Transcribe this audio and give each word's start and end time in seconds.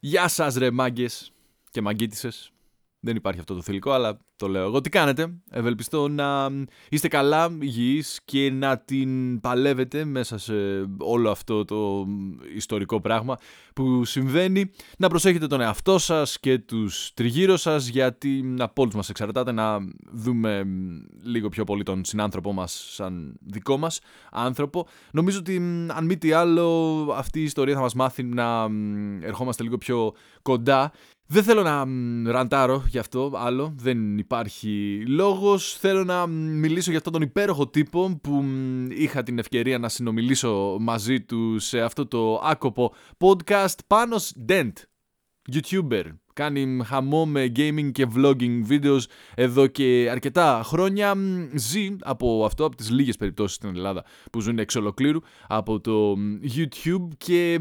Γεια 0.00 0.28
σας 0.28 0.54
ρε 0.54 0.70
μάγκες 0.70 1.32
και 1.70 1.80
μαγκίτισες. 1.80 2.52
Δεν 3.00 3.16
υπάρχει 3.16 3.40
αυτό 3.40 3.54
το 3.54 3.62
θηλυκό, 3.62 3.90
αλλά 3.90 4.18
το 4.36 4.48
λέω 4.48 4.64
εγώ. 4.64 4.80
Τι 4.80 4.90
κάνετε, 4.90 5.34
ευελπιστώ 5.50 6.08
να 6.08 6.50
είστε 6.88 7.08
καλά, 7.08 7.56
υγιείς 7.60 8.20
και 8.24 8.50
να 8.50 8.78
την 8.78 9.40
παλεύετε 9.40 10.04
μέσα 10.04 10.38
σε 10.38 10.54
όλο 10.98 11.30
αυτό 11.30 11.64
το 11.64 12.06
ιστορικό 12.54 13.00
πράγμα 13.00 13.36
που 13.74 14.04
συμβαίνει. 14.04 14.70
Να 14.98 15.08
προσέχετε 15.08 15.46
τον 15.46 15.60
εαυτό 15.60 15.98
σας 15.98 16.40
και 16.40 16.58
τους 16.58 17.10
τριγύρω 17.14 17.56
σας, 17.56 17.88
γιατί 17.88 18.54
από 18.58 18.82
όλους 18.82 18.94
μας 18.94 19.08
εξαρτάται 19.08 19.52
να 19.52 19.78
δούμε 20.12 20.66
λίγο 21.22 21.48
πιο 21.48 21.64
πολύ 21.64 21.82
τον 21.82 22.04
συνάνθρωπό 22.04 22.52
μας 22.52 22.88
σαν 22.94 23.38
δικό 23.40 23.76
μας 23.76 24.00
άνθρωπο. 24.30 24.86
Νομίζω 25.12 25.38
ότι 25.38 25.56
αν 25.88 26.04
μη 26.04 26.16
τι 26.16 26.32
άλλο 26.32 26.96
αυτή 27.16 27.40
η 27.40 27.42
ιστορία 27.42 27.74
θα 27.74 27.80
μας 27.80 27.94
μάθει 27.94 28.22
να 28.22 28.68
ερχόμαστε 29.20 29.62
λίγο 29.62 29.78
πιο 29.78 30.12
κοντά 30.42 30.92
δεν 31.30 31.42
θέλω 31.42 31.62
να 31.62 31.84
ραντάρω 32.32 32.84
γι' 32.88 32.98
αυτό 32.98 33.32
άλλο, 33.34 33.74
δεν 33.76 34.18
υπάρχει 34.18 35.04
λόγος. 35.06 35.76
Θέλω 35.78 36.04
να 36.04 36.26
μιλήσω 36.26 36.88
για 36.90 36.98
αυτόν 36.98 37.12
τον 37.12 37.22
υπέροχο 37.22 37.68
τύπο 37.68 38.18
που 38.22 38.44
είχα 38.88 39.22
την 39.22 39.38
ευκαιρία 39.38 39.78
να 39.78 39.88
συνομιλήσω 39.88 40.76
μαζί 40.80 41.20
του 41.20 41.58
σε 41.58 41.80
αυτό 41.80 42.06
το 42.06 42.40
άκοπο 42.44 42.94
podcast. 43.18 43.74
Πάνος 43.86 44.32
Dent, 44.48 44.72
YouTuber, 45.52 46.04
κάνει 46.38 46.80
χαμό 46.84 47.26
με 47.26 47.52
gaming 47.56 47.92
και 47.92 48.06
vlogging 48.16 48.62
videos 48.68 49.00
εδώ 49.34 49.66
και 49.66 50.08
αρκετά 50.10 50.60
χρόνια. 50.64 51.14
Ζει 51.54 51.96
από 52.00 52.44
αυτό, 52.44 52.64
από 52.64 52.76
τις 52.76 52.90
λίγες 52.90 53.16
περιπτώσεις 53.16 53.56
στην 53.56 53.68
Ελλάδα 53.68 54.04
που 54.32 54.40
ζουν 54.40 54.58
εξ 54.58 54.76
ολοκλήρου 54.76 55.20
από 55.48 55.80
το 55.80 56.16
YouTube 56.56 57.08
και 57.16 57.58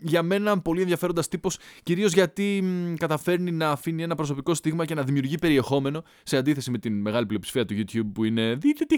για 0.00 0.22
μένα 0.22 0.58
πολύ 0.58 0.80
ενδιαφέροντας 0.80 1.28
τύπος 1.28 1.58
κυρίως 1.82 2.12
γιατί 2.12 2.64
καταφέρνει 2.98 3.50
να 3.50 3.70
αφήνει 3.70 4.02
ένα 4.02 4.14
προσωπικό 4.14 4.54
στίγμα 4.54 4.84
και 4.84 4.94
να 4.94 5.02
δημιουργεί 5.02 5.38
περιεχόμενο 5.38 6.02
σε 6.22 6.36
αντίθεση 6.36 6.70
με 6.70 6.78
την 6.78 7.00
μεγάλη 7.00 7.26
πλειοψηφία 7.26 7.64
του 7.64 7.74
YouTube 7.74 8.10
που 8.14 8.24
είναι 8.24 8.54
«Δείτε 8.54 8.84
τι 8.84 8.96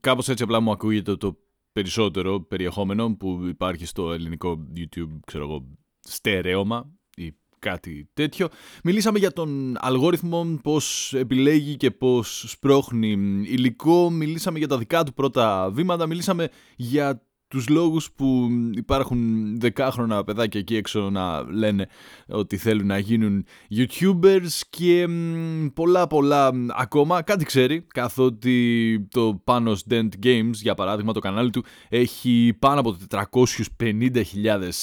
Κάπως 0.00 0.28
έτσι 0.28 0.42
απλά 0.42 0.60
μου 0.60 0.70
ακούγεται 0.70 1.16
το 1.16 1.38
περισσότερο 1.72 2.40
περιεχόμενο 2.40 3.16
που 3.16 3.46
υπάρχει 3.48 3.86
στο 3.86 4.12
ελληνικό 4.12 4.66
YouTube, 4.76 5.18
ξέρω 5.26 5.44
εγώ, 5.44 5.66
στερέωμα 6.10 6.90
ή 7.16 7.32
κάτι 7.58 8.08
τέτοιο. 8.14 8.48
Μιλήσαμε 8.84 9.18
για 9.18 9.32
τον 9.32 9.76
αλγόριθμο, 9.78 10.58
πώς 10.62 11.14
επιλέγει 11.14 11.76
και 11.76 11.90
πώς 11.90 12.44
σπρώχνει 12.48 13.10
υλικό. 13.44 14.10
Μιλήσαμε 14.10 14.58
για 14.58 14.68
τα 14.68 14.78
δικά 14.78 15.04
του 15.04 15.14
πρώτα 15.14 15.70
βήματα. 15.70 16.06
Μιλήσαμε 16.06 16.48
για 16.76 17.22
τους 17.50 17.68
λόγους 17.68 18.12
που 18.12 18.48
υπάρχουν 18.74 19.18
δεκάχρονα 19.60 20.24
παιδάκια 20.24 20.60
εκεί 20.60 20.76
έξω 20.76 21.10
να 21.10 21.42
λένε 21.52 21.88
ότι 22.26 22.56
θέλουν 22.56 22.86
να 22.86 22.98
γίνουν 22.98 23.44
YouTubers 23.76 24.60
και 24.70 25.08
πολλά 25.74 26.06
πολλά 26.06 26.52
ακόμα. 26.68 27.22
Κάτι 27.22 27.44
ξέρει, 27.44 27.86
καθότι 27.94 29.08
το 29.10 29.42
Panos 29.44 29.76
Dent 29.90 30.08
Games, 30.22 30.52
για 30.52 30.74
παράδειγμα, 30.74 31.12
το 31.12 31.20
κανάλι 31.20 31.50
του 31.50 31.64
έχει 31.88 32.56
πάνω 32.58 32.80
από 32.80 32.96
450.000 33.10 34.22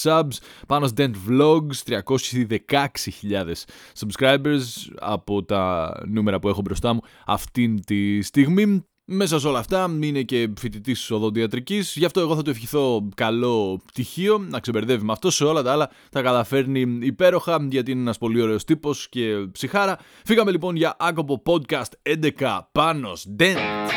subs, 0.04 0.38
Panos 0.68 0.90
Dent 0.98 1.14
Vlogs 1.30 2.02
316.000 2.06 3.54
subscribers 4.00 4.64
από 5.00 5.44
τα 5.44 5.94
νούμερα 6.08 6.40
που 6.40 6.50
έχω 6.50 6.62
μπροστά 6.62 6.94
μου 6.94 7.02
αυτήν 7.26 7.84
τη 7.86 8.22
στιγμή. 8.22 8.86
Μέσα 9.10 9.40
σε 9.40 9.48
όλα 9.48 9.60
αυτά 9.60 9.98
είναι 10.02 10.22
και 10.22 10.50
φοιτητή 10.60 10.96
οδοντιατρική, 11.10 11.84
γι' 11.94 12.06
αυτό 12.06 12.20
εγώ 12.20 12.36
θα 12.36 12.42
του 12.42 12.50
ευχηθώ 12.50 13.10
καλό 13.16 13.82
πτυχίο, 13.86 14.38
να 14.38 14.60
ξεμπερδεύει 14.60 15.06
με 15.06 15.12
αυτό. 15.12 15.32
Σε 15.32 15.44
όλα 15.44 15.62
τα 15.62 15.72
άλλα 15.72 15.90
τα 16.12 16.22
καταφέρνει 16.22 16.98
υπέροχα, 17.02 17.68
γιατί 17.70 17.92
είναι 17.92 18.02
ένας 18.02 18.18
πολύ 18.18 18.42
ωραίος 18.42 18.64
τύπος 18.64 19.10
και 19.10 19.48
ψυχάρα. 19.52 20.00
Φύγαμε 20.26 20.52
λοιπόν 20.52 20.76
για 20.76 20.96
άκοπο 21.00 21.42
podcast 21.46 22.16
11 22.40 22.60
πάνω 22.72 23.12
Dent. 23.40 23.88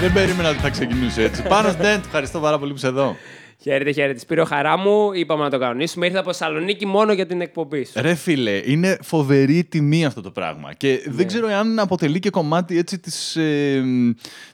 Δεν 0.00 0.12
περίμενα 0.12 0.48
ότι 0.48 0.58
θα 0.58 0.70
ξεκινούσε 0.70 1.22
έτσι. 1.22 1.42
Πάνω 1.48 1.74
Ντέντ, 1.74 2.04
ευχαριστώ 2.04 2.40
πάρα 2.40 2.58
πολύ 2.58 2.70
που 2.70 2.76
είσαι 2.76 2.86
εδώ. 2.86 3.16
Χαίρετε, 3.62 3.92
χαίρετε. 3.92 4.18
Σπύρο 4.18 4.44
χαρά 4.44 4.78
μου. 4.78 5.12
Είπαμε 5.12 5.42
να 5.42 5.50
το 5.50 5.58
κανονίσουμε. 5.58 6.06
Ήρθα 6.06 6.18
από 6.18 6.32
Θεσσαλονίκη 6.32 6.86
μόνο 6.86 7.12
για 7.12 7.26
την 7.26 7.40
εκπομπή 7.40 7.84
σου. 7.84 7.92
Ρε 7.96 8.14
φίλε, 8.14 8.62
είναι 8.64 8.98
φοβερή 9.02 9.64
τιμή 9.64 10.04
αυτό 10.04 10.20
το 10.20 10.30
πράγμα. 10.30 10.72
Και 10.72 11.02
δεν 11.04 11.14
ναι. 11.14 11.24
ξέρω 11.24 11.48
αν 11.48 11.78
αποτελεί 11.78 12.18
και 12.18 12.30
κομμάτι 12.30 12.78
έτσι 12.78 12.98
της 12.98 13.36
ε, 13.36 13.84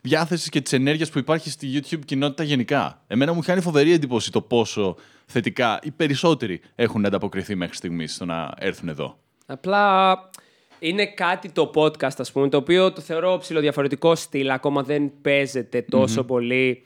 διάθεσης 0.00 0.48
και 0.48 0.60
της 0.60 0.72
ενέργειας 0.72 1.10
που 1.10 1.18
υπάρχει 1.18 1.50
στη 1.50 1.68
YouTube 1.74 2.00
κοινότητα 2.04 2.42
γενικά. 2.42 3.02
Εμένα 3.06 3.32
μου 3.32 3.40
κάνει 3.44 3.60
φοβερή 3.60 3.92
εντύπωση 3.92 4.32
το 4.32 4.40
πόσο 4.40 4.96
θετικά 5.26 5.78
οι 5.82 5.90
περισσότεροι 5.90 6.60
έχουν 6.74 7.06
ανταποκριθεί 7.06 7.54
μέχρι 7.54 7.76
στιγμής 7.76 8.14
στο 8.14 8.24
να 8.24 8.50
έρθουν 8.58 8.88
εδώ. 8.88 9.18
Απλά 9.46 10.14
είναι 10.82 11.06
κάτι 11.06 11.50
το 11.50 11.70
podcast, 11.74 12.18
ας 12.18 12.32
πούμε, 12.32 12.48
το 12.48 12.56
οποίο 12.56 12.92
το 12.92 13.00
θεωρώ 13.00 13.38
ψηλοδιαφορετικό 13.38 14.14
στυλ, 14.14 14.50
ακόμα 14.50 14.82
δεν 14.82 15.12
παίζεται 15.22 15.84
πολύ. 16.26 16.82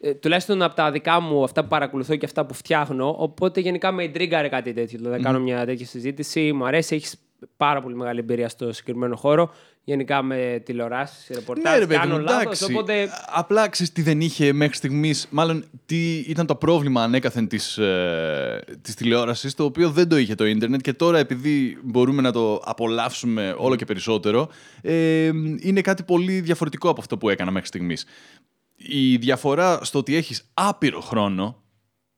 Ε, 0.00 0.14
τουλάχιστον 0.14 0.62
από 0.62 0.74
τα 0.74 0.90
δικά 0.90 1.20
μου, 1.20 1.44
αυτά 1.44 1.62
που 1.62 1.68
παρακολουθώ 1.68 2.16
και 2.16 2.24
αυτά 2.24 2.46
που 2.46 2.54
φτιάχνω. 2.54 3.14
Οπότε 3.18 3.60
γενικά 3.60 3.92
με 3.92 4.02
εντρίγκαρε 4.02 4.48
κάτι 4.48 4.72
τέτοιο. 4.72 4.98
Δηλαδή, 4.98 5.16
mm 5.20 5.22
κάνω 5.22 5.40
μια 5.40 5.64
τέτοια 5.64 5.86
συζήτηση. 5.86 6.52
Μου 6.52 6.66
αρέσει, 6.66 6.94
έχεις 6.94 7.16
πάρα 7.56 7.80
πολύ 7.80 7.94
μεγάλη 7.94 8.18
εμπειρία 8.18 8.48
στο 8.48 8.72
συγκεκριμένο 8.72 9.16
χώρο. 9.16 9.50
Γενικά 9.88 10.22
με 10.22 10.62
τηλεοράσεις, 10.64 11.26
ρεπορτάζ. 11.28 11.72
Ναι, 11.72 11.78
ρε, 11.78 11.86
κάνω 11.86 12.18
λάθος. 12.18 12.62
Οπότε... 12.62 13.08
Απλά 13.26 13.68
ξέρεις 13.68 13.92
τι 13.92 14.02
δεν 14.02 14.20
είχε 14.20 14.52
μέχρι 14.52 14.76
στιγμής. 14.76 15.26
Μάλλον 15.30 15.64
τι 15.86 16.18
ήταν 16.18 16.46
το 16.46 16.54
πρόβλημα 16.54 17.02
ανέκαθεν 17.02 17.48
της 17.48 17.78
ε, 17.78 18.64
της 18.82 18.94
τηλεόρασης, 18.94 19.54
το 19.54 19.64
οποίο 19.64 19.90
δεν 19.90 20.08
το 20.08 20.16
είχε 20.16 20.34
το 20.34 20.46
ίντερνετ 20.46 20.80
και 20.80 20.92
τώρα 20.92 21.18
επειδή 21.18 21.78
μπορούμε 21.82 22.22
να 22.22 22.32
το 22.32 22.54
απολαύσουμε 22.64 23.54
όλο 23.58 23.76
και 23.76 23.84
περισσότερο, 23.84 24.48
ε, 24.80 25.30
είναι 25.58 25.80
κάτι 25.80 26.02
πολύ 26.02 26.40
διαφορετικό 26.40 26.88
από 26.88 27.00
αυτό 27.00 27.18
που 27.18 27.28
έκανα 27.28 27.50
μέχρι 27.50 27.68
στιγμής. 27.68 28.04
Η 28.76 29.16
διαφορά 29.16 29.84
στο 29.84 29.98
ότι 29.98 30.16
έχεις 30.16 30.50
άπειρο 30.54 31.00
χρόνο, 31.00 31.62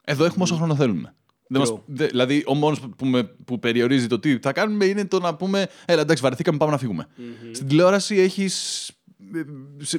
εδώ 0.04 0.24
έχουμε 0.24 0.44
όσο 0.44 0.54
χρόνο 0.54 0.74
θέλουμε. 0.74 1.14
Δεν 1.52 1.60
μας, 1.60 1.74
δε, 1.86 2.06
δηλαδή, 2.06 2.42
ο 2.46 2.54
μόνος 2.54 2.80
που, 2.80 3.28
που 3.44 3.58
περιορίζει 3.58 4.06
το 4.06 4.18
τι 4.18 4.38
θα 4.38 4.52
κάνουμε 4.52 4.84
είναι 4.84 5.04
το 5.04 5.20
να 5.20 5.34
πούμε 5.34 5.66
Έλα, 5.84 6.00
εντάξει, 6.00 6.22
βαρεθήκαμε, 6.22 6.58
πάμε 6.58 6.70
να 6.70 6.78
φύγουμε. 6.78 7.06
Mm-hmm. 7.08 7.50
Στην 7.52 7.66
τηλεόραση 7.66 8.16
έχεις 8.16 8.90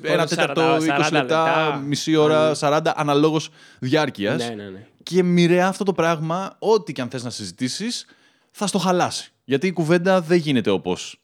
ένα 0.02 0.28
τέταρτο, 0.28 0.78
20 0.78 1.10
λεπτά, 1.12 1.76
μισή 1.86 2.16
ώρα, 2.16 2.52
40 2.60 2.80
αναλόγως 2.96 3.50
διάρκειας. 3.80 4.50
Ναι, 4.50 4.56
ναι, 4.56 4.70
ναι. 4.70 4.88
Και 5.04 5.24
μοιραία 5.24 5.68
αυτό 5.68 5.84
το 5.84 5.94
πράγμα, 5.94 6.56
ό,τι 6.60 6.94
και 6.94 7.02
αν 7.02 7.10
θες 7.10 7.24
να 7.24 7.30
συζητήσεις, 7.30 8.06
θα 8.52 8.68
στο 8.68 8.78
χαλάσει. 8.78 9.32
Γιατί 9.44 9.68
η 9.68 9.72
κουβέντα 9.72 10.22
δεν 10.22 10.38
γίνεται 10.38 10.70
όπως 10.70 11.21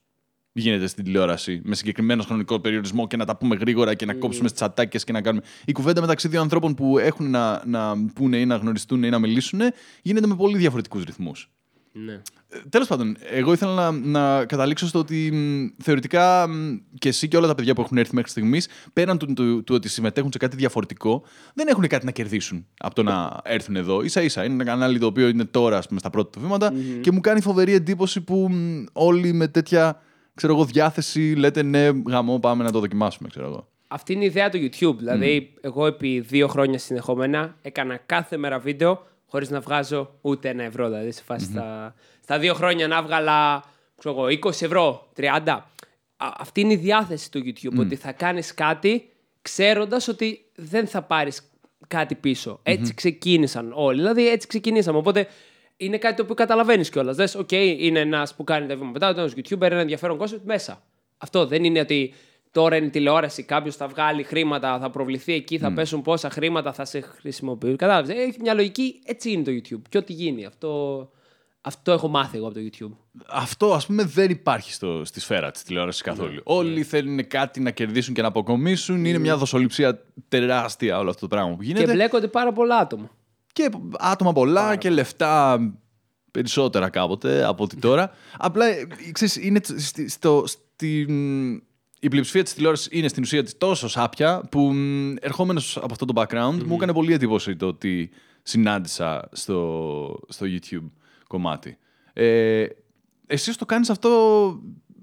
γίνεται 0.62 0.88
στην 0.88 1.03
τηλεόραση 1.03 1.62
με 1.63 1.75
συγκεκριμένο 1.75 2.23
χρονικό 2.23 2.59
περιορισμό 2.59 3.07
και 3.07 3.18
να 3.18 3.25
τα 3.25 3.38
πούμε 3.38 3.56
γρήγορα 3.56 3.94
και 3.94 4.06
να 4.06 4.13
mm. 4.13 4.18
κόψουμε 4.18 4.47
στις 4.47 4.62
ατάκες 4.62 5.03
και 5.03 5.12
να 5.12 5.22
κάνουμε. 5.22 5.44
Η 5.66 5.72
κουβέντα 5.72 6.01
μεταξύ 6.01 6.28
δύο 6.28 6.41
ανθρώπων 6.41 6.75
που 6.75 6.97
έχουν 6.97 7.29
να, 7.29 7.62
να 7.66 8.06
πούνε 8.13 8.38
ή 8.38 8.45
να 8.45 8.56
γνωριστούν 8.56 9.03
ή 9.03 9.09
να 9.09 9.19
μιλήσουν 9.19 9.59
γίνεται 10.01 10.28
με 10.28 10.35
πολύ 10.35 10.57
διαφορετικούς 10.57 11.03
ρυθμούς. 11.03 11.50
Ναι. 12.06 12.13
Ε, 12.50 12.57
Τέλος 12.69 12.88
πάντων, 12.88 13.18
εγώ 13.31 13.53
ήθελα 13.53 13.91
να, 13.91 13.91
να 13.91 14.45
καταλήξω 14.45 14.88
στο 14.88 15.00
ότι 15.00 15.31
μ, 15.31 15.81
θεωρητικά 15.84 16.47
μ, 16.47 16.75
και 16.97 17.09
εσύ 17.09 17.28
και 17.28 17.38
όλα 17.38 17.47
τα 17.47 17.56
παιδιά 17.56 17.74
που 17.74 17.81
έχουν 17.81 17.97
έρθει 17.97 18.16
μέχρι 18.16 18.29
στιγμής, 18.29 18.68
πέραν 18.94 19.18
του, 19.18 19.34
του, 19.34 19.63
του, 19.63 19.75
ότι 19.75 19.89
συμμετέχουν 19.89 20.31
σε 20.31 20.38
κάτι 20.38 20.56
διαφορετικό, 20.56 21.24
δεν 21.53 21.68
έχουν 21.68 21.88
κάτι 21.88 22.06
να 22.06 22.12
κερδίσουν 22.12 22.66
από 22.78 22.95
το 22.95 23.03
να 23.03 23.39
έρθουν 23.44 23.75
εδώ. 23.75 24.07
σα 24.07 24.22
ίσα 24.22 24.44
είναι 24.44 24.53
ένα 24.53 24.63
κανάλι 24.63 25.00
το 25.00 25.06
οποίο 25.06 25.28
είναι 25.28 25.45
τώρα 25.45 25.81
πούμε, 25.88 26.00
στα 26.00 26.09
πρώτα 26.09 26.29
του 26.29 26.39
βήματα 26.39 26.72
mm-hmm. 26.72 27.01
και 27.01 27.12
μου 27.12 27.19
κάνει 27.19 27.41
φοβερή 27.41 27.74
εντύπωση 27.74 28.21
που 28.21 28.48
μ, 28.51 28.83
όλοι 28.94 29.33
με 29.33 29.48
τέτοια 29.48 30.01
ξέρω 30.38 30.54
εγώ, 30.54 30.66
διάθεση 30.66 31.34
λέτε 31.38 31.63
ναι, 31.63 31.89
γαμό, 32.07 32.39
πάμε 32.39 32.63
να 32.63 32.72
το 32.72 32.80
δοκιμάσουμε, 32.80 33.30
ξέρω 33.30 33.45
εγώ. 33.45 33.68
Αυτή 33.88 34.13
είναι 34.13 34.24
η 34.24 34.25
ιδέα 34.25 34.50
του 34.50 34.57
YouTube. 34.57 34.95
Δηλαδή, 34.98 35.54
εγώ 35.62 35.86
επί 35.86 36.19
δύο 36.19 36.48
χρόνια 36.48 36.80
συνεχόμενα 36.80 37.56
έκανα 37.62 37.98
κάθε 38.06 38.38
μέρα 38.38 38.60
βίντεο 38.60 39.06
χωρίς 39.25 39.50
να 39.50 39.60
βγάζω 39.60 40.13
ούτε 40.22 40.50
ένα 40.50 40.63
ευρώ. 40.63 40.89
Δηλαδή, 40.89 41.12
σε 41.12 41.24
φαση 41.24 41.45
στα, 41.45 41.95
στα 42.24 42.39
δύο 42.39 42.54
χρόνια 42.54 42.88
να 42.88 43.01
βγάλα 43.01 43.63
ξέρω 43.98 44.16
εγώ, 44.16 44.39
20 44.44 44.50
ευρώ, 44.50 45.07
30. 45.18 45.57
αυτή 46.18 46.62
είναι 46.62 46.74
η 46.74 46.78
διάθεση 46.78 47.31
του 47.31 47.44
YouTube. 47.45 47.80
Ότι 47.80 47.95
θα 47.95 48.12
κάνεις 48.12 48.54
κάτι 48.54 49.10
ξέροντας 49.42 50.07
ότι 50.07 50.45
δεν 50.56 50.88
θα 50.88 51.01
πάρεις 51.01 51.51
κάτι 51.88 52.16
πίσω. 52.16 52.60
Έτσι 52.63 52.94
ξεκίνησαν 52.94 53.72
όλοι. 53.75 53.98
Δηλαδή, 53.98 54.30
έτσι 54.30 54.48
ξεκινήσαμε. 54.48 54.98
Οπότε 54.98 55.28
είναι 55.77 55.97
κάτι 55.97 56.15
το 56.15 56.24
οποίο 56.24 56.35
καταλαβαίνεις 56.35 56.89
κιόλας. 56.89 57.15
Δες, 57.15 57.35
οκ, 57.35 57.51
είναι 57.51 58.00
ένας 58.00 58.35
που 58.35 58.44
κάνει 58.44 58.68
τα 58.68 58.75
βήματα 58.75 58.91
μετά, 58.91 59.21
ένας 59.21 59.33
YouTuber, 59.35 59.62
ένα 59.62 59.79
ενδιαφέρον 59.79 60.18
κόσμο 60.18 60.38
μέσα. 60.44 60.83
Αυτό 61.18 61.45
δεν 61.45 61.63
είναι 61.63 61.79
ότι 61.79 62.13
τώρα 62.51 62.75
είναι 62.75 62.89
τηλεόραση, 62.89 63.44
κάποιος 63.44 63.75
θα 63.75 63.88
βγάλει 63.88 64.24
χρήματα, 64.24 64.79
θα 64.79 64.89
προβληθεί 64.89 65.33
εκεί, 65.33 65.57
θα 65.57 65.71
mm. 65.71 65.75
πέσουν 65.75 66.01
πόσα 66.01 66.29
χρήματα 66.29 66.74
θα 66.74 66.85
σε 66.85 67.00
χρησιμοποιούν. 67.01 67.75
Κατάλαβες. 67.75 68.18
Έχει 68.18 68.38
μια 68.41 68.53
λογική, 68.53 69.01
έτσι 69.06 69.31
είναι 69.31 69.44
το 69.44 69.51
YouTube. 69.51 69.81
Και 69.89 69.97
ό,τι 69.97 70.13
γίνει. 70.13 70.45
Αυτό, 70.45 71.12
Αυτό 71.62 71.91
έχω 71.91 72.07
μάθει 72.07 72.38
εγώ 72.38 72.47
από 72.47 72.56
το 72.56 72.62
YouTube. 72.71 72.97
Αυτό, 73.27 73.73
ας 73.73 73.85
πούμε, 73.85 74.03
δεν 74.03 74.30
υπάρχει 74.30 74.73
στο, 74.73 75.01
στη 75.06 75.19
σφαίρα 75.19 75.51
της 75.51 75.63
τηλεόρασης 75.63 76.01
καθόλου. 76.01 76.33
Ναι. 76.33 76.39
Όλοι 76.44 76.83
θέλουν 76.83 77.27
κάτι 77.27 77.59
να 77.59 77.71
κερδίσουν 77.71 78.13
και 78.13 78.21
να 78.21 78.27
αποκομίσουν. 78.27 79.06
Είναι 79.06 79.18
μια 79.18 79.38
δοσοληψία 79.38 80.03
τεράστια 80.27 81.00
όλο 81.00 81.09
αυτό 81.09 81.21
το 81.21 81.27
πράγμα 81.27 81.56
που 81.56 81.63
γίνεται. 81.63 81.85
Και 81.85 81.91
μπλέκονται 81.91 82.27
πάρα 82.27 82.51
πολλά 82.51 82.77
άτομα. 82.77 83.09
Και 83.57 83.69
άτομα 84.00 84.33
πολλά 84.33 84.75
και 84.75 84.89
λεφτά 84.89 85.59
περισσότερα 86.31 86.89
κάποτε 86.89 87.44
από 87.45 87.63
ότι 87.63 87.75
τώρα. 87.75 88.12
Απλά, 88.38 88.65
ε, 88.65 88.88
ξέρεις, 89.12 89.36
είναι 89.36 89.59
ts- 89.68 89.75
στη- 89.77 90.09
στο, 90.09 90.44
στην... 90.45 91.54
η 92.00 92.07
πλειοψηφία 92.09 92.44
της 92.44 92.54
τηλεόρασης 92.54 92.88
είναι 92.92 93.07
στην 93.07 93.24
ουσία 93.24 93.44
της 93.44 93.57
τόσο 93.57 93.88
σάπια 93.88 94.44
που 94.51 94.59
μ, 94.59 95.15
ερχόμενος 95.19 95.77
από 95.77 95.88
αυτό 95.92 96.06
το 96.06 96.13
background 96.21 96.63
μου 96.65 96.74
έκανε 96.74 96.94
πολύ 96.94 97.13
εντύπωση 97.13 97.56
το 97.56 97.68
ότι 97.68 98.09
συνάντησα 98.44 99.30
στο, 99.31 100.19
στο 100.27 100.45
YouTube 100.50 100.89
κομμάτι. 101.27 101.77
Ε, 102.13 102.65
εσύ 103.27 103.57
το 103.57 103.65
κάνεις 103.65 103.89
αυτό 103.89 104.12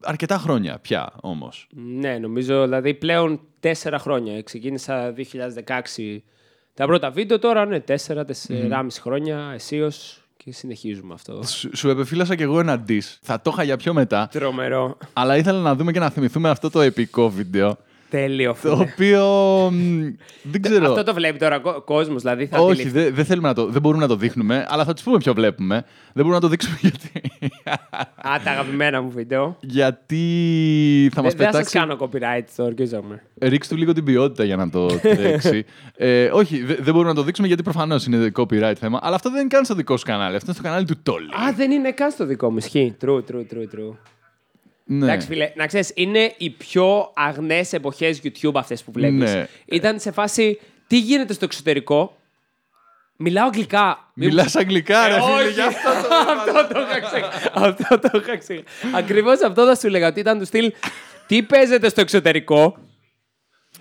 αρκετά 0.00 0.38
χρόνια 0.38 0.78
πια 0.78 1.12
όμως. 1.20 1.68
Ναι, 1.74 2.18
νομίζω 2.18 2.62
δηλαδή 2.62 2.94
πλέον 2.94 3.40
τέσσερα 3.60 3.98
χρόνια. 3.98 4.42
Ξεκίνησα 4.42 5.14
2016 5.96 6.18
τα 6.74 6.86
πρώτα 6.86 7.10
βίντεο, 7.10 7.38
τώρα 7.38 7.66
ναι, 7.66 7.80
τέσσερα, 7.80 8.24
τεσσεράμιση 8.24 9.00
χρόνια 9.00 9.50
αισίως 9.54 10.24
και 10.36 10.52
συνεχίζουμε 10.52 11.14
αυτό. 11.14 11.42
Σου, 11.42 11.76
σου 11.76 11.88
επεφύλασα 11.88 12.34
κι 12.34 12.42
εγώ 12.42 12.60
ένα 12.60 12.84
diss. 12.88 13.16
Θα 13.22 13.40
το 13.40 13.50
είχα 13.52 13.62
για 13.62 13.76
πιο 13.76 13.92
μετά. 13.92 14.28
Τρομερό. 14.32 14.98
Αλλά 15.12 15.36
ήθελα 15.36 15.60
να 15.60 15.74
δούμε 15.74 15.92
και 15.92 15.98
να 15.98 16.10
θυμηθούμε 16.10 16.48
αυτό 16.48 16.70
το 16.70 16.80
επικό 16.80 17.30
βίντεο. 17.30 17.76
Τέλειο. 18.16 18.52
Το 18.52 18.56
φίλε. 18.58 18.74
οποίο. 18.92 19.24
μ, 19.72 20.02
δεν 20.42 20.62
ξέρω. 20.62 20.86
Αυτό 20.88 21.02
το 21.02 21.14
βλέπει 21.14 21.38
τώρα 21.38 21.60
ο 21.64 21.80
κόσμος, 21.80 22.22
δηλαδή 22.22 22.46
θα 22.46 22.58
Όχι, 22.58 22.70
αντιληφθεί. 22.72 22.98
δεν 22.98 23.14
δεν 23.14 23.24
θέλουμε 23.24 23.48
να 23.48 23.54
το. 23.54 23.66
Δεν 23.66 23.80
μπορούμε 23.80 24.02
να 24.02 24.08
το 24.08 24.16
δείχνουμε, 24.16 24.66
αλλά 24.68 24.84
θα 24.84 24.92
τους 24.92 25.02
πούμε 25.02 25.18
ποιο 25.18 25.34
βλέπουμε. 25.34 25.74
Δεν 26.12 26.24
μπορούμε 26.24 26.34
να 26.34 26.40
το 26.40 26.48
δείξουμε 26.48 26.76
γιατί. 26.86 27.10
Α, 28.16 28.40
τα 28.44 28.50
αγαπημένα 28.50 29.02
μου 29.02 29.10
βίντεο. 29.10 29.56
γιατί 29.60 31.10
θα 31.14 31.22
μας 31.22 31.34
Δεν 31.34 31.38
δεν 31.38 31.46
θα 31.46 31.52
πετάξει. 31.58 31.70
σα 31.78 31.78
κάνω 31.86 31.96
copyright, 32.00 32.44
το 32.56 32.64
ορκίζομαι. 32.64 33.22
Ρίξτε 33.40 33.74
του 33.74 33.80
λίγο 33.80 33.92
την 33.92 34.04
ποιότητα 34.04 34.44
για 34.44 34.56
να 34.56 34.70
το 34.70 34.86
τρέξει. 35.16 35.64
ε, 35.96 36.24
όχι, 36.32 36.62
δε- 36.64 36.74
δεν 36.74 36.92
μπορούμε 36.92 37.08
να 37.10 37.14
το 37.14 37.22
δείξουμε 37.22 37.46
γιατί 37.46 37.62
προφανώς 37.62 38.06
είναι 38.06 38.30
copyright 38.36 38.74
θέμα. 38.78 38.98
Αλλά 39.02 39.14
αυτό 39.14 39.30
δεν 39.30 39.38
είναι 39.40 39.48
καν 39.48 39.64
στο 39.64 39.74
δικό 39.74 39.96
σου 39.96 40.04
κανάλι. 40.04 40.34
Αυτό 40.36 40.46
είναι 40.50 40.54
στο 40.58 40.64
κανάλι 40.68 40.86
του 40.86 40.96
Τόλι. 41.02 41.26
Α, 41.26 41.52
δεν 41.56 41.70
είναι 41.70 41.92
καν 41.92 42.10
στο 42.10 42.26
δικό 42.26 42.50
μου. 42.50 42.56
Ισχύει. 42.56 42.96
True, 43.04 43.08
true, 43.30 43.44
true, 43.54 43.78
true. 43.78 43.96
Ναι. 44.84 45.04
Εντάξει, 45.04 45.26
φίλε, 45.26 45.52
να 45.56 45.66
ξέρεις, 45.66 45.92
είναι 45.94 46.34
οι 46.38 46.50
πιο 46.50 47.12
αγνές 47.14 47.72
εποχές 47.72 48.20
YouTube 48.24 48.54
αυτές 48.54 48.82
που 48.84 48.92
βλέπεις. 48.92 49.32
Ναι. 49.34 49.46
Ήταν 49.64 50.00
σε 50.00 50.10
φάση 50.10 50.60
τι 50.86 50.98
γίνεται 50.98 51.32
στο 51.32 51.44
εξωτερικό; 51.44 52.16
Μιλάω 53.16 53.44
αγγλικά. 53.46 54.10
Μη- 54.14 54.26
Μιλάς 54.26 54.56
αγγλικά, 54.56 55.08
ρε 55.08 55.14
Ε, 55.14 55.20
φίλε, 55.20 55.42
όχι. 55.42 55.52
γι' 55.52 55.60
αυτό 55.60 55.90
το. 56.08 56.14
αυτό 56.36 56.74
το 56.74 56.80
είχα 56.80 57.00
ξεχάσει. 57.00 57.48
αυτό 57.54 57.98
το 57.98 58.10
είχα 58.18 58.36
ξεχάσει. 58.36 58.64
Ακριβώς 58.94 59.40
αυτό 59.42 59.66
θα 59.66 59.74
σου 59.76 59.86
έλεγα. 59.86 60.08
Ότι 60.08 60.20
ήταν 60.20 60.38
του 60.38 60.44
στυλ. 60.44 60.72
Τι 61.26 61.42
παίζεται 61.42 61.88
στο 61.88 62.00
εξωτερικό; 62.00 62.76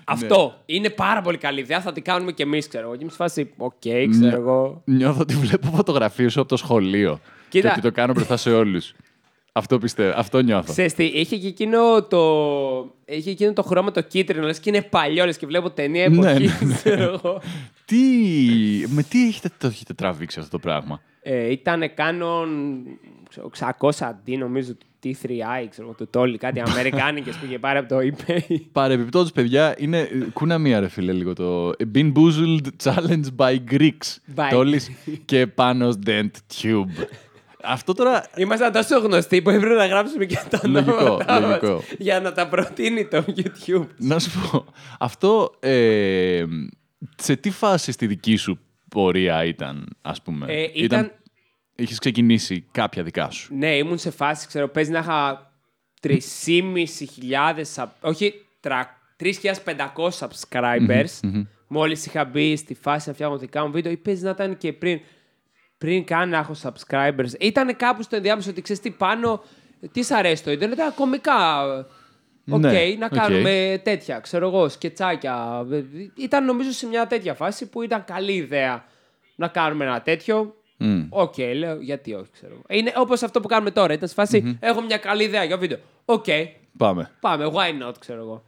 Αυτό 0.04 0.62
είναι 0.66 0.90
πάρα 0.90 1.20
πολύ 1.20 1.38
καλή 1.38 1.60
ιδέα. 1.60 1.80
Θα 1.80 1.92
την 1.92 2.02
κάνουμε 2.02 2.32
κι 2.32 2.42
εμείς, 2.42 2.68
ξέρω 2.68 2.84
εγώ. 2.84 2.92
Και 2.94 3.00
είμαι 3.02 3.10
σε 3.10 3.16
φάση. 3.16 3.52
Οκ, 3.56 3.72
ξέρω 4.10 4.36
εγώ. 4.36 4.82
Νιώθω 4.84 5.20
ότι 5.20 5.34
βλέπω 5.34 5.66
φωτογραφίες 5.74 6.32
σου 6.32 6.40
από 6.40 6.48
το 6.48 6.56
σχολείο. 6.56 7.20
Κοίτα. 7.48 7.66
Και 7.68 7.72
ότι 7.72 7.80
το 7.80 7.92
κάνω 7.92 8.12
μπροστά 8.12 8.36
σε 8.36 8.52
όλους. 8.52 8.92
Αυτό 9.56 9.78
πιστεύω. 9.78 10.12
Αυτό 10.16 10.40
νιώθω. 10.40 10.72
Ξέρεις 10.72 10.94
τι, 10.94 11.04
είχε 11.04 11.36
και 11.36 11.46
εκείνο 11.46 12.02
το, 12.02 12.20
είχε 13.04 13.30
εκείνο 13.30 13.52
το 13.52 13.62
χρώμα 13.62 13.90
το 13.90 14.00
κίτρινο, 14.02 14.46
λες 14.46 14.60
και 14.60 14.70
είναι 14.70 14.82
παλιό, 14.82 15.24
λες 15.24 15.36
και 15.36 15.46
βλέπω 15.46 15.70
ταινία 15.70 16.08
Ναι, 16.08 16.30
εποχής, 16.30 16.60
ναι. 16.60 16.74
ξέρω 16.74 17.02
εγώ. 17.02 17.40
Τι. 17.84 17.96
Με 18.88 19.02
τι 19.02 19.26
έχετε, 19.26 19.50
το 19.58 19.66
έχετε 19.66 19.94
τραβήξει 19.94 20.38
αυτό 20.38 20.50
το 20.50 20.58
πράγμα; 20.58 21.00
Ε, 21.22 21.50
ήταν 21.50 21.82
Canon 21.96 22.46
ξέρω, 23.28 23.50
600D 23.78 24.38
νομίζω 24.38 24.74
του 24.74 24.86
T3i, 25.04 25.66
ξέρω 25.70 25.86
εγώ, 25.88 25.92
του 25.96 26.08
Tolly, 26.14 26.36
κάτι 26.38 26.60
αμερικάνικες 26.60 27.36
που 27.36 27.44
είχε 27.46 27.58
πάρει 27.58 27.78
από 27.78 27.88
το 27.88 27.96
eBay. 27.98 28.56
Παρεμπιπτόντως, 28.72 29.32
παιδιά, 29.32 29.74
είναι. 29.78 29.98
ε, 30.00 30.08
Κούνα 30.32 30.58
μία, 30.58 30.80
ρε 30.80 30.88
φίλε, 30.88 31.12
λίγο 31.12 31.32
το. 31.32 31.70
Been 31.94 32.12
boozled 32.12 32.66
challenge 32.84 33.24
by 33.36 33.56
Greeks. 33.70 34.34
By- 34.36 34.48
Τόλης 34.50 34.90
και 35.24 35.46
πάνω 35.46 35.98
Dent 36.06 36.30
Tube. 36.62 37.04
Αυτό 37.66 37.92
τώρα. 37.92 38.24
Ήμασταν 38.36 38.72
τόσο 38.72 38.98
γνωστοί 38.98 39.42
που 39.42 39.50
έπρεπε 39.50 39.74
να 39.74 39.86
γράψουμε 39.86 40.24
και 40.24 40.38
τα 40.50 40.60
Λογικό, 40.68 40.92
ονόματά 40.96 41.40
μας 41.40 41.42
λογικό. 41.62 41.82
για 41.98 42.20
να 42.20 42.32
τα 42.32 42.48
προτείνει 42.48 43.04
το 43.06 43.24
YouTube. 43.36 43.86
Να 43.96 44.18
σου 44.18 44.30
πω. 44.50 44.64
Αυτό. 44.98 45.54
Ε, 45.60 46.44
σε 47.16 47.36
τι 47.36 47.50
φάση 47.50 47.92
στη 47.92 48.06
δική 48.06 48.36
σου 48.36 48.58
πορεία 48.88 49.44
ήταν, 49.44 49.96
ας 50.02 50.22
πούμε; 50.22 50.46
Ε, 50.48 50.70
ήταν- 50.74 51.12
Είχες 51.76 51.98
ξεκινήσει 51.98 52.64
κάποια 52.70 53.02
δικά 53.02 53.30
σου; 53.30 53.54
Ναι, 53.54 53.76
ήμουν 53.76 53.98
σε 53.98 54.10
φάση, 54.10 54.46
ξέρω, 54.46 54.68
παίζει 54.68 54.90
να 54.90 54.98
είχα 54.98 55.50
3.500, 56.00 57.64
sub- 57.74 57.88
όχι, 58.00 58.34
τρα- 58.60 59.00
3.500 59.16 60.08
subscribers. 60.18 61.20
Μόλις 61.68 62.06
είχα 62.06 62.24
μπει 62.24 62.56
στη 62.56 62.74
φάση 62.74 63.08
να 63.08 63.14
φτιάχνω 63.14 63.38
δικά 63.38 63.66
μου 63.66 63.72
βίντεο 63.72 63.92
ή 63.92 63.96
παίζει 63.96 64.24
να 64.24 64.30
ήταν 64.30 64.56
και 64.56 64.72
πριν, 64.72 65.00
πριν 65.78 66.04
καν 66.04 66.28
να 66.28 66.38
έχω 66.38 66.52
subscribers. 66.62 67.40
Ήταν 67.40 67.76
κάπου 67.76 68.02
στο 68.02 68.16
ενδιάμεσο 68.16 68.50
ότι 68.50 68.62
ξέρεις 68.62 68.82
τι 68.82 68.90
πάνω, 68.90 69.42
τι 69.92 70.02
σ' 70.02 70.10
αρέσει 70.10 70.44
το 70.44 70.50
ίντερνετ, 70.50 70.80
α, 70.80 70.90
κομικά. 70.96 71.62
Οκ, 72.50 72.60
Ναι, 72.60 72.94
να 72.98 73.06
οκ. 73.06 73.12
κάνουμε 73.14 73.80
τέτοια, 73.84 74.18
ξέρω 74.18 74.46
εγώ, 74.48 74.68
σκετσάκια. 74.68 75.66
Ήταν 76.16 76.44
νομίζω 76.44 76.70
σε 76.70 76.86
μια 76.86 77.06
τέτοια 77.06 77.34
φάση 77.34 77.68
που 77.68 77.82
ήταν 77.82 78.04
καλή 78.04 78.32
ιδέα 78.32 78.84
να 79.36 79.48
κάνουμε 79.48 79.84
ένα 79.84 80.00
τέτοιο. 80.02 80.54
Μμ. 80.76 81.02
Οκ, 81.08 81.34
λέω, 81.38 81.80
γιατί 81.80 82.14
όχι, 82.14 82.30
ξέρω 82.32 82.52
εγώ. 82.52 82.62
Είναι 82.68 82.92
όπως 82.96 83.22
αυτό 83.22 83.40
που 83.40 83.48
κάνουμε 83.48 83.70
τώρα. 83.70 83.92
Ήταν 83.92 84.08
σε 84.08 84.14
φαση 84.14 84.56
έχω 84.60 84.80
μια 84.82 84.96
καλή 84.96 85.22
ιδέα 85.24 85.44
για 85.44 85.56
βίντεο. 85.56 85.78
Οκ, 86.04 86.24
Πάμε. 86.76 87.10
πάμε, 87.20 87.50
why 87.54 87.88
not, 87.88 87.94
ξέρω 87.98 88.20
εγώ. 88.20 88.44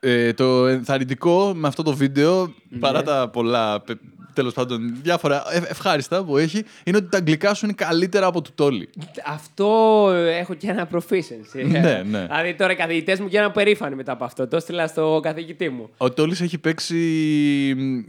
Ε, 0.00 0.32
το 0.32 0.66
ενθαρρυντικό 0.66 1.52
με 1.54 1.68
αυτό 1.68 1.82
το 1.82 1.94
βίντεο, 1.94 2.54
Ναι. 2.68 2.78
παρά 2.78 3.02
τα 3.02 3.28
πολλά 3.32 3.82
τέλος 4.38 4.54
πάντων 4.54 4.94
διάφορα 5.02 5.44
ε, 5.50 5.56
ευχάριστα 5.68 6.24
που 6.24 6.36
έχει, 6.36 6.64
είναι 6.84 6.96
ότι 6.96 7.08
τα 7.08 7.16
αγγλικά 7.16 7.54
σου 7.54 7.64
είναι 7.64 7.74
καλύτερα 7.74 8.26
από 8.26 8.42
του 8.42 8.50
Τόλι. 8.54 8.88
Αυτό 9.26 9.66
ε, 10.12 10.36
έχω 10.38 10.54
και 10.54 10.68
ένα 10.68 10.88
proficiency. 10.92 11.64
Ναι, 11.64 12.02
ναι. 12.08 12.26
Δηλαδή 12.26 12.54
τώρα 12.54 12.72
οι 12.72 12.76
καθηγητές 12.76 13.20
μου 13.20 13.26
γίνανε 13.26 13.52
περήφανοι 13.52 13.94
μετά 13.94 14.12
από 14.12 14.24
αυτό. 14.24 14.48
Το 14.48 14.56
έστειλα 14.56 14.86
στο 14.86 15.20
καθηγητή 15.22 15.68
μου. 15.68 15.90
Ο 15.96 16.10
Τόλις 16.10 16.40
έχει 16.40 16.58
παίξει 16.58 16.96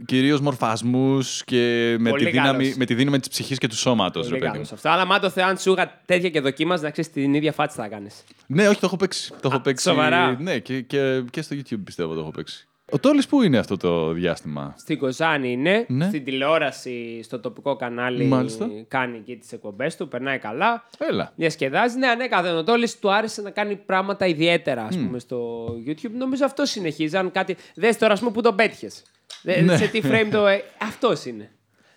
κυρίως 0.06 0.40
μορφασμούς 0.40 1.44
και 1.44 1.96
με 1.98 2.10
Πολύ 2.10 2.24
τη, 2.24 2.30
δύναμη, 2.30 2.62
καλός. 2.62 2.76
με 2.76 2.84
τη 2.84 2.94
δύναμη 2.94 3.18
της 3.18 3.28
ψυχής 3.28 3.58
και 3.58 3.68
του 3.68 3.76
σώματος. 3.76 4.28
Πολύ 4.28 4.40
καλός 4.40 4.72
αυτό. 4.72 4.88
Αλλά 4.88 5.02
άμα 5.02 5.18
το 5.18 5.30
Θεάν 5.30 5.58
σου 5.58 5.72
είχα 5.72 6.00
τέτοια 6.04 6.28
και 6.28 6.40
δοκίμαζε 6.40 6.84
να 6.84 6.90
ξέρεις 6.90 7.10
την 7.10 7.34
ίδια 7.34 7.52
φάτσα 7.52 7.82
θα 7.82 7.88
κάνεις. 7.88 8.24
Ναι, 8.46 8.68
όχι, 8.68 8.80
το 8.80 8.86
έχω 8.86 8.96
παίξει. 8.96 9.32
Το 9.40 9.48
έχω 9.52 9.60
παίξει 9.60 9.88
σοβαρά; 9.88 10.36
Ναι, 10.40 10.58
και, 10.58 10.80
και, 10.80 11.22
και 11.30 11.42
στο 11.42 11.56
YouTube 11.56 11.80
πιστεύω 11.84 12.14
το 12.14 12.20
έχω 12.20 12.30
παίξει. 12.30 12.68
Ο 12.92 12.98
Τόλι 12.98 13.22
πού 13.28 13.42
είναι 13.42 13.58
αυτό 13.58 13.76
το 13.76 14.12
διάστημα; 14.12 14.74
Στην 14.78 14.98
Κοζάνη 14.98 15.52
είναι, 15.52 15.84
Ναι. 15.88 16.06
στην 16.08 16.24
τηλεόραση, 16.24 17.20
στο 17.22 17.40
τοπικό 17.40 17.76
κανάλι 17.76 18.24
Μάλιστα. 18.24 18.68
κάνει 18.88 19.16
εκεί 19.16 19.36
τις 19.36 19.52
εκπομπές 19.52 19.96
του, 19.96 20.08
περνάει 20.08 20.38
καλά. 20.38 20.84
Έλα. 20.98 21.32
Διασκεδάζει. 21.36 21.98
Ναι, 21.98 22.06
ανέκαθεν 22.06 22.56
ο 22.56 22.64
Τόλης 22.64 22.98
του 22.98 23.12
άρεσε 23.12 23.42
να 23.42 23.50
κάνει 23.50 23.76
πράγματα 23.76 24.26
ιδιαίτερα 24.26 24.84
ας 24.84 24.96
πούμε, 24.96 25.18
στο 25.18 25.66
YouTube. 25.86 26.10
Νομίζω 26.18 26.44
αυτό 26.44 26.64
συνεχίζει. 26.64 27.16
Αν 27.16 27.30
κάτι. 27.30 27.56
Δες 27.74 27.96
τώρα, 27.98 28.12
ας 28.12 28.18
πούμε, 28.18 28.30
που 28.30 28.40
τον 28.40 28.56
πέτυχες. 28.56 29.02
Ναι. 29.42 29.76
Σε 29.76 29.86
τι 29.86 30.00
frame 30.04 30.28
το. 30.30 30.46
Ε, 30.46 30.62
αυτός 30.82 31.24
είναι. 31.24 31.50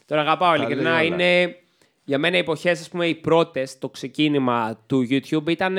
Τον 0.06 0.20
αγαπάω 0.20 0.56
λέει 0.56 0.66
ειλικρινά. 0.66 0.90
όλα. 0.92 1.02
Είναι. 1.04 1.56
Για 2.04 2.18
μένα 2.18 2.36
οι 2.36 2.40
εποχές, 2.40 2.80
ας 2.80 2.90
πούμε, 2.90 3.08
οι 3.08 3.16
πρώτες, 3.16 3.78
το 3.80 3.90
ξεκίνημα 3.90 4.84
του 4.88 5.08
YouTube 5.10 5.48
ήταν 5.48 5.78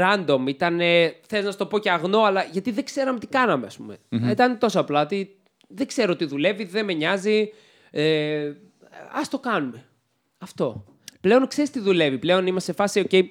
random, 0.00 0.44
ήταν. 0.46 0.78
Θες 1.26 1.44
να 1.44 1.50
σου 1.50 1.56
το 1.56 1.66
πω 1.66 1.78
και 1.78 1.90
αγνό, 1.90 2.22
αλλά 2.22 2.44
γιατί 2.44 2.70
δεν 2.70 2.84
ξέραμε 2.84 3.18
τι 3.18 3.26
κάναμε, 3.26 3.66
ας 3.66 3.76
πούμε. 3.76 3.96
Ήταν 4.30 4.58
τόσο 4.58 4.80
απλά 4.80 5.02
ότι 5.02 5.38
δεν 5.68 5.86
ξέρω 5.86 6.16
τι 6.16 6.24
δουλεύει, 6.24 6.64
δεν 6.64 6.84
με 6.84 6.92
νοιάζει. 6.92 7.52
Ε, 7.90 8.52
Α 9.10 9.20
το 9.30 9.38
κάνουμε. 9.38 9.84
Αυτό. 10.38 10.84
Πλέον 11.20 11.46
ξέρεις 11.46 11.70
τι 11.70 11.80
δουλεύει. 11.80 12.18
Πλέον 12.18 12.46
είμαστε 12.46 12.72
σε 12.72 12.76
φάση, 12.76 13.06
OK, 13.10 13.22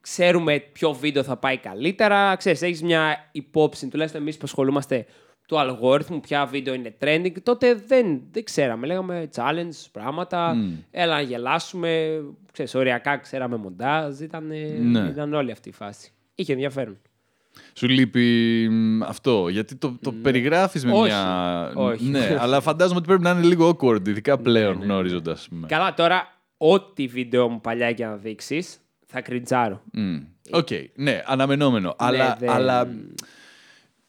ξέρουμε 0.00 0.58
ποιο 0.58 0.92
βίντεο 0.92 1.22
θα 1.22 1.36
πάει 1.36 1.58
καλύτερα. 1.58 2.36
Ξέρεις, 2.36 2.62
έχεις 2.62 2.82
μια 2.82 3.28
υπόψη, 3.32 3.88
τουλάχιστον 3.88 4.20
εμείς 4.20 4.36
που 4.36 4.42
ασχολούμαστε 4.44 5.06
του 5.48 5.58
αλγόριθμου, 5.58 6.20
ποια 6.20 6.46
βίντεο 6.46 6.74
είναι 6.74 6.94
trending. 7.00 7.32
Τότε 7.42 7.74
δεν, 7.86 8.20
δεν 8.32 8.44
ξέραμε. 8.44 8.86
Λέγαμε 8.86 9.28
challenge, 9.36 9.84
πράγματα, 9.92 10.56
έλα 10.90 11.14
να 11.14 11.20
γελάσουμε. 11.20 12.20
Ξέρεις, 12.52 12.74
οριακά 12.74 13.16
ξέραμε 13.16 13.56
μοντάζ. 13.56 14.20
Ήταν, 14.20 14.46
Ναι. 14.80 15.00
ήταν 15.10 15.34
όλη 15.34 15.50
αυτή 15.50 15.68
η 15.68 15.72
φάση. 15.72 16.10
Είχε 16.34 16.52
ενδιαφέρον. 16.52 16.98
Σου 17.72 17.88
λείπει 17.88 18.68
μ, 18.70 19.02
αυτό, 19.02 19.48
γιατί 19.48 19.74
το, 19.76 19.96
το 20.02 20.12
περιγράφεις 20.12 20.84
με 20.84 20.92
Όχι. 20.92 21.02
μια... 21.02 21.72
Όχι. 21.74 22.04
Ναι, 22.04 22.36
αλλά 22.40 22.60
φαντάζομαι 22.60 22.96
ότι 22.98 23.06
πρέπει 23.06 23.22
να 23.22 23.30
είναι 23.30 23.42
λίγο 23.42 23.68
awkward, 23.80 24.08
ειδικά 24.08 24.38
πλέον 24.38 24.82
γνωρίζοντας. 24.82 25.48
με. 25.50 25.66
Καλά, 25.66 25.94
τώρα, 25.94 26.32
ό,τι 26.56 27.06
βίντεο 27.06 27.48
μου 27.48 27.60
παλιά 27.60 27.92
και 27.92 28.04
να 28.04 28.16
δείξεις, 28.16 28.78
θα 29.06 29.20
κριντζάρω. 29.20 29.82
Μμ. 29.92 30.16
Οκ, 30.50 30.68
ναι, 30.94 31.22
αναμενόμενο. 31.26 31.94
αλλά, 31.98 32.36
δεν- 32.40 32.50
αλλά 32.50 32.88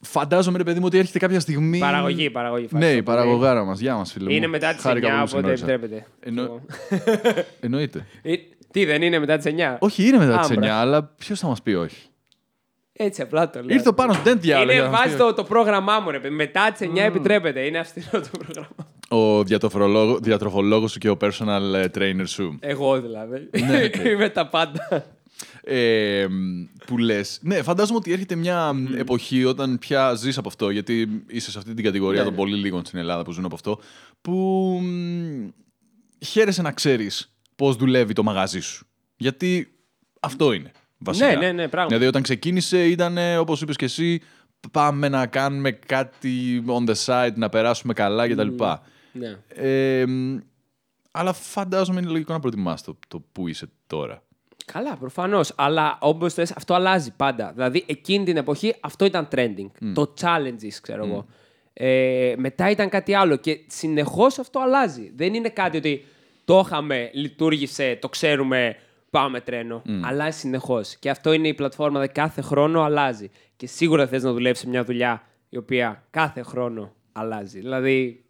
Φαντάζομαι, 0.02 0.58
ρε 0.58 0.64
παιδί 0.64 0.80
μου, 0.80 0.86
ότι 0.88 0.98
έρχεται 0.98 1.20
κάποια 1.20 1.40
στιγμή. 1.40 1.80
Παραγωγή, 1.80 2.30
παραγωγή. 2.30 2.68
Ναι, 2.72 2.92
η 2.92 3.04
παραγωγάρα 3.04 3.64
μας. 3.64 3.80
Γεια 3.80 3.96
μας, 3.96 4.12
φίλε. 4.12 4.30
μου. 4.30 4.36
Είναι 4.36 4.48
μετά 4.48 4.68
τις 4.74 4.80
9, 4.80 4.88
Χάρηκα 4.88 5.08
που 5.10 5.16
οπότε 5.28 5.38
γνώρισα. 5.38 5.72
επιτρέπεται. 5.72 6.06
Εννο- 6.20 6.62
Εννοείται. 7.60 8.06
Ε, 8.22 8.34
Τι 8.72 8.86
δεν 8.86 9.02
είναι 9.02 9.20
μετά 9.20 9.38
τις 9.38 9.46
9. 9.54 9.76
Όχι, 9.80 10.08
είναι 10.08 10.18
μετά 10.18 10.38
τις 10.40 10.50
9, 10.50 10.54
Άμπρα. 10.58 10.76
αλλά 10.80 11.04
ποιος 11.04 11.40
θα 11.40 11.48
μας 11.48 11.62
πει 11.62 11.74
όχι; 11.74 12.08
Έτσι 12.94 13.22
απλά 13.22 13.50
το 13.50 13.60
λέω. 13.64 13.76
Ήρθε 13.76 13.90
ο 13.90 13.94
PanosDent 13.94 14.44
για 14.44 14.56
άλλο. 14.56 14.64
Είναι 14.64 14.74
για 14.74 14.82
να 14.84 14.90
μας 14.90 15.00
βάζεις 15.00 15.14
πει 15.14 15.20
το, 15.24 15.34
το 15.34 15.44
πρόγραμμά 15.44 16.00
μου, 16.00 16.12
ρε 16.12 16.20
παιδί. 16.20 16.36
Μετά 16.36 16.72
τις 16.72 16.88
9 16.90 16.98
επιτρέπεται. 17.02 17.60
Είναι 17.62 17.78
αυστηρό 17.80 18.08
το 18.22 18.30
πρόγραμμα. 18.38 18.76
Ο 19.10 19.44
διατροφολόγο- 19.44 20.20
διατροφολόγος 20.20 20.92
σου 20.92 20.98
και 21.00 21.10
ο 21.10 21.18
personal 21.22 21.74
ε, 21.76 21.86
trainer 21.96 22.24
σου. 22.26 22.58
Εγώ 22.62 23.02
δηλαδή. 23.02 23.50
Ναι, 23.68 23.84
οκ. 23.86 23.96
Είμαι 23.96 24.30
τα 24.30 24.48
πάντα. 24.48 25.06
Ε, 25.64 26.28
που 26.86 26.98
λες. 26.98 27.40
Ναι, 27.42 27.62
φαντάζομαι 27.62 27.98
ότι 27.98 28.12
έρχεται 28.12 28.36
μια 28.36 28.74
εποχή 28.98 29.46
όταν 29.46 29.80
πια 29.80 30.14
ζεις 30.14 30.38
από 30.38 30.48
αυτό, 30.48 30.70
γιατί 30.70 31.24
είσαι 31.28 31.52
σε 31.52 31.58
αυτή 31.58 31.74
την 31.74 31.84
κατηγορία 31.84 32.20
Ναι, 32.20 32.26
των 32.26 32.34
ναι. 32.34 32.40
πολύ 32.40 32.56
λίγων 32.56 32.86
στην 32.86 33.00
Ελλάδα 33.00 33.24
που 33.24 33.32
ζουν 33.32 33.46
από 33.46 33.56
αυτό, 33.56 33.80
που 34.22 34.34
μ, 34.84 35.48
χαίρεσαι 36.26 36.62
να 36.62 36.72
ξέρεις 36.72 37.36
πώς 37.56 37.76
δουλεύει 37.76 38.14
το 38.14 38.24
μαγαζί 38.24 38.60
σου. 38.60 38.88
Γιατί 39.16 39.76
αυτό 40.20 40.52
είναι. 40.54 40.72
Βασικά. 40.98 41.28
Ναι, 41.28 41.36
ναι, 41.36 41.52
ναι, 41.52 41.68
πράγματι. 41.68 41.88
Δηλαδή, 41.94 42.06
όταν 42.06 42.22
ξεκίνησε, 42.22 42.88
ήταν 42.88 43.18
όπως 43.40 43.62
είπες 43.62 43.76
και 43.76 43.86
εσύ, 43.86 44.22
πάμε 44.72 45.10
να 45.10 45.28
κάνουμε 45.28 45.72
κάτι 45.72 46.64
on 46.68 46.90
the 46.90 46.96
side, 47.06 47.34
να 47.36 47.50
περάσουμε 47.50 47.94
καλά 47.94 48.28
κτλ. 48.30 48.48
Ναι. 49.12 49.38
Ε, 49.48 50.06
μ, 50.06 50.38
αλλά 51.12 51.34
φαντάζομαι 51.34 52.00
είναι 52.00 52.10
λογικό 52.10 52.34
να 52.34 52.40
προτιμάς 52.40 52.84
το, 52.84 52.98
το 53.08 53.24
που 53.32 53.48
είσαι 53.48 53.70
τώρα. 53.88 54.24
Καλά, 54.66 54.96
προφανώς. 54.98 55.54
Αλλά 55.56 55.98
όπως 56.02 56.34
θες, 56.34 56.52
αυτό 56.52 56.74
αλλάζει 56.74 57.14
πάντα. 57.16 57.52
Δηλαδή, 57.56 57.84
εκείνη 57.88 58.26
την 58.26 58.38
εποχή 58.38 58.76
αυτό 58.80 59.06
ήταν 59.06 59.28
trending. 59.36 59.68
Το 59.94 60.14
challenges, 60.22 60.78
ξέρω 60.82 61.06
εγώ. 61.06 61.26
Ε, 61.74 62.34
μετά 62.38 62.70
ήταν 62.70 62.90
κάτι 62.90 63.14
άλλο 63.14 63.36
και 63.36 63.60
συνεχώς 63.68 64.40
αυτό 64.40 64.60
αλλάζει. 64.60 65.12
Δεν 65.16 65.34
είναι 65.34 65.50
κάτι 65.50 65.78
ότι 65.78 66.06
το 66.46 66.62
είχαμε, 66.66 67.10
λειτουργήσε, 67.14 67.98
το 68.02 68.10
ξέρουμε, 68.10 68.76
πάμε 69.10 69.42
τρένο. 69.42 69.82
Αλλάζει 70.04 70.38
συνεχώς. 70.40 70.96
Και 70.96 71.10
αυτό 71.10 71.34
είναι 71.34 71.48
η 71.48 71.54
πλατφόρμα, 71.54 71.94
δηλαδή 71.94 72.14
κάθε 72.14 72.42
χρόνο 72.42 72.82
αλλάζει. 72.82 73.30
Και 73.56 73.68
σίγουρα 73.68 74.08
θες 74.08 74.24
να 74.24 74.32
δουλεύει 74.32 74.58
σε 74.58 74.68
μια 74.68 74.84
δουλειά 74.84 75.22
η 75.50 75.58
οποία 75.58 76.04
κάθε 76.10 76.42
χρόνο 76.42 76.94
αλλάζει. 77.12 77.60
Δηλαδή, 77.60 78.25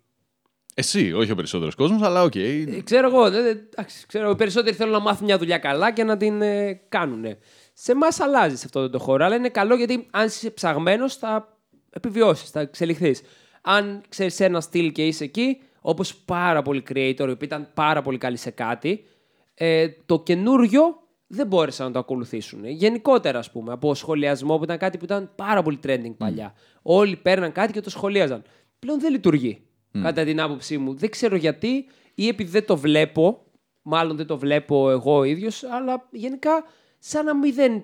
Εσύ, 0.78 1.14
όχι 1.14 1.32
ο 1.32 1.36
περισσότερος 1.36 1.76
κόσμος, 1.76 2.02
αλλά 2.02 2.24
οκ. 2.24 2.36
ε, 2.36 2.82
ξέρω 2.84 3.08
εγώ, 3.08 3.30
δε- 3.30 3.42
δε- 3.42 3.50
εντάξει, 3.50 4.06
ξέρω, 4.08 4.30
οι 4.30 4.36
περισσότεροι 4.36 4.76
θέλουν 4.76 4.92
να 4.92 5.00
μάθουν 5.00 5.26
μια 5.26 5.38
δουλειά 5.38 5.58
καλά 5.58 5.92
και 5.92 6.04
να 6.04 6.18
την 6.18 6.42
ε, 6.42 6.74
κάνουν. 6.90 7.26
Σε 7.74 7.92
εμάς 7.92 8.20
αλλάζει 8.20 8.56
σε 8.56 8.64
αυτό 8.66 8.90
το 8.90 9.00
χώρο, 9.00 9.26
αλλά 9.26 9.36
είναι 9.36 9.50
καλό 9.50 9.76
γιατί 9.76 10.08
αν 10.12 10.26
είσαι 10.26 10.50
ψαγμένος 10.50 11.16
θα 11.16 11.58
επιβιώσεις, 11.90 12.50
θα 12.50 12.60
εξελιχθείς. 12.60 13.22
Αν 13.62 14.02
ξέρεις 14.10 14.40
ένα 14.40 14.62
στυλ 14.62 14.92
και 14.92 15.06
είσαι 15.08 15.24
εκεί, 15.24 15.62
όπως 15.82 16.16
πάρα 16.16 16.62
πολλοί 16.62 16.84
creator, 16.90 17.16
οι 17.18 17.22
οποίοι 17.22 17.38
ήταν 17.42 17.70
πάρα 17.74 18.02
πολύ 18.02 18.18
καλοί 18.18 18.38
σε 18.38 18.50
κάτι, 18.50 19.04
ε, 19.54 19.88
το 20.06 20.20
καινούριο 20.20 20.82
δεν 21.28 21.48
μπόρεσαν 21.48 21.86
να 21.88 21.92
το 21.92 22.00
ακολουθήσουν. 22.00 22.66
Γενικότερα, 22.66 23.40
ας 23.40 23.52
πούμε, 23.52 23.74
από 23.74 23.96
σχολιασμό 23.96 24.58
που 24.58 24.64
ήταν 24.64 24.78
κάτι 24.78 24.98
που 24.98 25.06
ήταν 25.06 25.32
πάρα 25.36 25.62
πολύ 25.62 25.80
trending 25.88 26.14
παλιά. 26.18 26.54
Όλοι 26.82 27.16
παίρναν 27.16 27.52
κάτι 27.52 27.74
και 27.74 27.82
το 27.82 27.90
σχολίαζαν. 27.90 28.44
Πλέον 28.80 29.00
δεν 29.00 29.12
λειτουργεί, 29.12 29.65
κατά 30.02 30.24
την 30.24 30.42
άποψή 30.42 30.78
μου. 30.78 30.96
Δεν 30.96 31.10
ξέρω 31.10 31.36
γιατί 31.36 31.86
ή 32.16 32.28
επειδή 32.28 32.50
δεν 32.50 32.66
το 32.66 32.78
βλέπω, 32.78 33.46
μάλλον 33.82 34.18
δεν 34.18 34.26
το 34.26 34.38
βλέπω 34.38 34.90
εγώ 34.90 35.18
ο 35.18 35.24
ίδιος, 35.24 35.64
αλλά 35.64 36.08
γενικά 36.12 36.64
σαν 37.00 37.26
να 37.26 37.36
μην 37.36 37.54
δεν 37.54 37.84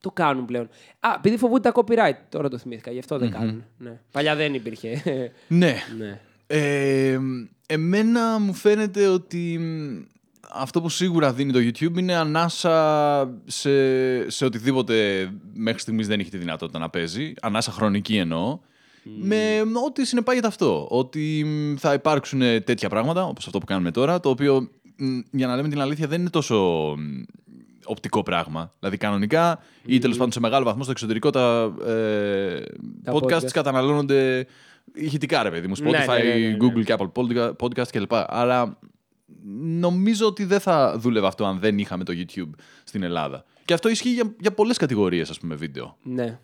το 0.00 0.10
κάνουν 0.10 0.44
πλέον. 0.44 0.68
Α, 1.00 1.08
επειδή 1.16 1.36
φοβούνται 1.36 1.70
τα 1.70 1.72
copyright, 1.74 2.18
τώρα 2.28 2.48
το 2.48 2.58
θυμήθηκα, 2.58 2.90
γι' 2.90 2.98
αυτό 2.98 3.18
δεν 3.18 3.30
κάνουν. 3.30 3.64
Ναι. 3.78 4.00
Παλιά 4.12 4.36
δεν 4.36 4.54
υπήρχε. 4.54 5.02
Ναι. 5.48 5.76
ναι. 5.98 6.20
Ε, 6.46 7.18
εμένα 7.66 8.38
μου 8.38 8.54
φαίνεται 8.54 9.06
ότι 9.06 9.58
μ, 9.58 10.02
αυτό 10.52 10.80
που 10.80 10.88
σίγουρα 10.88 11.32
δίνει 11.32 11.52
το 11.52 11.58
YouTube 11.58 11.98
είναι 11.98 12.14
ανάσα 12.14 13.40
σε, 13.44 14.30
σε 14.30 14.44
οτιδήποτε 14.44 15.28
μέχρι 15.52 15.80
στιγμής 15.80 16.06
δεν 16.06 16.20
έχει 16.20 16.30
τη 16.30 16.38
δυνατότητα 16.38 16.78
να 16.78 16.90
παίζει. 16.90 17.32
Ανάσα 17.40 17.72
χρονική 17.72 18.16
εννοώ. 18.16 18.58
Με 19.02 19.60
ό,τι 19.86 20.04
συνεπάγεται 20.06 20.46
αυτό. 20.46 20.86
Ότι 20.90 21.44
μ, 21.46 21.74
θα 21.78 21.92
υπάρξουν 21.92 22.40
τέτοια 22.40 22.88
πράγματα, 22.88 23.24
όπως 23.26 23.46
αυτό 23.46 23.58
που 23.58 23.66
κάνουμε 23.66 23.90
τώρα, 23.90 24.20
το 24.20 24.28
οποίο, 24.28 24.68
μ, 24.96 25.18
για 25.30 25.46
να 25.46 25.56
λέμε 25.56 25.68
την 25.68 25.80
αλήθεια, 25.80 26.06
δεν 26.06 26.20
είναι 26.20 26.30
τόσο 26.30 26.56
μ, 26.98 27.22
οπτικό 27.84 28.22
πράγμα. 28.22 28.74
Δηλαδή, 28.78 28.96
κανονικά 28.96 29.58
ή 29.86 29.98
τέλος 29.98 30.16
πάντων 30.16 30.32
σε 30.32 30.40
μεγάλο 30.40 30.64
βαθμό 30.64 30.82
στο 30.82 30.90
εξωτερικό 30.92 31.30
τα, 31.30 31.74
ε, 31.86 32.60
Τα 33.04 33.12
podcasts 33.12 33.36
podcast. 33.36 33.50
καταναλώνονται 33.52 34.46
ηχητικά, 34.94 35.42
ρε 35.42 35.50
παιδί 35.50 35.66
μου. 35.66 35.74
Ναι, 35.82 35.90
Spotify, 35.90 36.22
ναι, 36.22 36.22
ναι, 36.22 36.34
ναι, 36.34 36.48
ναι. 36.48 36.56
Google 36.60 36.84
και 36.84 36.94
Apple 36.98 37.12
podca- 37.12 37.52
podcast 37.60 37.88
κλπ. 37.90 38.12
Άρα 38.12 38.78
νομίζω 39.78 40.26
ότι 40.26 40.44
δεν 40.44 40.60
θα 40.60 40.94
δούλευε 40.98 41.26
αυτό 41.26 41.44
αν 41.44 41.58
δεν 41.58 41.78
είχαμε 41.78 42.04
το 42.04 42.12
YouTube 42.16 42.50
στην 42.84 43.02
Ελλάδα. 43.02 43.44
Και 43.64 43.74
αυτό 43.74 43.88
ισχύει 43.88 44.12
για, 44.12 44.34
για 44.40 44.52
πολλές 44.52 44.76
κατηγορίες, 44.76 45.30
ας 45.30 45.38
πούμε, 45.38 45.54
βίντεο. 45.54 45.96
ναι. 46.02 46.38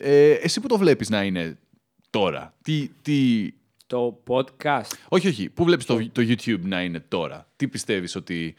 Ε, 0.00 0.30
εσύ 0.30 0.60
που 0.60 0.68
το 0.68 0.78
βλέπεις 0.78 1.08
να 1.10 1.22
είναι 1.22 1.58
τώρα. 2.10 2.54
Τι, 2.62 2.90
τι... 3.02 3.50
Το 3.86 4.22
podcast. 4.26 4.90
Όχι, 5.08 5.28
όχι. 5.28 5.48
Πού 5.50 5.64
βλέπεις 5.64 5.84
το, 5.86 6.08
το 6.12 6.22
YouTube 6.22 6.60
να 6.60 6.82
είναι 6.82 7.00
τώρα; 7.08 7.48
Τι 7.56 7.68
πιστεύεις 7.68 8.16
ότι 8.16 8.54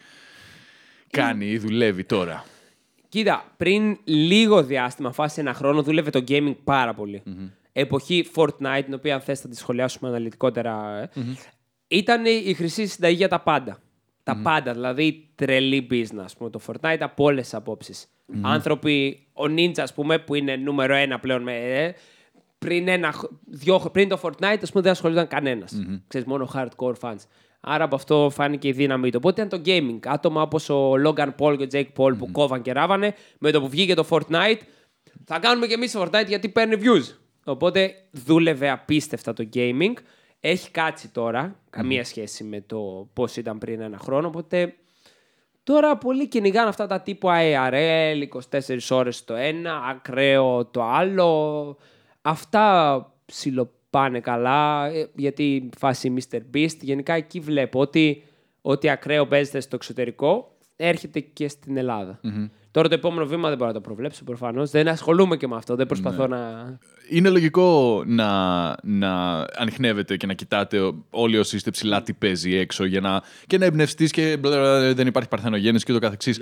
κάνει 1.10 1.46
ή 1.46 1.58
δουλεύει 1.58 2.04
τώρα; 2.04 2.46
Κοίτα, 3.10 3.54
πριν 3.58 3.98
λίγο 4.04 4.64
διάστημα, 4.64 5.12
φάση 5.12 5.40
ένα 5.40 5.54
χρόνο, 5.54 5.84
δούλευε 5.84 6.10
το 6.10 6.24
gaming 6.28 6.56
πάρα 6.64 6.94
πολύ. 6.94 7.24
Εποχή 7.72 8.26
Fortnite, 8.36 8.82
την 8.86 8.94
οποία 8.94 9.14
αν 9.16 9.22
θες 9.22 9.40
θα 9.40 9.48
τη 9.48 9.56
σχολιάσουμε 9.56 10.10
αναλυτικότερα. 10.10 11.02
ε, 11.02 11.10
Ήταν 11.88 12.26
η 12.26 12.54
χρυσή 12.54 12.88
συνταγή 12.88 13.16
για 13.16 13.28
τα 13.28 13.40
πάντα. 13.40 13.80
Τα 14.24 14.36
πάντα, 14.44 14.74
δηλαδή 14.74 15.30
τρελή 15.36 15.88
business, 15.92 16.24
ας 16.24 16.36
πούμε, 16.38 16.50
το 16.50 16.60
Fortnite 16.68 16.98
από 17.00 17.24
όλες 17.24 17.44
τις 17.44 17.54
απόψεις. 17.54 18.08
Άνθρωποι, 18.42 19.28
ο 19.34 19.44
Ninja, 19.44 19.80
ας 19.80 19.94
πούμε, 19.94 20.20
που 20.20 20.36
είναι 20.36 20.56
νούμερο 20.56 20.96
ένα 20.96 21.20
πλέον 21.20 21.42
με. 21.44 21.54
ε, 21.58 21.94
πριν, 22.60 22.88
ένα, 22.88 23.12
χ- 23.12 23.24
δυο, 23.46 23.78
χ- 23.80 23.90
πριν 23.90 24.10
το 24.10 24.20
Fortnite, 24.24 24.58
ας 24.62 24.70
πούμε, 24.72 24.84
δεν 24.84 24.92
ασχολούνταν 24.92 25.28
κανένας. 25.28 25.72
Ξέρεις, 26.08 26.28
μόνο 26.28 26.50
hardcore 26.54 26.94
fans. 27.02 27.18
Άρα 27.62 27.84
από 27.84 27.96
αυτό 27.96 28.30
φάνηκε 28.34 28.68
η 28.68 28.72
δύναμη 28.72 29.10
του. 29.12 29.20
Οπότε 29.24 29.44
ήταν 29.44 29.62
το 29.64 29.72
gaming. 29.72 30.00
Άτομα 30.06 30.42
όπως 30.42 30.70
ο 30.70 30.92
Logan 31.06 31.30
Paul 31.40 31.56
και 31.58 31.64
ο 31.64 31.68
Jake 31.72 32.04
Paul 32.04 32.18
που 32.18 32.32
κόβαν 32.32 32.62
και 32.62 32.72
ράβανε, 32.72 33.14
με 33.40 33.52
το 33.52 33.62
που 33.62 33.70
βγήκε 33.70 33.94
το 33.94 34.06
Fortnite, 34.10 34.60
θα 35.26 35.40
κάνουμε 35.40 35.68
και 35.68 35.74
εμείς 35.74 35.92
το 35.92 36.02
Fortnite 36.02 36.28
γιατί 36.28 36.50
παίρνει 36.50 36.76
views. 36.80 37.14
Οπότε 37.46 37.94
δούλευε 38.12 38.70
απίστευτα 38.70 39.34
το 39.34 39.50
gaming. 39.54 39.94
Έχει 40.40 40.72
κάτσει 40.72 41.10
τώρα, 41.10 41.56
καμία 41.70 42.04
σχέση 42.04 42.44
με 42.44 42.62
το 42.62 43.10
πώς 43.14 43.36
ήταν 43.38 43.58
πριν 43.58 43.82
ένα 43.82 43.98
χρόνο, 43.98 44.28
οπότε 44.28 44.74
Τώρα 45.64 45.98
πολλοί 45.98 46.28
κυνηγάνε 46.28 46.70
αυτά 46.70 46.88
τα 46.88 47.02
τύπου 47.02 47.28
ARL, 47.32 48.28
24 48.52 48.78
ώρες 48.90 49.24
το 49.24 49.34
ένα, 49.34 49.76
ακραίο 49.90 50.66
το 50.66 50.84
άλλο. 50.84 51.78
Αυτά 52.30 53.14
ψιλοπάνε 53.26 54.20
καλά, 54.20 54.86
ε, 54.86 55.10
γιατί 55.16 55.44
η 55.44 55.70
φάση 55.78 56.14
Mr. 56.18 56.40
Beast, 56.54 56.78
γενικά 56.82 57.14
εκεί 57.14 57.40
βλέπω 57.40 57.80
ότι 57.80 58.24
ό,τι 58.62 58.90
ακραίο 58.90 59.28
παίζεται 59.28 59.60
στο 59.60 59.76
εξωτερικό 59.76 60.58
έρχεται 60.76 61.20
και 61.20 61.48
στην 61.48 61.78
ελλαδα 61.78 62.20
Τώρα 62.72 62.88
το 62.88 62.94
επόμενο 62.94 63.26
βήμα 63.26 63.48
δεν 63.48 63.58
μπορώ 63.58 63.70
να 63.70 63.76
το 63.76 63.82
προβλέψω 63.82 64.24
προφανώς. 64.24 64.70
Δεν 64.70 64.88
ασχολούμαι 64.88 65.38
και 65.38 65.48
με 65.48 65.56
αυτό. 65.56 65.76
Δεν 65.76 65.86
προσπαθώ 65.86 66.28
να. 66.28 66.40
Είναι 67.10 67.30
λογικό 67.30 68.04
να, 68.06 68.76
να 68.84 69.46
ανοιχνεύετε 69.56 70.18
και 70.18 70.26
να 70.26 70.34
κοιτάτε 70.34 70.92
όλοι 71.10 71.38
όσοι 71.38 71.56
είστε 71.56 71.72
ψηλά 71.72 72.02
τι 72.02 72.14
παίζει 72.14 72.56
έξω 72.56 72.86
για 72.86 73.02
να, 73.02 73.22
και 73.48 73.58
να 73.58 73.66
εμπνευστείς 73.66 74.12
και 74.12 74.38
μπλα, 74.38 74.94
δεν 74.94 75.08
υπάρχει 75.08 75.30
παρθενογέννηση 75.30 75.86
και 75.86 75.94
το 75.94 76.00
καθεξής. 76.00 76.40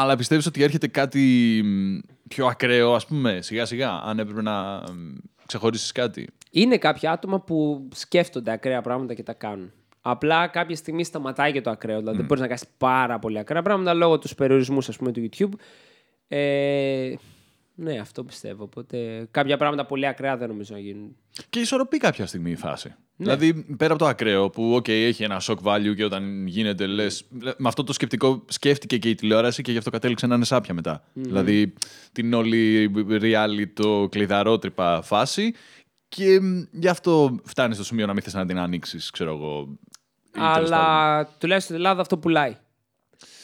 Αλλά 0.00 0.16
πιστεύεις 0.16 0.46
ότι 0.46 0.62
έρχεται 0.62 0.86
κάτι 0.86 1.20
μ, 1.64 1.98
πιο 2.28 2.46
ακραίο, 2.46 2.94
ας 2.94 3.06
πούμε, 3.06 3.38
σιγά 3.42 3.64
σιγά, 3.64 3.90
αν 3.90 4.18
έπρεπε 4.18 4.42
να 4.42 4.76
μ, 4.92 5.14
ξεχωρίσεις 5.46 5.92
κάτι; 5.92 6.28
Είναι 6.50 6.78
κάποια 6.78 7.10
άτομα 7.12 7.40
που 7.40 7.88
σκέφτονται 7.94 8.50
ακραία 8.50 8.80
πράγματα 8.82 9.14
και 9.14 9.22
τα 9.22 9.32
κάνουν. 9.32 9.72
Απλά 10.00 10.46
κάποια 10.46 10.76
στιγμή 10.76 11.04
σταματάει 11.04 11.52
και 11.52 11.60
το 11.60 11.70
ακραίο. 11.70 11.98
Δηλαδή 11.98 12.16
δεν 12.16 12.26
μπορείς 12.26 12.42
να 12.42 12.48
κάνεις 12.48 12.64
πάρα 12.78 13.18
πολύ 13.18 13.38
ακραία 13.38 13.62
πράγματα 13.62 13.94
λόγω 13.94 14.18
τους 14.18 14.34
περιορισμούς 14.34 14.86
του 14.86 15.28
YouTube. 15.30 15.52
Ε, 16.28 17.14
ναι, 17.80 17.98
αυτό 17.98 18.24
πιστεύω. 18.24 18.62
Οπότε 18.62 19.28
κάποια 19.30 19.56
πράγματα 19.56 19.86
πολύ 19.86 20.06
ακραία 20.06 20.36
δεν 20.36 20.48
νομίζω 20.48 20.74
να 20.74 20.80
γίνουν. 20.80 21.16
Και 21.50 21.60
ισορροπεί 21.60 21.96
κάποια 21.96 22.26
στιγμή 22.26 22.50
η 22.50 22.56
φάση. 22.56 22.94
Δηλαδή, 23.16 23.54
πέρα 23.76 23.92
από 23.92 24.02
το 24.02 24.08
ακραίο 24.08 24.50
που 24.50 24.76
okay, 24.76 24.88
έχει 24.88 25.22
ένα 25.22 25.40
shock 25.42 25.56
value 25.62 25.94
και 25.96 26.04
όταν 26.04 26.46
γίνεται, 26.46 26.86
λες. 26.86 27.24
Με 27.30 27.68
αυτό 27.68 27.84
το 27.84 27.92
σκεπτικό 27.92 28.44
σκέφτηκε 28.48 28.98
και 28.98 29.08
η 29.08 29.14
τηλεόραση 29.14 29.62
και 29.62 29.72
γι' 29.72 29.78
αυτό 29.78 29.90
κατέληξε 29.90 30.26
να 30.26 30.34
είναι 30.34 30.44
σάπια 30.44 30.74
μετά. 30.74 31.04
Δηλαδή, 31.12 31.72
την 32.12 32.34
όλη 32.34 32.90
reality, 33.08 33.66
το 33.74 34.08
κλειδαρότρυπα 34.10 35.02
φάση. 35.02 35.54
Και 36.08 36.40
μ, 36.40 36.62
γι' 36.70 36.88
αυτό 36.88 37.38
φτάνει 37.44 37.74
στο 37.74 37.84
σημείο 37.84 38.06
να 38.06 38.12
μην 38.12 38.22
θες 38.22 38.34
να 38.34 38.46
την 38.46 38.58
ανοίξεις, 38.58 39.10
ξέρω 39.10 39.34
εγώ. 39.34 39.78
ή 40.26 40.30
τέλος 40.30 40.68
πάντων. 40.68 40.74
Αλλά 40.74 41.24
τουλάχιστον 41.26 41.60
στην 41.60 41.74
Ελλάδα 41.74 42.00
αυτό 42.00 42.18
πουλάει. 42.18 42.56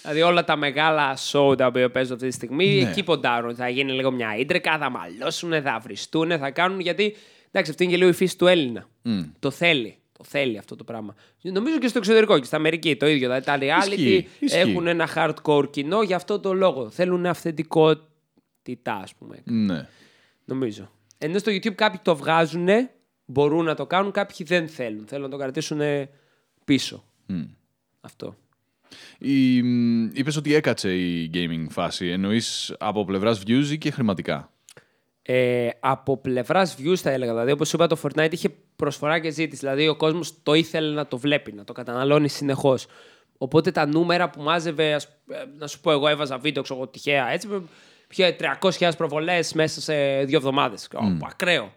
Δηλαδή 0.05 0.23
όλα 0.23 0.45
τα 0.45 0.57
μεγάλα 0.57 1.17
show 1.31 1.57
τα 1.57 1.67
οποία 1.67 1.91
παίζουν 1.91 2.15
αυτή 2.15 2.29
τη 2.29 2.35
στιγμή, 2.35 2.67
Ναι. 2.83 2.89
εκεί 2.91 3.03
ποντάρουν. 3.03 3.55
Θα 3.55 3.69
γίνει 3.69 3.93
λίγο 3.93 4.11
μια 4.11 4.37
ίντρεκα, 4.37 4.79
θα 4.79 4.91
μαλώσουν, 4.91 5.63
θα 5.63 5.79
βριστούν, 5.83 6.39
θα 6.39 6.51
κάνουν. 6.51 6.81
Γιατί 6.81 7.17
εντάξει, 7.51 7.71
αυτή 7.71 7.83
είναι 7.85 7.93
και 7.93 7.99
λίγο 7.99 8.11
η 8.11 8.13
φύση 8.13 8.39
του 8.39 8.47
Έλληνα. 8.47 8.89
Το 9.39 9.51
θέλει. 9.51 9.97
Το 10.19 10.25
θέλει 10.25 10.59
αυτό 10.59 10.77
το 10.77 10.85
πράγμα. 10.85 11.15
Νομίζω 11.43 11.79
και 11.79 11.89
στο 11.89 11.99
εξωτερικό 11.99 12.39
και 12.39 12.45
στην 12.45 12.57
Αμερική 12.57 12.97
το 12.97 13.07
ίδιο. 13.07 13.29
Δηλαδή 13.29 13.45
τα 13.47 13.59
reality 13.59 13.91
Ισχύει, 13.91 14.29
ισχύει. 14.39 14.59
έχουν 14.59 14.87
ένα 14.87 15.09
hardcore 15.15 15.71
κοινό 15.71 16.03
για 16.03 16.17
αυτό 16.17 16.41
το 16.41 16.53
λόγο. 16.53 16.91
Θέλουν 16.91 17.27
αυθεντικότητα, 17.27 18.95
ας 19.03 19.15
πούμε. 19.15 19.37
Ναι. 19.45 19.89
Νομίζω. 20.45 20.91
Ενώ 21.19 21.39
στο 21.39 21.53
YouTube 21.53 21.75
κάποιοι 21.75 22.01
το 22.03 22.17
βγάζουν, 22.17 22.69
μπορούν 23.25 23.65
να 23.65 23.75
το 23.75 23.87
κάνουν, 23.87 24.11
κάποιοι 24.13 24.47
δεν 24.47 24.69
θέλουν. 24.69 25.07
Θέλουν 25.07 25.25
να 25.25 25.31
το 25.31 25.37
κρατήσουν 25.37 25.81
πίσω. 26.65 27.05
Αυτό. 28.01 28.37
Η, 29.19 29.57
είπες 30.13 30.37
ότι 30.37 30.55
έκατσε 30.55 30.95
η 30.97 31.31
gaming 31.35 31.67
φάση. 31.71 32.09
Εννοείς 32.09 32.75
από 32.79 33.05
πλευράς 33.05 33.43
views 33.47 33.67
ή 33.71 33.79
και 33.79 33.91
χρηματικά; 33.91 34.53
Ε, 35.23 35.69
από 35.81 36.17
πλευράς 36.17 36.77
views 36.79 36.97
θα 36.97 37.11
έλεγα. 37.11 37.33
Δηλαδή, 37.33 37.51
όπως 37.51 37.73
είπα, 37.73 37.87
το 37.87 37.99
Fortnite 38.03 38.33
είχε 38.33 38.49
προσφορά 38.77 39.19
και 39.19 39.31
ζήτηση. 39.31 39.61
Δηλαδή, 39.61 39.89
ο 39.89 39.97
κόσμος 39.97 40.43
το 40.43 40.55
ήθελε 40.55 40.95
να 40.95 41.07
το 41.07 41.19
βλέπει, 41.19 41.53
να 41.53 41.65
το 41.65 41.73
καταναλώνει 41.73 42.29
συνεχώς. 42.29 42.87
Οπότε 43.39 43.71
τα 43.71 43.87
νούμερα 43.87 44.31
που 44.31 44.43
μάζευε, 44.43 44.95
ας, 44.95 45.05
ε, 45.05 45.45
να 45.59 45.67
σου 45.67 45.81
πω, 45.81 45.91
εγώ 45.91 46.09
έβαζα 46.09 46.39
βίντεο, 46.39 46.63
ξέρω 46.63 46.79
εγώ, 46.79 46.89
τυχαία 46.89 47.29
έτσι. 47.29 47.49
Είχε 48.11 48.37
300.000 48.39 48.91
προβολές 48.97 49.53
μέσα 49.53 49.81
σε 49.81 50.25
δύο 50.25 50.37
εβδομάδες. 50.37 50.89
Ακραίο. 51.31 51.73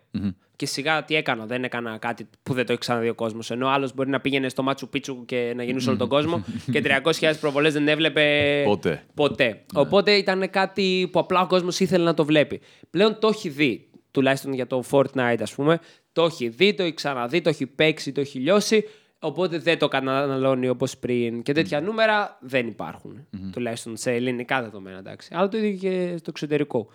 Και 0.57 0.65
σιγά 0.65 1.03
τι 1.03 1.15
έκανα, 1.15 1.45
δεν 1.45 1.63
έκανα 1.63 1.97
κάτι 1.97 2.29
που 2.43 2.53
δεν 2.53 2.65
το 2.65 2.71
έχει 2.71 2.81
ξαναδεί 2.81 3.09
ο 3.09 3.15
κόσμος. 3.15 3.51
Ενώ 3.51 3.67
άλλος 3.67 3.93
μπορεί 3.93 4.09
να 4.09 4.19
πήγαινε 4.19 4.49
στο 4.49 4.63
Μάτσου 4.63 4.89
Πίτσου 4.89 5.25
και 5.25 5.53
να 5.55 5.63
γεννούσε 5.63 5.89
όλο 5.89 5.97
τον 5.97 6.07
κόσμο 6.07 6.43
και 6.71 6.81
300.000 7.19 7.33
προβολές 7.39 7.73
δεν 7.73 7.87
έβλεπε 7.87 8.61
Ποτέ. 8.65 9.03
Ποτέ. 9.13 9.63
Οπότε 9.73 10.11
ήταν 10.11 10.49
κάτι 10.49 11.09
που 11.11 11.19
απλά 11.19 11.41
ο 11.41 11.47
κόσμος 11.47 11.79
ήθελε 11.79 12.03
να 12.03 12.13
το 12.13 12.25
βλέπει. 12.25 12.61
Πλέον 12.89 13.19
το 13.19 13.27
έχει 13.27 13.49
δει, 13.49 13.89
τουλάχιστον 14.11 14.53
για 14.53 14.67
το 14.67 14.83
Fortnite, 14.91 15.39
ας 15.41 15.53
πούμε. 15.53 15.79
Το 16.11 16.23
έχει 16.23 16.47
δει, 16.47 16.73
το 16.73 16.83
έχει 16.83 16.93
ξαναδεί, 16.93 17.41
το 17.41 17.49
έχει 17.49 17.65
παίξει, 17.65 18.11
το 18.11 18.21
έχει 18.21 18.39
λιώσει. 18.39 18.83
Οπότε 19.19 19.57
δεν 19.57 19.77
το 19.77 19.87
καταναλώνει 19.87 20.69
όπως 20.69 20.97
πριν. 20.97 21.41
Και 21.41 21.53
τέτοια 21.53 21.81
νούμερα 21.81 22.37
δεν 22.41 22.67
υπάρχουν. 22.67 23.27
Τουλάχιστον 23.51 23.97
σε 23.97 24.11
ελληνικά 24.11 24.61
δεδομένα, 24.61 24.97
εντάξει. 24.97 25.29
Αλλά 25.33 25.47
το 25.47 25.57
ίδιο 25.57 25.77
και 25.77 26.17
στο 26.17 26.29
εξωτερικό. 26.29 26.87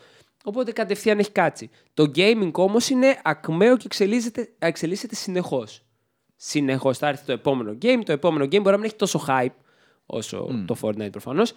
Οπότε 0.45 0.73
κατευθείαν 0.73 1.19
έχει 1.19 1.31
κάτσει. 1.31 1.71
Το 1.95 2.11
gaming 2.15 2.53
όμως 2.53 2.89
είναι 2.89 3.21
ακμαίο 3.25 3.77
και 3.77 3.83
εξελίσσεται, 3.87 4.53
εξελίσσεται 4.59 5.15
συνεχώς. 5.15 5.83
Συνεχώς 6.37 6.99
θα 6.99 7.09
έρθει 7.09 7.25
το 7.25 7.33
επόμενο 7.33 7.77
game. 7.83 8.01
Το 8.05 8.13
επόμενο 8.13 8.45
game 8.45 8.49
μπορεί 8.49 8.71
να 8.71 8.77
μην 8.77 8.85
έχει 8.85 8.97
τόσο 8.97 9.25
hype 9.29 9.55
όσο 10.07 10.65
το 10.67 10.77
Fortnite 10.81 11.11
προφανώς. 11.11 11.53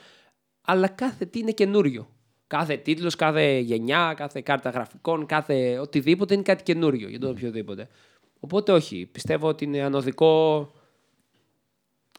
Αλλά 0.62 0.88
κάθε 0.88 1.25
τι 1.25 1.39
είναι 1.39 1.51
καινούριο. 1.51 2.10
Κάθε 2.48 2.77
τίτλος, 2.77 3.15
κάθε 3.15 3.58
γενιά, 3.58 4.13
κάθε 4.18 4.42
κάρτα 4.42 4.70
γραφικών, 4.70 5.25
κάθε 5.25 5.80
οτιδήποτε 5.80 6.34
είναι 6.34 6.44
κάτι 6.44 6.63
καινούριο 6.63 7.10
για 7.10 7.20
το 7.20 7.30
οποιοδήποτε. 7.30 7.88
Οπότε 8.39 8.72
όχι. 8.72 9.10
Πιστεύω 9.12 9.48
ότι 9.48 9.63
είναι 9.63 9.82
ανωδικό. 9.82 10.72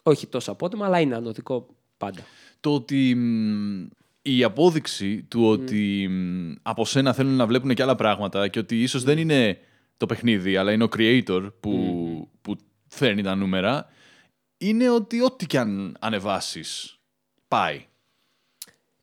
Όχι 0.03 0.27
τόσο 0.27 0.53
απότομα, 0.53 0.87
αλλά 0.87 1.01
είναι 1.01 1.15
ανωδικό 1.15 1.67
πάντα. 1.97 2.23
Το 2.61 2.75
ότι 2.75 3.15
μ, 3.15 3.87
η 4.27 4.45
απόδειξη 4.45 5.23
του 5.23 5.49
ότι 5.49 6.09
μ, 6.09 6.53
από 6.63 6.85
σένα 6.85 7.13
θέλουν 7.13 7.37
να 7.37 7.47
βλέπουν 7.47 7.75
και 7.75 7.83
άλλα 7.83 7.95
πράγματα 7.95 8.49
και 8.49 8.59
ότι 8.59 8.83
ίσως 8.83 9.03
δεν 9.03 9.19
είναι 9.19 9.59
το 9.97 10.07
παιχνίδι, 10.07 10.57
αλλά 10.57 10.73
είναι 10.73 10.85
ο 10.85 10.89
creator 10.97 11.53
που, 11.61 12.31
που 12.41 12.57
φέρνει 12.87 13.23
τα 13.23 13.35
νούμερα, 13.35 13.87
είναι 14.57 14.91
ότι 14.91 15.23
ό,τι 15.23 15.47
και 15.47 15.59
αν 15.59 15.97
ανεβάσεις, 16.01 16.99
πάει. 17.49 17.85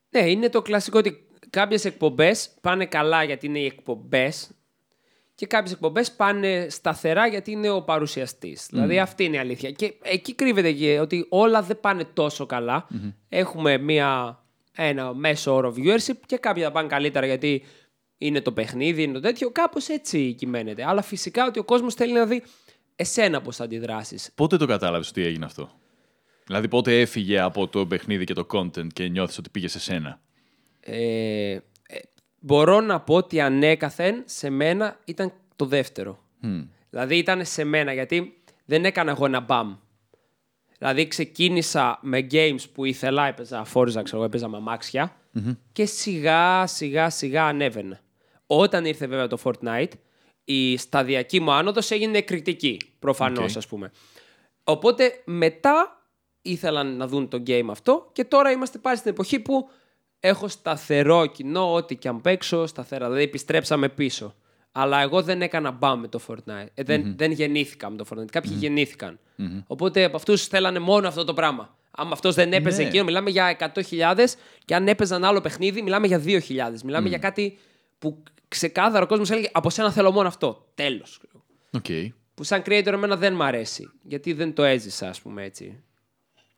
Ναι, 0.09 0.29
είναι 0.29 0.49
το 0.49 0.61
κλασικό 0.61 0.97
ότι 0.97 1.27
κάποιες 1.49 1.85
εκπομπές 1.85 2.55
πάνε 2.61 2.85
καλά 2.85 3.23
γιατί 3.23 3.45
είναι 3.45 3.59
οι 3.59 3.65
εκπομπές 3.65 4.51
και 5.35 5.45
κάποιες 5.45 5.71
εκπομπές 5.73 6.11
πάνε 6.11 6.67
σταθερά 6.69 7.27
γιατί 7.27 7.51
είναι 7.51 7.69
ο 7.69 7.81
παρουσιαστής. 7.81 8.67
Δηλαδή 8.69 8.99
αυτή 8.99 9.23
είναι 9.23 9.35
η 9.35 9.39
αλήθεια. 9.39 9.71
Και 9.71 9.93
εκεί 10.01 10.35
κρύβεται 10.35 10.71
και 10.71 10.99
ότι 10.99 11.25
όλα 11.29 11.61
δεν 11.61 11.79
πάνε 11.79 12.03
τόσο 12.03 12.45
καλά. 12.45 12.87
Έχουμε 13.29 13.77
μία, 13.77 14.42
ένα 14.75 15.13
μέσο 15.13 15.53
όρο 15.53 15.73
viewership 15.77 16.17
και 16.25 16.37
κάποια 16.37 16.63
θα 16.63 16.71
πάνε 16.71 16.87
καλύτερα 16.87 17.25
γιατί 17.25 17.63
είναι 18.17 18.41
το 18.41 18.51
παιχνίδι, 18.51 19.03
είναι 19.03 19.13
το 19.13 19.19
τέτοιο. 19.19 19.49
Κάπως 19.49 19.87
έτσι 19.89 20.33
κυμαίνεται. 20.33 20.85
Αλλά 20.87 21.01
φυσικά 21.01 21.45
ότι 21.45 21.59
ο 21.59 21.63
κόσμος 21.63 21.93
θέλει 21.93 22.13
να 22.13 22.25
δει 22.25 22.43
εσένα 22.95 23.41
πώς 23.41 23.55
θα 23.55 23.63
αντιδράσεις. 23.63 24.31
Πότε 24.35 24.57
το 24.57 24.65
κατάλαβες 24.65 25.09
ότι 25.09 25.23
έγινε 25.23 25.45
αυτό; 25.45 25.71
Δηλαδή 26.45 26.67
πότε 26.67 26.99
έφυγε 27.01 27.39
από 27.39 27.67
το 27.67 27.85
παιχνίδι 27.85 28.23
και 28.23 28.33
το 28.33 28.47
content 28.51 28.87
και 28.93 29.07
νιώθεις 29.07 29.37
ότι 29.37 29.49
πήγες 29.49 29.71
σε 29.71 29.79
σένα; 29.79 30.19
Ε, 30.79 31.51
ε, 31.51 31.59
μπορώ 32.39 32.81
να 32.81 32.99
πω 32.99 33.15
ότι 33.15 33.41
ανέκαθεν 33.41 34.23
σε 34.25 34.49
μένα 34.49 34.99
ήταν 35.05 35.33
το 35.55 35.65
δεύτερο. 35.65 36.21
Δηλαδή 36.89 37.17
ήταν 37.17 37.45
σε 37.45 37.63
μένα 37.63 37.93
γιατί 37.93 38.41
δεν 38.65 38.85
έκανα 38.85 39.11
εγώ 39.11 39.25
ένα 39.25 39.39
μπαμ. 39.39 39.75
Δηλαδή 40.77 41.07
ξεκίνησα 41.07 41.99
με 42.01 42.27
games 42.31 42.63
που 42.73 42.85
ήθελα, 42.85 43.27
έπαιζα 43.27 43.65
Forza, 43.73 44.01
ξέρω 44.03 44.17
εγώ, 44.17 44.23
έπαιζα 44.23 44.47
με 44.47 44.57
αμαξια 44.57 45.15
και 45.71 45.85
σιγά 45.85 46.67
σιγά 46.67 47.09
σιγά 47.09 47.45
ανέβαινα. 47.45 47.99
Όταν 48.47 48.85
ήρθε 48.85 49.07
βέβαια 49.07 49.27
το 49.27 49.37
Fortnite, 49.43 49.91
η 50.43 50.77
σταδιακή 50.77 51.39
μου 51.39 51.51
άνοδος 51.51 51.91
έγινε 51.91 52.21
κριτική, 52.21 52.77
προφανώς 52.99 53.51
Οκ. 53.51 53.57
ας 53.57 53.67
πούμε. 53.67 53.91
Οπότε 54.63 55.21
μετά 55.25 56.01
ήθελαν 56.41 56.97
να 56.97 57.07
δουν 57.07 57.27
το 57.27 57.43
game 57.47 57.67
αυτό 57.69 58.09
και 58.11 58.23
τώρα 58.23 58.51
είμαστε 58.51 58.77
πάλι 58.77 58.97
στην 58.97 59.11
εποχή 59.11 59.39
που 59.39 59.69
έχω 60.19 60.47
σταθερό 60.47 61.25
κοινό, 61.25 61.73
ό,τι 61.73 61.95
και 61.95 62.07
αν 62.07 62.21
παίξω, 62.21 62.65
σταθερά. 62.65 63.05
Δηλαδή 63.05 63.23
επιστρέψαμε 63.23 63.89
πίσω. 63.89 64.35
Αλλά 64.75 65.01
εγώ 65.01 65.21
δεν 65.21 65.41
έκανα 65.41 65.71
μπαμ 65.71 65.99
με 65.99 66.07
το 66.07 66.19
Fortnite. 66.27 66.65
Ε, 66.73 66.83
δεν, 66.83 67.13
δεν 67.17 67.31
γεννήθηκα 67.31 67.89
με 67.89 67.97
το 67.97 68.05
Fortnite. 68.09 68.29
Κάποιοι 68.31 68.51
γεννήθηκαν. 68.55 69.19
Οπότε 69.67 70.03
από 70.03 70.15
αυτούς 70.15 70.47
θέλανε 70.47 70.79
μόνο 70.79 71.07
αυτό 71.07 71.23
το 71.23 71.33
πράγμα. 71.33 71.75
Αν 71.91 72.11
αυτός 72.11 72.35
δεν 72.35 72.53
έπαιζε 72.53 72.81
Ναι. 72.81 72.87
εκείνο, 72.87 73.03
μιλάμε 73.03 73.29
για 73.29 73.71
100.000 73.75 74.35
και 74.65 74.75
αν 74.75 74.87
έπαιζαν 74.87 75.23
άλλο 75.23 75.41
παιχνίδι, 75.41 75.81
μιλάμε 75.81 76.07
για 76.07 76.19
2.000. 76.19 76.81
Μιλάμε 76.83 77.07
για 77.09 77.17
κάτι 77.17 77.57
που 77.99 78.23
ξεκάθαρα 78.47 79.03
ο 79.03 79.07
κόσμος 79.07 79.29
έλεγε 79.29 79.49
Από 79.51 79.69
σένα 79.69 79.91
θέλω 79.91 80.11
μόνο 80.11 80.27
αυτό. 80.27 80.65
Τέλος. 80.75 81.19
Οκ. 81.71 81.85
Που 82.33 82.43
σαν 82.43 82.61
creator 82.65 82.85
εμένα 82.85 83.15
δεν 83.17 83.33
μ' 83.33 83.41
αρέσει. 83.41 83.91
Γιατί 84.03 84.33
δεν 84.33 84.53
το 84.53 84.63
έζησα, 84.63 85.09
ας 85.09 85.21
πούμε 85.21 85.43
έτσι. 85.43 85.79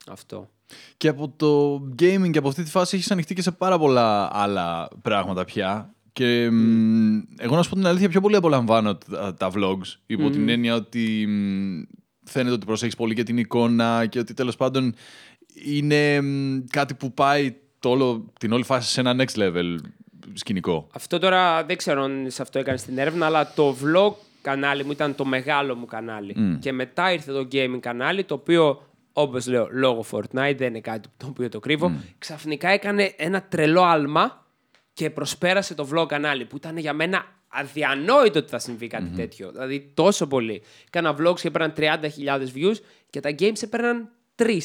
Αυτό. 0.08 0.50
Και 0.98 1.08
από 1.08 1.34
το 1.38 1.76
gaming 1.76 2.30
και 2.32 2.38
από 2.38 2.48
αυτή 2.48 2.64
τη 2.64 2.70
φάση 2.70 2.96
έχεις 2.96 3.12
ανοιχτεί 3.12 3.34
και 3.34 3.42
σε 3.42 3.52
πάρα 3.52 3.78
πολλά 3.78 4.30
άλλα 4.38 4.88
πράγματα 5.02 5.46
πια. 5.46 5.94
Και 6.16 6.50
μ, 6.52 7.22
εγώ 7.38 7.56
να 7.56 7.64
σου 7.64 7.70
πω 7.70 7.76
την 7.76 7.86
αλήθεια, 7.86 8.10
πιο 8.10 8.22
πολύ 8.22 8.36
απολαμβάνω 8.36 8.96
τα, 8.96 9.34
τα 9.34 9.52
vlogs. 9.56 9.96
Υπό 10.06 10.30
την 10.30 10.50
έννοια 10.50 10.76
ότι 10.76 11.26
μ, 11.28 11.82
φαίνεται 12.26 12.54
ότι 12.54 12.66
προσέχεις 12.66 12.96
πολύ 12.96 13.16
και 13.16 13.24
την 13.24 13.38
εικόνα 13.38 14.06
και 14.06 14.20
ότι 14.20 14.34
τέλος 14.34 14.56
πάντων 14.56 14.96
είναι 15.66 16.22
μ, 16.22 16.64
κάτι 16.70 16.94
που 16.94 17.14
πάει 17.14 17.56
το 17.80 17.90
όλο, 17.90 18.34
την 18.40 18.52
όλη 18.52 18.64
φάση 18.64 18.90
σε 18.90 19.00
ένα 19.00 19.16
next 19.18 19.40
level 19.40 19.76
σκηνικό. 20.34 20.88
Αυτό 20.94 21.20
τώρα 21.20 21.64
δεν 21.64 21.78
ξέρω 21.78 22.04
αν 22.04 22.26
σε 22.28 22.42
αυτό 22.42 22.60
έκανες 22.60 22.84
την 22.84 22.98
έρευνα, 22.98 23.26
αλλά 23.26 23.54
το 23.54 23.76
vlog 23.84 24.14
κανάλι 24.42 24.84
μου 24.84 24.92
ήταν 24.92 25.16
το 25.16 25.26
μεγάλο 25.26 25.76
μου 25.76 25.86
κανάλι. 25.86 26.58
Και 26.60 26.72
μετά 26.72 27.12
ήρθε 27.14 27.32
το 27.32 27.48
gaming 27.52 27.80
κανάλι, 27.80 28.24
το 28.24 28.34
οποίο, 28.34 28.82
όπως 29.14 29.48
λέω, 29.48 29.68
λόγω 29.72 30.06
Fortnite, 30.12 30.56
δεν 30.58 30.68
είναι 30.68 30.80
κάτι 30.80 31.10
το 31.18 31.28
οποίο 31.30 31.50
το 31.50 31.60
κρύβω. 31.60 31.92
Ξαφνικά 32.18 32.70
έκανε 32.70 33.14
ένα 33.18 33.42
τρελό 33.42 33.82
άλμα 33.84 34.45
και 34.96 35.10
προσπέρασε 35.10 35.74
το 35.74 35.90
vlog 35.94 36.06
κανάλι, 36.08 36.46
που 36.46 36.56
ήταν 36.56 36.78
για 36.78 36.94
μένα 36.94 37.26
αδιανόητο 37.48 38.40
ότι 38.40 38.50
θα 38.50 38.60
συμβεί 38.60 38.88
κάτι 38.88 39.10
τέτοιο. 39.16 39.52
Δηλαδή 39.52 39.92
τόσο 39.94 40.28
πολύ. 40.28 40.62
Κάνα 40.90 41.16
vlogs 41.20 41.40
και 41.40 41.48
έπαιρναν 41.48 41.74
30.000 41.78 42.00
views 42.56 42.76
και 43.10 43.20
τα 43.20 43.36
games 43.40 43.64
έπαιρναν 43.64 44.10
3. 44.36 44.60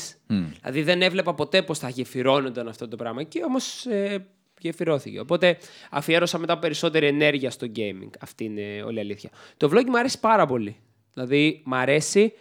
Δηλαδή 0.61 0.83
δεν 0.83 1.03
έβλεπα 1.03 1.35
ποτέ 1.35 1.63
πώς 1.63 1.79
θα 1.79 1.89
γεφυρώνονταν 1.89 2.69
αυτό 2.69 2.89
το 2.89 2.97
πράγμα. 2.97 3.23
Και 3.23 3.43
όμως 3.45 3.87
ε, 3.87 4.27
γεφυρώθηκε. 4.59 5.21
Οπότε 5.21 5.59
αφιέρωσα 5.91 6.39
μετά 6.39 6.59
περισσότερη 6.59 7.07
ενέργεια 7.07 7.51
στο 7.51 7.67
gaming. 7.77 8.11
Αυτή 8.21 8.45
είναι 8.45 8.83
όλη 8.83 8.97
η 8.97 9.01
αλήθεια. 9.01 9.31
Το 9.57 9.71
vlog 9.73 9.85
μου 9.87 9.99
αρέσει 9.99 10.21
πάρα 10.21 10.47
πολύ. 10.47 10.77
Δηλαδή, 11.15 11.63
μ' 11.65 11.75
αρέσει, 11.75 12.33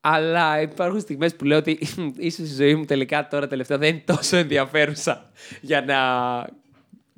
αλλά 0.00 0.60
υπάρχουν 0.60 1.00
στιγμές 1.00 1.36
που 1.36 1.44
λέω 1.44 1.58
ότι 1.58 1.78
ίσως 2.16 2.50
η 2.50 2.54
ζωή 2.54 2.74
μου 2.74 2.84
τελικά 2.84 3.28
τώρα 3.28 3.46
τελευταία 3.46 3.78
δεν 3.78 3.88
είναι 3.88 4.02
τόσο 4.06 4.36
ενδιαφέρουσα 4.36 5.30
για 5.60 5.82
να 5.82 5.96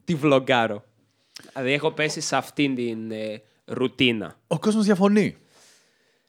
τη 0.07 0.15
βλογκάρω. 0.15 0.85
Δηλαδή, 1.53 1.73
έχω 1.73 1.91
πέσει 1.93 2.21
σε 2.21 2.37
αυτήν 2.37 2.75
την 2.75 3.11
ε, 3.11 3.43
ρουτίνα. 3.65 4.39
Ο 4.47 4.59
κόσμος 4.59 4.85
διαφωνεί. 4.85 5.37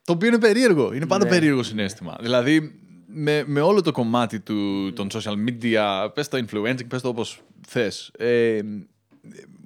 Το 0.04 0.14
οποίο 0.14 0.28
είναι 0.28 0.40
περίεργο. 0.40 0.94
Είναι 0.94 1.08
πάντα 1.08 1.24
Ναι. 1.24 1.30
περίεργο 1.30 1.64
συναίσθημα. 1.64 2.18
Δηλαδή, 2.22 2.80
με, 3.08 3.44
με 3.48 3.62
όλο 3.62 3.82
το 3.82 3.92
κομμάτι 3.92 4.40
του, 4.40 4.94
των 4.94 5.08
social 5.12 5.36
media, 5.48 6.10
πες 6.14 6.28
το 6.28 6.38
influencing, 6.38 6.88
πες 6.88 7.02
το 7.02 7.08
όπως 7.08 7.42
θες, 7.68 8.12
ε, 8.18 8.60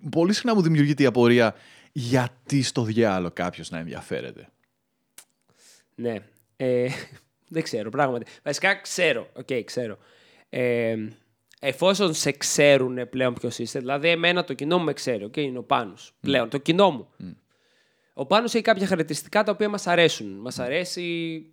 πολύ 0.10 0.34
συχνά 0.34 0.56
μου 0.56 0.62
δημιουργείται 0.62 1.04
η 1.04 1.06
απορία 1.06 1.56
γιατί 1.92 2.62
στο 2.62 2.84
διάολο 2.84 3.32
κάποιος 3.34 3.70
να 3.70 3.78
ενδιαφέρεται. 3.80 4.48
Ναι. 5.96 6.16
Ε, 6.56 6.88
δεν 7.54 7.64
ξέρω, 7.64 7.90
πράγματι. 7.90 8.26
Βασικά 8.44 8.76
ξέρω. 8.76 9.30
Οκ, 9.34 9.64
ξέρω. 9.66 9.98
Ε, 10.50 10.96
εφόσον 11.64 12.14
σε 12.14 12.32
ξέρουν 12.32 13.10
πλέον 13.10 13.34
ποιος 13.34 13.60
είσαι, 13.60 13.80
δηλαδή 13.80 14.08
εμένα 14.10 14.44
το 14.44 14.54
κοινό 14.54 14.78
μου 14.78 14.84
με 14.84 14.94
ξέρει, 14.94 15.26
okay, 15.26 15.38
είναι 15.38 15.58
ο 15.58 15.64
Πάνος, 15.64 16.14
πλέον, 16.22 16.50
το 16.50 16.58
κοινό 16.58 16.90
μου. 16.92 17.08
Ο 18.14 18.26
Πάνος 18.26 18.54
έχει 18.54 18.64
κάποια 18.64 18.88
χαρακτηριστικά 18.88 19.44
τα 19.44 19.52
οποία 19.52 19.70
μας 19.70 19.88
αρέσουν. 19.88 20.28
Μας 20.28 20.60
αρέσει 20.60 21.02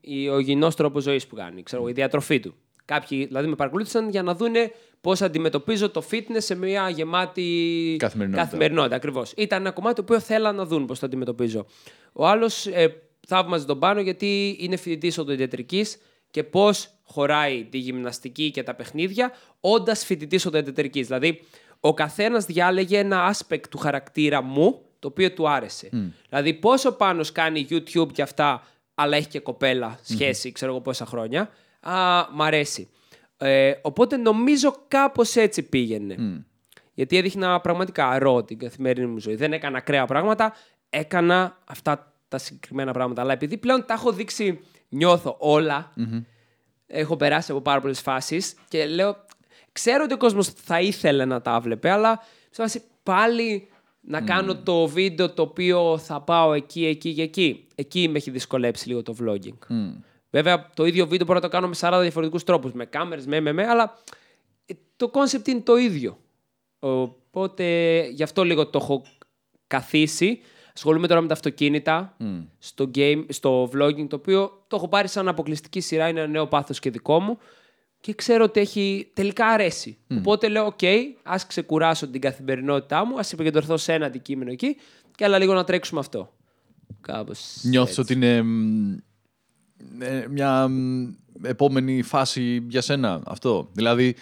η- 0.00 0.28
ο 0.28 0.38
υγιεινός 0.38 0.74
τρόπος 0.76 1.02
ζωής 1.02 1.26
που 1.26 1.34
κάνει, 1.36 1.62
ξέρω, 1.62 1.80
εγώ, 1.82 1.90
η 1.90 1.94
διατροφή 1.94 2.40
του. 2.40 2.54
Κάποιοι 2.84 3.24
δηλαδή 3.26 3.48
με 3.48 3.54
παρακολούθησαν 3.54 4.08
για 4.10 4.22
να 4.22 4.34
δούνε 4.34 4.72
πώς 5.00 5.22
αντιμετωπίζω 5.22 5.90
το 5.90 6.02
fitness 6.10 6.36
σε 6.36 6.54
μια 6.54 6.88
γεμάτη 6.88 7.96
Καθημερινότητα. 7.98 8.44
καθημερινότητα. 8.44 8.96
Ακριβώς. 8.96 9.32
Ήταν 9.36 9.60
ένα 9.60 9.70
κομμάτι 9.70 9.94
το 9.94 10.02
οποίο 10.02 10.20
θέλαν 10.20 10.54
να 10.54 10.64
δουν 10.64 10.86
πώς 10.86 10.98
το 10.98 11.06
αντιμετωπίζω. 11.06 11.66
Ο 12.12 12.26
άλλος 12.26 12.66
ε, 12.66 13.02
θαύμαζε 13.26 13.66
τον 13.66 13.78
Πάνο 13.78 14.00
γιατί 14.00 14.56
είναι 14.60 14.76
φοιτητής 14.76 15.18
οδοντιατρικής 15.18 15.98
και 16.30 16.44
πώς 16.44 16.88
χωράει 17.02 17.64
τη 17.64 17.78
γυμναστική 17.78 18.50
και 18.50 18.62
τα 18.62 18.74
παιχνίδια 18.74 19.32
όντας 19.60 20.04
φοιτητής 20.04 20.46
οδοντιατρικής. 20.46 21.06
Δηλαδή, 21.06 21.40
ο 21.80 21.94
καθένας 21.94 22.44
διάλεγε 22.44 22.98
ένα 22.98 23.34
aspect 23.34 23.68
του 23.70 23.78
χαρακτήρα 23.78 24.42
μου 24.42 24.82
το 24.98 25.08
οποίο 25.08 25.32
του 25.32 25.48
άρεσε. 25.48 25.88
Δηλαδή, 26.28 26.54
πόσο 26.54 26.92
πάνω 26.92 27.24
κάνει 27.32 27.66
YouTube 27.70 28.12
και 28.12 28.22
αυτά, 28.22 28.62
αλλά 28.94 29.16
έχει 29.16 29.28
και 29.28 29.40
κοπέλα 29.40 29.98
σχέση, 30.02 30.52
ξέρω 30.52 30.70
εγώ 30.72 30.80
πόσα 30.80 31.06
χρόνια. 31.06 31.50
Α, 31.80 32.26
μ' 32.32 32.42
αρέσει. 32.42 32.88
Ε, 33.36 33.72
οπότε 33.82 34.16
νομίζω 34.16 34.74
κάπως 34.88 35.36
έτσι 35.36 35.62
πήγαινε. 35.62 36.44
Γιατί 36.94 37.16
έδειχνα 37.16 37.60
πραγματικά 37.60 38.18
ρο 38.18 38.44
την 38.44 38.58
καθημερινή 38.58 39.06
μου 39.06 39.18
ζωή. 39.18 39.34
Δεν 39.34 39.52
έκανα 39.52 39.78
ακραία 39.78 40.06
πράγματα, 40.06 40.54
έκανα 40.90 41.58
αυτά 41.64 42.12
τα 42.28 42.38
συγκεκριμένα 42.38 42.92
πράγματα. 42.92 43.22
Αλλά 43.22 43.32
επειδή 43.32 43.56
πλέον 43.56 43.84
τα 43.86 43.94
έχω 43.94 44.12
δείξει, 44.12 44.60
νιώθω 44.88 45.36
όλα, 45.38 45.92
έχω 46.86 47.16
περάσει 47.16 47.50
από 47.50 47.60
πάρα 47.60 47.80
πολλές 47.80 48.00
φάσεις 48.00 48.54
και 48.68 48.86
λέω, 48.86 49.16
ξέρω 49.72 50.04
ότι 50.04 50.14
ο 50.14 50.16
κόσμος 50.16 50.48
θα 50.48 50.80
ήθελε 50.80 51.24
να 51.24 51.40
τα 51.40 51.60
βλέπε, 51.60 51.90
αλλά 51.90 52.22
σε 52.50 52.62
φάση 52.62 52.82
πάλι 53.02 53.68
να 54.00 54.20
κάνω 54.20 54.56
το 54.56 54.86
βίντεο 54.86 55.30
το 55.30 55.42
οποίο 55.42 55.98
θα 55.98 56.20
πάω 56.20 56.52
εκεί, 56.52 56.86
εκεί 56.86 57.14
και 57.14 57.22
εκεί. 57.22 57.66
Εκεί 57.74 58.08
με 58.08 58.18
έχει 58.18 58.30
δυσκολέψει 58.30 58.88
λίγο 58.88 59.02
το 59.02 59.16
vlogging. 59.20 59.58
Βέβαια, 60.30 60.70
το 60.74 60.86
ίδιο 60.86 61.06
βίντεο 61.06 61.26
μπορώ 61.26 61.38
να 61.38 61.44
το 61.44 61.52
κάνω 61.52 61.68
με 61.68 61.74
40 61.80 61.98
διαφορετικούς 62.00 62.44
τρόπους. 62.44 62.72
Με 62.72 62.84
κάμερες, 62.84 63.26
με, 63.26 63.40
με, 63.40 63.52
με, 63.52 63.66
αλλά 63.66 63.98
ε, 64.66 64.74
το 64.96 65.10
concept 65.14 65.48
είναι 65.48 65.60
το 65.60 65.76
ίδιο. 65.76 66.18
Οπότε 66.78 68.00
γι' 68.08 68.22
αυτό 68.22 68.44
λίγο 68.44 68.66
το 68.66 68.78
έχω 68.82 69.02
καθίσει. 69.66 70.40
Ασχολούμαι 70.78 71.06
τώρα 71.06 71.20
με 71.20 71.26
τα 71.26 71.32
αυτοκίνητα 71.32 72.16
στο, 72.58 72.90
game, 72.94 73.24
στο 73.28 73.70
vlogging, 73.74 74.06
το 74.08 74.16
οποίο 74.16 74.64
το 74.68 74.76
έχω 74.76 74.88
πάρει 74.88 75.08
σαν 75.08 75.28
αποκλειστική 75.28 75.80
σειρά, 75.80 76.08
είναι 76.08 76.20
ένα 76.20 76.28
νέο 76.28 76.46
πάθος 76.46 76.78
και 76.78 76.90
δικό 76.90 77.20
μου 77.20 77.38
και 78.00 78.14
ξέρω 78.14 78.44
ότι 78.44 78.60
έχει 78.60 79.10
τελικά 79.12 79.46
αρέσει. 79.46 79.98
Οπότε 80.16 80.48
λέω, 80.48 80.66
οκ, 80.66 80.78
ας 81.22 81.46
ξεκουράσω 81.46 82.08
την 82.08 82.20
καθημερινότητά 82.20 83.06
μου, 83.06 83.18
ας 83.18 83.32
επικεντρωθώ 83.32 83.76
σε 83.76 83.92
ένα 83.92 84.06
αντικείμενο 84.06 84.50
εκεί 84.50 84.76
και 85.14 85.24
άλλα 85.24 85.38
λίγο 85.38 85.54
να 85.54 85.64
τρέξουμε 85.64 86.00
αυτό. 86.00 86.32
Κάπως 87.00 87.60
Νιώθεις 87.62 87.98
έτσι. 87.98 88.00
ότι 88.00 88.12
είναι 88.12 88.42
μ, 88.42 88.96
ε, 89.98 90.26
μια 90.30 90.68
μ, 90.68 91.14
επόμενη 91.42 92.02
φάση 92.02 92.66
για 92.68 92.80
σένα 92.80 93.22
αυτό; 93.26 93.68
Δηλαδή, 93.72 94.14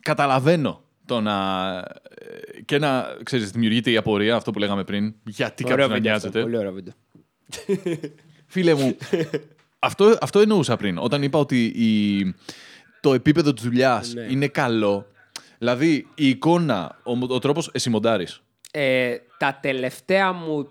καταλαβαίνω 0.00 0.81
το 1.12 1.20
να... 1.20 1.68
ε, 1.78 2.60
και 2.64 2.78
να, 2.78 3.04
ξέρεις, 3.22 3.50
δημιουργείται 3.50 3.90
η 3.90 3.96
απορία, 3.96 4.36
αυτό 4.36 4.50
που 4.50 4.58
λέγαμε 4.58 4.84
πριν, 4.84 5.14
γιατί 5.24 5.64
Ωραίο 5.64 5.76
κάποιος 5.76 5.88
να 5.88 5.94
βίντεο 5.94 6.14
αυτό, 6.14 6.28
νοιάζεται. 6.28 6.42
Πολύ 6.42 6.56
ωραίο 6.56 6.72
βίντεο. 6.72 6.94
Φίλε 8.46 8.74
μου, 8.74 8.96
αυτό, 9.78 10.16
αυτό 10.20 10.40
εννοούσα 10.40 10.76
πριν. 10.76 10.98
Όταν 10.98 11.22
είπα 11.22 11.38
ότι 11.38 11.64
η, 11.64 12.34
το 13.00 13.14
επίπεδο 13.14 13.52
της 13.52 13.64
δουλειάς 13.64 14.14
Ναι. 14.14 14.26
είναι 14.30 14.48
καλό. 14.48 15.06
Δηλαδή, 15.58 16.06
η 16.14 16.28
εικόνα, 16.28 16.98
ο, 17.02 17.34
ο 17.34 17.38
τρόπος 17.38 17.70
εσύ 17.72 17.90
μοντάρεις. 17.90 18.42
Ε, 18.70 19.16
τα 19.38 19.58
τελευταία 19.62 20.32
μου 20.32 20.68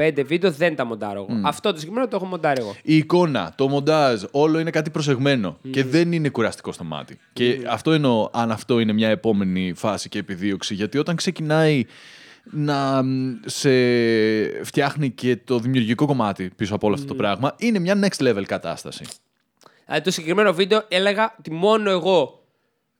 4-5 0.00 0.24
βίντεο 0.26 0.50
δεν 0.50 0.76
τα 0.76 0.84
μοντάρω 0.84 1.26
εγώ. 1.28 1.40
Αυτό 1.44 1.70
το 1.70 1.78
συγκεκριμένο 1.78 2.08
το 2.08 2.16
έχω 2.16 2.26
μοντάρει 2.26 2.60
εγώ. 2.60 2.76
Η 2.82 2.96
εικόνα, 2.96 3.52
το 3.56 3.68
μοντάζ, 3.68 4.22
όλο 4.30 4.58
είναι 4.58 4.70
κάτι 4.70 4.90
προσεγμένο 4.90 5.58
και 5.70 5.84
δεν 5.84 6.12
είναι 6.12 6.28
κουραστικό 6.28 6.72
στο 6.72 6.84
μάτι. 6.84 7.18
Και 7.32 7.60
αυτό 7.68 7.92
εννοώ 7.92 8.28
αν 8.32 8.50
αυτό 8.50 8.78
είναι 8.78 8.92
μια 8.92 9.08
επόμενη 9.08 9.72
φάση 9.76 10.08
και 10.08 10.18
επιδίωξη. 10.18 10.74
Γιατί 10.74 10.98
όταν 10.98 11.16
ξεκινάει 11.16 11.84
να 12.44 13.02
μ, 13.02 13.34
σε 13.44 13.70
φτιάχνει 14.64 15.10
και 15.10 15.36
το 15.36 15.58
δημιουργικό 15.58 16.06
κομμάτι 16.06 16.50
πίσω 16.56 16.74
από 16.74 16.86
όλο 16.86 16.94
αυτό 16.94 17.06
το 17.06 17.14
πράγμα, 17.14 17.54
είναι 17.58 17.78
μια 17.78 18.00
next 18.00 18.22
level 18.24 18.42
κατάσταση. 18.46 19.04
Δηλαδή 19.86 20.04
το 20.04 20.10
συγκεκριμένο 20.10 20.52
βίντεο 20.52 20.84
έλεγα 20.88 21.34
ότι 21.38 21.52
μόνο 21.52 21.90
εγώ 21.90 22.44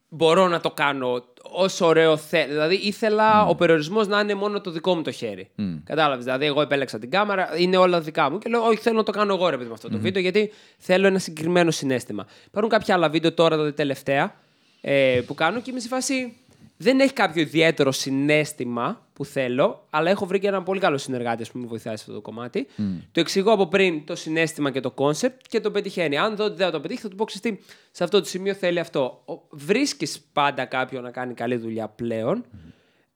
μπορώ 0.08 0.48
να 0.48 0.60
το 0.60 0.70
κάνω 0.70 1.24
όσο 1.52 1.86
ωραίο 1.86 2.16
θέλω. 2.16 2.52
Δηλαδή 2.52 2.74
ήθελα 2.74 3.46
ο 3.46 3.54
περιορισμός 3.54 4.06
να 4.06 4.20
είναι 4.20 4.34
μόνο 4.34 4.60
το 4.60 4.70
δικό 4.70 4.94
μου 4.94 5.02
το 5.02 5.10
χέρι. 5.10 5.50
Κατάλαβες. 5.84 6.24
Δηλαδή, 6.24 6.46
εγώ 6.46 6.60
επέλεξα 6.60 6.98
την 6.98 7.10
κάμερα, 7.10 7.50
είναι 7.56 7.76
όλα 7.76 8.00
δικά 8.00 8.30
μου 8.30 8.38
και 8.38 8.48
λέω: 8.48 8.66
Όχι, 8.66 8.78
θέλω 8.78 8.96
να 8.96 9.02
το 9.02 9.12
κάνω 9.12 9.34
εγώ 9.34 9.48
ρε 9.48 9.56
παιδί 9.56 9.68
με 9.68 9.74
αυτό 9.74 9.88
το 9.88 9.98
βίντεο, 9.98 10.22
γιατί 10.22 10.52
θέλω 10.78 11.06
ένα 11.06 11.18
συγκεκριμένο 11.18 11.70
συνέστημα. 11.70 12.26
Υπάρχουν 12.46 12.70
κάποια 12.70 12.94
άλλα 12.94 13.08
βίντεο 13.08 13.32
τώρα, 13.32 13.56
τα 13.56 13.74
τελευταία, 13.74 14.34
ε, 14.80 15.20
που 15.26 15.34
κάνω 15.34 15.60
και 15.60 15.70
είμαι 15.70 15.80
σε 15.80 15.88
φάση. 15.88 16.36
Δεν 16.76 17.00
έχει 17.00 17.12
κάποιο 17.12 17.42
ιδιαίτερο 17.42 17.92
συναίσθημα 17.92 19.06
που 19.20 19.26
θέλω, 19.26 19.86
αλλά 19.90 20.10
έχω 20.10 20.26
βρει 20.26 20.38
και 20.38 20.46
έναν 20.46 20.62
πολύ 20.62 20.80
καλό 20.80 20.98
συνεργάτη 20.98 21.42
ας 21.42 21.50
πούμε, 21.50 21.64
που 21.64 21.70
με 21.70 21.76
βοηθάει 21.76 21.96
σε 21.96 22.02
αυτό 22.02 22.14
το 22.14 22.20
κομμάτι. 22.20 22.66
Το 23.12 23.20
εξηγώ 23.20 23.52
από 23.52 23.66
πριν 23.66 24.04
το 24.06 24.16
συναίσθημα 24.16 24.70
και 24.70 24.80
το 24.80 24.90
concept 24.90 25.40
και 25.48 25.60
το 25.60 25.70
πετυχαίνει. 25.70 26.16
Αν 26.18 26.36
δω 26.36 26.44
ότι 26.44 26.56
δεν 26.56 26.66
θα 26.66 26.72
το 26.72 26.80
πετύχει, 26.80 27.00
θα 27.00 27.08
του 27.08 27.16
πω 27.16 27.24
ξέρεις 27.24 27.58
τι, 27.58 27.64
σε 27.90 28.04
αυτό 28.04 28.20
το 28.20 28.26
σημείο 28.26 28.54
θέλει 28.54 28.78
αυτό. 28.78 29.24
Βρίσκεις 29.50 30.20
πάντα 30.32 30.64
κάποιον 30.64 31.02
να 31.02 31.10
κάνει 31.10 31.34
καλή 31.34 31.56
δουλειά 31.56 31.88
πλέον. 31.88 32.44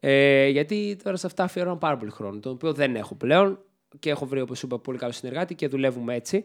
Ε, 0.01 0.49
γιατί 0.49 0.97
τώρα 1.03 1.17
σε 1.17 1.27
αυτά 1.27 1.45
αφιερώνω 1.45 1.77
πάρα 1.77 1.97
πολύ 1.97 2.11
χρόνο, 2.11 2.41
το 2.41 2.51
οποίο 2.51 2.73
δεν 2.73 2.97
έχω 2.97 3.15
πλέον 3.15 3.59
και 3.99 4.11
έχω 4.11 4.27
βρει, 4.27 4.41
όπως 4.41 4.63
είπα, 4.63 4.79
πολύ 4.79 4.99
καλό 4.99 5.13
συνεργάτη 5.13 5.55
και 5.55 5.69
δουλεύουμε 5.69 6.15
έτσι. 6.15 6.45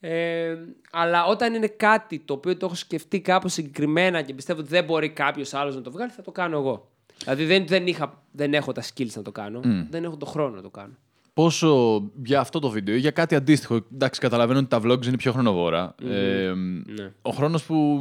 Ε, 0.00 0.56
αλλά 0.90 1.24
όταν 1.24 1.54
είναι 1.54 1.68
κάτι 1.68 2.18
το 2.18 2.34
οποίο 2.34 2.56
το 2.56 2.66
έχω 2.66 2.74
σκεφτεί 2.74 3.20
κάπως 3.20 3.52
συγκεκριμένα 3.52 4.22
και 4.22 4.34
πιστεύω 4.34 4.60
ότι 4.60 4.68
δεν 4.68 4.84
μπορεί 4.84 5.10
κάποιος 5.10 5.54
άλλος 5.54 5.74
να 5.74 5.82
το 5.82 5.90
βγάλει, 5.90 6.10
θα 6.10 6.22
το 6.22 6.32
κάνω 6.32 6.58
εγώ. 6.58 6.88
Δηλαδή 7.22 7.44
δεν, 7.44 7.66
δεν, 7.66 7.86
είχα, 7.86 8.22
δεν 8.30 8.54
έχω 8.54 8.72
τα 8.72 8.82
skills 8.82 9.12
να 9.14 9.22
το 9.22 9.32
κάνω, 9.32 9.60
δεν 9.90 10.04
έχω 10.04 10.16
τον 10.16 10.28
χρόνο 10.28 10.54
να 10.56 10.62
το 10.62 10.70
κάνω. 10.70 10.92
Πόσο 11.34 12.02
για 12.24 12.40
αυτό 12.40 12.58
το 12.58 12.68
βίντεο 12.70 12.94
ή 12.94 12.98
για 12.98 13.10
κάτι 13.10 13.34
αντίστοιχο. 13.34 13.86
Εντάξει, 13.94 14.20
καταλαβαίνω 14.20 14.58
ότι 14.58 14.68
τα 14.68 14.80
vlogs 14.84 15.06
είναι 15.06 15.16
πιο 15.16 15.32
χρονοβόρα. 15.32 15.94
Ε, 16.02 16.52
Ναι. 16.86 17.12
Ο 17.22 17.30
χρόνος 17.30 17.64
που 17.64 18.00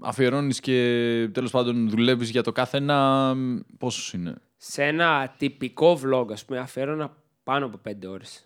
αφιερώνεις 0.00 0.60
και 0.60 1.28
τέλος 1.32 1.50
πάντων 1.50 1.88
δουλεύεις 1.88 2.30
για 2.30 2.42
το 2.42 2.52
κάθε 2.52 2.76
ένα, 2.76 3.34
πόσος 3.78 4.12
είναι; 4.12 4.34
Σε 4.56 4.82
ένα 4.84 5.34
τυπικό 5.38 5.98
vlog, 6.04 6.26
ας 6.32 6.44
πούμε, 6.44 6.58
αφιέρωνα 6.58 7.16
πάνω 7.44 7.66
από 7.66 7.78
5 7.78 8.06
ώρες. 8.08 8.44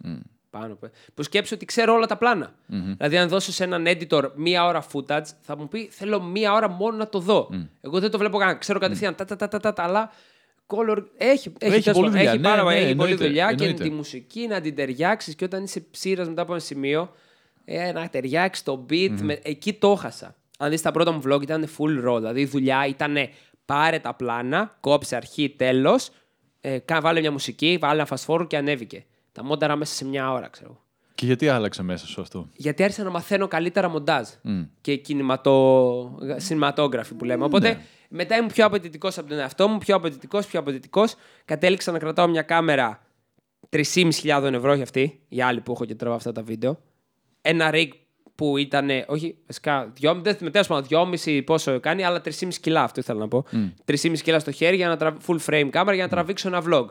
Πάνω 0.50 0.72
από... 0.72 0.90
Που 1.14 1.22
σκέψω 1.22 1.54
ότι 1.54 1.64
ξέρω 1.64 1.92
όλα 1.94 2.06
τα 2.06 2.16
πλανα 2.16 2.54
Δηλαδή, 2.96 3.16
αν 3.16 3.28
δώσω 3.28 3.52
σε 3.52 3.64
έναν 3.64 3.84
editor 3.86 4.30
μία 4.34 4.64
ώρα 4.66 4.84
footage, 4.92 5.24
θα 5.40 5.56
μου 5.56 5.68
πει 5.68 5.88
θέλω 5.92 6.22
μία 6.22 6.52
ώρα 6.52 6.68
μόνο 6.68 6.96
να 6.96 7.08
το 7.08 7.18
δω. 7.18 7.48
Εγώ 7.80 8.00
δεν 8.00 8.10
το 8.10 8.18
βλέπω 8.18 8.38
καν. 8.38 8.58
Ξέρω 8.58 8.78
κατευθείαν 8.78 9.14
τα, 9.14 9.24
τα, 9.24 9.36
τα, 9.36 9.48
τα, 9.48 9.58
τα, 9.60 9.72
τα, 9.72 9.82
αλλά 9.82 10.10
color... 10.66 10.96
έχει, 11.16 11.52
έχει, 11.58 11.72
Έχει 11.74 11.82
τέλος 11.82 11.84
πολλή 11.84 11.94
πάντων, 11.94 12.10
δουλειά. 12.10 12.30
έχει, 12.30 12.38
Ναι, 12.38 12.48
πάρα, 12.48 12.62
ναι, 12.62 12.74
έχει 12.74 12.80
πολλή 12.80 12.90
εννοείται, 12.90 13.24
δουλειά 13.26 13.52
και 13.52 13.64
εννοείται. 13.64 13.82
τη 13.84 13.90
μουσική 13.90 14.46
να 14.46 14.60
την 14.60 14.74
ταιριάξεις 14.74 15.34
και 15.34 15.44
όταν 15.44 15.62
είσαι 15.64 15.80
ψήρας 15.90 16.28
μετά 16.28 16.42
από 16.42 16.52
ένα 16.52 16.60
σημείο, 16.60 17.12
ε, 17.64 17.92
να 17.92 18.08
ταιριάξεις 18.08 18.64
το 18.64 18.86
beat. 18.90 19.14
Με... 19.20 19.38
Εκεί 19.42 19.72
το 19.72 19.90
έχασα. 19.90 20.34
Αν 20.58 20.70
δεις 20.70 20.82
τα 20.82 20.90
πρώτα 20.90 21.12
μου 21.12 21.20
vlog 21.26 21.42
ήταν 21.42 21.68
full 21.78 22.08
raw. 22.08 22.16
Δηλαδή 22.16 22.40
η 22.40 22.46
δουλειά 22.46 22.86
ήταν 22.86 23.16
πάρε 23.64 23.98
τα 23.98 24.14
πλάνα, 24.14 24.76
κόψε 24.80 25.16
αρχή, 25.16 25.50
τέλος, 25.58 26.10
ε, 26.60 26.78
κα- 26.78 27.00
βάλε 27.00 27.20
μια 27.20 27.32
μουσική, 27.32 27.78
βάλε 27.80 28.00
ένα 28.02 28.08
fast 28.10 28.24
forward 28.34 28.46
και 28.48 28.56
ανέβηκε. 28.56 29.04
Τα 29.32 29.44
μόνταρα 29.44 29.76
μέσα 29.76 29.94
σε 29.94 30.04
μια 30.04 30.32
ώρα, 30.32 30.48
ξέρω. 30.48 30.68
εγώ. 30.70 30.80
Και 31.14 31.26
γιατί 31.26 31.48
άλλαξε 31.48 31.82
μέσα 31.82 32.06
σου 32.06 32.20
αυτό; 32.20 32.48
Γιατί 32.52 32.82
άρχισα 32.82 33.02
να 33.02 33.10
μαθαίνω 33.10 33.48
καλύτερα 33.48 33.88
μοντάζ 33.88 34.28
και 34.80 34.96
κινηματο... 34.96 36.18
cinematography 36.48 37.10
που 37.18 37.24
λέμε. 37.24 37.44
Οπότε 37.44 37.68
Ναι. 37.68 37.80
μετά 38.08 38.36
ήμουν 38.36 38.50
πιο 38.52 38.66
απαιτητικός 38.66 39.18
από 39.18 39.28
τον 39.28 39.38
εαυτό 39.38 39.68
μου, 39.68 39.78
πιο 39.78 39.96
απαιτητικός, 39.96 40.46
πιο 40.46 40.60
απαιτητικός. 40.60 41.14
Κατέληξα 41.44 41.92
να 41.92 41.98
κρατάω 41.98 42.28
μια 42.28 42.42
κάμερα 42.42 43.02
3.500 43.70 44.52
ευρώ 44.52 44.74
για 44.74 44.82
αυτή, 44.82 45.20
η 45.28 45.42
άλλη 45.42 45.60
που 45.60 45.72
έχω 45.72 45.84
και 45.84 45.94
τραβάω 45.94 46.16
αυτά 46.16 46.32
τα 46.32 46.42
βίντεο. 46.42 46.80
Ένα 47.40 47.70
rig 47.74 47.88
που 48.34 48.56
ήταν, 48.56 48.88
όχι, 49.06 49.36
βασικά, 49.46 49.92
δυο, 49.94 50.20
δεν 50.22 50.36
με 50.40 50.50
τέλος 50.50 50.66
πάντων, 50.66 51.10
2,5 51.24 51.42
πόσο 51.46 51.80
κάνει, 51.80 52.04
αλλά 52.04 52.20
3,5 52.24 52.48
κιλά, 52.60 52.82
αυτό 52.82 53.00
ήθελα 53.00 53.18
να 53.18 53.28
πω. 53.28 53.44
3,5 53.84 54.18
κιλά 54.22 54.38
στο 54.38 54.50
χέρι 54.50 54.76
για 54.76 54.88
να 54.88 54.96
τραβ... 54.96 55.16
full 55.26 55.38
frame 55.46 55.68
κάμερα 55.70 55.94
για 55.94 56.04
να 56.04 56.10
τραβήξω 56.10 56.48
ένα 56.48 56.62
vlog. 56.70 56.86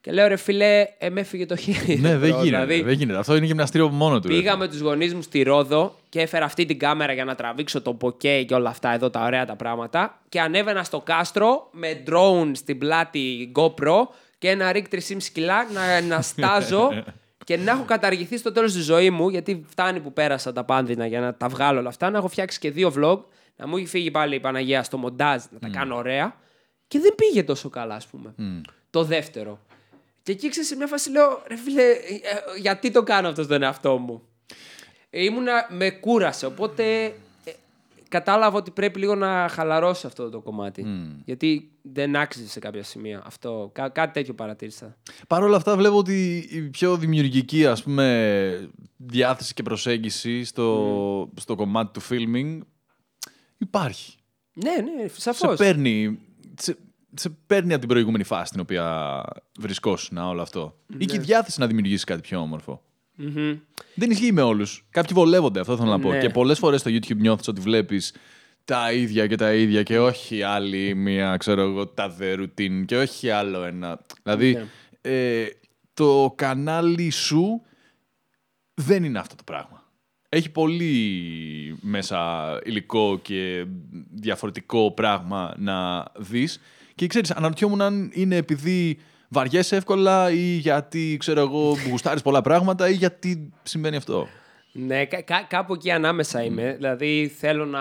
Και 0.00 0.12
λέω 0.12 0.26
ρε 0.28 0.36
φιλέ, 0.36 0.86
ε, 0.98 1.10
με 1.10 1.20
έφυγε 1.20 1.46
το 1.46 1.56
χέρι. 1.56 1.98
ναι, 1.98 2.16
δεν 2.16 2.34
bro, 2.34 2.38
γίνεται, 2.42 2.64
δηλαδή, 2.64 2.82
δεν 2.82 2.94
γίνεται. 2.94 3.18
Αυτό 3.18 3.36
είναι 3.36 3.46
γυμναστήριο 3.46 3.86
από 3.86 3.94
μόνο 3.94 4.20
του. 4.20 4.28
ρε. 4.28 4.34
Πήγα 4.34 4.56
με 4.56 4.68
τους 4.68 4.80
γονείς 4.80 5.14
μου 5.14 5.22
στη 5.22 5.42
Ρόδο 5.42 5.94
και 6.08 6.20
έφερα 6.20 6.44
αυτή 6.44 6.64
την 6.64 6.78
κάμερα 6.78 7.12
για 7.12 7.24
να 7.24 7.34
τραβήξω 7.34 7.80
το 7.82 7.94
ποκέ 7.94 8.42
και 8.42 8.54
όλα 8.54 8.70
αυτά 8.70 8.92
εδώ 8.92 9.10
τα 9.10 9.24
ωραία 9.24 9.44
τα 9.44 9.56
πράγματα. 9.56 10.22
Και 10.28 10.40
ανέβαινα 10.40 10.84
στο 10.84 11.00
κάστρο 11.00 11.68
με 11.72 12.02
drone 12.10 12.50
στην 12.52 12.78
πλάτη 12.78 13.52
GoPro 13.56 14.02
και 14.38 14.50
ένα 14.50 14.72
rig 14.74 14.84
3,5 14.90 15.22
κιλά 15.32 15.66
να, 15.72 16.00
να 16.00 16.22
στάζω 16.22 16.88
και 17.46 17.56
να 17.56 17.70
έχω 17.70 17.84
καταργηθεί 17.84 18.36
στο 18.36 18.52
τέλος 18.52 18.72
τη 18.72 18.80
ζωή 18.80 19.10
μου, 19.10 19.28
γιατί 19.28 19.64
φτάνει 19.68 20.00
που 20.00 20.12
πέρασα 20.12 20.52
τα 20.52 20.64
πάνδυνα 20.64 21.06
για 21.06 21.20
να 21.20 21.34
τα 21.34 21.48
βγάλω 21.48 21.78
όλα 21.78 21.88
αυτά, 21.88 22.10
να 22.10 22.18
έχω 22.18 22.28
φτιάξει 22.28 22.58
και 22.58 22.70
δύο 22.70 22.92
vlog, 22.98 23.18
να 23.56 23.66
μου 23.66 23.76
έχει 23.76 23.86
φύγει 23.86 24.10
πάλι 24.10 24.34
η 24.34 24.40
Παναγία 24.40 24.82
στο 24.82 24.98
μοντάζ, 24.98 25.42
να 25.50 25.58
τα 25.58 25.68
κάνω 25.68 25.96
ωραία. 25.96 26.34
Και 26.88 26.98
δεν 26.98 27.14
πήγε 27.14 27.42
τόσο 27.42 27.68
καλά, 27.68 27.94
ας 27.94 28.06
πούμε. 28.06 28.34
Το 28.90 29.04
δεύτερο. 29.04 29.58
Και 30.26 30.32
εκεί 30.32 30.48
ξέρεις, 30.48 30.68
σε 30.68 30.76
μια 30.76 30.86
φάση 30.86 31.10
λέω, 31.10 31.42
ρε 31.46 31.56
φίλε, 31.56 31.82
ε, 31.82 31.94
ε, 31.94 32.60
γιατί 32.60 32.90
το 32.90 33.02
κάνω 33.02 33.28
αυτό 33.28 33.42
στον 33.42 33.62
εαυτό 33.62 33.96
μου; 33.98 34.22
Ε, 35.10 35.24
ήμουνα, 35.24 35.66
με 35.70 35.90
κούρασε, 35.90 36.46
οπότε 36.46 37.04
ε, 37.04 37.52
κατάλαβα 38.08 38.56
ότι 38.58 38.70
πρέπει 38.70 38.98
λίγο 38.98 39.14
να 39.14 39.48
χαλαρώσω 39.50 40.06
αυτό 40.06 40.30
το 40.30 40.40
κομμάτι. 40.40 40.84
Γιατί 41.24 41.70
δεν 41.82 42.16
άξιζε 42.16 42.48
σε 42.48 42.58
κάποια 42.58 42.82
σημεία. 42.82 43.22
Αυτό, 43.26 43.70
κά- 43.74 43.92
κάτι 43.92 44.12
τέτοιο 44.12 44.34
παρατήρησα. 44.34 44.96
Παρ' 45.26 45.42
όλα 45.42 45.56
αυτά 45.56 45.76
βλέπω 45.76 45.96
ότι 45.96 46.48
η 46.50 46.60
πιο 46.60 46.96
δημιουργική 46.96 47.66
ας 47.66 47.82
πούμε, 47.82 48.70
διάθεση 48.96 49.54
και 49.54 49.62
προσέγγιση 49.62 50.44
στο, 50.44 51.30
στο 51.36 51.54
κομμάτι 51.54 52.00
του 52.00 52.06
filming 52.10 52.58
υπάρχει. 53.58 54.14
Ναι, 54.52 54.70
ναι, 55.02 55.08
Σε 55.08 55.20
σαφώς. 55.20 55.56
παίρνει, 55.58 56.18
σε, 56.60 56.76
σε 57.16 57.30
παίρνει 57.46 57.70
από 57.70 57.80
την 57.80 57.88
προηγούμενη 57.88 58.24
φάση 58.24 58.46
στην 58.46 58.60
οποία 58.60 59.22
βρισκόσουν 59.58 60.16
όλο 60.18 60.42
αυτό. 60.42 60.76
Ή 60.98 61.04
και 61.04 61.16
η 61.16 61.18
διάθεση 61.18 61.60
να 61.60 61.66
δημιουργήσεις 61.66 62.04
κάτι 62.04 62.20
πιο 62.20 62.38
όμορφο. 62.40 62.82
Δεν 63.94 64.10
ισχύει 64.10 64.32
με 64.32 64.42
όλους. 64.42 64.84
Κάποιοι 64.90 65.10
βολεύονται, 65.14 65.60
αυτό 65.60 65.76
θέλω 65.76 65.90
να 65.90 65.98
πω. 66.00 66.10
Ναι. 66.10 66.18
Και 66.18 66.28
πολλές 66.28 66.58
φορές 66.58 66.80
στο 66.80 66.90
YouTube 66.90 67.16
νιώθεις 67.16 67.48
ότι 67.48 67.60
βλέπεις 67.60 68.14
τα 68.64 68.92
ίδια 68.92 69.26
και 69.26 69.36
τα 69.36 69.54
ίδια 69.54 69.82
και 69.82 69.98
όχι 69.98 70.42
άλλη 70.42 70.94
μία, 70.94 71.36
ξέρω 71.36 71.62
εγώ, 71.62 71.86
τάδε 71.86 72.32
ρουτίν 72.34 72.84
και 72.84 72.96
όχι 72.96 73.30
άλλο 73.30 73.62
ένα. 73.64 74.00
Δηλαδή, 74.22 74.52
Ναι. 74.52 74.66
ε, 75.00 75.46
το 75.94 76.32
κανάλι 76.36 77.10
σου 77.10 77.62
δεν 78.74 79.04
είναι 79.04 79.18
αυτό 79.18 79.34
το 79.34 79.42
πράγμα. 79.44 79.84
Έχει 80.28 80.50
πολύ 80.50 81.78
μέσα 81.80 82.48
υλικό 82.64 83.18
και 83.22 83.66
διαφορετικό 84.14 84.90
πράγμα 84.90 85.54
να 85.58 86.04
δεις 86.16 86.60
και 86.96 87.06
ξέρεις, 87.06 87.30
αναρωτιόμουν 87.30 87.80
αν 87.82 88.10
είναι 88.12 88.36
επειδή 88.36 88.98
βαριέσαι 89.28 89.76
εύκολα 89.76 90.30
ή 90.30 90.56
γιατί, 90.56 91.16
ξέρω 91.18 91.40
εγώ, 91.40 91.76
γουστάρεις 91.90 92.22
πολλά 92.22 92.42
πράγματα 92.42 92.88
ή 92.88 92.92
γιατί 92.92 93.52
συμβαίνει 93.62 93.96
αυτό. 93.96 94.28
Ναι, 94.72 95.04
κα- 95.04 95.22
κα- 95.22 95.46
κάπου 95.48 95.74
εκεί 95.74 95.90
ανάμεσα 95.90 96.42
είμαι. 96.42 96.72
Δηλαδή 96.74 97.32
θέλω 97.38 97.64
να 97.64 97.80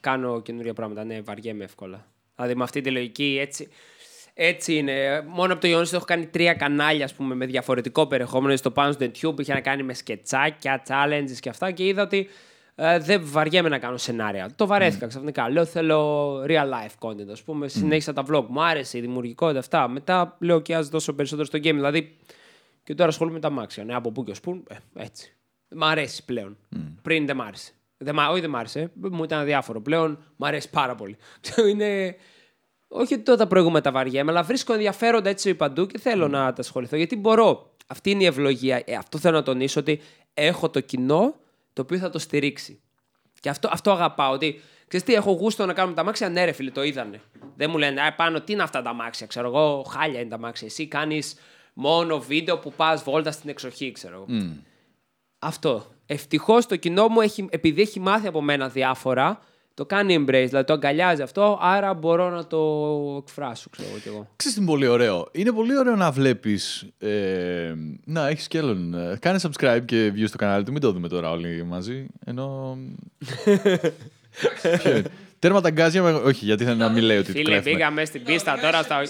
κάνω 0.00 0.42
καινούργια 0.42 0.74
πράγματα. 0.74 1.04
Ναι, 1.04 1.20
βαριέμαι 1.20 1.64
εύκολα. 1.64 2.06
Δηλαδή 2.36 2.54
με 2.54 2.62
αυτή 2.62 2.80
τη 2.80 2.90
λογική 2.90 3.38
έτσι. 3.40 3.68
Έτσι 4.34 4.74
είναι. 4.74 5.24
Μόνο 5.26 5.52
από 5.52 5.60
το 5.60 5.66
γεγονός 5.66 5.88
ότι 5.88 5.96
έχω 5.96 6.04
κάνει 6.04 6.26
τρία 6.26 6.54
κανάλια 6.54 7.04
ας 7.04 7.14
πούμε, 7.14 7.34
με 7.34 7.46
διαφορετικό 7.46 8.06
περιεχόμενο. 8.06 8.56
Στο 8.56 8.70
πάνω 8.70 8.92
στο 8.92 9.06
YouTube 9.06 9.40
είχε 9.40 9.52
να 9.52 9.60
κάνει 9.60 9.82
με 9.82 9.94
σκετσάκια, 9.94 10.82
challenges 10.88 11.36
και 11.40 11.48
αυτά. 11.48 11.70
Και 11.70 11.86
είδα 11.86 12.02
ότι 12.02 12.28
ε, 12.82 12.98
δεν 12.98 13.20
βαριέμαι 13.24 13.68
να 13.68 13.78
κάνω 13.78 13.96
σενάρια. 13.96 14.50
Το 14.56 14.66
βαρέθηκα 14.66 15.06
ξαφνικά. 15.06 15.50
Λέω 15.50 15.64
θέλω 15.64 16.40
real 16.42 16.64
life 16.72 17.08
content, 17.08 17.28
ας 17.30 17.42
πούμε. 17.42 17.68
Συνέχισα 17.68 18.12
τα 18.12 18.24
vlog. 18.30 18.44
Μου 18.48 18.62
άρεσε 18.62 18.98
η 18.98 19.00
δημιουργικότητα 19.00 19.58
αυτά. 19.58 19.88
Μετά 19.88 20.36
λέω 20.40 20.60
και 20.60 20.74
ας 20.74 20.88
δώσω 20.88 21.12
περισσότερο 21.12 21.46
στο 21.46 21.58
game. 21.58 21.62
Δηλαδή 21.62 22.16
και 22.82 22.94
τώρα 22.94 23.08
ασχολούμαι 23.08 23.34
με 23.34 23.40
τα 23.40 23.50
μάξια. 23.50 23.84
Ναι, 23.84 23.94
από 23.94 24.10
πού 24.10 24.24
και 24.24 24.30
ως 24.30 24.40
πού. 24.40 24.62
Ε, 24.68 25.02
έτσι. 25.02 25.32
Μ' 25.68 25.84
αρέσει 25.84 26.24
πλέον. 26.24 26.56
Πριν 27.02 27.26
δεν 27.26 27.36
μ' 27.36 27.40
άρεσε. 27.40 27.72
Δεν, 27.96 28.14
μ' 28.14 28.30
όχι 28.30 28.40
δεν 28.40 28.50
μ' 28.50 28.56
άρεσε. 28.56 28.90
Μου 28.94 29.24
ήταν 29.24 29.38
αδιάφορο. 29.38 29.80
Πλέον 29.80 30.18
μ' 30.36 30.44
αρέσει 30.44 30.70
πάρα 30.70 30.94
πολύ. 30.94 31.16
Ξέρω, 31.40 31.66
είναι. 31.72 32.16
Όχι 32.88 33.14
ότι 33.14 33.22
τότε 33.22 33.46
προηγούμαι 33.46 33.80
τα 33.80 33.90
βαριέμαι, 33.90 34.30
αλλά 34.30 34.42
βρίσκω 34.42 34.72
ενδιαφέροντα 34.72 35.28
έτσι 35.28 35.54
παντού 35.54 35.86
και 35.86 35.98
θέλω 35.98 36.28
να 36.28 36.52
τα 36.52 36.60
ασχοληθώ. 36.60 36.96
Γιατί 36.96 37.16
μπορώ. 37.16 37.74
Αυτή 37.86 38.10
είναι 38.10 38.22
η 38.22 38.26
ευλογία. 38.26 38.82
Ε, 38.84 38.94
αυτό 38.94 39.18
θέλω 39.18 39.36
να 39.36 39.42
τονίσω 39.42 39.80
ότι 39.80 40.00
έχω 40.34 40.70
το 40.70 40.80
κοινό 40.80 41.34
το 41.80 41.86
οποίο 41.86 41.98
θα 41.98 42.10
το 42.10 42.18
στηρίξει. 42.18 42.80
Και 43.40 43.48
αυτό, 43.48 43.68
αυτό 43.72 43.90
αγαπάω. 43.90 44.32
Ότι 44.32 44.60
ξέρεις 44.88 45.06
τι, 45.06 45.14
έχω 45.14 45.32
γούστο 45.32 45.66
να 45.66 45.72
κάνουμε 45.72 45.94
τα 45.94 46.04
μάξια. 46.04 46.28
Ναι, 46.28 46.44
ρε 46.44 46.52
φίλε, 46.52 46.70
το 46.70 46.82
είδανε. 46.82 47.20
Δεν 47.56 47.70
μου 47.70 47.78
λένε, 47.78 48.00
Α, 48.00 48.14
πάνω, 48.14 48.40
τι 48.40 48.52
είναι 48.52 48.62
αυτά 48.62 48.82
τα 48.82 48.92
μάξια. 48.92 49.26
Ξέρω 49.26 49.46
εγώ, 49.46 49.82
χάλια 49.82 50.20
είναι 50.20 50.28
τα 50.28 50.38
μάξια. 50.38 50.66
Εσύ 50.66 50.86
κάνεις 50.86 51.34
μόνο 51.72 52.20
βίντεο 52.20 52.58
που 52.58 52.72
πας 52.72 53.02
βόλτας 53.02 53.34
στην 53.34 53.50
εξοχή, 53.50 53.92
ξέρω 53.92 54.14
εγώ. 54.14 54.26
Αυτό. 55.38 55.86
Ευτυχώς 56.06 56.66
το 56.66 56.76
κοινό 56.76 57.08
μου, 57.08 57.20
έχει, 57.20 57.46
επειδή 57.50 57.82
έχει 57.82 58.00
μάθει 58.00 58.26
από 58.26 58.40
μένα 58.40 58.68
διάφορα, 58.68 59.40
το 59.74 59.86
κάνει 59.86 60.16
embrace, 60.18 60.44
δηλαδή 60.48 60.64
το 60.64 60.72
αγκαλιάζει 60.72 61.22
αυτό, 61.22 61.58
άρα 61.62 61.94
μπορώ 61.94 62.30
να 62.30 62.46
το 62.46 62.58
εκφράσω, 63.22 63.70
ξέρω 63.70 63.88
εγώ 63.90 63.98
κι 63.98 64.08
εγώ. 64.08 64.28
Ξέρεις 64.36 64.56
τι 64.56 64.62
είναι 64.62 64.70
πολύ 64.72 64.86
ωραίο; 64.86 65.28
Είναι 65.32 65.52
πολύ 65.52 65.78
ωραίο 65.78 65.96
να 65.96 66.10
βλέπεις... 66.10 66.86
Ε, 66.98 67.72
να, 68.04 68.28
έχεις 68.28 68.48
και 68.48 68.58
άλλον. 68.58 68.94
ε, 68.94 69.16
Κάνε 69.20 69.38
subscribe 69.42 69.80
και 69.84 70.12
view 70.14 70.24
στο 70.26 70.36
κανάλι 70.36 70.64
του. 70.64 70.72
Μην 70.72 70.80
το 70.80 70.92
δούμε 70.92 71.08
τώρα 71.08 71.30
όλοι 71.30 71.64
μαζί. 71.64 72.06
Ενώ... 72.24 72.78
Ποιο 74.82 74.90
είναι; 74.90 75.02
Τέρμα 75.38 75.60
τα 75.60 75.70
γκάζια 75.70 76.02
με... 76.02 76.10
Όχι, 76.10 76.44
γιατί 76.44 76.64
θα 76.64 76.74
να 76.74 76.88
μην 76.88 77.02
λέει 77.02 77.16
ότι 77.16 77.26
το 77.26 77.32
Φίλε, 77.32 77.42
κλέφουμε. 77.44 77.74
πήγαμε 77.74 78.04
στην 78.04 78.22
πίστα 78.24 78.58
τώρα 78.62 78.82
στα. 78.82 79.02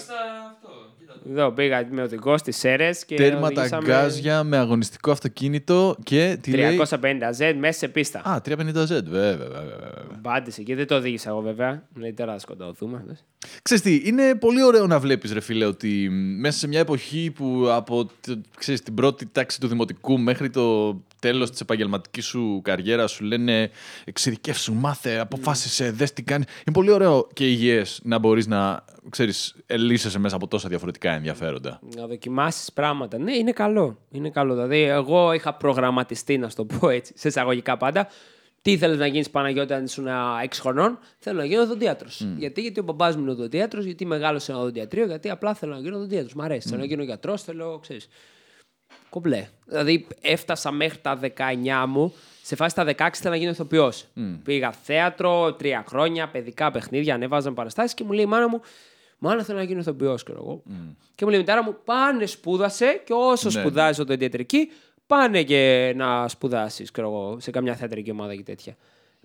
Εδώ 1.29 1.51
πήγα 1.51 1.87
με 1.91 2.01
οδηγό 2.01 2.37
στις 2.37 2.57
Σέρες 2.57 3.05
και. 3.05 3.15
Τέρμα 3.15 3.39
τα 3.39 3.45
οδηγήσαμε 3.47 3.85
γκάζια 3.87 4.43
με 4.43 4.57
αγωνιστικό 4.57 5.11
αυτοκίνητο 5.11 5.95
και 6.03 6.37
τι 6.41 6.51
λέει... 6.51 6.79
350Z 6.81 7.53
μέσα 7.57 7.77
σε 7.79 7.87
πίστα. 7.87 8.19
Α, 8.25 8.41
350Z, 8.45 8.73
βέβαια, 8.73 9.03
βέβαια, 9.07 9.61
βέβαια. 9.79 10.19
Μπάντε 10.21 10.51
εκεί, 10.59 10.73
δεν 10.73 10.87
το 10.87 10.95
οδήγησα 10.95 11.29
εγώ 11.29 11.41
βέβαια. 11.41 11.83
Λέει 11.95 12.13
τώρα 12.13 12.31
θα 12.31 12.39
σκοτωθούμε. 12.39 13.03
δες. 13.07 13.25
Ξέρεις 13.61 13.83
τι, 13.83 14.01
είναι 14.05 14.35
πολύ 14.35 14.63
ωραίο 14.63 14.87
να 14.87 14.99
βλέπεις, 14.99 15.31
ρε 15.33 15.39
φίλε, 15.39 15.65
ότι 15.65 16.09
μ, 16.11 16.39
μέσα 16.39 16.57
σε 16.59 16.67
μια 16.67 16.79
εποχή 16.79 17.31
που 17.35 17.67
από 17.71 18.05
το- 18.05 18.41
ξέρεις, 18.57 18.81
την 18.81 18.93
πρώτη 18.93 19.25
τάξη 19.31 19.59
του 19.59 19.67
δημοτικού 19.67 20.19
μέχρι 20.19 20.49
το 20.49 20.95
τέλος 21.21 21.49
της 21.49 21.61
επαγγελματικής 21.61 22.25
σου 22.25 22.61
καριέρας 22.63 23.11
σου 23.11 23.23
λένε 23.23 23.69
εξειδικεύσου, 24.05 24.73
μάθε, 24.73 25.17
αποφάσισε, 25.17 25.91
δες 25.91 26.13
τι 26.13 26.23
κάνεις. 26.23 26.47
Είναι 26.47 26.75
πολύ 26.75 26.91
ωραίο 26.91 27.27
και 27.33 27.47
υγιές 27.47 27.99
να 28.03 28.17
μπορείς 28.17 28.47
να, 28.47 28.85
ξέρεις, 29.09 29.55
ελύσεσαι 29.65 30.19
μέσα 30.19 30.35
από 30.35 30.47
τόσα 30.47 30.69
διαφορετικά 30.69 31.11
ενδιαφέροντα. 31.11 31.79
Να 31.95 32.07
δοκιμάσεις 32.07 32.73
πράγματα. 32.73 33.17
Ναι, 33.17 33.35
είναι 33.35 33.51
καλό. 33.51 33.97
Είναι 34.11 34.29
καλό. 34.29 34.53
Δηλαδή, 34.53 34.81
εγώ 34.81 35.33
είχα 35.33 35.53
προγραμματιστεί, 35.53 36.37
να 36.37 36.49
σου 36.49 36.55
το 36.55 36.65
πω 36.65 36.89
έτσι, 36.89 37.13
σε 37.15 37.27
εισαγωγικά 37.27 37.77
πάντα. 37.77 38.07
Τι 38.61 38.71
ήθελες 38.71 38.97
να 38.97 39.05
γίνεις 39.05 39.29
Παναγιώτη 39.29 39.73
αν 39.73 39.83
ήσουν 39.83 40.07
6 40.07 40.61
χρονών, 40.61 40.99
Θέλω 41.19 41.37
να 41.37 41.45
γίνω 41.45 41.61
οδοντίατρο. 41.61 42.07
Γιατί, 42.37 42.61
γιατί 42.61 42.79
ο 42.79 42.83
μπαμπάς 42.83 43.15
μου 43.15 43.21
είναι 43.21 43.31
οδοντίατρο, 43.31 43.81
γιατί 43.81 44.05
μεγάλωσε 44.05 44.51
ένα 44.51 44.61
οδοντιατρίο, 44.61 45.05
γιατί 45.05 45.29
απλά 45.29 45.53
θέλω 45.53 45.73
να 45.73 45.79
γίνω 45.79 45.95
οδοντίατρο. 45.95 46.29
Μ' 46.35 46.41
αρέσει. 46.41 46.67
Θέλω 46.67 46.79
να 46.79 46.85
γίνω 46.85 47.03
γιατρός, 47.03 47.43
θέλω, 47.43 47.79
ξέρεις. 47.81 48.07
Κομπλέ. 49.11 49.47
Δηλαδή, 49.65 50.07
έφτασα 50.21 50.71
μέχρι 50.71 50.97
τα 50.97 51.19
19 51.21 51.85
μου. 51.87 52.13
Σε 52.41 52.55
φάση 52.55 52.75
τα 52.75 52.83
16 52.83 52.89
ήθελα 53.13 53.29
να 53.29 53.35
γίνω 53.35 53.51
ηθοποιός. 53.51 54.05
Πήγα 54.43 54.71
θέατρο, 54.71 55.53
τρία 55.53 55.83
χρόνια, 55.87 56.27
παιδικά 56.27 56.71
παιχνίδια, 56.71 57.13
ανέβαζαν 57.13 57.53
παραστάσεις 57.53 57.93
και 57.93 58.03
μου 58.03 58.11
λέει 58.11 58.23
η 58.23 58.27
μάνα 58.27 58.49
μου, 58.49 58.61
Μάνα 59.23 59.43
θέλω 59.43 59.57
να 59.57 59.63
γίνω 59.63 59.79
ηθοποιός, 59.79 60.23
ξέρω 60.23 60.39
εγώ. 60.41 60.61
Και 61.15 61.25
μου 61.25 61.29
λέει 61.29 61.39
η 61.39 61.41
μητέρα 61.41 61.63
μου, 61.63 61.75
πάνε 61.83 62.25
σπούδασε 62.25 63.01
και 63.05 63.13
όσο 63.13 63.49
Ναι, 63.49 63.59
σπουδάζεις 63.59 63.99
οδοντιατρική, 63.99 64.69
πάνε 65.07 65.43
και 65.43 65.93
να 65.95 66.27
σπουδάσεις, 66.27 66.91
ξέρω 66.91 67.07
εγώ, 67.07 67.39
σε 67.39 67.51
καμιά 67.51 67.75
θεατρική 67.75 68.11
ομάδα 68.11 68.35
και 68.35 68.43
τέτοια. 68.43 68.75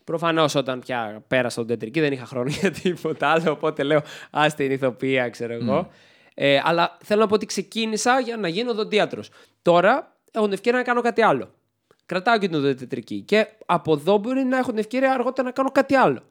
Προφανώς 0.04 0.54
όταν 0.54 0.80
πια 0.80 1.22
πέρασα 1.28 1.56
τον 1.56 1.66
τετρική 1.66 2.00
δεν 2.00 2.12
είχα 2.12 2.24
χρόνο 2.24 2.48
για 2.60 2.70
τίποτα 2.70 3.28
άλλο. 3.28 3.50
Οπότε 3.50 3.82
λέω, 3.82 4.02
ας 4.30 4.54
την 4.54 4.70
ηθοποιία, 4.70 5.28
ξέρω 5.28 5.52
εγώ. 5.52 5.90
Ε, 6.38 6.60
αλλά 6.62 6.96
θέλω 7.02 7.20
να 7.20 7.26
πω 7.26 7.34
ότι 7.34 7.46
ξεκίνησα 7.46 8.20
για 8.20 8.36
να 8.36 8.48
γίνω 8.48 8.70
οδοντίατρος. 8.70 9.30
Τώρα 9.62 10.16
έχω 10.30 10.44
την 10.44 10.54
ευκαιρία 10.54 10.78
να 10.78 10.84
κάνω 10.84 11.00
κάτι 11.00 11.22
άλλο. 11.22 11.50
Κρατάω 12.06 12.38
και 12.38 12.46
την 12.46 12.56
οδοντιατρική. 12.56 13.20
Και 13.20 13.46
από 13.66 13.92
εδώ 13.92 14.18
μπορεί 14.18 14.44
να 14.44 14.58
έχω 14.58 14.70
την 14.70 14.78
ευκαιρία 14.78 15.12
αργότερα 15.12 15.48
να 15.48 15.52
κάνω 15.52 15.70
κάτι 15.70 15.94
άλλο. 15.94 16.22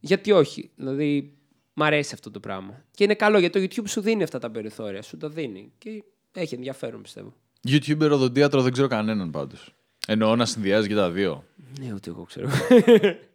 Γιατί 0.00 0.32
όχι; 0.32 0.70
Δηλαδή, 0.76 1.32
μ' 1.72 1.82
αρέσει 1.82 2.10
αυτό 2.14 2.30
το 2.30 2.40
πράγμα. 2.40 2.84
Και 2.90 3.04
είναι 3.04 3.14
καλό 3.14 3.38
γιατί 3.38 3.66
το 3.66 3.82
YouTube 3.82 3.88
σου 3.88 4.00
δίνει 4.00 4.22
αυτά 4.22 4.38
τα 4.38 4.50
περιθώρια. 4.50 5.02
Σου 5.02 5.16
τα 5.16 5.28
δίνει. 5.28 5.72
Και 5.78 6.04
έχει 6.32 6.54
ενδιαφέρον, 6.54 7.02
πιστεύω. 7.02 7.34
YouTuber 7.68 8.10
οδοντίατρο 8.10 8.62
δεν 8.62 8.72
ξέρω 8.72 8.88
κανέναν 8.88 9.30
πάντως. 9.30 9.74
Εννοώ 10.06 10.36
να 10.36 10.44
συνδυάζει 10.44 10.88
και 10.88 10.94
τα 10.94 11.10
δύο. 11.10 11.44
Ναι, 11.80 11.92
ούτε 11.94 12.10
εγώ 12.10 12.22
ξέρω. 12.22 12.48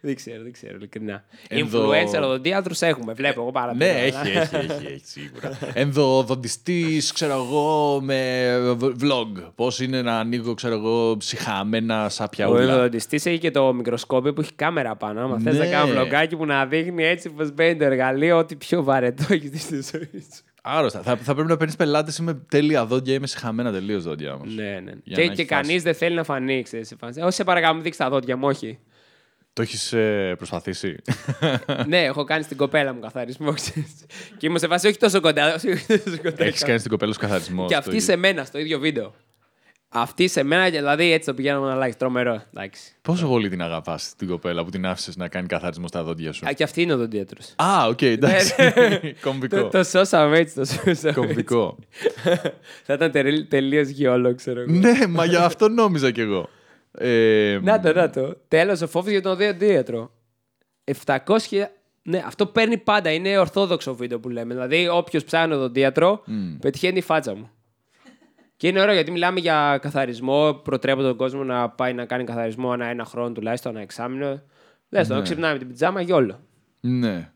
δεν 0.00 0.14
ξέρω, 0.14 0.42
δεν 0.42 0.52
ξέρω, 0.52 0.74
ειλικρινά. 0.76 1.24
Ενδο- 1.48 1.90
Influencer 1.90 2.22
οδοντίατρους 2.22 2.80
έχουμε, 2.82 3.12
βλέπω 3.12 3.40
εγώ 3.40 3.50
πάρα 3.50 3.74
Ναι, 3.74 3.84
έχει, 3.88 4.28
έχει, 4.28 4.56
έχει, 4.56 4.86
έχει 4.86 5.00
σίγουρα. 5.04 5.58
Ενδοδοντιστή, 5.74 7.02
ξέρω 7.14 7.32
εγώ, 7.32 8.00
με 8.02 8.48
vlog. 8.80 9.50
Πώς 9.54 9.80
είναι 9.80 10.02
να 10.02 10.18
ανοίγω, 10.18 10.54
ξέρω 10.54 10.74
εγώ, 10.74 11.16
ψυχαμένα 11.16 12.04
Ο 12.04 12.08
σάπια 12.08 12.46
ούλα. 12.48 12.60
ενδοδοντιστή 12.60 13.16
έχει 13.16 13.38
και 13.38 13.50
το 13.50 13.72
μικροσκόπιο 13.72 14.32
που 14.32 14.40
έχει 14.40 14.52
κάμερα 14.52 14.96
πάνω. 14.96 15.20
Άμα 15.20 15.38
θες 15.40 15.58
να 15.58 15.64
Ναι. 15.64 15.70
κάνω 15.70 15.92
βλογκάκι 15.92 16.36
που 16.36 16.46
να 16.46 16.66
δείχνει 16.66 17.04
έτσι 17.04 17.30
πώ 17.30 17.44
μπαίνει 17.54 17.76
το 17.78 17.84
εργαλείο, 17.84 18.38
ό,τι 18.38 18.56
πιο 18.56 18.82
βαρετό 18.82 19.24
έχει 19.28 19.48
δει 19.48 19.58
στη 19.58 19.74
ζωή 19.74 20.08
σου. 20.12 20.42
Άρρωστα. 20.66 21.02
Θα, 21.02 21.16
θα 21.16 21.34
πρέπει 21.34 21.48
να 21.48 21.56
παίρνεις 21.56 21.76
πελάτες. 21.76 22.16
Είμαι 22.18 22.34
τέλεια 22.48 22.84
δόντια, 22.86 23.14
είμαι 23.14 23.26
συχαμένα 23.26 23.72
τελείως 23.72 24.02
δόντια 24.04 24.34
όμως. 24.34 24.54
Ναι, 24.54 24.62
ναι. 24.84 24.92
Για 25.04 25.16
Και, 25.16 25.26
να 25.26 25.32
και 25.34 25.42
έχει 25.42 25.44
φάση. 25.44 25.44
κανείς 25.44 25.82
δεν 25.82 25.94
θέλει 25.94 26.14
να 26.14 26.24
φανεί, 26.24 26.62
ξέρεις, 26.62 26.88
σε 26.88 26.96
φάση. 27.00 27.20
Όχι, 27.20 27.32
σε 27.32 27.44
παρακαλώ, 27.44 27.74
μην 27.74 27.82
δείξεις 27.82 28.02
τα 28.04 28.10
δόντια 28.10 28.36
μου, 28.36 28.46
όχι. 28.46 28.78
Το 29.54 29.62
έχεις 29.62 29.94
προσπαθήσει; 30.36 30.96
ναι, 31.86 32.02
έχω 32.04 32.24
κάνει 32.24 32.42
στην 32.42 32.56
κοπέλα 32.56 32.92
μου 32.92 33.00
καθαρισμό, 33.00 33.52
ξέρεις. 33.52 34.04
Και 34.38 34.46
ήμουν 34.46 34.58
σε 34.58 34.66
φάση 34.66 34.86
όχι 34.86 34.96
τόσο 34.98 35.20
κοντά. 35.20 35.54
όχι 35.54 35.86
τόσο 35.86 36.18
κοντά. 36.22 36.44
έχεις 36.44 36.62
κάνει 36.62 36.78
στην 36.78 36.90
κοπέλα 36.90 37.12
σου 37.12 37.18
καθαρισμό. 37.18 37.62
Και 37.66 37.68
στο 37.68 37.78
αυτή 37.78 37.90
ίδιο. 37.90 38.00
σε 38.04 38.16
μένα 38.16 38.44
στο 38.44 38.58
ίδιο 38.58 38.78
βίντεο. 38.78 39.14
Αυτή 39.88 40.28
σε 40.28 40.42
μένα, 40.42 40.70
δηλαδή 40.70 41.12
έτσι 41.12 41.26
το 41.26 41.34
πηγαίναμε 41.34 41.66
να 41.66 41.72
αλλάξει. 41.72 41.98
Τρομερό. 41.98 42.42
Εντάξει. 42.54 42.92
Πόσο 43.02 43.26
πολύ 43.26 43.48
την 43.48 43.62
αγαπάς 43.62 44.14
την 44.16 44.28
κοπέλα 44.28 44.64
που 44.64 44.70
την 44.70 44.86
άφησες 44.86 45.16
να 45.16 45.28
κάνει 45.28 45.46
καθαρισμό 45.46 45.88
στα 45.88 46.02
δόντια 46.02 46.32
σου; 46.32 46.46
Α, 46.46 46.52
και 46.52 46.62
αυτή 46.62 46.82
είναι 46.82 46.92
ο 46.92 46.96
δοντίατρος. 46.96 47.54
Α, 47.56 47.86
οκ, 47.86 48.02
εντάξει. 48.02 48.54
το, 48.60 49.12
Κομβικό. 49.20 49.68
το 49.68 49.84
σώσαμε 49.84 50.38
έτσι. 50.38 50.54
Το 50.54 50.64
σώσαμε 50.64 50.90
έτσι. 50.90 51.12
Κομβικό. 51.12 51.78
Θα 52.86 52.94
ήταν 52.94 53.10
τελείως 53.48 53.88
γεώλο, 53.88 54.34
ξέρω 54.34 54.60
εγώ. 54.60 54.72
ναι, 54.72 55.06
μα 55.08 55.24
για 55.24 55.44
αυτό 55.44 55.68
νόμιζα 55.68 56.10
κι 56.10 56.20
εγώ. 56.20 56.48
Ε, 56.98 57.58
Να 57.62 57.80
το, 57.80 57.92
να 57.92 58.10
το. 58.10 58.36
Τέλος, 58.48 58.80
ο 58.80 58.86
φόβος 58.86 59.10
για 59.10 59.22
τον 59.22 59.32
οδοντίατρο. 59.32 60.10
700. 61.04 61.18
Ναι, 62.02 62.22
αυτό 62.26 62.46
παίρνει 62.46 62.78
πάντα. 62.78 63.10
Είναι 63.10 63.38
ορθόδοξο 63.38 63.94
βίντεο 63.94 64.20
που 64.20 64.28
λέμε. 64.28 64.54
Δηλαδή, 64.54 64.88
όποιος 64.88 65.24
ψάχνει 65.24 65.54
οδοντίατρο, 65.54 66.22
πετυχαίνει 66.60 66.98
η 66.98 67.02
φάτσα 67.02 67.34
μου. 67.34 67.50
Και 68.56 68.68
είναι 68.68 68.80
ωραίο 68.80 68.94
γιατί 68.94 69.10
μιλάμε 69.10 69.40
για 69.40 69.78
καθαρισμό. 69.82 70.52
Προτρέπω 70.54 71.02
τον 71.02 71.16
κόσμο 71.16 71.44
να 71.44 71.68
πάει 71.70 71.92
να 71.92 72.04
κάνει 72.04 72.24
καθαρισμό 72.24 72.70
ένα, 72.72 72.86
ένα 72.86 73.04
χρόνο 73.04 73.32
τουλάχιστον, 73.32 73.72
ένα 73.72 73.80
εξάμεινο. 73.80 74.42
Λες 74.88 75.08
το, 75.08 75.14
να 75.14 75.20
ξυπνάμε 75.20 75.52
με 75.52 75.58
την 75.58 75.68
πιτζάμα 75.68 76.00
για 76.00 76.14
όλο. 76.14 76.40
ναι. 76.80 77.28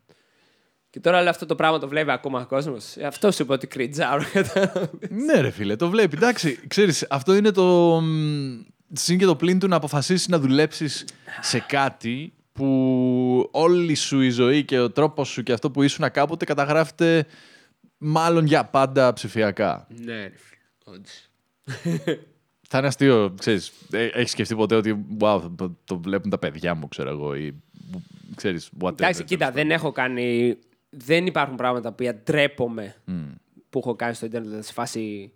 Και 0.91 1.01
τώρα 1.01 1.21
όλο 1.21 1.29
αυτό 1.29 1.47
το 1.47 1.55
πράγμα 1.55 1.79
το 1.79 1.89
βλέπει 1.89 2.11
ακόμα 2.11 2.41
ο 2.41 2.47
κόσμο. 2.47 2.77
Αυτό 3.07 3.31
σου 3.31 3.43
είπα 3.43 3.55
ότι 3.55 3.67
κριτζάρω. 3.67 4.23
ναι, 5.11 5.41
ρε 5.41 5.51
φίλε, 5.51 5.77
το 5.77 5.89
βλέπει. 5.91 6.17
Εντάξει, 6.17 6.59
ξέρεις, 6.69 7.07
αυτό 7.11 7.35
είναι 7.35 7.51
το. 7.51 8.01
Μ, 8.89 8.95
Συν 8.97 9.19
και 9.19 9.25
το 9.25 9.37
πλήν 9.37 9.59
του 9.59 9.69
να 9.69 9.77
αποφασίσεις 9.77 10.29
να 10.29 10.39
δουλέψεις 10.39 11.05
σε 11.41 11.59
κάτι 11.59 12.33
που 12.53 13.49
όλη 13.51 13.95
σου 13.95 14.21
η 14.21 14.31
ζωή 14.31 14.65
και 14.65 14.79
ο 14.79 14.91
τρόπος 14.91 15.29
σου 15.29 15.43
και 15.43 15.53
αυτό 15.53 15.71
που 15.71 15.83
ήσουν 15.83 16.11
κάποτε 16.11 16.45
καταγράφεται 16.45 17.27
μάλλον 17.99 18.47
για 18.47 18.65
πάντα 18.65 19.13
ψηφιακά. 19.13 19.87
ναι, 20.05 20.23
ρε 20.23 20.33
φίλε. 20.37 20.63
όντως. 20.85 21.31
Θα 22.71 22.79
είναι 22.79 22.87
αστείο, 22.87 23.35
ξέρεις, 23.39 23.73
ε, 23.93 24.05
έχεις 24.05 24.31
σκεφτεί 24.31 24.55
ποτέ 24.55 24.75
ότι 24.75 25.07
wow, 25.21 25.43
το, 25.57 25.77
το 25.85 25.99
βλέπουν 25.99 26.31
τα 26.31 26.39
παιδιά 26.39 26.75
μου, 26.75 26.89
ξέρω 26.89 27.11
εγώ, 27.11 27.35
ή 27.35 27.55
ξέρεις, 28.35 28.71
whatever. 28.81 28.93
Εντάξει, 28.93 29.25
κοίτα, 29.25 29.51
δεν 29.51 29.71
έχω 29.71 29.93
κάνει. 29.93 30.57
Δεν 30.91 31.27
υπάρχουν 31.27 31.57
πράγματα 31.57 31.93
που 31.93 32.05
ντρέπομαι 32.25 32.95
που 33.71 33.79
έχω 33.79 33.95
κάνει 33.95 34.15
στο 34.15 34.27
Ιντερνετ 34.27 34.49
δηλαδή 34.49 34.67
σε 34.67 34.73
φάση. 34.73 35.33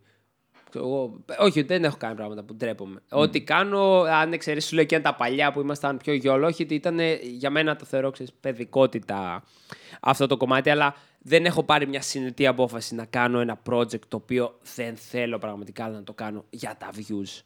Ξέρω 0.72 0.86
Εγώ, 0.86 1.24
όχι, 1.38 1.62
δεν 1.62 1.84
έχω 1.84 1.96
κάνει 1.96 2.14
πράγματα 2.14 2.42
που 2.42 2.54
ντρέπομαι. 2.54 3.00
Ό,τι 3.10 3.40
κάνω, 3.42 4.00
αν 4.00 4.32
εξαιρέσει, 4.32 4.68
σου 4.68 4.74
λέω 4.74 4.84
και 4.84 5.00
τα 5.00 5.14
παλιά 5.14 5.52
που 5.52 5.60
ήμασταν 5.60 5.96
πιο 5.96 6.14
γιολόχητοι, 6.14 6.74
ήταν 6.74 6.98
για 7.22 7.50
μένα 7.50 7.76
το 7.76 7.84
θεωρώ 7.84 8.10
ξέρεις, 8.10 8.32
παιδικότητα 8.40 9.44
αυτό 10.00 10.26
το 10.26 10.36
κομμάτι. 10.36 10.70
Αλλά 10.70 10.94
δεν 11.18 11.44
έχω 11.44 11.62
πάρει 11.62 11.86
μια 11.86 12.00
συνετή 12.00 12.46
απόφαση 12.46 12.94
να 12.94 13.04
κάνω 13.04 13.40
ένα 13.40 13.62
project 13.70 14.04
το 14.08 14.16
οποίο 14.16 14.58
δεν 14.74 14.96
θέλω 14.96 15.38
πραγματικά 15.38 15.88
να 15.88 16.02
το 16.02 16.12
κάνω 16.12 16.44
για 16.50 16.76
τα 16.78 16.90
views. 16.96 17.40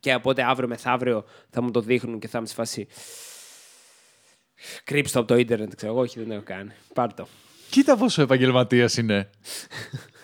Και 0.00 0.14
οπότε 0.14 0.42
αύριο 0.42 0.68
μεθαύριο 0.68 1.24
θα 1.50 1.62
μου 1.62 1.70
το 1.70 1.80
δείχνουν 1.80 2.18
και 2.18 2.28
θα 2.28 2.38
είμαι 2.38 2.46
σε 2.46 2.54
φάση. 2.54 2.86
Κρύψτε 4.84 5.16
το 5.18 5.24
από 5.24 5.32
το 5.32 5.38
ίντερνετ, 5.38 5.74
ξέρω 5.74 5.92
εγώ. 5.92 6.00
Όχι, 6.00 6.18
δεν 6.18 6.30
έχω 6.30 6.42
κάνει. 6.44 6.70
Πάρ' 6.94 7.14
το. 7.14 7.26
Κοίτα 7.70 7.96
πόσο 7.96 8.22
επαγγελματίας 8.22 8.96
είναι. 8.96 9.30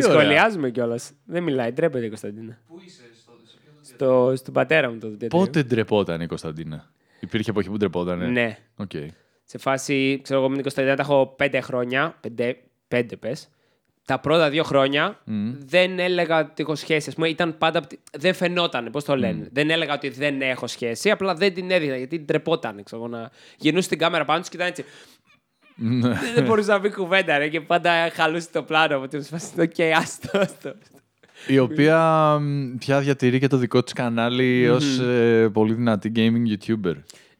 Τι 0.00 0.06
ωραία. 0.06 0.20
σχολιάζουμε 0.20 0.70
κιόλας. 0.70 1.12
Δεν 1.24 1.42
μιλάει, 1.42 1.70
ντρέπεται 1.72 2.04
η 2.04 2.08
Κωνσταντίνα. 2.08 2.58
Πού 2.66 2.80
είσαι 2.86 3.02
στο, 3.20 3.32
σε 3.44 3.56
ποιο 3.62 3.72
δοντίατρο; 3.74 4.26
Στο, 4.26 4.36
στον 4.36 4.54
πατέρα 4.54 4.90
μου 4.90 4.98
το 4.98 5.08
τέτοιο. 5.10 5.28
Πότε 5.28 5.62
ντρεπόταν 5.62 6.20
η 6.20 6.26
Κωνσταντίνα; 6.26 6.90
Υπήρχε 7.20 7.50
εποχή 7.50 7.68
που 7.70 7.76
ντρεπόταν. 7.76 8.32
Ναι. 8.32 8.58
Οκ. 8.76 8.90
Σε 9.44 9.58
φάση, 9.58 10.20
ξέρω 10.22 10.38
εγώ 10.38 10.48
με 10.48 10.54
την 10.54 10.62
Κωνσταντίνα 10.62 10.96
τα 10.96 11.02
έχω 11.02 11.26
πέντε 11.36 11.60
χρόνια. 11.60 12.16
Πέντε, 12.20 12.56
πέντε 12.88 13.16
πες. 13.16 13.48
Τα 14.04 14.18
πρώτα 14.20 14.50
δύο 14.50 14.62
χρόνια 14.62 15.20
δεν 15.58 15.98
έλεγα 15.98 16.38
ότι 16.38 16.62
έχω 16.62 16.74
σχέση. 16.74 17.08
Ας 17.08 17.14
πούμε, 17.14 17.28
ήταν 17.28 17.58
πάντα. 17.58 17.78
απ' 17.78 17.86
τη- 17.86 17.98
Δεν 18.18 18.34
φαινόταν, 18.34 18.88
πώς 18.92 19.04
το 19.04 19.16
λένε. 19.16 19.48
Δεν 19.52 19.70
έλεγα 19.70 19.94
ότι 19.94 20.08
δεν 20.08 20.40
έχω 20.42 20.66
σχέση, 20.66 21.10
απλά 21.10 21.34
δεν 21.34 21.54
την 21.54 21.70
έδειχνα 21.70 21.96
γιατί 21.96 22.18
ντρεπόταν. 22.20 22.82
Ξέρω, 22.82 23.00
εγώ, 23.02 23.10
να 23.10 23.30
γυρνούσε 23.58 23.88
την 23.88 23.98
κάμερα 23.98 24.24
πάνω 24.24 24.40
του 24.42 24.48
και 24.50 24.56
ήταν 24.56 24.68
έτσι. 24.68 24.84
Ναι. 25.82 26.08
δεν 26.08 26.18
δεν 26.34 26.44
μπορούσε 26.44 26.70
να 26.70 26.80
πει 26.80 26.90
κουβέντα, 26.90 27.38
ρε, 27.38 27.48
και 27.48 27.60
πάντα 27.60 27.90
χαλούσε 28.12 28.48
το 28.52 28.62
πλάνο. 28.62 28.96
Οπότε 28.96 29.16
μου 29.16 29.22
φάση, 29.24 29.60
οκ, 29.60 29.96
άστο, 29.96 30.38
άστο. 30.38 30.74
Η 31.46 31.58
οποία 31.58 31.98
μ, 32.40 32.76
πια 32.78 33.00
διατηρεί 33.00 33.38
και 33.38 33.46
το 33.46 33.56
δικό 33.56 33.82
της 33.82 33.92
κανάλι 33.92 34.68
ως 34.68 34.98
ε, 34.98 35.48
πολύ 35.52 35.74
δυνατή 35.74 36.12
gaming 36.16 36.52
YouTuber. 36.52 36.94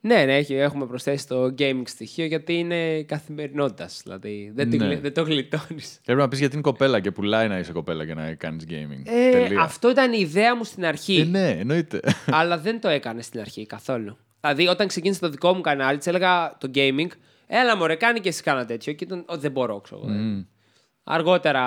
Ναι, 0.05 0.24
ναι, 0.24 0.37
έχει, 0.37 0.55
έχουμε 0.55 0.87
προσθέσει 0.87 1.26
το 1.28 1.55
gaming 1.59 1.83
στοιχείο 1.85 2.24
γιατί 2.24 2.55
είναι 2.55 3.02
καθημερινότητας. 3.02 4.00
Δηλαδή 4.05 4.52
δεν, 4.55 4.70
την 4.70 4.78
Ναι. 4.78 4.87
γλι- 4.87 5.00
δεν 5.00 5.12
το 5.14 5.22
γλιτώνεις. 5.22 6.00
Πρέπει 6.05 6.20
να 6.20 6.28
πεις 6.28 6.38
γιατί 6.38 6.52
είναι 6.55 6.62
κοπέλα 6.62 7.00
και 7.00 7.11
πουλάει 7.11 7.48
να 7.48 7.59
είσαι 7.59 7.72
κοπέλα 7.72 8.07
και 8.07 8.14
να 8.14 8.35
κάνεις 8.35 8.64
gaming. 8.68 9.02
Ε, 9.05 9.31
Τελεία. 9.31 9.61
αυτό 9.61 9.90
ήταν 9.90 10.12
η 10.12 10.18
ιδέα 10.20 10.57
μου 10.57 10.64
στην 10.64 10.85
αρχή. 10.85 11.16
Ε, 11.20 11.24
ναι, 11.24 11.50
εννοείται. 11.50 12.00
αλλά 12.31 12.59
δεν 12.59 12.81
το 12.81 12.88
έκανες 12.88 13.24
στην 13.24 13.40
αρχή 13.40 13.66
καθόλου. 13.66 14.16
Δηλαδή, 14.40 14.66
όταν 14.66 14.87
ξεκίνησε 14.87 15.20
το 15.20 15.28
δικό 15.28 15.52
μου 15.55 15.61
κανάλι, 15.61 15.98
της 15.98 16.07
έλεγα 16.07 16.57
το 16.61 16.70
gaming, 16.74 17.09
έλα 17.61 17.77
μωρέ, 17.77 17.95
κάνει 17.95 18.21
και 18.21 18.29
εσύ 18.29 18.43
κάνα 18.43 18.65
τέτοιο. 18.65 18.93
Και 18.93 19.05
ήταν, 19.05 19.25
«Ω, 19.29 19.37
δεν 19.37 19.51
μπορώ, 19.51 19.81
ξέρω. 19.81 20.01
εγώ, 20.05 20.12
δεν». 20.12 20.47
Αργότερα 21.05 21.62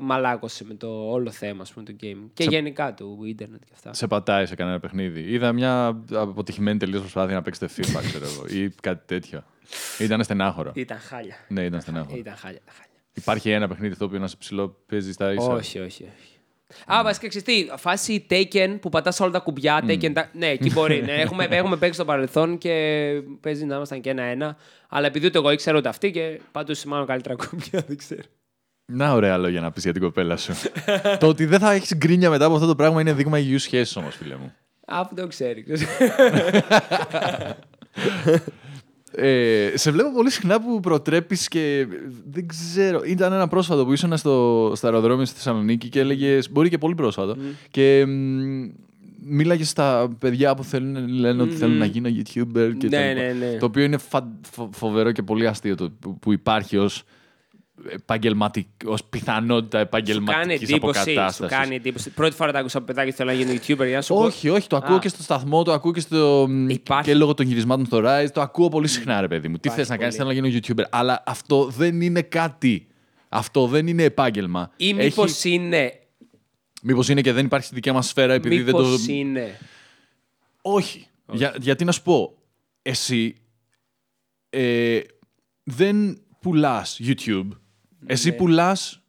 μαλάκωσε 0.00 0.64
με 0.64 0.74
το 0.74 1.10
όλο 1.10 1.30
θέμα, 1.30 1.62
ας 1.62 1.72
πούμε, 1.72 1.84
του 1.84 1.96
gaming. 2.02 2.30
Και 2.32 2.44
γενικά 2.44 2.94
του 2.94 3.20
ίντερνετ 3.24 3.60
και 3.64 3.70
αυτά. 3.74 3.94
σε 3.94 4.06
πατάει 4.06 4.46
σε 4.46 4.54
κανένα 4.54 4.80
παιχνίδι. 4.80 5.20
Είδα 5.20 5.52
μια 5.52 6.02
αποτυχημένη 6.12 6.78
τελείως 6.78 7.00
προσπάθεια 7.00 7.34
να 7.34 7.42
παίξετε 7.42 7.72
FIFA, 7.76 8.00
ξέρω 8.02 8.26
εγώ, 8.26 8.62
ή 8.62 8.70
κάτι 8.82 9.06
τέτοιο. 9.06 9.44
Ήταν 9.98 10.24
στενάχωρο. 10.24 10.72
Ήταν 10.74 10.98
χάλια. 10.98 11.36
ναι, 11.48 11.64
ήταν 11.64 11.80
στενάχωρο. 11.80 12.16
Ήταν 12.16 12.36
χάλια. 12.36 12.60
χάλια. 12.66 12.90
Υπάρχει 13.14 13.50
ένα 13.50 13.68
παιχνίδι 13.68 13.96
το 13.96 14.04
οποίο 14.04 14.18
να 14.18 14.26
σε 14.26 14.36
ψηλό 14.36 14.82
παίζεις 14.86 15.14
στα 15.14 15.32
ίσα; 15.32 15.42
Όχι, 15.46 15.78
όχι, 15.78 16.02
όχι. 16.02 16.29
Α, 16.86 17.00
βασικά 17.02 17.28
ξέρεις 17.28 17.46
τι, 17.46 17.68
φάση 17.76 18.26
Taken 18.30 18.78
που 18.80 18.88
πατάς 18.88 19.20
όλα 19.20 19.30
τα 19.30 19.38
κουμπιά. 19.38 19.84
Taken, 19.86 20.12
τα... 20.12 20.30
Ναι, 20.32 20.46
εκεί 20.46 20.70
μπορεί. 20.70 21.02
ναι. 21.02 21.12
έχουμε, 21.22 21.46
έχουμε 21.50 21.76
παίξει 21.76 21.94
στο 21.94 22.04
παρελθόν 22.04 22.58
και 22.58 22.72
παίζει 23.40 23.64
να 23.64 23.74
ήμασταν 23.74 24.00
και 24.00 24.10
ένα-ένα. 24.10 24.56
Αλλά 24.88 25.06
επειδή 25.06 25.26
ούτε 25.26 25.38
εγώ 25.38 25.50
ήξερα 25.50 25.78
ούτε 25.78 25.88
αυτή 25.88 26.10
και 26.10 26.40
πάντως 26.52 26.84
μάλλον 26.84 27.06
καλύτερα 27.06 27.34
κουμπιά, 27.34 27.84
δεν 27.86 27.96
ξέρω. 27.96 28.22
Να 28.92 29.12
ωραία 29.12 29.38
λόγια 29.38 29.60
να 29.60 29.70
πεις 29.70 29.82
για 29.82 29.92
την 29.92 30.02
κοπέλα 30.02 30.36
σου. 30.36 30.52
το 31.18 31.26
ότι 31.26 31.44
δεν 31.44 31.58
θα 31.58 31.72
έχεις 31.72 31.96
γκρίνια 31.96 32.30
μετά 32.30 32.44
από 32.44 32.54
αυτό 32.54 32.66
το 32.66 32.74
πράγμα 32.74 33.00
είναι 33.00 33.12
δείγμα 33.12 33.38
υγιούς 33.38 33.62
σχέσης 33.62 33.96
όμως, 33.96 34.16
φίλε 34.16 34.36
μου. 34.36 34.52
Αυτό 34.86 35.14
το 35.14 35.26
ξέρεις. 35.26 35.66
ξέρεις. 39.20 39.72
Ε, 39.72 39.76
σε 39.76 39.90
βλέπω 39.90 40.12
πολύ 40.12 40.30
συχνά 40.30 40.60
που 40.60 40.80
προτρέπεις 40.80 41.48
και 41.48 41.86
δεν 42.30 42.46
ξέρω. 42.46 43.00
Ήταν 43.06 43.32
ένα 43.32 43.48
πρόσφατο 43.48 43.84
που 43.84 43.92
ήσουν 43.92 44.16
στο, 44.16 44.72
στο 44.76 44.86
αεροδρόμιο 44.86 45.24
στη 45.24 45.34
Θεσσαλονίκη 45.36 45.88
και 45.88 46.00
έλεγες. 46.00 46.50
Μπορεί 46.50 46.68
και 46.68 46.78
πολύ 46.78 46.94
πρόσφατο. 46.94 47.36
Και 47.70 48.04
μ, 48.06 48.68
μίλαγες 49.24 49.68
στα 49.68 50.08
παιδιά 50.18 50.54
που 50.54 50.64
θέλουν, 50.64 51.08
λένε 51.08 51.42
ότι 51.42 51.54
θέλουν 51.54 51.76
να 51.76 51.84
γίνω 51.84 52.08
YouTuber 52.08 52.72
και 52.78 52.86
Ναι, 52.86 52.90
τα 52.90 53.08
λοιπά. 53.08 53.20
ναι, 53.22 53.32
ναι. 53.32 53.56
Το 53.58 53.66
οποίο 53.66 53.82
είναι 53.84 53.96
φα- 53.98 54.28
φο- 54.50 54.70
φοβερό 54.72 55.12
και 55.12 55.22
πολύ 55.22 55.46
αστείο 55.46 55.74
το, 55.74 55.90
που, 56.00 56.18
που 56.18 56.32
υπάρχει 56.32 56.76
ω 58.86 58.92
ως 58.92 59.04
πιθανότητα 59.04 59.78
Σου 59.78 59.88
κάνει 59.88 60.12
επαγγελματική 60.12 60.64
εντύπωση. 60.64 61.00
Σου 61.00 61.10
αποκατάσταση. 61.10 61.54
κάνει 61.54 61.74
εντύπωση. 61.74 62.10
Πρώτη 62.10 62.34
φορά 62.34 62.52
τα 62.52 62.58
άκουσα 62.58 62.78
από 62.78 62.86
παιδάκι 62.86 63.10
θέλω 63.10 63.30
να 63.30 63.36
γίνω 63.36 63.52
YouTuber 63.52 63.86
για 63.86 63.96
να 63.96 64.02
σου 64.02 64.14
πω. 64.14 64.20
Όχι, 64.20 64.48
όχι, 64.48 64.66
το 64.66 64.76
ακούω 64.76 64.96
Α. 64.96 64.98
και 64.98 65.08
στο 65.08 65.22
σταθμό, 65.22 65.62
το 65.62 65.72
ακούω 65.72 65.92
και, 65.92 66.00
στο... 66.00 66.48
Υπάρχει. 66.68 67.10
και 67.10 67.14
λόγω 67.16 67.34
των 67.34 67.46
γυρισμάτων 67.46 67.86
στο 67.86 68.00
Rise. 68.04 68.30
Το 68.32 68.40
ακούω 68.40 68.68
πολύ 68.68 68.88
συχνά, 68.88 69.20
ρε 69.20 69.28
παιδί 69.28 69.48
μου. 69.48 69.54
Τι 69.54 69.60
Υπάρχει 69.68 69.80
θες 69.80 69.88
να 69.88 69.96
κάνεις, 69.96 70.16
πολύ. 70.16 70.28
θέλω 70.34 70.40
να 70.40 70.48
γίνω 70.48 70.60
YouTuber. 70.66 70.84
Αλλά 70.90 71.22
αυτό 71.26 71.64
δεν 71.76 72.00
είναι 72.00 72.22
κάτι. 72.22 72.86
Αυτό 73.28 73.66
δεν 73.66 73.86
είναι 73.86 74.02
επάγγελμα. 74.02 74.70
Ή 74.76 74.94
μήπως 74.94 75.44
είναι. 75.44 75.92
Μήπως 76.82 77.08
είναι 77.08 77.20
και 77.20 77.32
δεν 77.32 77.44
υπάρχει 77.44 77.66
στη 77.66 77.74
δικιά 77.74 77.92
μας 77.92 78.06
σφαίρα 78.06 78.34
επειδή 78.34 78.62
δεν 78.62 78.64
Μήπως 78.74 79.06
το. 79.06 79.12
είναι. 79.12 79.58
Όχι. 80.62 81.06
Για, 81.32 81.54
γιατί 81.60 81.84
να 81.84 81.92
σου 81.92 82.02
πω, 82.02 82.36
εσύ 82.82 83.36
ε, 84.50 85.00
δεν 85.62 86.22
πουλάς 86.40 87.00
YouTube. 87.04 87.48
Εσύ 88.06 88.28
Ναι. 88.30 88.34
πουλάς 88.36 89.00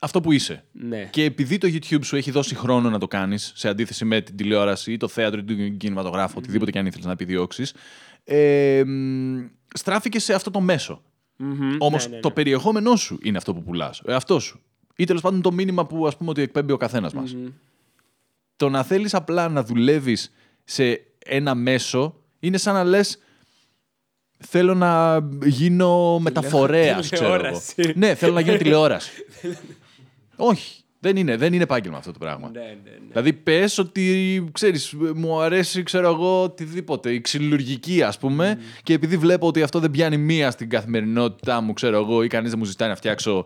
αυτό 0.00 0.20
που 0.20 0.32
είσαι. 0.32 0.64
Ναι. 0.72 1.04
Και 1.04 1.24
επειδή 1.24 1.58
το 1.58 1.68
YouTube 1.70 2.04
σου 2.04 2.16
έχει 2.16 2.30
δώσει 2.30 2.54
χρόνο 2.54 2.90
να 2.90 2.98
το 2.98 3.08
κάνεις, 3.08 3.52
σε 3.54 3.68
αντίθεση 3.68 4.04
με 4.04 4.20
την 4.20 4.36
τηλεόραση 4.36 4.92
ή 4.92 4.96
το 4.96 5.08
θέατρο 5.08 5.40
ή 5.40 5.44
τον 5.44 5.76
κινηματογράφο, 5.76 6.34
οτιδήποτε 6.38 6.70
και 6.70 6.78
αν 6.78 6.86
ήθελες 6.86 7.06
να 7.06 7.12
επιδιώξεις, 7.12 7.74
ε, 8.24 8.82
μ, 8.86 9.38
στράφηκε 9.74 10.18
σε 10.18 10.34
αυτό 10.34 10.50
το 10.50 10.60
μέσο. 10.60 11.02
Μμμ. 11.36 11.76
Όμως 11.78 12.02
Ναι, 12.04 12.08
ναι, 12.10 12.14
ναι. 12.16 12.20
το 12.22 12.30
περιεχόμενό 12.30 12.96
σου 12.96 13.18
είναι 13.22 13.36
αυτό 13.36 13.54
που 13.54 13.62
πουλάς. 13.62 14.02
Αυτό 14.06 14.38
σου. 14.38 14.60
Ή 14.96 15.04
τέλος 15.04 15.22
πάντων 15.22 15.42
το 15.42 15.52
μήνυμα 15.52 15.86
που 15.86 16.06
ας 16.06 16.16
πούμε 16.16 16.30
ότι 16.30 16.42
εκπέμπει 16.42 16.72
ο 16.72 16.76
καθένας 16.76 17.12
μας. 17.14 17.36
Το 18.56 18.68
να 18.68 18.82
θέλεις 18.82 19.14
απλά 19.14 19.48
να 19.48 19.62
δουλεύεις 19.64 20.32
σε 20.64 21.00
ένα 21.18 21.54
μέσο 21.54 22.20
είναι 22.38 22.56
σαν 22.56 22.74
να 22.74 22.84
λες. 22.84 23.18
Θέλω 24.38 24.74
να 24.74 25.20
γίνω 25.44 26.18
μεταφορέας, 26.18 27.08
ξέρω 27.08 27.26
εγώ. 27.26 27.36
τηλεόραση. 27.36 27.92
Ναι, 27.94 28.14
θέλω 28.14 28.32
να 28.32 28.40
γίνω 28.40 28.56
τηλεόραση. 28.56 29.10
Όχι. 30.36 30.82
Δεν 31.00 31.16
είναι, 31.16 31.36
δεν 31.36 31.52
είναι 31.52 31.62
επάγγελμα 31.62 31.98
αυτό 31.98 32.12
το 32.12 32.18
πράγμα. 32.18 32.50
Ναι, 32.52 32.60
ναι, 32.60 32.66
ναι. 32.66 33.06
Δηλαδή, 33.08 33.32
πες 33.32 33.78
ότι 33.78 34.44
ξέρεις, 34.52 34.94
μου 35.14 35.40
αρέσει, 35.40 35.82
ξέρω 35.82 36.08
εγώ, 36.08 36.42
οτιδήποτε. 36.42 37.12
Η 37.12 37.20
ξυλουργική, 37.20 38.02
ας 38.02 38.18
πούμε, 38.18 38.58
και 38.82 38.92
επειδή 38.92 39.16
βλέπω 39.16 39.46
ότι 39.46 39.62
αυτό 39.62 39.78
δεν 39.78 39.90
πιάνει 39.90 40.16
μία 40.16 40.50
στην 40.50 40.68
καθημερινότητά 40.68 41.60
μου, 41.60 41.72
ξέρω 41.72 41.96
εγώ, 41.96 42.22
ή 42.22 42.26
κανείς 42.26 42.50
δεν 42.50 42.58
μου 42.58 42.64
ζητάει 42.64 42.88
να 42.88 42.96
φτιάξω 42.96 43.44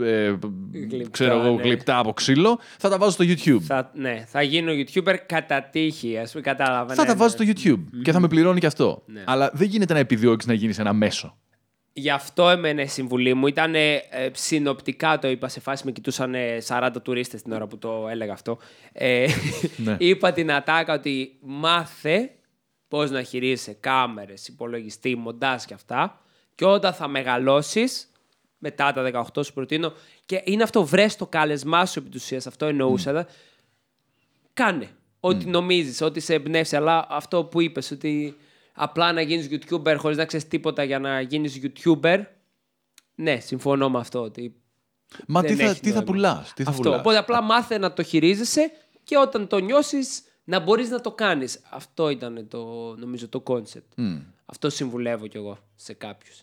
ε, 0.00 0.34
Γλυπτά, 0.72 1.10
ξέρω 1.10 1.40
εγώ, 1.40 1.54
ναι. 1.54 1.62
γλυπτά 1.62 1.98
από 1.98 2.12
ξύλο, 2.12 2.58
θα 2.78 2.88
τα 2.88 2.98
βάζω 2.98 3.10
στο 3.10 3.24
YouTube. 3.24 3.60
Θα, 3.60 3.90
ναι, 3.94 4.24
θα 4.28 4.42
γίνω 4.42 4.72
YouTuber 4.72 5.16
κατά 5.26 5.62
τύχη, 5.62 6.18
ας 6.18 6.30
πούμε, 6.30 6.42
κατάλαβα. 6.42 6.94
θα 6.94 7.02
ναι, 7.02 7.08
τα 7.08 7.14
ναι. 7.14 7.18
βάζω 7.18 7.36
στο 7.36 7.44
YouTube 7.46 8.00
και 8.02 8.12
θα 8.12 8.20
με 8.20 8.28
πληρώνει 8.28 8.60
και 8.60 8.66
αυτό. 8.66 9.02
Ναι. 9.06 9.22
Αλλά 9.26 9.50
δεν 9.52 9.68
γίνεται 9.68 9.92
να 9.92 9.98
επιδιώξει 9.98 10.48
να 10.48 10.54
γίνεις 10.54 10.78
ένα 10.78 10.92
μέσο. 10.92 11.38
Γι' 11.96 12.10
αυτό 12.10 12.48
εμένα 12.48 12.82
η 12.82 12.86
συμβουλή 12.86 13.34
μου 13.34 13.46
ήταν 13.46 13.74
ε, 13.74 14.00
συνοπτικά 14.32 15.18
το 15.18 15.28
είπα 15.28 15.48
σε 15.48 15.60
φάση 15.60 15.84
με 15.84 15.92
κοιτούσαν 15.92 16.34
ε, 16.34 16.58
40 16.68 16.90
τουρίστες 17.02 17.42
την 17.42 17.52
ώρα 17.52 17.66
που 17.66 17.78
το 17.78 18.06
έλεγα 18.10 18.32
αυτό. 18.32 18.58
Ε, 18.92 19.26
Ναι. 19.76 19.96
είπα 20.08 20.32
την 20.32 20.52
ατάκα 20.52 20.94
ότι 20.94 21.38
μάθε 21.40 22.30
πώς 22.88 23.10
να 23.10 23.22
χειρίζεσαι 23.22 23.76
κάμερες, 23.80 24.48
υπολογιστή, 24.48 25.16
μοντάζ 25.16 25.62
και 25.64 25.74
αυτά 25.74 26.20
και 26.54 26.64
όταν 26.64 26.92
θα 26.92 27.08
μεγαλώσεις 27.08 28.10
μετά 28.64 28.92
τα 28.92 29.24
18 29.34 29.44
σου 29.44 29.52
προτείνω 29.52 29.92
και 30.26 30.42
είναι 30.44 30.62
αυτό 30.62 30.84
βρες 30.84 31.16
το 31.16 31.26
κάλεσμά 31.26 31.86
σου 31.86 31.98
επί 31.98 32.08
της 32.08 32.22
ουσίας, 32.22 32.46
αυτό 32.46 32.66
εννοούσα 32.66 33.10
Mm. 33.10 33.14
δε. 33.14 33.22
κάνε 34.52 34.88
ό,τι 35.20 35.44
νομίζεις, 35.44 36.00
ό,τι 36.00 36.20
σε 36.20 36.34
εμπνεύσει 36.34 36.76
αλλά 36.76 37.06
αυτό 37.08 37.44
που 37.44 37.60
είπες 37.60 37.90
ότι 37.90 38.36
απλά 38.72 39.12
να 39.12 39.20
γίνεις 39.20 39.48
YouTuber 39.50 39.94
χωρίς 39.98 40.16
να 40.16 40.24
ξέρεις 40.24 40.48
τίποτα 40.48 40.82
για 40.84 40.98
να 40.98 41.20
γίνεις 41.20 41.60
YouTuber 41.62 42.22
ναι, 43.14 43.38
συμφωνώ 43.40 43.90
με 43.90 43.98
αυτό 43.98 44.20
ότι 44.22 44.54
Μα 45.26 45.40
δεν 45.40 45.56
τι 45.56 45.62
θα, 45.62 45.70
έχει 45.70 45.80
τι 45.80 45.86
θα 45.88 45.94
νόημα. 45.94 46.04
πουλάς. 46.12 46.52
Τι 46.54 46.62
θα 46.64 46.70
αυτό. 46.70 46.82
πουλάς. 46.82 46.98
Οπότε 47.00 47.16
απλά 47.16 47.42
μάθε 47.42 47.78
να 47.78 47.92
το 47.92 48.02
χειρίζεσαι 48.02 48.70
και 49.04 49.16
όταν 49.18 49.46
το 49.46 49.58
νιώσεις 49.58 50.22
να 50.44 50.58
μπορείς 50.60 50.90
να 50.90 51.00
το 51.00 51.12
κάνεις. 51.12 51.60
Αυτό 51.70 52.08
ήταν 52.10 52.48
το, 52.48 52.94
νομίζω, 52.96 53.28
το 53.28 53.42
concept. 53.46 54.04
Αυτό 54.46 54.70
συμβουλεύω 54.70 55.26
κι 55.26 55.36
εγώ 55.36 55.58
σε 55.74 55.92
κάποιους. 55.92 56.42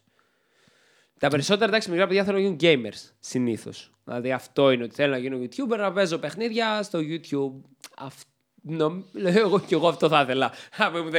Τα 1.22 1.28
περισσότερα 1.28 1.65
εντάξει 1.65 1.89
μικρά 1.89 2.07
παιδιά 2.07 2.24
θέλουν 2.24 2.41
να 2.41 2.47
γίνουν 2.47 2.59
gamers 2.61 3.09
συνήθως. 3.19 3.91
Δηλαδή 4.05 4.32
αυτό 4.32 4.72
είναι 4.72 4.84
ότι 4.84 4.95
θέλω 4.95 5.11
να 5.11 5.17
γίνω 5.17 5.38
YouTuber, 5.38 5.78
να 5.78 5.91
παίζω 5.91 6.17
παιχνίδια 6.17 6.84
στο 6.84 6.99
YouTube. 6.99 7.69
Αυ... 7.97 8.13
Νομ... 8.61 9.01
Λέω 9.11 9.39
εγώ 9.39 9.59
κι 9.59 9.74
εγώ 9.74 9.88
αυτό 9.88 10.07
θα 10.07 10.22
ήθελα. 10.22 10.51
Αν 10.78 10.95
ήμουν 10.95 11.11
16. 11.11 11.15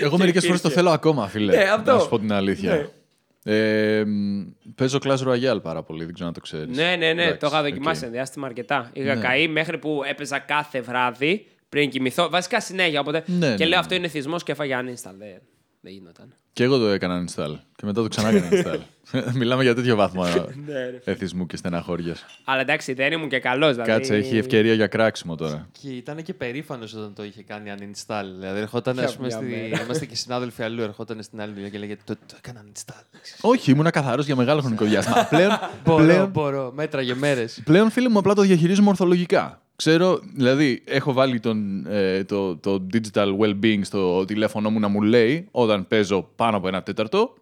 Εγώ 0.00 0.10
και 0.10 0.16
μερικές 0.16 0.44
φορές 0.46 0.60
το 0.60 0.68
υπήρχε. 0.68 0.74
θέλω 0.74 0.90
ακόμα, 0.90 1.28
φίλε. 1.28 1.56
Ναι, 1.56 1.62
αυτό. 1.62 1.92
Να 1.92 1.98
σου 1.98 2.08
πω 2.08 2.18
την 2.18 2.32
αλήθεια. 2.32 2.74
Ναι. 2.74 3.54
Ε, 3.54 4.04
μ, 4.04 4.42
παίζω 4.74 4.98
Clash 5.02 5.18
Royale 5.26 5.62
πάρα 5.62 5.82
πολύ, 5.82 6.04
δεν 6.04 6.12
ξέρω 6.14 6.28
αν 6.28 6.34
το 6.34 6.40
ξέρεις. 6.40 6.76
Ναι, 6.76 6.96
ναι, 6.96 7.12
ναι, 7.12 7.34
το 7.34 7.46
είχα 7.46 7.62
δοκιμάσει 7.62 8.00
ένα 8.04 8.12
διάστημα 8.12 8.46
αρκετά. 8.46 8.90
Είχα 8.92 9.14
Ναι. 9.14 9.20
καεί 9.20 9.48
μέχρι 9.48 9.78
που 9.78 10.02
έπαιζα 10.08 10.38
κάθε 10.38 10.80
βράδυ 10.80 11.46
πριν 11.68 11.90
κοιμηθώ. 11.90 12.28
Βασικά 12.28 12.60
συνέχεια. 12.60 13.00
Οπότε... 13.00 13.22
Ναι, 13.26 13.38
και 13.38 13.46
ναι, 13.46 13.56
λέω 13.58 13.68
ναι. 13.68 13.76
αυτό 13.76 13.94
είναι 13.94 14.06
εθισμό 14.06 14.36
και 14.36 14.52
έφαγε 14.52 14.78
uninstall. 14.82 15.40
Δεν, 15.82 15.92
δεν 15.92 15.92
γινόταν. 15.92 16.34
Και 16.52 16.64
εγώ 16.64 16.78
το 16.78 16.86
έκανα 16.86 17.24
install. 17.24 17.58
Και 17.76 17.86
μετά 17.86 18.02
το 18.02 18.08
ξανά 18.08 18.28
έκανα 18.28 18.48
install. 18.50 18.78
Μιλάμε 19.38 19.62
για 19.62 19.74
τέτοιο 19.74 19.96
βάθμο 19.96 20.24
Ναι, 20.24 20.90
ρε. 20.90 21.00
εθισμού 21.04 21.46
και 21.46 21.56
στεναχώρια. 21.56 22.16
Αλλά 22.44 22.60
εντάξει, 22.60 22.92
δεν 22.92 23.12
ήμουν 23.12 23.28
και 23.28 23.38
καλός. 23.38 23.70
Δηλαδή... 23.70 23.90
Κάτσε, 23.90 24.14
έχει 24.14 24.36
ευκαιρία 24.36 24.74
για 24.74 24.86
κράξιμο 24.86 25.34
τώρα. 25.34 25.68
Και 25.80 25.88
ήταν 25.88 26.22
και 26.22 26.34
περήφανος 26.34 26.94
όταν 26.94 27.14
το 27.14 27.24
είχε 27.24 27.42
κάνει 27.42 27.72
uninstall. 27.78 28.24
Δηλαδή, 28.38 28.60
ερχόταν, 28.60 28.94
Για 28.94 29.04
ας 29.04 29.16
πούμε, 29.16 29.26
μια 29.26 29.36
στη... 29.36 29.44
μέρα. 29.44 29.82
είμαστε 29.84 30.06
και 30.06 30.16
συνάδελφοι 30.16 30.62
αλλού, 30.62 30.82
ερχόταν 30.82 31.22
στην 31.22 31.40
άλλη 31.40 31.52
δουλειά 31.52 31.68
και 31.68 31.78
λέγεται 31.78 32.02
Το, 32.04 32.14
το 32.26 32.34
έκανα 32.36 32.64
uninstall. 32.64 33.04
Όχι, 33.40 33.70
ήμουν 33.70 33.90
καθαρός 33.90 34.26
για 34.26 34.36
μεγάλο 34.36 34.60
χρονικό 34.60 34.84
διάστημα. 34.84 35.24
πλέον, 35.34 35.58
μπορώ, 35.84 36.04
πλέον, 36.04 36.28
μπορώ. 36.30 36.72
Μέτραγε 36.74 37.14
μέρες. 37.14 37.60
πλέον, 37.64 37.90
φίλε 37.90 38.08
μου, 38.08 38.18
απλά 38.18 38.34
το 38.34 38.42
διαχειρίζομαι 38.42 38.88
ορθολογικά. 38.88 39.62
Ξέρω, 39.80 40.20
δηλαδή, 40.34 40.82
έχω 40.84 41.12
βάλει 41.12 41.40
τον, 41.40 41.86
ε, 41.86 42.24
το, 42.24 42.56
το 42.56 42.86
digital 42.92 43.28
well-being 43.40 43.80
στο 43.82 44.24
τηλέφωνο 44.24 44.70
μου 44.70 44.78
να 44.80 44.88
μου 44.88 45.02
λέει 45.02 45.48
όταν 45.50 45.86
παίζω 45.88 46.30
πάνω 46.36 46.56
από 46.56 46.68
ένα 46.68 46.82
τέταρτο 46.82 47.34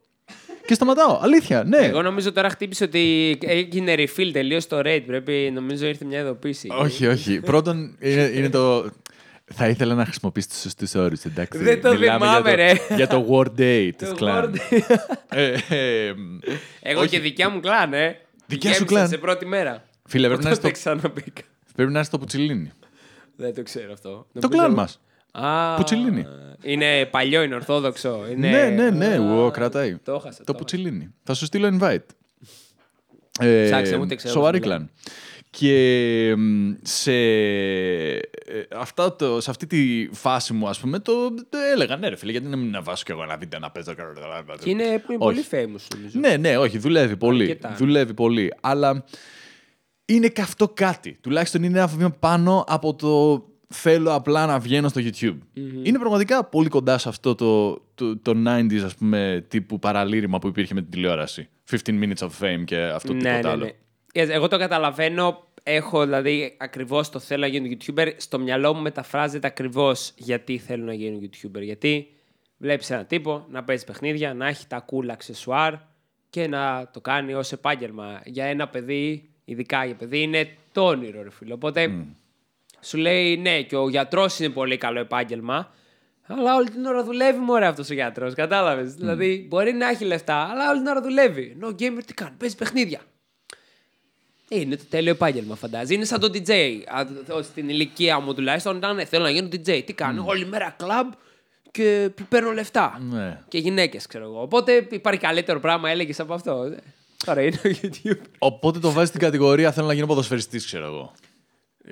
και 0.66 0.74
σταματάω. 0.74 1.18
Αλήθεια, 1.22 1.64
ναι. 1.64 1.76
Εγώ 1.76 2.02
νομίζω 2.02 2.32
τώρα 2.32 2.48
χτύπησε 2.50 2.84
ότι 2.84 3.36
έγινε 3.40 3.94
refill 3.96 4.30
τελείως 4.32 4.66
το 4.66 4.78
rate. 4.78 5.02
Πρέπει, 5.06 5.50
νομίζω 5.54 5.86
ήρθε 5.86 6.04
μια 6.04 6.20
ειδοποίηση. 6.20 6.68
Όχι, 6.80 7.06
όχι. 7.06 7.40
Πρώτον, 7.40 7.96
είναι, 8.00 8.30
είναι 8.34 8.48
το. 8.50 8.90
Θα 9.54 9.68
ήθελα 9.68 9.94
να 9.94 10.04
χρησιμοποιήσει 10.04 10.48
του 10.48 10.54
σωστού 10.54 11.00
όρου, 11.00 11.14
εντάξει. 11.26 11.58
Δεν 11.58 11.80
το 11.82 11.92
Μιλάμε 11.92 12.26
θυμάμαι, 12.26 12.54
για 12.54 12.76
το, 12.76 12.84
ρε. 12.88 12.94
Για 12.96 13.06
το 13.06 13.26
Word 13.30 13.60
Day 13.60 13.90
της 13.96 14.08
Το 14.08 14.16
Clan. 14.20 14.44
Word 14.44 14.54
Ε, 15.28 15.54
ε, 15.68 16.14
Εγώ 16.82 17.00
όχι. 17.00 17.08
και 17.08 17.20
δικιά 17.20 17.50
μου 17.50 17.60
κλάν, 17.60 17.92
ε. 17.92 18.16
Δικιά 18.46 18.70
σου 18.72 18.76
Γέμισα 18.76 18.94
κλάν. 18.94 19.08
σε 19.08 19.16
πρώτη 19.18 19.46
μέρα. 19.46 19.82
Φίλε, 20.08 20.26
πρέπει 20.26 20.44
να, 20.44 20.50
Οπότε 20.50 20.68
είσαι 20.68 20.76
στο, 20.76 20.90
ξαναμπήκα. 20.90 21.42
Πρέπει 21.78 21.92
να 21.92 21.98
είσαι 21.98 22.08
στο 22.08 22.18
Πουτσιλίνι. 22.18 22.70
Δεν 23.36 23.54
το 23.54 23.62
ξέρω 23.62 23.92
αυτό. 23.92 24.08
Το 24.10 24.24
Νομίζω- 24.32 24.62
κλάν 24.62 24.72
μας. 24.72 25.00
Α, 25.32 25.74
Πουτσιλίνι. 25.76 26.26
Είναι 26.62 27.06
παλιό, 27.06 27.42
είναι 27.42 27.54
ορθόδοξο. 27.54 28.24
Είναι... 28.30 28.50
Ναι, 28.50 28.68
ναι, 28.68 28.90
ναι. 28.90 29.16
Α, 29.16 29.20
ουο, 29.20 29.50
κρατάει. 29.50 29.96
Το 29.96 30.12
έχασα. 30.12 30.22
Το 30.22 30.26
έχασα. 30.28 30.52
Πουτσιλίνι. 30.52 31.14
Θα 31.22 31.34
σου 31.34 31.44
στείλω 31.44 31.78
invite. 31.80 32.04
Ε, 33.40 33.64
Ψάξε 33.64 33.96
μου, 33.96 34.02
ούτε 34.02 34.14
ξέρω 34.14 34.34
Σοβαρή 34.34 34.58
πώς 34.58 34.66
κλάν. 34.66 34.90
Και 35.50 36.34
μ, 36.36 36.72
σε, 36.82 37.12
ε, 37.12 38.20
αυτά 38.76 39.16
το, 39.16 39.40
σε 39.40 39.50
αυτή 39.50 39.66
τη 39.66 40.08
φάση 40.12 40.52
μου, 40.52 40.68
ας 40.68 40.80
πούμε, 40.80 40.98
το, 40.98 41.34
το 41.34 41.58
έλεγα, 41.72 41.96
ναι 41.96 42.08
ρε 42.08 42.16
φίλε, 42.16 42.30
γιατί 42.30 42.46
να 42.46 42.56
μην 42.56 42.70
να 42.70 42.82
βάσω 42.82 43.04
κι 43.04 43.10
εγώ 43.10 43.22
ένα 43.22 43.36
βίντεο 43.36 43.58
να 43.58 43.70
παίζω. 43.70 43.94
Και 44.62 44.70
είναι, 44.70 44.84
είναι 44.84 45.18
πολύ 45.18 45.44
famous, 45.50 45.96
νομίζω. 45.96 46.18
Ναι, 46.20 46.36
ναι, 46.36 46.56
όχι, 46.58 46.78
δουλεύει 46.78 47.16
πολύ. 47.16 47.42
Αρκετά. 47.42 47.74
Δουλεύει 47.78 48.14
πολύ. 48.14 48.54
Αλλά 48.60 49.04
είναι 50.08 50.28
και 50.28 50.40
αυτό 50.40 50.68
κάτι. 50.68 51.18
Τουλάχιστον 51.20 51.62
είναι 51.62 51.78
ένα 51.78 51.86
βήμα 51.86 52.10
πάνω 52.10 52.64
από 52.68 52.94
το 52.94 53.44
θέλω 53.68 54.14
απλά 54.14 54.46
να 54.46 54.58
βγαίνω 54.58 54.88
στο 54.88 55.00
YouTube. 55.04 55.38
Είναι 55.82 55.98
πραγματικά 55.98 56.44
πολύ 56.44 56.68
κοντά 56.68 56.98
σε 56.98 57.08
αυτό 57.08 57.34
το, 57.34 57.80
το, 57.94 58.16
το 58.16 58.32
90s, 58.46 58.80
ας 58.84 58.94
πούμε, 58.94 59.44
τύπου 59.48 59.78
παραλήρημα 59.78 60.38
που 60.38 60.46
υπήρχε 60.46 60.74
με 60.74 60.80
την 60.80 60.90
τηλεόραση. 60.90 61.48
15 61.70 61.76
minutes 61.86 62.18
of 62.18 62.28
fame 62.40 62.64
και 62.64 62.80
αυτό 62.80 63.12
ναι, 63.12 63.18
τίποτα 63.18 63.40
ναι, 63.40 63.48
άλλο. 63.48 63.64
ναι. 63.64 63.70
Yes, 64.12 64.28
Εγώ 64.28 64.48
το 64.48 64.58
καταλαβαίνω. 64.58 65.46
Έχω 65.62 66.04
δηλαδή 66.04 66.56
ακριβώς 66.58 67.10
το 67.10 67.18
θέλω 67.18 67.40
να 67.40 67.46
γίνω 67.46 67.66
YouTuber. 67.70 68.12
Στο 68.16 68.38
μυαλό 68.38 68.74
μου 68.74 68.82
μεταφράζεται 68.82 69.46
ακριβώς 69.46 70.12
γιατί 70.16 70.58
θέλω 70.58 70.84
να 70.84 70.92
γίνω 70.92 71.18
YouTuber. 71.22 71.60
Γιατί 71.62 72.06
βλέπεις 72.56 72.90
έναν 72.90 73.06
τύπο 73.06 73.46
να 73.50 73.64
παίζει 73.64 73.84
παιχνίδια, 73.84 74.34
να 74.34 74.46
έχει 74.46 74.66
τα 74.66 74.84
cool 74.84 75.08
αξεσουάρ 75.10 75.74
και 76.30 76.48
να 76.48 76.90
το 76.92 77.00
κάνει 77.00 77.34
ως 77.34 77.52
επάγγελμα. 77.52 78.20
Για 78.24 78.44
ένα 78.44 78.68
παιδί, 78.68 79.30
ειδικά 79.48 79.84
για 79.84 79.94
παιδί, 79.94 80.22
είναι 80.22 80.56
το 80.72 80.86
όνειρο, 80.86 81.22
ρε 81.22 81.30
φίλε. 81.30 81.52
Οπότε 81.52 81.94
σου 82.80 82.96
λέει 82.98 83.36
ναι, 83.36 83.62
και 83.62 83.76
ο 83.76 83.88
γιατρός 83.88 84.38
είναι 84.38 84.48
πολύ 84.48 84.76
καλό 84.76 84.98
επάγγελμα. 85.00 85.70
Αλλά 86.26 86.54
όλη 86.56 86.70
την 86.70 86.84
ώρα 86.84 87.04
δουλεύει 87.04 87.38
μωρέ 87.38 87.66
αυτός 87.66 87.90
ο 87.90 87.94
γιατρός. 87.94 88.34
Κατάλαβες. 88.34 88.94
Δηλαδή 88.94 89.46
μπορεί 89.48 89.72
να 89.72 89.88
έχει 89.88 90.04
λεφτά, 90.04 90.36
αλλά 90.50 90.70
όλη 90.70 90.78
την 90.78 90.86
ώρα 90.88 91.00
δουλεύει. 91.02 91.52
Ενώ 91.54 91.66
ο 91.66 91.70
gamer 91.78 92.00
τι 92.06 92.14
κάνει, 92.14 92.34
παίζει 92.38 92.56
παιχνίδια. 92.56 93.00
Είναι 94.48 94.76
το 94.76 94.84
τέλειο 94.88 95.10
επάγγελμα, 95.12 95.54
φαντάζει. 95.56 95.94
Είναι 95.94 96.04
σαν 96.04 96.20
το 96.20 96.30
DJ. 96.32 96.50
Α, 96.86 97.06
ο- 97.34 97.42
Στην 97.42 97.68
ηλικία 97.68 98.18
μου 98.20 98.34
τουλάχιστον 98.34 98.76
ήταν 98.76 98.96
«Ναι, 98.96 99.04
θέλω 99.04 99.22
να 99.22 99.30
γίνω 99.30 99.48
DJ. 99.52 99.82
Τι 99.86 99.92
κάνω, 99.92 100.24
όλη 100.26 100.46
μέρα 100.46 100.74
κλαμπ 100.78 101.12
και 101.70 102.10
παίρνω 102.28 102.52
λεφτά. 102.52 102.98
Ναι. 103.10 103.40
Και 103.48 103.58
γυναίκες, 103.58 104.06
ξέρω 104.06 104.24
εγώ. 104.24 104.40
Οπότε 104.42 104.86
υπάρχει 104.90 105.20
καλύτερο 105.20 105.60
πράγμα, 105.60 105.90
έλεγες 105.90 106.20
από 106.20 106.34
αυτό. 106.34 106.74
Ε, 107.22 107.24
Τώρα 107.26 107.42
είναι 107.42 107.60
ο 107.64 107.68
YouTube. 107.82 108.20
Οπότε 108.38 108.78
το 108.78 108.90
βάζεις 108.90 109.08
στην 109.08 109.20
κατηγορία 109.20 109.72
θέλω 109.72 109.86
να 109.86 109.92
γίνω 109.92 110.06
ποδοσφαιριστής, 110.06 110.64
ξέρω 110.64 110.84
εγώ. 110.84 111.12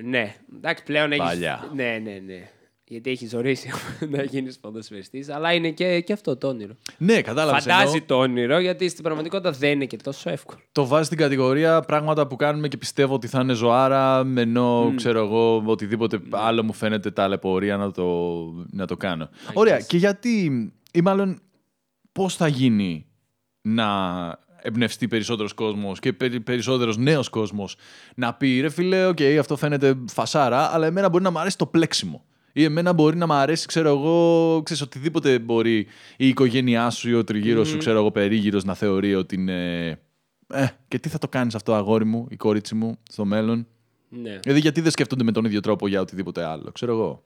Ναι, 0.03 0.35
εντάξει, 0.55 0.83
πλέον 0.83 1.11
έχει. 1.11 1.21
Παλιά. 1.21 1.71
Ναι, 1.75 1.99
ναι, 2.03 2.21
ναι. 2.25 2.49
Γιατί 2.89 3.09
έχεις 3.09 3.29
ζωρίσει 3.29 3.69
να 4.13 4.23
γίνεις 4.23 4.59
ποδοσφαιριστής, 4.59 5.29
αλλά 5.29 5.53
είναι 5.53 5.71
και, 5.71 5.99
και 6.01 6.13
αυτό 6.13 6.37
το 6.37 6.47
όνειρο. 6.47 6.73
Ναι, 6.97 7.21
κατάλαβες. 7.21 7.63
Φαντάζει 7.63 7.83
εννοώ. 7.83 8.05
το 8.05 8.17
όνειρο, 8.17 8.59
γιατί 8.59 8.89
στην 8.89 9.03
πραγματικότητα 9.03 9.51
δεν 9.51 9.71
είναι 9.71 9.85
και 9.85 9.97
τόσο 9.97 10.29
εύκολο. 10.29 10.59
το 10.71 10.85
βάζεις 10.85 11.05
στην 11.05 11.17
κατηγορία 11.17 11.81
πράγματα 11.81 12.27
που 12.27 12.35
κάνουμε 12.35 12.67
και 12.67 12.77
πιστεύω 12.77 13.13
ότι 13.13 13.27
θα 13.27 13.39
είναι 13.39 13.53
ζωάρα, 13.53 14.19
ενώ 14.35 14.93
ξέρω 14.95 15.19
εγώ 15.19 15.63
οτιδήποτε 15.65 16.19
άλλο 16.29 16.63
μου 16.63 16.73
φαίνεται 16.73 17.11
ταλαιπωρία 17.11 17.77
να 17.77 17.91
το, 17.91 18.05
να 18.71 18.85
το 18.85 18.97
κάνω. 18.97 19.29
Ωραία. 19.53 19.79
Και 19.79 19.97
γιατί, 19.97 20.51
ή 20.91 21.01
μάλλον 21.01 21.39
πώς 22.11 22.35
θα 22.35 22.47
γίνει 22.47 23.05
να 23.61 23.85
εμπνευστεί 24.67 25.07
περισσότερος 25.07 25.53
κόσμος 25.53 25.99
και 25.99 26.13
περι- 26.13 26.39
περισσότερος 26.41 26.97
νέος 26.97 27.29
κόσμος 27.29 27.75
να 28.15 28.33
πει 28.33 28.59
ρε 28.61 28.69
φίλε, 28.69 29.05
οκ, 29.05 29.17
αυτό 29.39 29.57
φαίνεται 29.57 29.97
φασάρα, 30.07 30.73
αλλά 30.73 30.85
εμένα 30.85 31.09
μπορεί 31.09 31.23
να 31.23 31.31
μου 31.31 31.39
αρέσει 31.39 31.57
το 31.57 31.65
πλέξιμο. 31.65 32.25
Ή 32.53 32.63
εμένα 32.63 32.93
μπορεί 32.93 33.17
να 33.17 33.25
μου 33.25 33.33
αρέσει, 33.33 33.65
ξέρω 33.67 33.89
εγώ, 33.89 34.61
ξέρεις, 34.63 34.83
οτιδήποτε 34.83 35.39
μπορεί 35.39 35.87
η 36.17 36.27
οικογένειά 36.27 36.89
σου 36.89 37.09
ή 37.09 37.13
ο 37.13 37.23
τριγύρος 37.23 37.67
σου, 37.67 37.77
ξέρω 37.77 37.97
εγώ, 37.97 38.11
περίγυρος 38.11 38.63
να 38.63 38.73
θεωρεί 38.73 39.15
ότι 39.15 39.35
είναι. 39.35 39.89
Ε, 40.47 40.65
και 40.87 40.99
τι 40.99 41.09
θα 41.09 41.17
το 41.17 41.27
κάνεις 41.27 41.55
αυτό, 41.55 41.73
αγόρι 41.73 42.05
μου, 42.05 42.27
ή 42.29 42.35
κορίτσι 42.35 42.75
μου, 42.75 42.97
στο 43.09 43.25
μέλλον. 43.25 43.67
Ναι. 44.09 44.39
Δηλαδή, 44.41 44.59
γιατί 44.59 44.81
δεν 44.81 44.91
σκέφτονται 44.91 45.23
με 45.23 45.31
τον 45.31 45.45
ίδιο 45.45 45.59
τρόπο 45.59 45.87
για 45.87 46.01
οτιδήποτε 46.01 46.43
άλλο, 46.43 46.71
ξέρω 46.71 46.91
εγώ. 46.93 47.23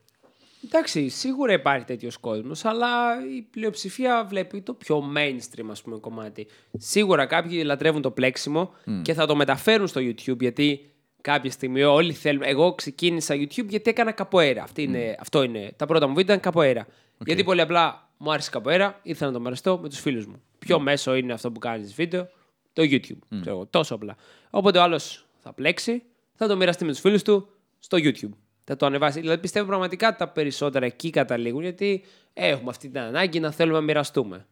Εντάξει, 0.66 1.09
σίγουρα 1.09 1.53
υπάρχει 1.53 1.86
τέτοιος 1.86 2.18
κόσμος, 2.18 2.66
αλλά 2.66 2.89
η 3.36 3.41
πλειοψηφία 3.41 4.26
βλέπει 4.30 4.62
το 4.62 4.74
πιο 4.74 5.03
mainstream 5.18 5.66
ας 5.72 5.82
πούμε, 5.82 5.97
κομμάτι. 5.97 6.47
Σίγουρα 6.78 7.26
κάποιοι 7.26 7.62
λατρεύουν 7.66 8.01
το 8.01 8.12
πλέξιμο 8.12 8.74
και 9.01 9.14
θα 9.14 9.26
το 9.26 9.36
μεταφέρουν 9.36 9.88
στο 9.88 10.01
YouTube 10.01 10.39
γιατί 10.39 10.91
κάποια 11.22 11.51
στιγμή 11.51 11.84
όλοι 11.84 12.14
θέλουν. 12.14 12.41
Εγώ 12.45 12.76
ξεκίνησα 12.76 13.36
YouTube 13.36 13.68
γιατί 13.68 13.89
έκανα 13.89 14.12
καποέρα. 14.12 14.64
Αυτή 14.64 14.82
είναι, 14.84 15.16
Αυτό 15.20 15.43
είναι. 15.43 15.74
Τα 15.76 15.86
πρώτα 15.86 16.07
μου 16.07 16.14
βίντεο 16.14 16.36
ήταν 16.36 16.51
καποέρα. 16.51 16.88
Γιατί 17.26 17.43
πολύ 17.43 17.62
απλά 17.62 18.09
μου 18.18 18.32
άρεσε 18.32 18.47
η 18.49 18.51
καποέρα, 18.51 18.99
ήθελα 19.03 19.32
να 19.32 19.38
το 19.38 19.43
μοιραστώ 19.43 19.80
με 19.82 19.89
τους 19.89 19.99
φίλους 19.99 20.26
μου. 20.26 20.41
Ποιο 20.59 20.80
μέσο 20.80 21.16
είναι 21.16 21.34
αυτό 21.34 21.51
που 21.51 21.59
κάνεις 21.59 21.93
βίντεο 21.93 22.28
Το 22.74 22.84
YouTube. 22.84 23.18
Ξέρω 23.41 23.55
εγώ, 23.55 23.66
τόσο 23.66 23.95
απλά. 23.95 24.16
Οπότε 24.49 24.78
ο 24.78 24.82
άλλος 24.82 25.26
θα 25.39 25.53
πλέξει, 25.53 26.03
θα 26.34 26.47
το 26.47 26.55
μοιραστεί 26.55 26.86
με 26.86 26.91
τους 26.91 26.99
φίλους 26.99 27.24
του 27.24 27.49
στο 27.80 27.97
YouTube. 28.01 28.30
Θα 28.72 28.78
το 28.78 28.86
ανεβάσει. 28.86 29.19
Δηλαδή 29.19 29.38
πιστεύω 29.41 29.65
πραγματικά 29.67 30.07
ότι 30.07 30.17
τα 30.17 30.28
περισσότερα 30.28 30.86
εκεί 30.86 31.09
καταλήγουν 31.09 31.61
γιατί 31.61 32.03
έχουμε 32.34 32.69
αυτή 32.69 32.89
την 32.89 32.99
ανάγκη 32.99 33.39
να 33.39 33.51
θέλουμε 33.51 33.78
να 33.78 33.84
μοιραστούμε. 33.84 34.45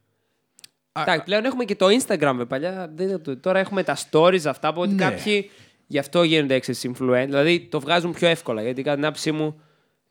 Εντάξει, 0.92 1.24
πλέον 1.24 1.46
έχουμε 1.46 1.64
και 1.66 1.76
το 1.76 1.86
Instagram, 1.88 2.32
με 2.36 2.46
παλιά. 2.46 2.92
δεν 2.96 3.22
το- 3.22 3.38
Τώρα 3.38 3.60
έχουμε 3.60 3.84
τα 3.84 3.98
stories 4.12 4.46
αυτά 4.46 4.74
που 4.74 4.82
ότι 4.82 4.94
Ναι. 4.94 5.04
κάποιοι 5.10 5.50
γι' 5.88 5.98
αυτό 6.00 6.24
γίνονται 6.24 6.54
έξι 6.56 6.92
influencer. 6.94 7.24
Δηλαδή 7.26 7.60
το 7.60 7.80
βγάζουν 7.80 8.14
πιο 8.14 8.28
εύκολα. 8.28 8.62
Γιατί 8.62 8.82
κατά 8.82 8.96
την 8.96 9.06
άποψή 9.06 9.32
μου 9.32 9.62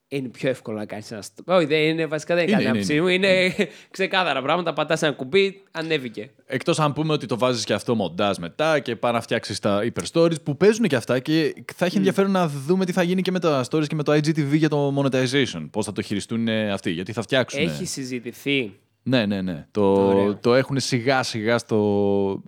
είναι 0.09 0.29
πιο 0.29 0.49
εύκολο 0.49 0.77
να 0.79 0.85
κάνεις 0.87 1.11
ένα. 1.11 1.23
st- 1.23 1.45
Όχι, 1.55 1.67
δεν 1.67 1.81
είναι 1.81 2.07
βασικά 2.07 2.35
δεν 2.35 2.49
είναι 2.49 2.53
Είναι, 2.53 2.63
κατά 2.65 2.79
την 2.79 2.91
είναι, 2.95 2.97
άποψή 2.97 3.23
μου. 3.23 3.29
Είναι 3.29 3.55
ξεκάθαρα 3.91 4.43
πράγματα. 4.43 4.73
Πατάς 4.73 5.03
ένα 5.03 5.13
κουμπί, 5.13 5.63
ανέβηκε. 5.71 6.31
Εκτός 6.47 6.79
αν 6.81 6.93
πούμε 6.93 7.13
ότι 7.13 7.27
το 7.27 7.39
βάζεις 7.39 7.65
και 7.65 7.73
αυτό 7.73 7.95
μοντάζ 7.95 8.37
μετά 8.39 8.79
και 8.79 8.97
πάει 8.97 9.13
να 9.13 9.21
φτιάξεις 9.21 9.59
τα 9.59 9.83
hyper 9.83 10.03
stories 10.13 10.43
που 10.43 10.57
παίζουν 10.57 10.87
και 10.87 10.97
αυτά 10.97 11.19
και 11.19 11.55
θα 11.75 11.85
έχει 11.85 11.97
ενδιαφέρον 11.97 12.31
να 12.31 12.49
δούμε 12.49 12.85
τι 12.85 12.93
θα 12.93 13.03
γίνει 13.03 13.23
και 13.23 13.31
με 13.31 13.39
τα 13.41 13.65
stories 13.71 13.87
και 13.87 13.95
με 13.95 14.03
το 14.03 14.13
IGTV 14.13 14.53
για 14.53 14.69
το 14.69 14.95
monetization. 15.03 15.69
Πώς 15.71 15.85
θα 15.85 15.93
το 15.93 16.03
χειριστούν 16.03 16.49
ε, 16.49 16.73
αυτοί, 16.73 16.91
γιατί 16.91 17.13
θα 17.13 17.23
φτιάξουν. 17.23 17.61
Έχει 17.61 17.85
συζητηθεί. 17.87 18.73
Ναι, 19.03 19.27
ναι, 19.27 19.43
ναι. 19.43 19.67
Το, 19.71 19.83
Ωραίο. 20.07 20.37
το 20.37 20.55
έχουν 20.55 20.81
σιγά 20.81 21.23
σιγά 21.23 21.59
στο, 21.59 22.43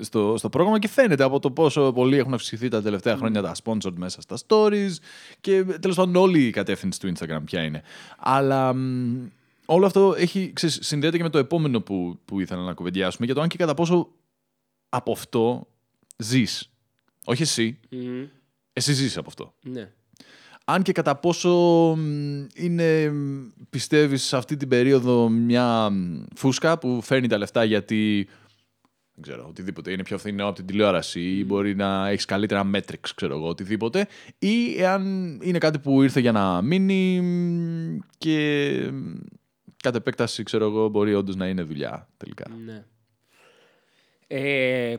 στο, 0.00 0.34
στο 0.38 0.48
πρόγραμμα 0.48 0.78
και 0.78 0.88
φαίνεται 0.88 1.22
από 1.24 1.38
το 1.38 1.50
πόσο 1.50 1.92
πολύ 1.92 2.16
έχουν 2.16 2.34
αυξηθεί 2.34 2.68
τα 2.68 2.82
τελευταία 2.82 3.16
χρόνια 3.16 3.42
τα 3.42 3.54
sponsored 3.64 3.94
μέσα 3.96 4.20
στα 4.20 4.36
stories 4.46 4.92
και 5.40 5.64
τέλος 5.64 5.96
πάντων 5.96 6.16
όλη 6.16 6.46
η 6.46 6.50
κατεύθυνση 6.50 7.00
του 7.00 7.12
Instagram 7.16 7.40
ποια 7.44 7.62
είναι. 7.62 7.82
Αλλά 8.18 8.74
μ, 8.74 9.26
όλο 9.66 9.86
αυτό 9.86 10.14
έχει, 10.16 10.50
ξέρεις, 10.52 10.78
συνδέεται 10.82 11.16
και 11.16 11.22
με 11.22 11.28
το 11.28 11.38
επόμενο 11.38 11.80
που, 11.80 12.18
που 12.24 12.40
ήθελα 12.40 12.62
να 12.62 12.72
κουβεντιάσουμε 12.74 13.26
για 13.26 13.34
το 13.34 13.40
αν 13.40 13.48
και 13.48 13.56
κατά 13.56 13.74
πόσο 13.74 14.08
από 14.88 15.12
αυτό 15.12 15.66
ζεις. 16.16 16.70
Όχι 17.24 17.42
εσύ, 17.42 17.78
Μμμ. 17.90 18.24
εσύ 18.72 18.92
ζεις 18.92 19.16
από 19.16 19.28
αυτό. 19.28 19.54
Ναι. 19.62 19.90
Αν 20.68 20.82
και 20.82 20.92
κατά 20.92 21.16
πόσο 21.16 21.50
μ, 21.98 22.44
είναι, 22.54 23.10
μ, 23.10 23.48
πιστεύεις, 23.70 24.22
σε 24.22 24.36
αυτή 24.36 24.56
την 24.56 24.68
περίοδο 24.68 25.28
μια 25.28 25.90
μ, 25.90 26.22
φούσκα 26.34 26.78
που 26.78 27.00
φέρνει 27.02 27.28
τα 27.28 27.38
λεφτά 27.38 27.64
γιατί, 27.64 28.28
δεν 29.18 29.24
ξέρω, 29.24 29.46
οτιδήποτε, 29.48 29.90
είναι 29.90 30.02
πιο 30.02 30.18
φθηνό 30.18 30.46
από 30.46 30.54
την 30.54 30.66
τηλεόραση 30.66 31.20
ή 31.20 31.44
μπορεί 31.44 31.74
να 31.74 32.08
έχεις 32.08 32.24
καλύτερα 32.24 32.70
metrics, 32.74 33.10
ξέρω 33.14 33.36
εγώ, 33.36 33.48
οτιδήποτε, 33.48 34.06
ή 34.38 34.82
εάν 34.82 35.02
είναι 35.42 35.58
κάτι 35.58 35.78
που 35.78 36.02
ήρθε 36.02 36.20
για 36.20 36.32
να 36.32 36.62
μείνει 36.62 37.20
μ, 37.20 37.98
και 38.18 38.90
μ, 38.92 39.14
κατ' 39.82 39.94
επέκταση, 39.94 40.42
ξέρω 40.42 40.64
εγώ, 40.66 40.88
μπορεί 40.88 41.14
όντως 41.14 41.36
να 41.36 41.48
είναι 41.48 41.62
δουλειά 41.62 42.08
τελικά. 42.16 42.44
Ναι. 42.64 42.84
Ε, 44.26 44.96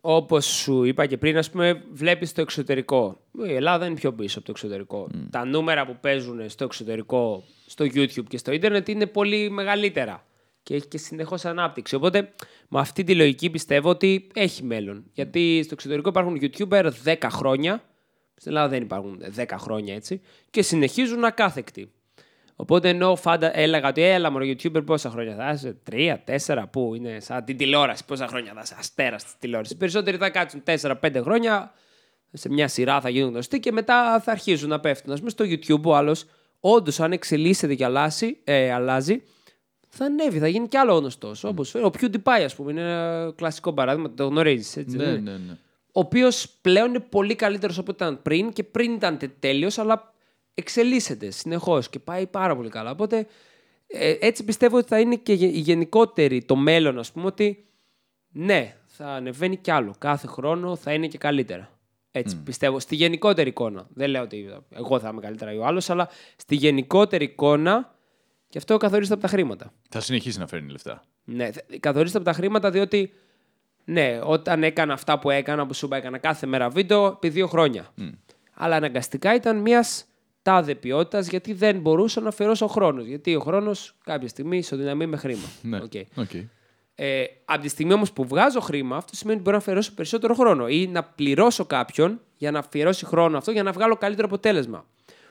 Όπως 0.00 0.44
σου 0.46 0.84
είπα 0.84 1.06
και 1.06 1.16
πριν, 1.16 1.36
ας 1.38 1.50
πούμε, 1.50 1.84
βλέπεις 1.92 2.32
το 2.32 2.40
εξωτερικό. 2.40 3.20
Η 3.46 3.54
Ελλάδα 3.54 3.86
είναι 3.86 3.94
πιο 3.94 4.12
πίσω 4.12 4.38
από 4.38 4.46
το 4.46 4.52
εξωτερικό. 4.56 5.08
Τα 5.30 5.44
νούμερα 5.44 5.86
που 5.86 5.96
παίζουν 6.00 6.48
στο 6.48 6.64
εξωτερικό, 6.64 7.44
στο 7.66 7.84
YouTube 7.84 8.24
και 8.28 8.38
στο 8.38 8.52
Ιντερνετ 8.52 8.88
είναι 8.88 9.06
πολύ 9.06 9.50
μεγαλύτερα. 9.50 10.24
Και 10.70 10.76
έχει 10.76 10.86
και 10.86 10.98
συνεχώς 10.98 11.44
ανάπτυξη. 11.44 11.94
Οπότε, 11.94 12.32
με 12.68 12.80
αυτή 12.80 13.04
τη 13.04 13.14
λογική 13.14 13.50
πιστεύω 13.50 13.88
ότι 13.88 14.30
έχει 14.34 14.62
μέλλον. 14.62 15.04
Γιατί 15.12 15.60
στο 15.64 15.74
εξωτερικό 15.74 16.08
υπάρχουν 16.08 16.40
YouTuber 16.40 16.90
10 17.04 17.16
χρόνια. 17.30 17.82
Στην 18.34 18.52
Ελλάδα 18.52 18.68
δεν 18.68 18.82
υπάρχουν 18.82 19.22
10 19.36 19.44
χρόνια 19.58 19.94
έτσι. 19.94 20.20
Και 20.50 20.62
συνεχίζουν 20.62 21.24
ακάθεκτοι. 21.24 21.92
Οπότε 22.56 22.88
ενώ 22.88 23.16
φάντα, 23.16 23.58
έλεγα 23.58 23.88
ότι 23.88 24.02
έλα 24.02 24.30
μωρό 24.30 24.44
YouTuber 24.44 24.82
πόσα 24.86 25.10
χρόνια 25.10 25.34
θα 25.34 25.50
είσαι, 25.50 25.76
τρία, 25.82 26.22
τέσσερα, 26.24 26.68
που 26.68 26.94
είναι 26.94 27.20
σαν 27.20 27.44
την 27.44 27.56
τηλεόραση, 27.56 28.04
πόσα 28.04 28.26
χρόνια 28.26 28.52
θα 28.54 28.60
είσαι; 28.64 28.76
Αστέρας 28.78 29.24
της 29.24 29.34
τηλεόρασης. 29.38 29.74
Οι 29.74 29.78
περισσότεροι 29.78 30.16
θα 30.16 30.30
κάτσουν 30.30 30.62
τέσσερα-πέντε 30.62 31.20
χρόνια, 31.20 31.72
σε 32.32 32.48
μια 32.48 32.68
σειρά 32.68 33.00
θα 33.00 33.08
γίνουν 33.08 33.30
γνωστοί 33.30 33.60
και 33.60 33.72
μετά 33.72 34.20
θα 34.20 34.32
αρχίζουν 34.32 34.68
να 34.68 34.80
πέφτουν. 34.80 35.12
Α 35.12 35.16
πούμε 35.16 35.30
στο 35.30 35.44
YouTube 35.48 35.82
ο 35.82 35.96
άλλος, 35.96 36.24
όντως 36.60 37.00
αν 37.00 37.12
εξελίσσεται 37.12 37.74
και 37.74 37.84
αλλάζει, 37.84 38.36
ε, 38.44 38.72
αλλάζει, 38.72 39.22
θα 39.92 40.04
ανέβει, 40.04 40.38
θα 40.38 40.48
γίνει 40.48 40.68
κι 40.68 40.76
άλλο 40.76 40.94
γνωστός. 40.94 41.44
Όπως 41.44 41.74
ο 41.74 41.90
PewDiePie, 42.00 42.42
ας 42.44 42.54
πούμε, 42.54 42.70
είναι 42.70 42.80
ένα 42.80 43.32
κλασικό 43.36 43.72
παράδειγμα, 43.72 44.10
το 44.10 44.26
γνωρίζεις. 44.26 44.76
Έτσι, 44.76 44.96
Ναι, 44.96 45.04
δεν 45.04 45.14
είναι; 45.14 45.30
ναι, 45.30 45.36
ναι. 45.36 45.52
ο 45.86 46.00
οποίος 46.00 46.48
πλέον 46.60 46.88
είναι 46.88 47.00
πολύ 47.00 47.34
καλύτερος 47.34 47.78
από 47.78 47.90
ό,τι 47.90 48.04
ήταν 48.04 48.22
πριν 48.22 48.52
και 48.52 48.62
πριν 48.64 48.92
ήταν 48.92 49.18
τέλειος, 49.40 49.78
αλλά 49.78 50.12
εξελίσσεται 50.54 51.30
συνεχώς 51.30 51.88
και 51.90 51.98
πάει 51.98 52.26
πάρα 52.26 52.56
πολύ 52.56 52.68
καλά. 52.68 52.90
Οπότε 52.90 53.26
ε, 53.86 54.16
έτσι 54.20 54.44
πιστεύω 54.44 54.76
ότι 54.76 54.88
θα 54.88 55.00
είναι 55.00 55.16
και 55.16 55.32
γε- 55.32 55.54
η 55.54 55.58
γενικότερη 55.58 56.42
το 56.44 56.56
μέλλον, 56.56 56.98
ας 56.98 57.12
πούμε, 57.12 57.26
ότι 57.26 57.64
ναι, 58.32 58.76
θα 58.86 59.06
ανεβαίνει 59.06 59.56
κι 59.56 59.70
άλλο. 59.70 59.94
Κάθε 59.98 60.26
χρόνο 60.26 60.76
θα 60.76 60.92
είναι 60.92 61.06
και 61.06 61.18
καλύτερα. 61.18 61.70
Έτσι 62.12 62.36
πιστεύω. 62.36 62.80
Στη 62.80 62.94
γενικότερη 62.94 63.48
εικόνα. 63.48 63.86
Δεν 63.94 64.10
λέω 64.10 64.22
ότι 64.22 64.54
εγώ 64.70 64.98
θα 64.98 65.08
είμαι 65.08 65.20
καλύτερα 65.20 65.52
ή 65.52 65.56
ο 65.56 65.64
άλλος, 65.66 65.90
αλλά 65.90 66.08
στη 66.36 66.54
γενικότερη 66.54 67.24
εικόνα 67.24 67.94
και 68.50 68.58
αυτό 68.58 68.76
καθορίζεται 68.76 69.14
από 69.14 69.22
τα 69.22 69.28
χρήματα. 69.28 69.72
Θα 69.88 70.00
συνεχίσει 70.00 70.38
να 70.38 70.46
φέρνει 70.46 70.70
λεφτά. 70.70 71.02
Ναι, 71.24 71.50
θε- 71.50 71.76
καθορίζεται 71.80 72.18
από 72.18 72.26
τα 72.26 72.32
χρήματα 72.32 72.70
διότι 72.70 73.12
ναι, 73.84 74.20
όταν 74.24 74.62
έκανα 74.62 74.92
αυτά 74.92 75.18
που 75.18 75.30
έκανα, 75.30 75.66
που 75.66 75.74
σου 75.74 75.86
είπα, 75.86 75.96
έκανα 75.96 76.18
κάθε 76.18 76.46
μέρα 76.46 76.68
βίντεο 76.68 77.06
επί 77.06 77.28
δύο 77.28 77.46
χρόνια. 77.46 77.92
Αλλά 78.54 78.76
αναγκαστικά 78.76 79.34
ήταν 79.34 79.56
μιας 79.60 80.04
τάδε 80.42 80.74
ποιότητας 80.74 81.28
γιατί 81.28 81.52
δεν 81.52 81.80
μπορούσα 81.80 82.20
να 82.20 82.28
αφιερώσω 82.28 82.66
χρόνο. 82.66 83.04
Γιατί 83.06 83.34
ο 83.34 83.40
χρόνος 83.40 83.94
κάποια 84.04 84.28
στιγμή 84.28 84.56
ισοδυναμεί 84.56 85.06
με 85.06 85.16
χρήμα. 85.16 85.46
Ναι. 85.62 85.76
Οκ. 85.76 85.92
Οκ. 86.14 86.30
Ε, 86.94 87.24
από 87.44 87.62
τη 87.62 87.68
στιγμή 87.68 87.92
όμως 87.92 88.12
που 88.12 88.24
βγάζω 88.24 88.60
χρήμα, 88.60 88.96
αυτό 88.96 89.16
σημαίνει 89.16 89.34
ότι 89.34 89.44
μπορώ 89.44 89.56
να 89.56 89.62
αφιερώσω 89.62 89.94
περισσότερο 89.94 90.34
χρόνο 90.34 90.68
ή 90.68 90.86
να 90.86 91.02
πληρώσω 91.04 91.64
κάποιον 91.64 92.20
για 92.36 92.50
να 92.50 92.58
αφιερώσει 92.58 93.04
χρόνο 93.06 93.36
αυτό 93.38 93.50
για 93.50 93.62
να 93.62 93.72
βγάλω 93.72 93.96
καλύτερο 93.96 94.26
αποτέλεσμα. 94.26 94.86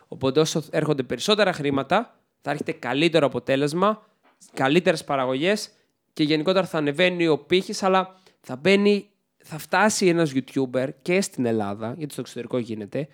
Οπότε 0.08 0.40
όσο 0.40 0.64
έρχονται 0.72 1.04
περισσότερα 1.04 1.54
χρήματα, 1.54 2.19
θα 2.42 2.52
έρχεται 2.52 2.72
καλύτερο 2.72 3.26
αποτέλεσμα, 3.26 4.08
καλύτερες 4.54 5.04
παραγωγές 5.04 5.70
και 6.14 6.24
γενικότερα 6.24 6.66
θα 6.66 6.78
ανεβαίνει 6.78 7.28
ο 7.28 7.38
πύχης, 7.38 7.84
αλλά 7.84 8.20
θα 8.42 8.56
μπαίνει, 8.56 9.10
θα 9.38 9.58
φτάσει 9.58 10.08
ένας 10.08 10.32
YouTuber 10.36 10.88
και 11.02 11.22
στην 11.22 11.46
Ελλάδα, 11.46 11.94
γιατί 11.98 12.12
στο 12.12 12.22
εξωτερικό 12.22 12.58
γίνεται, 12.58 13.08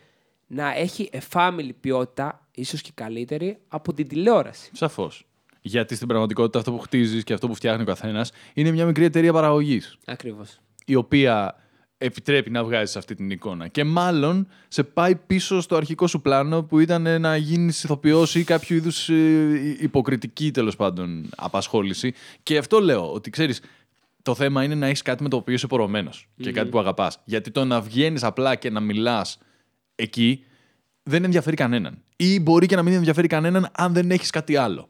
να 0.47 0.75
έχει 0.75 1.09
family 1.33 1.69
ποιότητα, 1.79 2.47
ίσως 2.51 2.81
και 2.81 2.91
καλύτερη 2.93 3.57
από 3.67 3.93
την 3.93 4.07
τηλεόραση. 4.07 4.69
Σαφώς. 4.73 5.27
Γιατί 5.61 5.95
στην 5.95 6.07
πραγματικότητα 6.07 6.59
αυτό 6.59 6.71
που 6.71 6.79
χτίζεις 6.79 7.23
και 7.23 7.33
αυτό 7.33 7.47
που 7.47 7.55
φτιάχνει 7.55 7.81
ο 7.81 7.85
καθένας 7.85 8.31
είναι 8.53 8.71
μια 8.71 8.85
μικρή 8.85 9.03
εταιρεία 9.03 9.33
παραγωγής. 9.33 9.97
Ακριβώς. 10.05 10.59
η 10.85 10.95
οποία 10.95 11.55
επιτρέπει 11.97 12.49
να 12.49 12.63
βγάζεις 12.63 12.95
αυτή 12.95 13.15
την 13.15 13.29
εικόνα. 13.29 13.67
Και 13.67 13.83
μάλλον 13.83 14.47
σε 14.67 14.83
πάει 14.83 15.15
πίσω 15.15 15.61
στο 15.61 15.75
αρχικό 15.75 16.07
σου 16.07 16.21
πλάνο 16.21 16.63
που 16.63 16.79
ήταν 16.79 17.21
να 17.21 17.37
γίνεις 17.37 17.83
ηθοποιός 17.83 18.35
ή 18.35 18.43
κάποιο 18.43 18.75
είδους 18.75 19.09
ε, 19.09 19.77
υποκριτική 19.79 20.51
τέλος 20.51 20.75
πάντων 20.75 21.29
απασχόληση. 21.35 22.13
Και 22.43 22.57
αυτό 22.57 22.79
λέω, 22.79 23.13
ότι 23.13 23.29
ξέρεις, 23.29 23.61
το 24.21 24.35
θέμα 24.35 24.63
είναι 24.63 24.75
να 24.75 24.87
έχεις 24.87 25.01
κάτι 25.01 25.23
με 25.23 25.29
το 25.29 25.37
οποίο 25.37 25.53
είσαι 25.53 25.67
πορωμένος 25.67 26.27
και 26.37 26.51
κάτι 26.51 26.69
που 26.69 26.79
αγαπάς. 26.79 27.21
Γιατί 27.25 27.51
το 27.51 27.65
να 27.65 27.81
βγαίνεις 27.81 28.23
απλά 28.23 28.55
και 28.55 28.69
να 28.69 28.79
μιλάς 28.79 29.37
εκεί 29.95 30.43
δεν 31.03 31.23
ενδιαφέρει 31.23 31.55
κανέναν. 31.55 32.01
Ή 32.15 32.39
μπορεί 32.39 32.65
και 32.65 32.75
να 32.75 32.83
μην 32.83 32.93
ενδιαφέρει 32.93 33.27
κανέναν 33.27 33.69
αν 33.71 33.93
δεν 33.93 34.11
έχεις 34.11 34.29
κάτι 34.29 34.55
άλλο. 34.55 34.89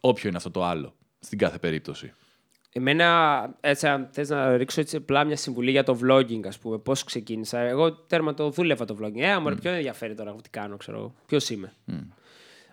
Όποιο 0.00 0.28
είναι 0.28 0.36
αυτό 0.36 0.50
το 0.50 0.64
άλλο 0.64 0.94
στην 1.18 1.38
κάθε 1.38 1.58
περίπτωση. 1.58 2.12
Εμένα, 2.74 3.48
έτσι, 3.60 3.86
αν 3.86 4.08
θες 4.12 4.28
να 4.28 4.56
ρίξω 4.56 4.80
έτσι 4.80 4.96
απλά 4.96 5.24
μια 5.24 5.36
συμβουλή 5.36 5.70
για 5.70 5.82
το 5.82 5.98
vlogging, 6.02 6.46
ας 6.46 6.58
πούμε, 6.58 6.78
πώς 6.78 7.04
ξεκίνησα. 7.04 7.58
Εγώ 7.58 7.92
τέρμα 7.92 8.34
το 8.34 8.50
δούλευα 8.50 8.84
το 8.84 8.96
vlogging. 9.00 9.20
Ε, 9.20 9.38
μωρέ, 9.38 9.54
ποιον 9.54 9.74
ενδιαφέρει 9.74 10.14
τώρα 10.14 10.34
τι 10.42 10.50
κάνω, 10.50 10.76
ξέρω 10.76 10.98
εγώ. 10.98 11.14
Ποιος 11.26 11.50
είμαι. 11.50 11.72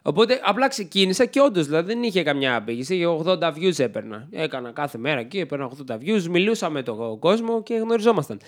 Οπότε 0.01 0.41
απλά 0.43 0.67
ξεκίνησα 0.67 1.25
και 1.25 1.41
όντως 1.41 1.65
δηλαδή 1.65 1.93
δεν 1.93 2.03
είχε 2.03 2.23
καμιά 2.23 2.55
απήγηση. 2.55 2.95
Για 2.95 3.07
80 3.25 3.53
views 3.53 3.79
έπαιρνα. 3.79 4.27
Έκανα 4.31 4.71
κάθε 4.71 4.97
μέρα 4.97 5.19
εκεί, 5.19 5.39
έπαιρνα 5.39 5.71
80 5.87 5.95
views, 5.95 6.23
μιλούσα 6.23 6.69
με 6.69 6.83
τον 6.83 7.19
κόσμο 7.19 7.63
και 7.63 7.75
γνωριζόμασταν. 7.75 8.39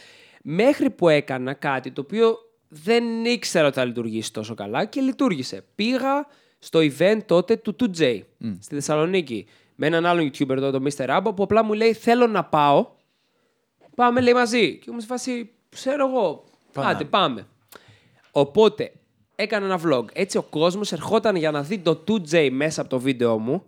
Μέχρι 0.41 0.89
που 0.89 1.09
έκανα 1.09 1.53
κάτι 1.53 1.91
το 1.91 2.01
οποίο 2.01 2.37
δεν 2.67 3.25
ήξερα 3.25 3.67
ότι 3.67 3.75
θα 3.75 3.85
λειτουργήσει 3.85 4.33
τόσο 4.33 4.53
καλά 4.53 4.85
και 4.85 5.01
λειτουργήσε. 5.01 5.63
Πήγα 5.75 6.27
στο 6.59 6.79
event 6.79 7.19
τότε 7.25 7.55
του 7.55 7.75
2J 7.79 8.21
στη 8.59 8.75
Θεσσαλονίκη 8.75 9.47
με 9.75 9.87
έναν 9.87 10.05
άλλον 10.05 10.31
YouTuber 10.31 10.49
εδώ, 10.49 10.71
τον 10.71 10.83
Mr. 10.83 11.19
Abba, 11.19 11.35
που 11.35 11.43
απλά 11.43 11.63
μου 11.63 11.73
λέει 11.73 11.93
Θέλω 11.93 12.27
να 12.27 12.43
πάω. 12.43 12.87
Πάμε, 13.95 14.21
λέει 14.21 14.33
μαζί. 14.33 14.77
Και 14.77 14.91
μου 14.91 14.99
σε 14.99 15.07
φάση, 15.07 15.51
ξέρω 15.69 16.07
εγώ. 16.07 16.43
Πάμε. 16.73 16.89
Άντε, 16.89 17.03
πάμε. 17.03 17.47
Οπότε 18.31 18.91
έκανα 19.35 19.65
ένα 19.65 19.79
vlog. 19.85 20.05
Έτσι 20.13 20.37
ο 20.37 20.41
κόσμος 20.41 20.91
ερχόταν 20.91 21.35
για 21.35 21.51
να 21.51 21.61
δει 21.61 21.79
το 21.79 22.03
2J 22.07 22.49
μέσα 22.51 22.81
από 22.81 22.89
το 22.89 22.99
βίντεο 22.99 23.37
μου, 23.39 23.65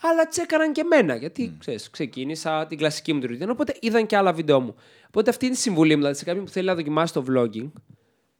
αλλά 0.00 0.26
τσέκαναν 0.28 0.72
και 0.72 0.80
εμένα. 0.80 1.14
Γιατί 1.14 1.56
ξέρεις, 1.58 1.90
ξεκίνησα 1.90 2.66
την 2.66 2.78
κλασική 2.78 3.12
μου 3.12 3.20
ρουτίνα, 3.26 3.50
οπότε 3.50 3.76
είδαν 3.80 4.06
και 4.06 4.16
άλλα 4.16 4.32
βίντεο 4.32 4.60
μου. 4.60 4.74
Οπότε 5.08 5.30
αυτή 5.30 5.44
είναι 5.44 5.54
η 5.54 5.58
συμβουλή 5.58 5.90
μου, 5.90 5.96
δηλαδή 6.00 6.18
σε 6.18 6.24
κάποιον 6.24 6.44
που 6.44 6.50
θέλει 6.50 6.66
να 6.66 6.74
δοκιμάσει 6.74 7.12
το 7.12 7.24
vlogging, 7.28 7.70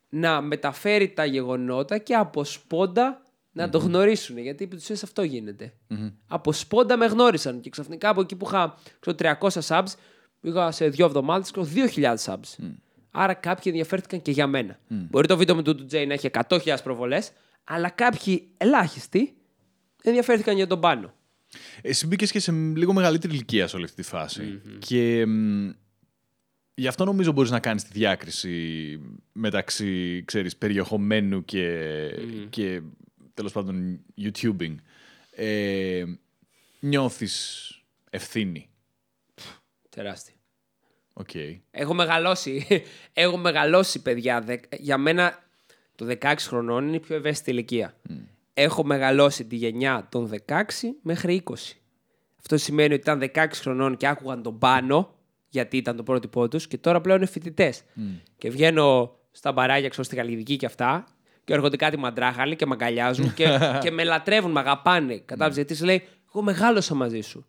να 0.09 0.41
μεταφέρει 0.41 1.09
τα 1.09 1.25
γεγονότα 1.25 1.99
και 1.99 2.15
από 2.15 2.45
σπόντα 2.45 3.23
να 3.53 3.69
το 3.69 3.79
γνωρίσουν. 3.79 4.39
Γιατί 4.39 4.65
επί 4.65 4.75
της 4.75 4.85
ουσίας 4.85 5.03
αυτό 5.03 5.23
γίνεται. 5.23 5.73
Από 6.27 6.53
σπόντα 6.53 6.97
με 6.97 7.07
γνώρισαν 7.07 7.61
και 7.61 7.71
ξαφνικά 7.71 8.09
από 8.09 8.21
εκεί 8.21 8.37
που 8.37 8.47
είχα 8.47 8.79
ξέρω, 9.01 9.17
300 9.41 9.61
subs, 9.67 9.95
Πήγα 10.41 10.71
σε 10.71 10.89
δύο 10.89 11.07
εβδομάδες 11.07 11.51
και 11.51 11.61
έχω 11.61 11.69
2.000 11.95 12.17
subs. 12.25 12.65
Άρα 13.11 13.35
κάποιοι 13.35 13.65
ενδιαφέρθηκαν 13.67 14.23
και 14.23 14.31
για 14.31 14.47
μένα. 14.47 14.79
Μπορεί 14.89 15.27
το 15.27 15.37
βίντεο 15.37 15.55
με 15.55 15.63
του 15.63 15.85
Τζέι 15.85 16.07
να 16.07 16.13
έχει 16.13 16.31
100.000 16.49 16.77
προβολές, 16.83 17.33
αλλά 17.65 17.89
κάποιοι 17.91 18.49
ελάχιστοι 18.57 19.35
ενδιαφέρθηκαν 20.03 20.57
για 20.57 20.67
τον 20.67 20.81
πάνω. 20.81 21.15
Εσύ 21.83 22.07
μπήκες 22.07 22.31
και 22.31 22.41
σε 22.41 22.53
λίγο 22.53 22.93
μεγαλύτερη 22.93 23.33
ηλικία 23.33 23.67
σε 23.67 23.77
όλη 23.77 23.85
αυτή 23.85 24.03
τη 24.03 24.09
φάση 24.09 24.61
Και 24.79 25.27
μ, 25.27 25.71
γι' 26.75 26.87
αυτό 26.87 27.05
νομίζω 27.05 27.33
μπορείς 27.33 27.51
να 27.51 27.61
κάνεις 27.61 27.85
τη 27.85 27.91
διάκριση 27.93 28.99
μεταξύ, 29.33 30.23
ξέρεις, 30.25 30.57
περιεχομένου 30.57 31.45
και, 31.45 31.89
και 32.51 32.83
τέλος 33.41 33.53
πάντων 33.53 34.01
YouTubing. 34.19 34.75
Ε, 35.31 36.05
νιώθεις 36.81 37.67
ευθύνη. 38.11 38.69
Τεράστια. 39.89 40.35
Οκ. 41.13 41.29
Έχω 41.71 41.95
μεγαλώσει. 41.95 42.67
Έχω 43.13 43.37
μεγαλώσει, 43.37 44.03
παιδιά. 44.03 44.41
Δε- 44.41 44.57
Για 44.79 44.99
μένα 44.99 45.39
το 45.95 46.07
16 46.21 46.35
χρονών 46.39 46.87
είναι 46.87 46.97
η 46.97 47.01
πιο 47.01 47.17
ευαίσθητη 47.17 47.51
ηλικία. 47.51 47.95
Έχω 48.55 48.85
μεγαλώσει 48.85 49.45
τη 49.45 49.57
γενιά 49.57 50.07
των 50.11 50.31
16 50.47 50.63
μέχρι 51.03 51.43
20. 51.47 51.55
Αυτό 52.39 52.57
σημαίνει 52.57 52.95
ότι 52.95 53.03
ήταν 53.03 53.31
16 53.35 53.47
χρονών 53.55 53.97
και 53.97 54.07
άκουγαν 54.07 54.43
τον 54.43 54.59
πάνω, 54.59 55.15
γιατί 55.49 55.77
ήταν 55.77 55.97
το 55.97 56.03
πρότυπό 56.03 56.49
τους, 56.49 56.67
και 56.69 56.79
τώρα 56.79 57.01
πλέον 57.01 57.19
είναι 57.19 57.27
φοιτητές. 57.27 57.83
Και 58.39 58.51
βγαίνω 58.51 59.17
στα 59.31 59.53
μπαράκια, 59.53 59.89
ξέρω 59.89 60.03
στη 60.03 60.17
Γαλλική 60.17 60.57
και 60.57 60.67
αυτά, 60.67 61.07
και 61.51 61.57
έρχονται 61.57 61.77
κάτι 61.77 61.97
μαντράχαλοι 61.97 62.57
και 62.57 62.67
με 62.67 62.73
αγκαλιάζουν 62.73 63.35
και, 63.35 63.59
και 63.83 63.91
με 63.91 64.05
λατρεύουν, 64.05 64.51
με 64.51 64.61
αγαπάνε. 64.61 65.23
Κατάλαβες 65.25 65.57
γιατί 65.57 65.75
σου 65.75 65.85
λέει, 65.85 66.03
Εγώ 66.35 66.43
μεγάλωσα 66.43 66.95
μαζί 66.95 67.21
σου. 67.21 67.47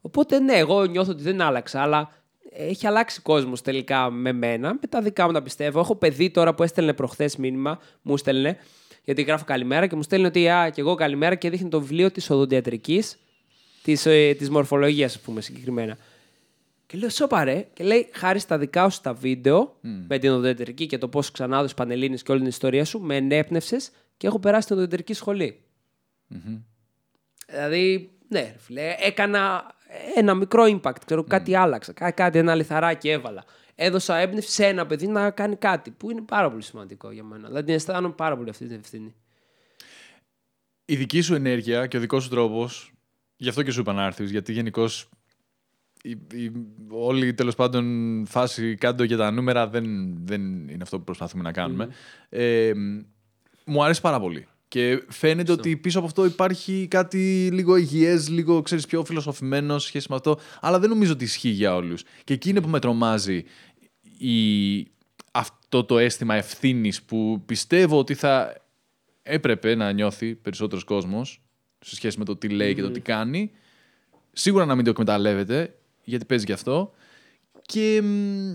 Οπότε 0.00 0.38
ναι, 0.38 0.52
εγώ 0.52 0.84
νιώθω 0.84 1.10
ότι 1.10 1.22
δεν 1.22 1.40
άλλαξα, 1.40 1.82
αλλά 1.82 2.10
έχει 2.52 2.86
αλλάξει 2.86 3.20
κόσμος 3.20 3.62
τελικά 3.62 4.10
με 4.10 4.32
μένα, 4.32 4.72
με 4.72 4.86
τα 4.88 5.00
δικά 5.00 5.26
μου 5.26 5.32
τα 5.32 5.42
πιστεύω. 5.42 5.80
Έχω 5.80 5.96
παιδί 5.96 6.30
τώρα 6.30 6.54
που 6.54 6.62
έστελνε 6.62 6.92
προχθές 6.92 7.36
μήνυμα, 7.36 7.78
μου 8.02 8.14
έστελνε, 8.14 8.56
γιατί 9.04 9.22
γράφω 9.22 9.44
καλημέρα 9.44 9.86
και 9.86 9.96
μου 9.96 10.02
στέλνει 10.02 10.26
ότι 10.26 10.48
Α, 10.48 10.70
και 10.70 10.80
εγώ 10.80 10.94
καλημέρα 10.94 11.34
και 11.34 11.50
δείχνει 11.50 11.68
το 11.68 11.80
βιβλίο 11.80 12.10
της 12.10 12.30
οδοντιατρικής, 12.30 13.18
της 13.82 14.02
της 14.38 14.50
μορφολογίας, 14.50 15.14
ας 15.14 15.20
πούμε 15.20 15.40
συγκεκριμένα. 15.40 15.96
Και 16.92 16.98
λέω, 16.98 17.08
σώπα 17.08 17.44
ρε. 17.44 17.66
Και 17.72 17.84
λέει, 17.84 18.08
χάρη 18.12 18.38
στα 18.38 18.58
δικά 18.58 18.88
σου 18.90 19.00
τα 19.00 19.12
βίντεο, 19.14 19.76
με 20.08 20.18
την 20.18 20.30
οδοντιατρική 20.30 20.86
και 20.86 20.98
το 20.98 21.08
πώς 21.08 21.30
ξανά 21.30 21.58
έδωσε 21.58 21.74
πανελίνη 21.74 22.18
και 22.18 22.30
όλη 22.32 22.40
την 22.40 22.48
ιστορία 22.48 22.84
σου, 22.84 23.00
με 23.00 23.16
ενέπνευσες 23.16 23.90
και 24.16 24.26
έχω 24.26 24.38
περάσει 24.38 24.66
την 24.66 24.76
οδοντιατρική 24.76 25.12
σχολή. 25.14 25.60
Δηλαδή, 27.46 28.10
ναι, 28.28 28.40
ρε 28.40 28.54
φίλε, 28.58 28.94
έκανα 28.98 29.74
ένα 30.14 30.34
μικρό 30.34 30.64
impact. 30.64 30.96
Ξέρω, 31.06 31.24
κάτι 31.24 31.54
άλλαξα. 31.54 31.92
Κά- 31.92 32.14
Κάτι, 32.14 32.38
ένα 32.38 32.54
λιθαράκι 32.54 33.08
έβαλα. 33.08 33.44
Έδωσα 33.74 34.16
έμπνευση 34.16 34.50
σε 34.50 34.66
ένα 34.66 34.86
παιδί 34.86 35.06
να 35.06 35.30
κάνει 35.30 35.56
κάτι 35.56 35.90
που 35.90 36.10
είναι 36.10 36.20
πάρα 36.22 36.50
πολύ 36.50 36.62
σημαντικό 36.62 37.10
για 37.10 37.24
μένα. 37.24 37.46
Δηλαδή, 37.48 37.64
την 37.66 37.74
αισθάνομαι 37.74 38.14
πάρα 38.14 38.36
πολύ 38.36 38.50
αυτή 38.50 38.66
την 38.66 38.78
ευθύνη. 38.78 39.14
Η 40.84 40.96
δική 40.96 41.20
σου 41.20 41.34
ενέργεια 41.34 41.86
και 41.86 41.96
ο 41.96 42.00
δικός 42.00 42.22
σου 42.22 42.28
τρόπος, 42.30 42.92
γι' 43.36 43.48
αυτό 43.48 43.62
και 43.62 43.70
σου 43.70 43.80
είπα 43.80 43.92
να 43.92 44.04
έρθεις, 44.04 44.30
γιατί 44.30 44.52
γενικώς 44.52 45.08
η, 46.02 46.10
η, 46.10 46.52
όλη 46.88 47.34
τέλος 47.34 47.54
πάντων 47.54 48.24
φάση 48.28 48.74
κάτω 48.74 49.02
για 49.02 49.16
τα 49.16 49.30
νούμερα 49.30 49.68
δεν, 49.68 49.84
δεν 50.24 50.42
είναι 50.68 50.82
αυτό 50.82 50.98
που 50.98 51.04
προσπαθούμε 51.04 51.42
να 51.42 51.52
κάνουμε. 51.52 51.88
Ε, 52.28 52.72
μου 53.64 53.84
αρέσει 53.84 54.00
πάρα 54.00 54.20
πολύ. 54.20 54.46
Και 54.68 55.02
φαίνεται 55.08 55.52
ότι 55.52 55.76
πίσω 55.76 55.98
από 55.98 56.06
αυτό 56.06 56.24
υπάρχει 56.24 56.86
κάτι 56.90 57.48
λίγο 57.52 57.76
υγιές, 57.76 58.28
λίγο 58.28 58.62
ξέρεις, 58.62 58.86
πιο 58.86 59.04
φιλοσοφημένο 59.04 59.78
σε 59.78 59.86
σχέση 59.86 60.06
με 60.10 60.16
αυτό. 60.16 60.38
Αλλά 60.60 60.78
δεν 60.78 60.88
νομίζω 60.88 61.12
ότι 61.12 61.24
ισχύει 61.24 61.48
για 61.48 61.74
όλους. 61.74 62.02
Και 62.24 62.34
εκεί 62.34 62.50
είναι 62.50 62.60
που 62.60 62.68
με 62.68 62.78
τρομάζει 62.78 63.44
η, 64.18 64.86
αυτό 65.32 65.84
το 65.84 65.98
αίσθημα 65.98 66.34
ευθύνης 66.34 67.02
που 67.02 67.42
πιστεύω 67.46 67.98
ότι 67.98 68.14
θα 68.14 68.62
έπρεπε 69.22 69.74
να 69.74 69.92
νιώθει 69.92 70.34
περισσότερος 70.34 70.84
κόσμος 70.84 71.42
σε 71.78 71.94
σχέση 71.94 72.18
με 72.18 72.24
το 72.24 72.36
τι 72.36 72.48
λέει 72.48 72.74
και 72.74 72.82
το 72.82 72.90
τι 72.90 73.00
κάνει. 73.00 73.50
Σίγουρα 74.32 74.64
να 74.64 74.74
μην 74.74 74.84
το 74.84 74.90
εκμεταλλεύεται, 74.90 75.74
γιατί 76.04 76.24
παίζει 76.24 76.44
γι' 76.44 76.52
αυτό. 76.52 76.92
Και 77.62 78.00
μ, 78.02 78.54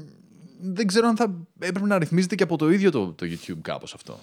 δεν 0.61 0.87
ξέρω 0.87 1.07
αν 1.07 1.15
θα 1.15 1.37
έπρεπε 1.59 1.87
να 1.87 1.97
ρυθμίζεται 1.97 2.35
και 2.35 2.43
από 2.43 2.57
το 2.57 2.69
ίδιο 2.69 2.91
το, 2.91 3.13
το 3.13 3.25
YouTube 3.25 3.59
κάπως 3.61 3.93
αυτό. 3.93 4.19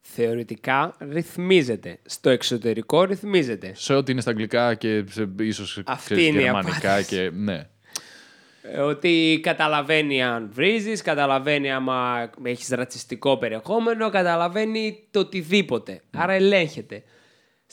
Θεωρητικά 0.00 0.96
ρυθμίζεται. 1.10 1.98
Στο 2.06 2.30
εξωτερικό 2.30 3.04
ρυθμίζεται. 3.04 3.72
Σε 3.76 3.94
ό,τι 3.94 4.12
είναι 4.12 4.20
στα 4.20 4.30
αγγλικά 4.30 4.74
και 4.74 5.04
σε, 5.10 5.28
ίσως 5.38 5.82
Αυτή 5.86 6.04
ξέρεις, 6.04 6.26
είναι 6.26 6.38
η 6.40 6.42
γερμανικά 6.42 6.90
απάντηση. 6.92 7.08
και 7.16 7.30
ναι. 7.34 7.68
Ε, 8.62 8.80
Ότι 8.80 9.40
καταλαβαίνει 9.42 10.22
αν 10.22 10.50
βρίζεις, 10.52 11.02
καταλαβαίνει 11.02 11.72
άμα 11.72 12.30
έχεις 12.42 12.68
ρατσιστικό 12.68 13.36
περιεχόμενο, 13.36 14.10
καταλαβαίνει 14.10 15.06
το 15.10 15.18
οτιδήποτε. 15.20 16.00
Άρα 16.10 16.32
ελέγχεται. 16.32 17.02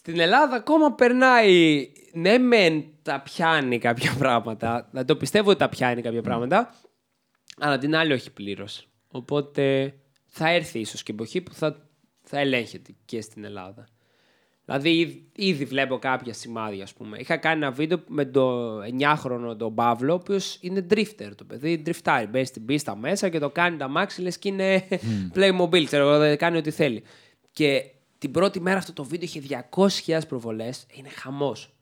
Στην 0.04 0.20
Ελλάδα 0.20 0.56
ακόμα 0.56 0.94
περνάει, 0.94 1.88
ναι 2.14 2.38
μεν 2.38 2.84
τα 3.02 3.22
πιάνει 3.22 3.78
κάποια 3.78 4.16
πράγματα, 4.18 4.90
να 4.92 5.06
το 5.06 5.16
πιστεύω 5.16 5.50
ότι 5.50 5.60
τα 5.60 5.70
πιάνει 5.70 6.02
κάποια 6.02 6.22
πράγματα, 6.22 6.76
αλλά 7.60 7.78
την 7.78 7.96
άλλη 7.96 8.14
όχι 8.14 8.32
πλήρως. 8.32 8.88
Οπότε 9.08 9.94
θα 10.28 10.50
έρθει 10.50 10.80
ίσως 10.80 11.04
και 11.04 11.12
εποχή 11.12 11.42
που 11.42 11.54
θα, 11.54 11.90
θα 12.24 12.40
ελέγχεται 12.40 12.96
και 13.06 13.22
στην 13.22 13.44
Ελλάδα. 13.44 13.88
Δηλαδή, 14.66 15.00
ήδη- 15.00 15.30
ήδη 15.36 15.66
βλέπω 15.66 15.98
κάποια 16.00 16.34
σημάδια, 16.34 16.84
ας 16.84 16.94
πούμε. 16.94 17.18
Είχα 17.18 17.38
κάνει 17.38 17.62
ένα 17.64 17.72
βίντεο 17.72 18.04
με 18.08 18.26
το 18.26 18.78
9χρονο 18.82 19.56
τον 19.58 19.76
Παύλο, 19.76 20.12
ο 20.12 20.16
οποίος 20.16 20.58
είναι 20.62 20.86
drifter. 20.90 21.30
Το 21.36 21.44
παιδί 21.44 21.78
ντριφτάρει. 21.78 22.26
Μπαίνει 22.28 22.46
στην 22.46 22.66
πίστα 22.66 22.96
μέσα 22.96 23.30
και 23.30 23.40
το 23.40 23.50
κάνει 23.50 23.78
τα 23.78 23.88
μάξι, 23.88 24.22
λες 24.22 24.38
και 24.38 24.48
είναι 24.50 24.88
Playmobil. 25.36 25.84
Ξέρω 25.86 26.10
εγώ, 26.10 26.18
δεν 26.18 26.38
κάνει 26.38 26.58
ό,τι 26.58 26.72
θέλει. 26.72 27.04
Και 27.52 27.84
την 28.22 28.32
πρώτη 28.32 28.60
μέρα 28.62 28.78
αυτό 28.78 28.94
το 28.94 29.04
βίντεο 29.04 29.30
είχε 29.34 29.66
200.000 30.06 30.20
προβολές. 30.28 30.86
Είναι 30.94 31.10
χαμός. 31.10 31.74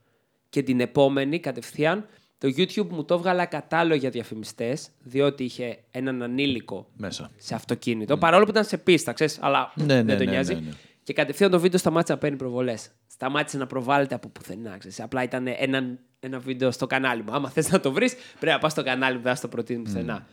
Και 0.50 0.64
την 0.64 0.80
επόμενη, 0.80 1.40
κατευθείαν, 1.40 2.06
το 2.38 2.48
YouTube 2.58 2.88
μου 2.90 3.04
το 3.06 3.14
έβγαλε 3.14 3.46
κατάλογο 3.46 4.00
για 4.00 4.10
διαφημιστές, 4.10 4.90
διότι 5.04 5.44
είχε 5.44 5.78
έναν 5.92 6.22
ανήλικο 6.22 6.88
Μέσα. 6.98 7.32
σε 7.38 7.56
αυτοκίνητο. 7.56 8.18
Παρόλο 8.18 8.44
που 8.44 8.50
ήταν 8.50 8.64
σε 8.66 8.78
πίστα, 8.78 9.14
ξέρεις, 9.14 9.38
αλλά 9.42 9.72
Ναι, 9.76 9.84
ναι, 9.86 10.04
δεν 10.04 10.18
τον 10.18 10.26
ναι, 10.26 10.32
νοιάζει. 10.32 10.54
ναι, 10.54 10.60
ναι. 10.60 10.72
Και 11.04 11.14
κατευθείαν 11.14 11.52
το 11.52 11.60
βίντεο 11.60 11.80
σταμάτησε 11.80 12.14
να 12.14 12.20
παίρνει 12.20 12.38
προβολές. 12.38 12.90
Σταμάτησε 13.08 13.58
να 13.58 13.68
προβάλλεται 13.68 14.16
από 14.16 14.30
πουθενά. 14.30 14.78
Ξέρεις. 14.78 15.00
Απλά 15.00 15.24
ήταν 15.24 15.48
ένα, 15.58 15.98
ένα 16.20 16.40
βίντεο 16.40 16.72
στο 16.72 16.88
κανάλι 16.88 17.24
μου. 17.24 17.32
Άμα 17.34 17.50
θες 17.50 17.72
να 17.72 17.80
το 17.80 17.92
βρεις, 17.92 18.16
πρέπει 18.40 18.54
να 18.54 18.60
πας 18.60 18.72
στο 18.72 18.84
κανάλι 18.84 19.16
μου, 19.16 19.22
δεν 19.22 19.32
θα 19.32 19.38
στο 19.38 19.48
προτείνει 19.48 19.84
πουθενά. 19.84 20.28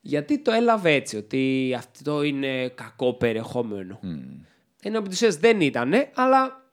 Γιατί 0.00 0.38
το 0.38 0.50
έλαβε 0.50 0.92
έτσι, 0.92 1.16
ότι 1.16 1.74
αυτό 1.78 2.22
είναι 2.22 2.68
κακό 2.68 3.14
περιεχόμενο. 3.14 3.98
Ενώ 4.82 4.98
από 4.98 5.08
τις 5.08 5.36
δεν 5.36 5.60
ήταν, 5.60 5.92
αλλά 6.14 6.64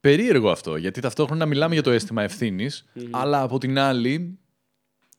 Περίεργο 0.00 0.50
αυτό, 0.50 0.76
γιατί 0.76 1.00
ταυτόχρονα 1.00 1.46
μιλάμε 1.46 1.74
για 1.74 1.82
το 1.82 1.90
αίσθημα 1.90 2.22
ευθύνης, 2.22 2.84
αλλά 3.10 3.42
από 3.42 3.58
την 3.58 3.78
άλλη 3.78 4.38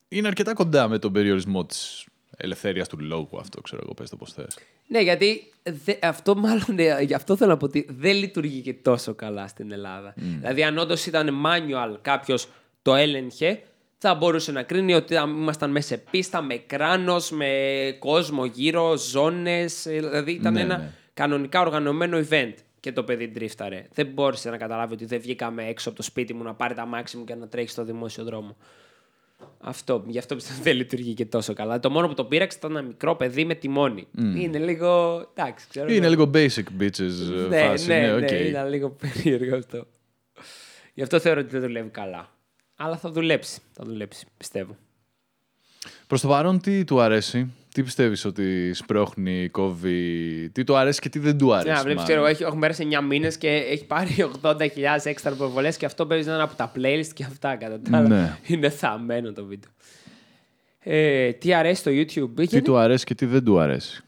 είναι 0.07 0.27
αρκετά 0.27 0.53
κοντά 0.53 0.87
με 0.87 0.99
τον 0.99 1.11
περιορισμό 1.11 1.65
της 1.65 2.05
ελευθερίας 2.37 2.87
του 2.87 2.99
λόγου 2.99 3.37
αυτό, 3.39 3.61
ξέρω 3.61 3.81
εγώ, 3.83 3.93
πες 3.93 4.09
το 4.09 4.15
πώς 4.15 4.33
θες. 4.33 4.57
Ναι, 4.87 5.01
γιατί 5.01 5.51
δε- 5.85 5.95
αυτό 6.01 6.35
μάλλον, 6.35 6.75
ε, 6.75 7.01
γι' 7.01 7.13
αυτό 7.13 7.35
θέλω 7.35 7.49
να 7.51 7.57
πω 7.57 7.65
ότι 7.65 7.87
δεν 7.89 8.15
λειτουργεί 8.15 8.61
και 8.61 8.73
τόσο 8.73 9.13
καλά 9.13 9.47
στην 9.47 9.71
Ελλάδα. 9.71 10.13
Δηλαδή, 10.15 10.63
αν 10.63 10.77
όντως 10.77 11.05
ήταν 11.05 11.41
manual, 11.45 11.97
κάποιος 12.01 12.47
το 12.81 12.95
έλεγχε, 12.95 13.61
θα 13.97 14.15
μπορούσε 14.15 14.51
να 14.51 14.63
κρίνει 14.63 14.93
ότι 14.93 15.15
ήμασταν 15.15 15.71
μέσα 15.71 15.87
σε 15.87 15.97
πίστα, 15.97 16.41
με 16.41 16.55
κράνος, 16.55 17.31
με 17.31 17.49
κόσμο 17.99 18.45
γύρω, 18.45 18.97
ζώνες, 18.97 19.85
ε, 19.85 19.91
δηλαδή 19.91 20.31
ήταν 20.31 20.53
Ναι, 20.53 20.61
ένα 20.61 20.77
ναι. 20.77 20.93
Κανονικά 21.19 21.61
οργανωμένο 21.61 22.19
event 22.29 22.53
και 22.79 22.91
το 22.91 23.03
παιδί 23.03 23.27
ντρίφταρε. 23.27 23.87
Δεν 23.93 24.07
μπόρεσε 24.07 24.49
να 24.49 24.57
καταλάβει 24.57 24.93
ότι 24.93 25.05
δεν 25.05 25.19
βγήκαμε 25.19 25.67
έξω 25.67 25.89
από 25.89 25.97
το 25.97 26.03
σπίτι 26.03 26.33
μου 26.33 26.43
να 26.43 26.53
πάρει 26.53 26.73
τ' 26.73 26.85
αμάξι 26.85 27.17
μου 27.17 27.23
και 27.23 27.35
να 27.35 27.47
τρέχει 27.47 27.69
στο 27.69 27.83
δημόσιο 27.83 28.23
δρόμο. 28.23 28.57
Αυτό, 29.59 30.03
γι' 30.07 30.17
αυτό 30.17 30.35
πιστεύω 30.35 30.61
δεν 30.61 30.75
λειτουργεί 30.75 31.13
και 31.13 31.25
τόσο 31.25 31.53
καλά. 31.53 31.79
Το 31.79 31.89
μόνο 31.89 32.07
που 32.07 32.13
το 32.13 32.25
πείραξε 32.25 32.57
ήταν 32.57 32.71
ένα 32.71 32.81
μικρό 32.81 33.15
παιδί 33.15 33.45
με 33.45 33.55
τιμόνι. 33.55 34.07
Είναι 34.17 34.59
λίγο. 34.59 35.19
Εντάξει, 35.33 35.67
ξέρω. 35.69 35.93
Είναι 35.93 36.05
εγώ. 36.05 36.09
λίγο 36.09 36.31
basic 36.33 36.81
bitches 36.81 37.43
ε, 37.43 37.47
Ναι, 37.47 37.67
φάση, 37.67 37.87
ναι, 37.87 37.99
ναι, 37.99 38.07
ναι, 38.07 38.25
οκ. 38.25 38.31
ήταν 38.31 38.69
λίγο 38.69 38.89
περίεργο 38.89 39.57
αυτό. 39.57 39.87
Γι' 40.93 41.01
αυτό 41.01 41.19
θεωρώ 41.19 41.39
ότι 41.39 41.49
δεν 41.49 41.61
δουλεύει 41.61 41.89
καλά. 41.89 42.29
Αλλά 42.75 42.97
θα 42.97 43.11
δουλέψει. 43.11 43.61
Θα 43.71 43.83
δουλέψει, 43.85 44.25
πιστεύω. 44.37 44.77
Προς 46.07 46.21
το 46.21 46.27
παρόν 46.27 46.59
τι 46.59 46.83
του 46.83 46.99
αρέσει, 46.99 47.51
τι 47.73 47.83
πιστεύεις 47.83 48.25
ότι 48.25 48.73
σπρώχνει, 48.73 49.49
κόβει, 49.49 50.49
τι 50.49 50.63
του 50.63 50.75
αρέσει 50.75 50.99
και 50.99 51.09
τι 51.09 51.19
δεν 51.19 51.37
του 51.37 51.53
αρέσει. 51.53 51.67
Ναι, 51.67 51.81
βλέπεις, 51.81 51.93
μάλλον; 51.93 52.03
ξέρω, 52.03 52.25
έχει, 52.25 52.43
έχουν 52.43 52.59
πέρασει 52.59 52.87
9 52.91 53.03
μήνες 53.07 53.37
και 53.37 53.47
έχει 53.47 53.85
πάρει 53.85 54.15
80.000 54.41 54.57
έξτρα 55.03 55.31
προβολέ 55.35 55.71
και 55.71 55.85
αυτό 55.85 56.05
παίζει 56.05 56.27
να 56.27 56.33
είναι 56.33 56.43
από 56.43 56.55
τα 56.55 56.71
playlist 56.75 57.09
και 57.13 57.23
αυτά. 57.23 57.55
Κατά 57.55 57.79
τα 57.79 57.97
άλλα. 57.97 58.07
Ναι. 58.07 58.37
Είναι 58.53 58.69
θαμμένο 58.69 59.31
το 59.31 59.45
βίντεο. 59.45 59.71
Ε, 60.79 61.31
τι 61.31 61.53
αρέσει 61.53 61.79
στο 61.81 61.91
YouTube. 61.91 62.35
Τι 62.35 62.43
Γιατί 62.43 62.61
του 62.61 62.77
αρέσει 62.77 63.05
και 63.05 63.15
τι 63.15 63.25
δεν 63.25 63.43
του 63.43 63.59
αρέσει. 63.59 64.03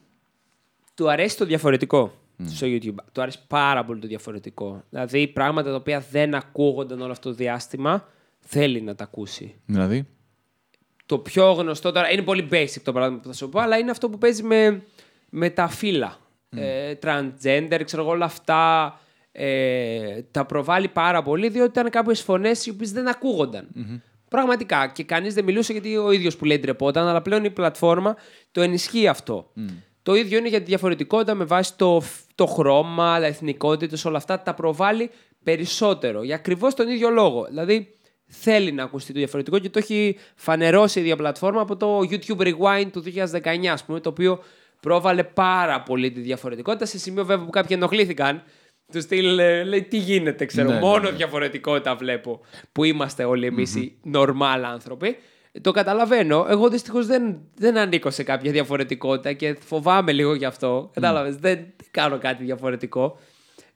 του 0.95 1.09
αρέσει 1.09 1.37
το 1.37 1.45
διαφορετικό 1.45 2.13
στο 2.45 2.67
YouTube. 2.67 2.95
Του 3.11 3.21
αρέσει 3.21 3.39
πάρα 3.47 3.85
πολύ 3.85 3.99
το 3.99 4.07
διαφορετικό. 4.07 4.83
Δηλαδή 4.89 5.27
πράγματα 5.27 5.69
τα 5.69 5.75
οποία 5.75 6.03
δεν 6.11 6.35
ακούγονταν 6.35 7.01
όλο 7.01 7.11
αυτό 7.11 7.29
το 7.29 7.35
διάστημα 7.35 8.07
θέλει 8.39 8.81
να 8.81 8.95
τα 8.95 9.03
ακούσει. 9.03 9.55
Δηλαδή, 9.65 10.07
το 11.11 11.17
πιο 11.17 11.51
γνωστό 11.51 11.91
τώρα, 11.91 12.11
είναι 12.11 12.21
πολύ 12.21 12.47
basic 12.51 12.81
το 12.83 12.91
παράδειγμα 12.91 13.21
που 13.21 13.27
θα 13.27 13.33
σου 13.33 13.49
πω, 13.49 13.59
αλλά 13.59 13.77
είναι 13.77 13.91
αυτό 13.91 14.09
που 14.09 14.17
παίζει 14.17 14.43
με, 14.43 14.83
με 15.29 15.49
τα 15.49 15.67
φύλλα. 15.67 16.17
Ε, 16.49 16.93
transgender, 17.03 17.81
ξέρω 17.85 18.01
εγώ, 18.01 18.11
όλα 18.11 18.25
αυτά 18.25 18.99
ε, 19.31 20.21
τα 20.31 20.45
προβάλλει 20.45 20.87
πάρα 20.87 21.21
πολύ, 21.21 21.49
διότι 21.49 21.69
ήταν 21.69 21.89
κάποιες 21.89 22.21
φωνές 22.21 22.65
οι 22.65 22.69
οποίες 22.69 22.91
δεν 22.91 23.07
ακούγονταν. 23.07 23.67
Πραγματικά. 24.29 24.87
Και 24.87 25.03
κανείς 25.03 25.33
δεν 25.33 25.43
μιλούσε 25.43 25.71
γιατί 25.71 25.97
ο 25.97 26.11
ίδιος 26.11 26.37
που 26.37 26.45
λέει 26.45 26.59
ντρεπόταν, 26.59 27.07
αλλά 27.07 27.21
πλέον 27.21 27.43
η 27.43 27.49
πλατφόρμα 27.49 28.15
το 28.51 28.61
ενισχύει 28.61 29.07
αυτό. 29.07 29.51
Το 30.03 30.15
ίδιο 30.15 30.37
είναι 30.37 30.47
για 30.47 30.59
τη 30.59 30.65
διαφορετικότητα 30.65 31.35
με 31.35 31.43
βάση 31.43 31.75
το, 31.75 32.01
το 32.35 32.45
χρώμα, 32.45 33.19
τα 33.19 33.25
εθνικότητες, 33.25 34.05
όλα 34.05 34.17
αυτά. 34.17 34.41
Τα 34.41 34.53
προβάλλει 34.53 35.09
περισσότερο. 35.43 36.23
Για 36.23 36.35
ακριβώς 36.35 36.73
τον 36.73 36.87
ίδιο 36.87 37.09
λόγο. 37.09 37.45
Δηλαδή 37.49 37.95
θέλει 38.31 38.71
να 38.71 38.83
ακουστεί 38.83 39.13
το 39.13 39.19
διαφορετικό 39.19 39.59
και 39.59 39.69
το 39.69 39.79
έχει 39.79 40.17
φανερώσει 40.35 40.99
η 40.99 41.01
ίδια 41.01 41.15
πλατφόρμα 41.15 41.61
από 41.61 41.75
το 41.77 41.99
YouTube 41.99 42.41
Rewind 42.41 42.87
του 42.91 43.03
2019, 43.43 43.65
ας 43.65 43.83
πούμε, 43.83 43.99
το 43.99 44.09
οποίο 44.09 44.43
πρόβαλε 44.79 45.23
πάρα 45.23 45.81
πολύ 45.81 46.11
τη 46.11 46.19
διαφορετικότητα 46.19 46.85
σε 46.85 46.97
σημείο 46.97 47.25
βέβαια 47.25 47.45
που 47.45 47.51
κάποιοι 47.51 47.77
ενοχλήθηκαν. 47.79 48.43
Του 48.91 49.01
στυλ 49.01 49.39
ε, 49.39 49.63
λέει 49.63 49.83
τι 49.83 49.97
γίνεται, 49.97 50.45
ξέρω. 50.45 50.67
Ναι, 50.67 50.73
ναι, 50.73 50.79
μόνο 50.79 51.09
ναι. 51.09 51.15
διαφορετικότητα 51.15 51.95
βλέπω 51.95 52.41
που 52.71 52.83
είμαστε 52.83 53.23
όλοι 53.23 53.45
εμείς 53.45 53.75
οι 53.75 53.97
normal 54.13 54.61
άνθρωποι. 54.63 55.17
Το 55.61 55.71
καταλαβαίνω. 55.71 56.45
Εγώ 56.49 56.69
δυστυχώς 56.69 57.05
δεν, 57.05 57.39
δεν 57.55 57.77
ανήκω 57.77 58.09
σε 58.09 58.23
κάποια 58.23 58.51
διαφορετικότητα 58.51 59.33
και 59.33 59.57
φοβάμαι 59.65 60.11
λίγο 60.11 60.33
γι' 60.33 60.45
αυτό. 60.45 60.89
Κατάλαβες. 60.93 61.35
Δεν 61.35 61.65
κάνω 61.91 62.17
κάτι 62.17 62.43
διαφορετικό. 62.43 63.19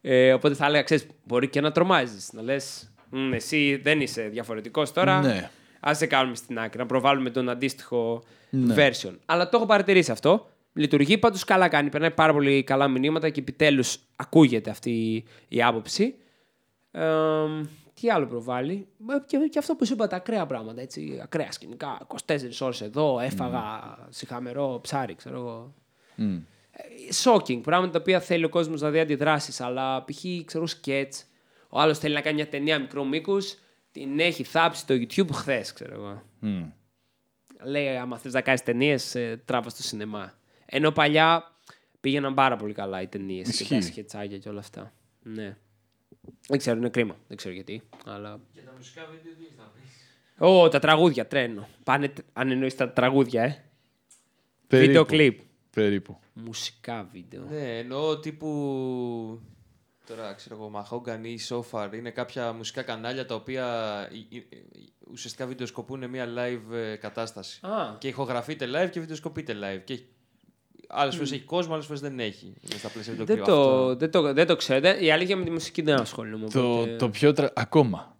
Ε, 0.01 0.33
οπότε 0.33 0.53
θα 0.53 0.65
έλεγα, 0.65 0.83
ξέρεις, 0.83 1.07
μπορεί 1.23 1.47
και 1.47 1.61
να 1.61 1.71
τρομάζεις. 1.71 2.29
Να 2.33 2.41
λες, 2.41 2.93
εσύ 3.33 3.75
δεν 3.83 4.01
είσαι 4.01 4.21
διαφορετικός 4.21 4.91
τώρα. 4.93 5.21
Ναι. 5.21 5.49
Α 5.89 5.93
σε 5.93 6.05
κάνουμε 6.05 6.35
στην 6.35 6.59
άκρη, 6.59 6.79
να 6.79 6.85
προβάλλουμε 6.85 7.29
τον 7.29 7.49
αντίστοιχο 7.49 8.23
Ναι. 8.49 8.75
version. 8.77 9.13
Αλλά 9.25 9.49
το 9.49 9.57
έχω 9.57 9.65
παρατηρήσει 9.65 10.11
αυτό. 10.11 10.49
Λειτουργεί 10.73 11.17
πάντως 11.17 11.43
καλά 11.43 11.67
κάνει. 11.67 11.89
Περνάει 11.89 12.11
πάρα 12.11 12.33
πολύ 12.33 12.63
καλά 12.63 12.87
μηνύματα 12.87 13.29
και 13.29 13.39
επιτέλους 13.39 13.97
ακούγεται 14.15 14.69
αυτή 14.69 15.23
η 15.47 15.63
άποψη. 15.63 16.15
Ε, 16.91 17.03
τι 18.01 18.09
άλλο 18.09 18.25
προβάλλει; 18.25 18.87
Ε, 19.09 19.13
Και, 19.27 19.37
και 19.51 19.59
αυτό 19.59 19.75
που 19.75 19.85
σου 19.85 19.93
είπα, 19.93 20.07
τα 20.07 20.15
ακραία 20.15 20.45
πράγματα. 20.45 20.81
Έτσι, 20.81 21.19
ακραία 21.23 21.51
σκηνικά. 21.51 21.97
24 22.07 22.61
ώρες 22.61 22.81
εδώ, 22.81 23.19
έφαγα 23.19 23.97
σιχαμερό 24.09 24.79
ψάρι, 24.81 25.15
ξέρω 25.15 25.37
εγώ. 25.37 25.73
Μμ. 26.15 26.35
Ε, 26.71 26.83
Shocking, 27.23 27.61
πράγματα 27.63 27.91
τα 27.93 27.99
οποία 27.99 28.19
θέλει 28.19 28.45
ο 28.45 28.49
κόσμος 28.49 28.81
να 28.81 28.89
δει 28.89 28.99
αντιδράσεις. 28.99 29.61
Αλλά 29.61 30.03
π.χ. 30.05 30.23
ξέρω 30.45 30.67
σκέτς. 30.67 31.25
Ο 31.69 31.79
άλλος 31.79 31.99
θέλει 31.99 32.13
να 32.13 32.21
κάνει 32.21 32.35
μια 32.35 32.47
ταινία 32.49 32.79
μικρού 32.79 33.07
μήκους. 33.07 33.57
Την 33.91 34.19
έχει 34.19 34.43
θάψει 34.43 34.85
το 34.85 34.93
YouTube 34.93 35.29
χθες, 35.31 35.73
ξέρω 35.73 35.93
εγώ. 35.93 36.23
Μμ. 36.39 36.63
Λέει, 37.63 37.97
άμα 37.97 38.17
θες 38.17 38.33
να 38.33 38.41
κάνεις 38.41 38.63
ταινίες, 38.63 39.15
ε, 39.15 39.41
τράβα 39.45 39.69
στο 39.69 39.83
σινεμά. 39.83 40.33
Ενώ 40.65 40.91
παλιά 40.91 41.55
πήγαιναν 41.99 42.33
πάρα 42.33 42.55
πολύ 42.55 42.73
καλά 42.73 43.01
οι 43.01 43.07
ταινίες 43.07 43.45
και 43.45 43.63
Ισχύει. 43.63 43.75
τα 43.75 43.81
σκετσάκια 43.81 44.37
και 44.37 44.49
όλα 44.49 44.59
αυτά. 44.59 44.93
Ναι. 45.23 45.57
Δεν 46.47 46.57
ξέρω, 46.57 46.77
είναι 46.77 46.89
κρίμα. 46.89 47.15
Δεν 47.27 47.37
ξέρω 47.37 47.53
γιατί. 47.53 47.81
Αλλά... 48.05 48.39
Για 48.51 48.63
τα 48.63 48.73
μουσικά 48.77 49.01
βίντεο 49.05 49.33
τι 49.33 49.43
έχεις 49.43 49.57
να 49.57 49.63
πεις; 49.63 49.91
Ω, 50.37 50.69
τα 50.69 50.79
τραγούδια, 50.79 51.27
τρένο. 51.27 51.67
Πάνε, 51.83 52.13
αν 52.33 52.51
εννοείς 52.51 52.75
τα 52.75 52.91
τραγούδια, 52.91 53.43
ε. 53.43 53.63
Περίπου. 54.67 54.87
Βίντεο 54.87 55.05
κλιπ. 55.05 55.39
Περίπου. 55.69 56.17
Μουσικά 56.33 57.09
βίντεο. 57.11 57.45
Ναι, 57.49 57.77
εννοώ 57.77 58.19
τύπου. 58.19 59.41
Τώρα 60.07 60.33
ξέρω 60.33 60.55
εγώ, 60.55 60.71
Mahogany 60.75 61.25
ή 61.25 61.39
Sofar 61.49 61.89
είναι 61.93 62.09
κάποια 62.09 62.53
μουσικά 62.53 62.81
κανάλια 62.81 63.25
τα 63.25 63.35
οποία 63.35 63.65
ε, 64.11 64.35
ε, 64.35 64.37
ε, 64.37 64.57
ουσιαστικά 65.11 65.45
βιντεοσκοπούν 65.45 66.09
μια 66.09 66.27
live 66.37 66.73
ε, 66.73 66.95
κατάσταση. 66.95 67.59
Α, 67.65 67.95
Και 67.97 68.07
ηχογραφείται 68.07 68.65
live 68.65 68.89
και 68.89 68.99
βιντεοσκοπείται 68.99 69.53
live. 69.53 69.81
Και 69.83 69.99
άλλες 70.87 71.15
φορές 71.15 71.31
έχει 71.31 71.43
κόσμο, 71.43 71.73
άλλες 71.73 71.85
φορές 71.85 72.01
δεν 72.01 72.19
έχει. 72.19 72.45
Είναι 72.45 72.77
στα 72.77 72.89
πλαίσια 72.89 73.13
δεν 73.13 73.25
βιντεοκλειπ. 73.25 73.55
το, 73.55 73.95
δεν, 73.95 74.11
το, 74.11 74.33
δεν 74.33 74.47
το 74.47 74.55
ξέρετε. 74.55 75.03
Η 75.05 75.11
αλήθεια 75.11 75.35
με 75.37 75.43
τη 75.43 75.51
μουσική 75.51 75.81
δεν 75.81 75.99
ασχολούμαι. 75.99 76.49
Το, 76.49 76.73
οπότε- 76.73 76.97
το 76.97 77.09
πιο. 77.09 77.33
Τρα... 77.33 77.51
Ακόμα. 77.55 78.17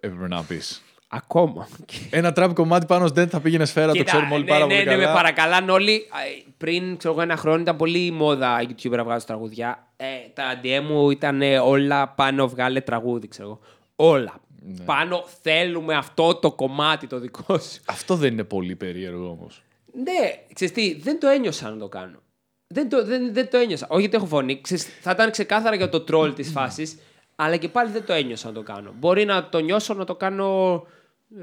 Έπρεπε 0.00 0.28
να 0.28 0.42
πεις. 0.44 0.82
Ακόμα. 1.08 1.68
Ένα 2.10 2.32
τραπ 2.32 2.54
κομμάτι 2.54 2.86
πάνω 2.86 3.08
δεν 3.08 3.28
θα 3.28 3.40
πήγαινε 3.40 3.64
σφαίρα, 3.64 3.86
το 3.86 3.92
Κοίτα, 3.92 4.04
ξέρουμε 4.04 4.34
όλοι 4.34 4.44
ναι, 4.44 4.50
πάρα 4.50 4.66
ναι, 4.66 4.74
πολύ 4.74 4.84
ναι, 4.84 4.90
καλά. 4.90 5.06
με 5.06 5.14
παρακαλάνε 5.14 5.72
όλοι. 5.72 5.92
Α, 6.10 6.18
Πριν 6.56 6.96
ξέρω 6.96 7.14
εγώ, 7.14 7.22
ένα 7.22 7.36
χρόνο 7.36 7.60
ήταν 7.60 7.76
πολύ 7.76 8.10
μόδα 8.10 8.62
YouTube 8.62 8.90
να 8.90 9.04
βγάζουν 9.04 9.26
τραγουδιά. 9.26 9.86
Ε, 9.96 10.04
τα 10.34 10.60
DM 10.62 10.82
μου 10.88 11.10
ήταν 11.10 11.42
ε, 11.42 11.58
όλα 11.58 12.08
πάνω 12.08 12.48
βγάλε 12.48 12.80
τραγούδι, 12.80 13.28
ξέρω 13.28 13.48
εγώ. 13.48 13.60
Όλα. 13.96 14.40
Ναι. 14.68 14.84
Πάνω 14.84 15.24
θέλουμε 15.42 15.94
αυτό 15.94 16.34
το 16.34 16.52
κομμάτι 16.52 17.06
το 17.06 17.18
δικό 17.18 17.58
σου. 17.58 17.80
Αυτό 17.86 18.14
δεν 18.14 18.32
είναι 18.32 18.44
πολύ 18.44 18.76
περίεργο 18.76 19.28
όμως. 19.28 19.62
Ναι, 19.92 20.44
ξέρεις 20.52 20.74
τι, 20.74 21.00
δεν 21.00 21.20
το 21.20 21.28
ένιωσα 21.28 21.70
να 21.70 21.76
το 21.76 21.88
κάνω. 21.88 22.18
Δεν 22.66 22.88
το, 22.88 23.04
δεν, 23.04 23.32
δεν 23.32 23.50
το 23.50 23.56
ένιωσα. 23.56 23.86
Όχι 23.90 24.06
ότι 24.06 24.16
έχω 24.16 24.26
φωνή. 24.26 24.60
Ξέρεις, 24.60 24.86
θα 25.00 25.10
ήταν 25.10 25.30
ξεκάθαρα 25.30 25.76
για 25.76 25.88
το 25.88 26.00
τρόλ 26.00 26.34
της 26.34 26.50
φάσης, 26.50 26.98
αλλά 27.36 27.56
και 27.56 27.68
πάλι 27.68 27.90
δεν 27.90 28.04
το 28.04 28.12
ένιωσα 28.12 28.46
να 28.48 28.54
το 28.54 28.62
κάνω. 28.62 28.94
Μπορεί 28.98 29.24
να 29.24 29.48
το 29.48 29.58
νιώσω 29.58 29.94
να 29.94 30.04
το 30.04 30.14
κάνω 30.14 30.82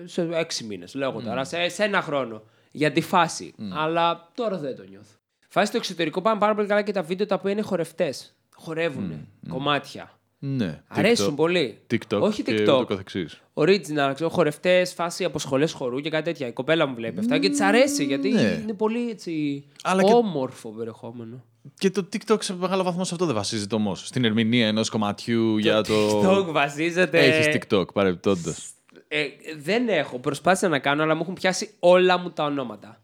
σε 0.03 0.29
έξι 0.31 0.63
μήνες, 0.63 0.93
λέω 0.95 1.09
εγώ 1.09 1.21
τώρα, 1.21 1.43
σε, 1.43 1.69
σε 1.69 1.83
ένα 1.83 2.01
χρόνο. 2.01 2.41
Για 2.71 2.91
τη 2.91 3.01
φάση. 3.01 3.53
Αλλά 3.73 4.31
τώρα 4.35 4.57
δεν 4.57 4.75
το 4.75 4.83
νιώθω. 4.89 5.13
Φάση 5.47 5.67
στο 5.67 5.77
εξωτερικό 5.77 6.21
πάνε 6.21 6.39
πάρα 6.39 6.55
πολύ 6.55 6.67
καλά 6.67 6.81
και 6.81 6.91
τα 6.91 7.01
βίντεο 7.01 7.25
τα 7.25 7.35
οποία 7.35 7.51
είναι 7.51 7.61
χορευτές. 7.61 8.35
Χορεύουν 8.55 9.27
κομμάτια. 9.49 10.11
Ναι. 10.39 10.81
Αρέσουν 10.87 11.33
TikTok, 11.33 11.35
πολύ. 11.35 11.79
TikTok 11.91 12.19
Όχι 12.21 12.43
και 12.43 12.51
TikTok. 12.55 12.61
ούτω 12.61 12.85
καθεξής. 12.85 13.41
Original, 13.53 14.11
ξέρω, 14.13 14.29
χορευτές, 14.29 14.93
φάση 14.93 15.23
από 15.23 15.39
σχολές 15.39 15.71
χορού 15.71 15.99
και 15.99 16.09
κάτι 16.09 16.23
τέτοια. 16.23 16.47
Η 16.47 16.51
κοπέλα 16.51 16.85
μου 16.85 16.95
βλέπει 16.95 17.19
αυτά 17.19 17.37
και 17.39 17.49
της 17.49 17.59
αρέσει 17.61 18.03
γιατί 18.05 18.29
Ναι. 18.29 18.59
είναι 18.63 18.73
πολύ 18.73 19.09
έτσι. 19.09 19.63
Αλλά 19.83 20.03
και- 20.03 20.13
όμορφο 20.13 20.69
περιεχόμενο. 20.69 21.43
Και 21.77 21.89
το 21.89 22.07
TikTok 22.13 22.43
σε 22.43 22.55
μεγάλο 22.55 22.83
βαθμό 22.83 23.03
σε 23.03 23.13
αυτό 23.13 23.25
δεν 23.25 23.35
βασίζεται 23.35 23.75
όμως. 23.75 24.07
Στην 24.07 24.25
ερμηνεία 24.25 24.67
ενός 24.67 24.89
κομματιού 24.89 25.57
για 25.57 25.81
το. 25.83 26.21
TikTok 26.21 26.45
βασίζεται. 26.51 27.19
Έχεις 27.25 27.57
TikTok, 27.69 27.93
παρεμπιπτόντως. 27.93 28.69
Ε, 29.07 29.25
δεν 29.57 29.87
έχω. 29.89 30.19
Προσπάθησα 30.19 30.67
να 30.67 30.79
κάνω, 30.79 31.03
αλλά 31.03 31.15
μου 31.15 31.21
έχουν 31.21 31.33
πιάσει 31.33 31.69
όλα 31.79 32.17
μου 32.17 32.31
τα 32.31 32.43
ονόματα. 32.43 33.01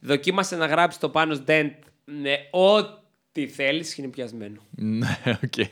Δοκίμασε 0.00 0.56
να 0.56 0.66
γράψει 0.66 1.00
το 1.00 1.08
Panos 1.08 1.40
Dent 1.46 1.70
με 2.04 2.36
ό,τι 2.50 3.46
θέλεις 3.48 3.96
είναι 3.98 4.08
πιασμένο. 4.08 4.60
ναι, 4.70 5.20
οκ. 5.44 5.66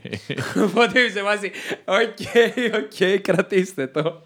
Οπότε 0.67 1.01
είμαι 1.01 1.11
σε 1.11 1.23
φάση. 1.23 1.51
Οκ, 1.85 2.19
οκ, 2.75 3.21
κρατήστε 3.23 3.87
το. 3.87 4.23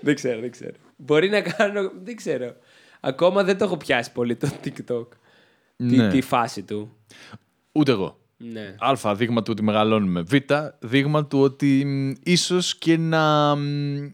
δεν 0.00 0.14
ξέρω, 0.14 0.40
δεν 0.40 0.50
ξέρω. 0.50 0.72
Μπορεί 0.96 1.28
να 1.28 1.40
κάνω. 1.40 1.90
Δεν 2.04 2.16
ξέρω. 2.16 2.54
Ακόμα 3.00 3.44
δεν 3.44 3.58
το 3.58 3.64
έχω 3.64 3.76
πιάσει 3.76 4.12
πολύ 4.12 4.36
το 4.36 4.48
TikTok. 4.64 5.06
Τη, 5.76 5.84
Ναι. 5.96 6.08
τη 6.08 6.20
φάση 6.20 6.62
του. 6.62 6.96
Ούτε 7.76 7.90
εγώ. 7.90 8.18
Ναι. 8.36 8.74
Α, 8.78 9.14
δείγμα 9.14 9.42
του 9.42 9.48
ότι 9.50 9.62
μεγαλώνουμε. 9.62 10.20
Β, 10.20 10.34
δείγμα 10.78 11.26
του 11.26 11.40
ότι 11.40 11.84
μ, 11.84 12.12
ίσως 12.22 12.76
και 12.78 12.96
να 12.96 13.54
μ, 13.56 13.60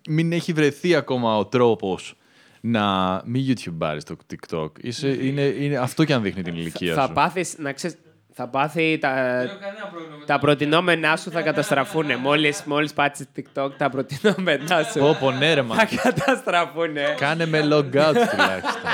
μην 0.09 0.33
έχει 0.33 0.53
βρεθεί 0.53 0.95
ακόμα 0.95 1.37
ο 1.37 1.47
τρόπος 1.47 2.15
να 2.61 2.83
μην 3.25 3.45
YouTubeάρεις 3.47 4.05
το 4.05 4.17
TikTok. 4.33 4.69
Είσαι, 4.81 5.09
είναι, 5.09 5.43
είναι 5.43 5.77
αυτό 5.77 6.05
και 6.05 6.13
αν 6.13 6.23
δείχνει 6.23 6.43
την 6.43 6.55
ηλικία 6.55 6.95
θα 6.95 7.07
σου. 7.07 7.13
πάθεις, 7.13 7.59
να 7.59 7.73
ξέρεις, 7.73 7.97
θα 8.33 8.49
πάθει 8.49 8.99
τα, 8.99 9.09
κανένα 9.09 9.87
πρόβλημα 9.91 10.17
με 10.17 10.25
τα 10.25 10.39
προτινόμενά 10.39 11.17
σου 11.17 11.31
θα 11.31 11.43
καταστραφούν. 11.43 12.07
μόλις, 12.19 12.63
μόλις 12.65 12.93
πάτσεις 12.93 13.27
TikTok, 13.37 13.71
τα 13.77 13.91
προτινόμενά 13.91 14.83
σου 14.83 14.99
Πω, 14.99 15.17
πω, 15.21 15.31
ναι, 15.31 15.55
ρε, 15.55 15.61
θα 15.61 15.67
μα. 15.67 15.85
καταστραφούν. 15.85 16.95
Κάνε 17.17 17.47
με 17.47 17.61
log 17.71 17.79
out 17.79 18.15
τουλάχιστον. 18.31 18.91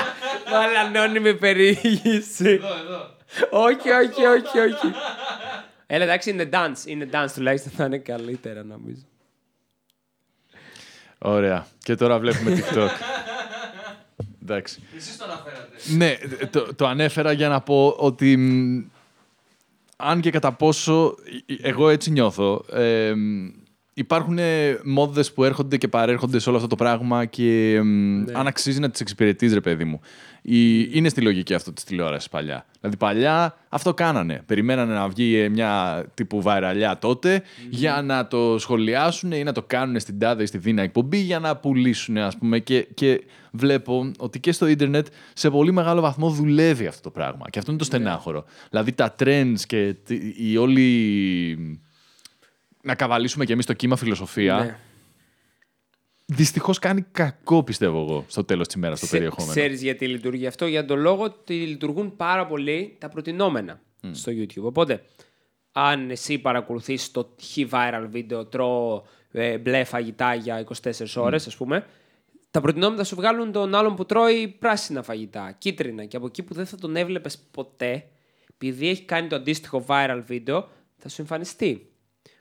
Βάλε 0.51 0.77
ανώνυμη 0.85 1.35
περιήγηση. 1.35 2.49
Εδώ, 2.49 2.67
εδώ. 2.67 3.16
Όχι, 3.49 3.89
όχι, 3.89 4.25
όχι, 4.25 4.59
όχι. 4.59 4.91
Έλα, 5.87 6.03
εντάξει, 6.03 6.29
είναι 6.29 6.49
dance. 6.51 6.85
Είναι 6.85 7.09
dance 7.11 7.31
τουλάχιστον 7.33 7.71
θα 7.71 7.85
είναι 7.85 7.97
καλύτερα 7.97 8.63
νομίζω. 8.63 9.01
Ωραία. 11.17 11.67
Και 11.79 11.95
τώρα 11.95 12.19
βλέπουμε 12.19 12.55
TikTok. 12.55 12.89
Εντάξει. 14.41 14.81
Εσείς 14.97 15.17
το 15.17 15.23
αναφέρατε. 15.23 15.77
Ναι, 15.95 16.17
το, 16.47 16.75
το 16.75 16.87
ανέφερα 16.87 17.31
για 17.31 17.47
να 17.47 17.61
πω 17.61 17.95
ότι 17.97 18.37
μ, 18.37 18.81
αν 19.97 20.21
και 20.21 20.31
κατά 20.31 20.51
πόσο 20.51 21.15
ε, 21.45 21.69
εγώ 21.69 21.89
έτσι 21.89 22.11
νιώθω, 22.11 22.65
ε, 22.71 23.13
μ, 23.13 23.47
υπάρχουν 23.93 24.39
μόδες 24.83 25.33
που 25.33 25.43
έρχονται 25.43 25.77
και 25.77 25.87
παρέρχονται 25.87 26.39
σε 26.39 26.49
όλο 26.49 26.57
αυτό 26.57 26.69
το 26.69 26.75
πράγμα 26.75 27.25
και 27.25 27.81
μ, 27.83 28.23
αν 28.33 28.47
αξίζει 28.47 28.79
να 28.79 28.89
τις 28.89 29.01
εξυπηρετείς 29.01 29.53
ρε 29.53 29.61
παιδί 29.61 29.83
μου. 29.83 30.01
Η, 30.49 30.79
είναι 30.97 31.09
στη 31.09 31.21
λογική 31.21 31.53
αυτό 31.53 31.73
της 31.73 31.83
τηλεόρασης 31.83 32.29
παλιά. 32.29 32.65
Δηλαδή 32.79 32.97
παλιά 32.97 33.57
αυτό 33.69 33.93
κάνανε. 33.93 34.43
Περιμένανε 34.45 34.93
να 34.93 35.07
βγει 35.07 35.35
ε, 35.35 35.49
μια 35.49 36.03
τύπου 36.13 36.41
βαϊραλιά 36.41 36.97
τότε 36.99 37.43
για 37.69 38.01
να 38.01 38.27
το 38.27 38.57
σχολιάσουν 38.59 39.31
ή 39.31 39.43
να 39.43 39.51
το 39.51 39.63
κάνουν 39.63 39.99
στην 39.99 40.19
τάδε 40.19 40.43
ή 40.43 40.45
στη 40.45 40.57
δίνα 40.57 40.81
εκπομπή 40.81 41.17
για 41.17 41.39
να 41.39 41.55
πουλήσουν 41.57 42.17
ας 42.17 42.37
πούμε 42.37 42.59
και, 42.59 42.87
και 42.93 43.21
βλέπω 43.51 44.11
ότι 44.17 44.39
και 44.39 44.51
στο 44.51 44.67
ίντερνετ 44.67 45.07
σε 45.33 45.49
πολύ 45.49 45.71
μεγάλο 45.71 46.01
βαθμό 46.01 46.29
δουλεύει 46.29 46.85
αυτό 46.87 47.01
το 47.01 47.09
πράγμα 47.09 47.49
και 47.49 47.59
αυτό 47.59 47.71
είναι 47.71 47.79
το 47.79 47.85
στενάχωρο. 47.85 48.45
Δηλαδή 48.69 48.91
τα 48.91 49.15
trends 49.19 49.59
και 49.67 49.95
τη- 50.05 50.33
η 50.51 50.57
όλη 50.57 51.79
να 52.83 52.95
καβαλήσουμε 52.95 53.45
κι 53.45 53.51
εμείς 53.51 53.65
το 53.65 53.73
κύμα 53.73 53.95
φιλοσοφία 53.95 54.55
Ναι. 54.57 54.77
Δυστυχώς 56.27 56.79
κάνει 56.79 57.05
κακό, 57.11 57.63
πιστεύω 57.63 58.01
εγώ, 58.01 58.25
στο 58.27 58.43
τέλος 58.43 58.67
της 58.67 58.75
ημέρας 58.75 58.97
στο 58.97 59.07
περιεχόμενο. 59.07 59.51
Ξέρεις 59.51 59.81
γιατί 59.81 60.07
λειτουργεί 60.07 60.47
αυτό, 60.47 60.65
για 60.65 60.85
τον 60.85 60.99
λόγο 60.99 61.23
ότι 61.23 61.53
λειτουργούν 61.53 62.15
πάρα 62.15 62.47
πολύ 62.47 62.95
τα 62.97 63.09
προτινόμενα 63.09 63.81
στο 64.11 64.31
YouTube. 64.31 64.63
Οπότε, 64.63 65.03
αν 65.71 66.09
εσύ 66.09 66.37
παρακολουθείς 66.37 67.11
το 67.11 67.35
χι 67.41 67.67
viral 67.71 68.05
βίντεο, 68.09 68.45
τρώω 68.45 69.03
ε, 69.31 69.57
μπλε 69.57 69.83
φαγητά 69.83 70.33
για 70.33 70.65
24 70.83 70.91
ώρες, 71.15 71.47
ας 71.47 71.55
πούμε, 71.55 71.85
τα 72.51 72.61
προτινόμενα 72.61 72.97
θα 72.97 73.03
σου 73.03 73.15
βγάλουν 73.15 73.51
τον 73.51 73.75
άλλον 73.75 73.95
που 73.95 74.05
τρώει 74.05 74.47
πράσινα 74.47 75.03
φαγητά, 75.03 75.55
κίτρινα. 75.57 76.05
Και 76.05 76.17
από 76.17 76.25
εκεί 76.25 76.43
που 76.43 76.53
δεν 76.53 76.65
θα 76.65 76.77
τον 76.77 76.95
έβλεπες 76.95 77.37
ποτέ, 77.51 78.07
επειδή 78.53 78.89
έχει 78.89 79.03
κάνει 79.03 79.27
το 79.27 79.35
αντίστοιχο 79.35 79.85
viral 79.87 80.21
βίντεο, 80.25 80.67
θα 80.97 81.09
σου 81.09 81.21
εμφανιστεί. 81.21 81.89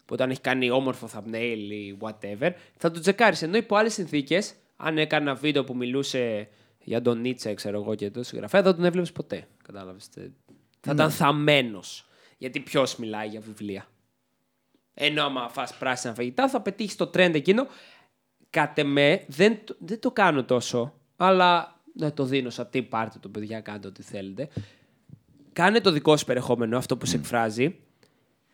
Οπότε 0.09 0.23
αν 0.23 0.31
έχει 0.31 0.41
κάνει 0.41 0.71
όμορφο 0.71 1.09
thumbnail 1.15 1.57
ή 1.71 1.97
whatever, 2.01 2.51
θα 2.77 2.91
το 2.91 3.01
τσεκάρεις. 3.01 3.43
Ενώ 3.43 3.57
υπό 3.57 3.77
άλλες 3.77 3.93
συνθήκες, 3.93 4.55
αν 4.77 4.99
έκανε 4.99 5.31
ένα 5.31 5.39
βίντεο 5.39 5.65
που 5.65 5.77
μιλούσε 5.77 6.49
για 6.83 7.03
τον 7.03 7.21
Νίτσε, 7.21 7.55
ξέρω 7.55 7.81
εγώ 7.81 7.95
και 7.95 8.11
το 8.11 8.23
συγγραφέα, 8.23 8.63
δεν 8.63 8.75
τον 8.75 8.85
έβλεπες 8.85 9.13
ποτέ. 9.13 9.47
Κατάλαβες. 9.63 10.09
Θα 10.81 10.93
ήταν 10.93 11.11
θαμμένος. 11.11 12.09
Γιατί 12.39 12.61
ποιος 12.61 12.97
μιλάει 12.97 13.29
για 13.29 13.41
βιβλία. 13.41 13.87
Ενώ 14.95 15.23
άμα 15.25 15.49
φας 15.49 15.77
πράσινα 15.79 16.15
φαγητά 16.15 16.49
θα 16.49 16.61
πετύχεις 16.61 16.97
το 16.97 17.11
trend 17.15 17.35
εκείνο. 17.35 17.67
Κατ' 18.51 18.79
εμέ 18.79 19.25
δεν, 19.29 19.59
το- 19.65 19.77
δεν 19.79 20.01
το 20.01 20.11
κάνω 20.11 20.45
τόσο, 20.45 20.95
αλλά 21.17 21.81
να 21.95 22.13
το 22.13 22.25
δίνω 22.25 22.51
σαν 22.51 22.71
τι 22.71 22.83
πάρτε 22.83 23.19
το 23.19 23.29
παιδιά, 23.29 23.61
κάντε 23.61 23.87
ό,τι 23.89 24.03
θέλετε. 24.03 24.49
Κάνε 25.53 25.81
το 25.81 25.91
δικό 25.91 26.17
σου 26.17 26.25
περιεχόμενο, 26.25 26.77
αυτό 26.77 26.97
που 26.97 27.07
σε 27.07 27.17
εκφράζει. 27.17 27.79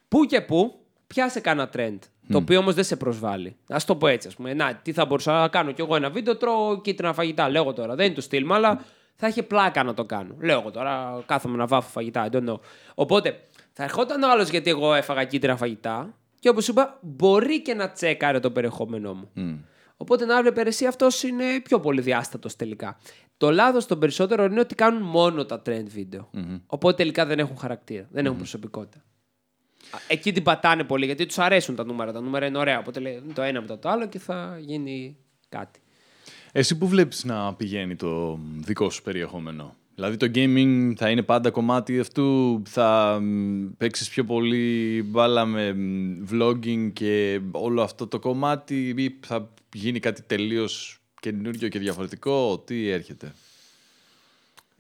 Πού 0.09 0.25
και 0.25 0.41
πού, 0.41 0.82
πιάσε 1.15 1.41
κάνα 1.41 1.71
trend. 1.77 1.99
Το 2.29 2.39
οποίο 2.39 2.59
όμως 2.59 2.75
δεν 2.75 2.85
σε 2.85 2.97
προσβάλλει. 2.97 3.57
Α 3.69 3.77
το 3.87 3.97
πω 3.97 4.07
έτσι, 4.07 4.29
ας 4.29 4.35
πούμε. 4.35 4.55
Να, 4.55 4.75
τι 4.75 4.93
θα 4.93 5.07
μπορούσα 5.07 5.33
να 5.33 5.49
κάνω 5.49 5.73
κι 5.73 5.81
εγώ 5.81 5.97
ένα 5.97 6.11
βίντεο, 6.11 6.37
τρώω 6.37 6.81
κίτρινα 6.81 7.13
φαγητά. 7.13 7.49
Λέω 7.49 7.63
εγώ 7.63 7.73
τώρα. 7.73 7.95
Δεν 7.95 8.07
είναι 8.07 8.15
το 8.15 8.21
στυλ 8.21 8.45
μου, 8.47 8.55
αλλά 8.55 8.85
θα 9.15 9.29
είχε 9.29 9.43
πλάκα 9.43 9.83
να 9.83 9.95
το 9.95 10.05
κάνω. 10.05 10.35
Λέω 10.41 10.59
εγώ 10.61 10.71
τώρα, 10.71 11.23
κάθομαι 11.27 11.57
να 11.57 11.67
βάφω 11.67 11.89
φαγητά. 11.91 12.29
I 12.31 12.35
don't 12.35 12.49
know. 12.49 12.59
Οπότε, 12.95 13.41
θα 13.73 13.83
ερχόταν 13.83 14.23
ο 14.23 14.31
άλλος 14.31 14.49
γιατί 14.49 14.71
εγώ 14.71 14.95
έφαγα 14.95 15.25
κίτρινα 15.25 15.57
φαγητά. 15.57 16.15
Και 16.41 16.49
όπως 16.49 16.69
είπα, 16.69 16.99
μπορεί 17.01 17.63
και 17.63 17.75
να 17.75 17.91
τσέκαρε 17.91 18.41
το 18.41 18.51
περιεχόμενό 18.51 19.15
μου. 19.15 19.31
Οπότε 19.97 20.25
να 20.25 20.39
έβλεπε 20.39 20.61
εσύ 20.61 20.87
αυτός 20.87 21.23
είναι 21.23 21.45
πιο 21.65 21.81
πολύ 21.81 22.01
διάστατος 22.01 22.57
τελικά. 22.57 22.99
Το 23.37 23.51
λάθος 23.51 23.87
των 23.87 23.99
περισσότερων 23.99 24.51
είναι 24.51 24.61
ότι 24.61 24.75
κάνουν 24.75 25.03
μόνο 25.03 25.45
τα 25.45 25.63
trend 25.67 25.87
βίντεο. 25.87 26.31
Οπότε 26.67 26.97
τελικά 26.97 27.27
δεν 27.27 27.39
έχουν 27.39 27.57
χαρακτήρα, 27.57 28.07
δεν 28.11 28.25
έχουν 28.25 28.37
προσωπικότητα. 28.37 29.03
Α, 29.93 29.99
Εκεί 30.09 30.33
την 30.33 30.43
πατάνε 30.43 30.85
πολύ 30.85 31.07
γιατί 31.07 31.27
τους 31.27 31.39
αρέσουν 31.39 31.75
τα 31.75 31.85
νούμερα. 31.85 32.13
Τα 32.13 32.21
νούμερα 32.21 32.47
είναι 32.47 32.59
ωραία. 32.59 32.79
Οπότε 32.79 33.01
λέει 33.01 33.23
το 33.35 33.43
ένα 33.43 33.61
μετά 33.61 33.79
το 33.79 33.89
άλλο 33.89 34.07
και 34.09 34.19
θα 34.19 34.59
γίνει 34.61 35.17
κάτι. 35.49 35.81
Εσύ 36.53 36.79
που 36.79 36.89
βλέπεις 36.89 37.25
να 37.25 37.55
πηγαίνει 37.55 37.97
το 37.97 38.39
δικό 38.59 38.91
σου 38.91 39.03
περιεχόμενο; 39.03 39.77
Δηλαδή 39.95 40.17
το 40.17 40.31
gaming 40.35 40.93
θα 40.97 41.11
είναι 41.11 41.23
πάντα 41.23 41.51
κομμάτι 41.51 42.01
αυτού, 42.01 42.63
θα 42.67 43.19
μ, 43.23 43.67
παίξεις 43.79 44.09
πιο 44.09 44.25
πολύ 44.25 45.03
μπάλα 45.07 45.45
με 45.45 45.73
μ, 45.73 46.25
vlogging 46.33 46.91
και 46.93 47.41
όλο 47.51 47.83
αυτό 47.83 48.07
το 48.07 48.19
κομμάτι 48.19 48.95
ή 48.97 49.19
θα 49.21 49.49
γίνει 49.73 49.99
κάτι 50.01 50.23
τελείως 50.23 50.99
καινούριο 51.21 51.69
και 51.69 51.79
διαφορετικό, 51.79 52.59
τι 52.59 52.89
έρχεται; 52.89 53.33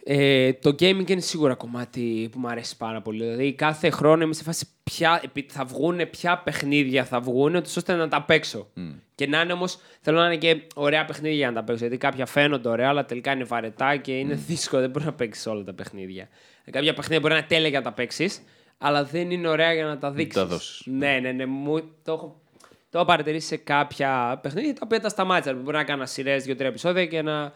Ε, 0.05 0.53
το 0.53 0.71
gaming 0.71 1.11
είναι 1.11 1.21
σίγουρα 1.21 1.55
κομμάτι 1.55 2.29
που 2.33 2.39
μου 2.39 2.49
αρέσει 2.49 2.77
πάρα 2.77 3.01
πολύ. 3.03 3.25
Δηλαδή 3.25 3.53
κάθε 3.53 3.91
χρόνο 3.91 4.23
είμαι 4.25 4.35
σε 4.35 4.43
φάση 4.43 4.67
ποια, 4.85 5.21
επί- 5.25 5.51
θα 5.53 5.65
βγουν, 5.65 6.11
ποια 6.11 6.39
παιχνίδια 6.39 7.05
θα 7.05 7.21
βγουν, 7.21 7.55
ούτως 7.55 7.77
ώστε 7.77 7.95
να 7.95 8.09
τα 8.09 8.23
παίξω. 8.23 8.69
Και 9.15 9.27
να 9.27 9.41
είναι 9.41 9.53
όμως, 9.53 9.79
θέλω 10.01 10.19
να 10.19 10.27
είναι 10.27 10.37
και 10.37 10.63
ωραία 10.75 11.05
παιχνίδια 11.05 11.37
για 11.37 11.47
να 11.49 11.53
τα 11.55 11.63
παίξω. 11.65 11.81
Γιατί 11.85 11.97
κάποια 11.97 12.27
φαίνονται 12.27 12.69
ωραία, 12.69 12.89
αλλά 12.89 13.05
τελικά 13.05 13.33
είναι 13.33 13.45
βαρετά 13.45 13.97
και 13.97 14.19
είναι 14.19 14.35
δύσκολο. 14.35 14.81
Δεν 14.83 14.91
μπορείς 14.91 15.07
να 15.07 15.13
παίξεις 15.15 15.47
όλα 15.47 15.65
τα 15.65 15.73
παιχνίδια. 15.73 16.29
Ε, 16.65 16.71
Κάποια 16.71 16.95
παιχνίδια 16.95 17.21
μπορεί 17.21 17.33
να 17.33 17.39
είναι 17.39 17.49
τέλεια 17.49 17.69
για 17.69 17.79
να 17.79 17.85
τα 17.85 17.93
παίξεις, 17.93 18.43
αλλά 18.79 19.05
δεν 19.05 19.31
είναι 19.31 19.49
ωραία 19.49 19.73
για 19.73 19.85
να 19.85 19.99
τα 19.99 20.11
δείξεις. 20.11 20.43
τα 20.43 20.47
δώσεις. 20.49 20.83
Ναι, 20.87 21.19
ναι, 21.23 21.33
ναι. 21.33 21.47
Μου, 21.47 21.81
το, 22.05 22.13
έχω, 22.13 22.41
το 22.91 22.99
έχω 22.99 23.05
παρατηρήσει 23.07 23.47
σε 23.47 23.57
κάποια 23.57 24.39
παιχνίδια 24.43 24.73
τα 24.73 24.81
οποία 24.85 25.01
τα 25.01 25.09
σταμάτησα. 25.09 25.55
Μπορεί 25.55 25.77
να 25.77 25.85
κάνω 25.85 26.07
σειρές 26.07 26.45
δύο-τρία 26.45 26.69
επεισόδια 26.69 27.07
και 27.07 27.23
να 27.23 27.53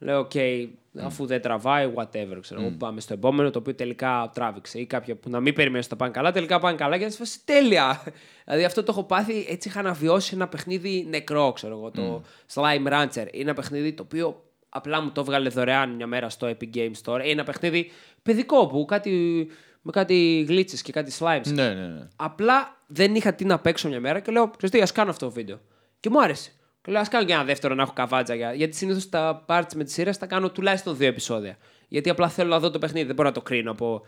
λέω: 0.00 0.26
OK, 0.30 0.68
αφού 0.98 1.26
δεν 1.26 1.42
τραβάει, 1.42 1.92
whatever. 1.94 2.38
Ξέρω, 2.40 2.60
εγώ, 2.60 2.70
Πάμε 2.78 3.00
στο 3.00 3.14
επόμενο 3.14 3.50
το 3.50 3.58
οποίο 3.58 3.74
τελικά 3.74 4.30
τράβηξε. 4.34 4.78
Ή 4.78 4.86
κάποια 4.86 5.14
που 5.16 5.30
να 5.30 5.40
μην 5.40 5.54
περιμένει 5.54 5.78
ότι 5.78 5.88
θα 5.88 5.96
πάνε 5.96 6.10
καλά, 6.10 6.32
τελικά 6.32 6.58
πάνε 6.58 6.76
καλά 6.76 6.98
και 6.98 7.04
να 7.04 7.10
σε 7.10 7.16
φάση 7.16 7.44
τέλεια. 7.44 8.02
δηλαδή 8.44 8.64
αυτό 8.64 8.82
το 8.82 8.92
έχω 8.92 9.04
πάθει. 9.04 9.46
Έτσι 9.48 9.68
είχα 9.68 9.82
να 9.82 9.92
βιώσει 9.92 10.34
ένα 10.34 10.48
παιχνίδι 10.48 11.06
νεκρό, 11.08 11.52
ξέρω 11.52 11.76
εγώ. 11.76 11.90
Το 11.90 12.22
Slime 12.54 12.92
Rancher. 12.92 13.26
Είναι 13.30 13.42
ένα 13.42 13.54
παιχνίδι 13.54 13.92
το 13.92 14.02
οποίο 14.02 14.42
απλά 14.68 15.00
μου 15.00 15.10
το 15.10 15.20
έβγαλε 15.20 15.48
δωρεάν 15.48 15.90
μια 15.90 16.06
μέρα 16.06 16.28
στο 16.28 16.46
Epic 16.48 16.76
Game 16.76 16.92
Store. 17.04 17.20
Είναι 17.20 17.30
ένα 17.30 17.44
παιχνίδι 17.44 17.90
παιδικό 18.22 18.66
που 18.66 18.84
κάτι, 18.84 19.46
με 19.82 19.92
κάτι 19.92 20.46
glitches 20.48 20.78
και 20.82 20.92
κάτι 20.92 21.12
slimes. 21.18 21.52
Ναι, 21.52 21.74
ναι, 21.74 21.86
ναι. 21.86 22.08
Απλά 22.16 22.76
δεν 22.86 23.14
είχα 23.14 23.34
τι 23.34 23.44
να 23.44 23.58
παίξω 23.58 23.88
μια 23.88 24.00
μέρα 24.00 24.20
και 24.20 24.32
λέω: 24.32 24.50
Ξέρετε, 24.56 24.82
ας 24.82 24.92
κάνω 24.92 25.10
αυτό 25.10 25.26
το 25.26 25.32
βίντεο. 25.32 25.60
Και 26.00 26.10
μου 26.10 26.22
άρεσε. 26.22 26.52
Και 26.82 26.92
λέω: 26.92 27.00
Α 27.00 27.04
κάνω 27.10 27.24
και 27.24 27.32
ένα 27.32 27.44
δεύτερο 27.44 27.74
να 27.74 27.82
έχω 27.82 27.92
καβάτζα. 27.92 28.34
Για... 28.34 28.52
Γιατί 28.52 28.76
συνήθως 28.76 29.08
τα 29.08 29.44
parts 29.48 29.74
με 29.74 29.84
τη 29.84 29.90
σειρά 29.90 30.12
τα 30.12 30.26
κάνω 30.26 30.50
τουλάχιστον 30.50 30.96
δύο 30.96 31.08
επεισόδια. 31.08 31.56
Γιατί 31.88 32.10
απλά 32.10 32.28
θέλω 32.28 32.48
να 32.48 32.58
δω 32.58 32.70
το 32.70 32.78
παιχνίδι. 32.78 33.06
Δεν 33.06 33.14
μπορώ 33.14 33.28
να 33.28 33.34
το 33.34 33.42
κρίνω 33.42 33.70
από 33.70 34.02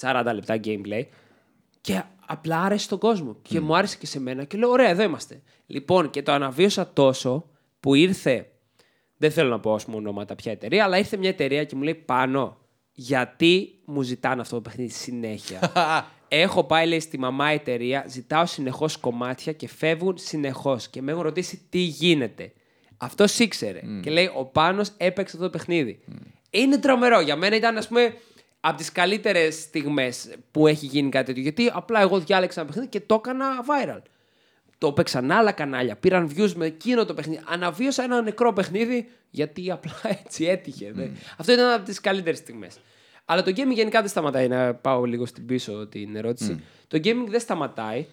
40 0.00 0.30
λεπτά 0.34 0.60
gameplay. 0.64 1.02
Και 1.80 2.02
απλά 2.26 2.62
άρεσε 2.62 2.84
στον 2.84 2.98
κόσμο. 2.98 3.36
Και 3.42 3.60
μου 3.60 3.76
άρεσε 3.76 3.96
και 3.96 4.06
σε 4.06 4.20
μένα. 4.20 4.44
Και 4.44 4.56
λέω: 4.56 4.70
Ωραία, 4.70 4.88
εδώ 4.88 5.02
είμαστε. 5.02 5.42
Λοιπόν, 5.66 6.10
και 6.10 6.22
το 6.22 6.32
αναβίωσα 6.32 6.92
τόσο 6.92 7.48
που 7.80 7.94
ήρθε. 7.94 8.46
Δεν 9.16 9.30
θέλω 9.30 9.48
να 9.48 9.60
πω 9.60 9.74
ας 9.74 9.84
πούμε 9.84 9.96
ονόματα 9.96 10.34
ποια 10.34 10.52
εταιρεία, 10.52 10.84
αλλά 10.84 10.98
ήρθε 10.98 11.16
μια 11.16 11.28
εταιρεία 11.28 11.64
και 11.64 11.76
μου 11.76 11.82
λέει 11.82 11.94
πάνω. 11.94 12.56
Γιατί 12.92 13.80
μου 13.84 14.02
ζητάνε 14.02 14.40
αυτό 14.40 14.54
το 14.54 14.60
παιχνίδι 14.60 14.92
συνέχεια; 14.92 15.72
Έχω 16.34 16.64
πάει, 16.64 16.86
λέει, 16.86 17.00
στη 17.00 17.18
μαμά 17.18 17.48
εταιρεία, 17.48 18.04
ζητάω 18.08 18.46
συνεχώς 18.46 18.96
κομμάτια 18.96 19.52
και 19.52 19.68
φεύγουν 19.68 20.18
συνεχώς. 20.18 20.88
Και 20.88 21.02
με 21.02 21.10
έχουν 21.10 21.22
ρωτήσει 21.22 21.60
τι 21.70 21.78
γίνεται. 21.78 22.52
Αυτό 22.96 23.24
ήξερε. 23.38 23.80
Και 24.02 24.10
λέει: 24.10 24.30
Ο 24.36 24.44
Πάνος 24.44 24.90
έπαιξε 24.96 25.36
αυτό 25.36 25.50
το 25.50 25.58
παιχνίδι. 25.58 26.00
Είναι 26.50 26.78
τρομερό. 26.78 27.20
Για 27.20 27.36
μένα 27.36 27.56
ήταν, 27.56 27.76
ας 27.76 27.88
πούμε, 27.88 28.14
από 28.60 28.76
τις 28.76 28.92
καλύτερες 28.92 29.54
στιγμές 29.54 30.34
που 30.50 30.66
έχει 30.66 30.86
γίνει 30.86 31.08
κάτι 31.08 31.26
τέτοιο. 31.26 31.42
Γιατί 31.42 31.70
απλά 31.74 32.00
εγώ 32.00 32.18
διάλεξα 32.20 32.60
ένα 32.60 32.68
παιχνίδι 32.68 32.90
και 32.90 33.00
το 33.00 33.14
έκανα 33.14 33.46
viral. 33.64 34.02
Το 34.78 34.86
έπαιξαν 34.86 35.30
άλλα 35.30 35.52
κανάλια. 35.52 35.96
Πήραν 35.96 36.32
views 36.36 36.52
με 36.52 36.66
εκείνο 36.66 37.04
το 37.04 37.14
παιχνίδι. 37.14 37.40
Αναβίωσα 37.44 38.02
ένα 38.02 38.22
νεκρό 38.22 38.52
παιχνίδι 38.52 39.08
γιατί 39.30 39.70
απλά 39.70 40.00
έτσι 40.24 40.44
έτυχε. 40.44 40.92
δε. 40.92 41.06
Αυτό 41.36 41.52
ήταν 41.52 41.72
από 41.72 41.84
τις 41.84 42.00
καλύτερες 42.00 42.38
στιγμές. 42.38 42.78
Αλλά 43.24 43.42
το 43.42 43.50
gaming 43.50 43.74
γενικά 43.74 44.00
δεν 44.00 44.08
σταματάει. 44.08 44.48
Να 44.48 44.74
πάω 44.74 45.04
λίγο 45.04 45.26
στην 45.26 45.46
πίσω 45.46 45.86
την 45.86 46.16
ερώτηση. 46.16 46.62
Το 46.88 47.00
gaming 47.04 47.26
δεν 47.28 47.40
σταματάει. 47.40 48.06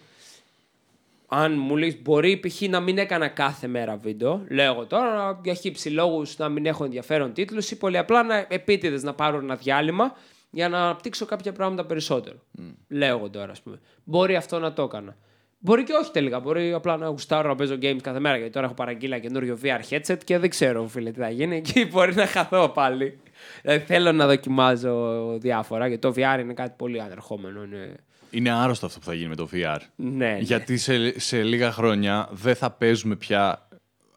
Αν 1.32 1.54
μου 1.58 1.76
λέει 1.76 2.00
μπορεί 2.02 2.40
π.χ. 2.40 2.60
να 2.60 2.80
μην 2.80 2.98
έκανα 2.98 3.28
κάθε 3.28 3.66
μέρα 3.66 3.96
βίντεο, 3.96 4.44
λέω 4.48 4.72
εγώ 4.72 4.86
τώρα 4.86 5.40
για 5.44 5.54
χύψη 5.54 5.88
λόγους 5.88 6.38
να 6.38 6.48
μην 6.48 6.66
έχω 6.66 6.84
ενδιαφέρον 6.84 7.32
τίτλους 7.32 7.70
ή 7.70 7.78
πολύ 7.78 7.98
απλά 7.98 8.22
να 8.22 8.46
επίτηδες 8.48 9.02
να 9.02 9.14
πάρω 9.14 9.38
ένα 9.38 9.54
διάλειμμα 9.54 10.16
για 10.50 10.68
να 10.68 10.82
αναπτύξω 10.82 11.26
κάποια 11.26 11.52
πράγματα 11.52 11.84
περισσότερο. 11.84 12.36
Λέω 12.88 13.16
εγώ 13.16 13.30
τώρα, 13.30 13.50
ας 13.50 13.60
πούμε. 13.60 13.80
Μπορεί 14.04 14.36
αυτό 14.36 14.58
να 14.58 14.72
το 14.72 14.82
έκανα. 14.82 15.16
Μπορεί 15.58 15.84
και 15.84 15.92
όχι 15.92 16.10
τελικά. 16.10 16.40
Μπορεί 16.40 16.72
απλά 16.72 16.96
να 16.96 17.06
γουστάρω 17.06 17.48
να 17.48 17.54
παίζω 17.54 17.74
games 17.82 18.00
κάθε 18.02 18.20
μέρα. 18.20 18.36
Γιατί 18.36 18.52
τώρα 18.52 18.66
έχω 18.66 18.74
παραγγείλει 18.74 19.12
ένα 19.12 19.22
καινούριο 19.22 19.58
VR 19.62 19.80
headset 19.90 20.18
και 20.24 20.38
δεν 20.38 20.50
ξέρω, 20.50 20.86
φίλε, 20.86 21.10
τι 21.10 21.20
θα 21.20 21.30
γίνει. 21.30 21.56
Εκεί 21.56 21.86
μπορεί 21.86 22.14
να 22.14 22.26
χαθώ 22.26 22.68
πάλι. 22.68 23.18
Δηλαδή 23.62 23.84
θέλω 23.84 24.12
να 24.12 24.26
δοκιμάζω 24.26 25.26
διάφορα 25.38 25.86
γιατί 25.86 26.00
το 26.00 26.14
VR 26.16 26.40
είναι 26.40 26.52
κάτι 26.54 26.72
πολύ 26.76 27.00
ανερχόμενο. 27.00 27.62
Είναι... 27.62 27.94
Είναι 28.30 28.50
άρρωστο 28.50 28.86
αυτό 28.86 28.98
που 28.98 29.04
θα 29.04 29.14
γίνει 29.14 29.28
με 29.28 29.36
το 29.36 29.48
VR. 29.52 29.78
Ναι, 29.96 30.36
Γιατί 30.40 30.76
σε, 30.76 31.20
σε 31.20 31.42
λίγα 31.42 31.72
χρόνια 31.72 32.28
δεν 32.32 32.54
θα 32.54 32.70
παίζουμε 32.70 33.16
πια. 33.16 33.68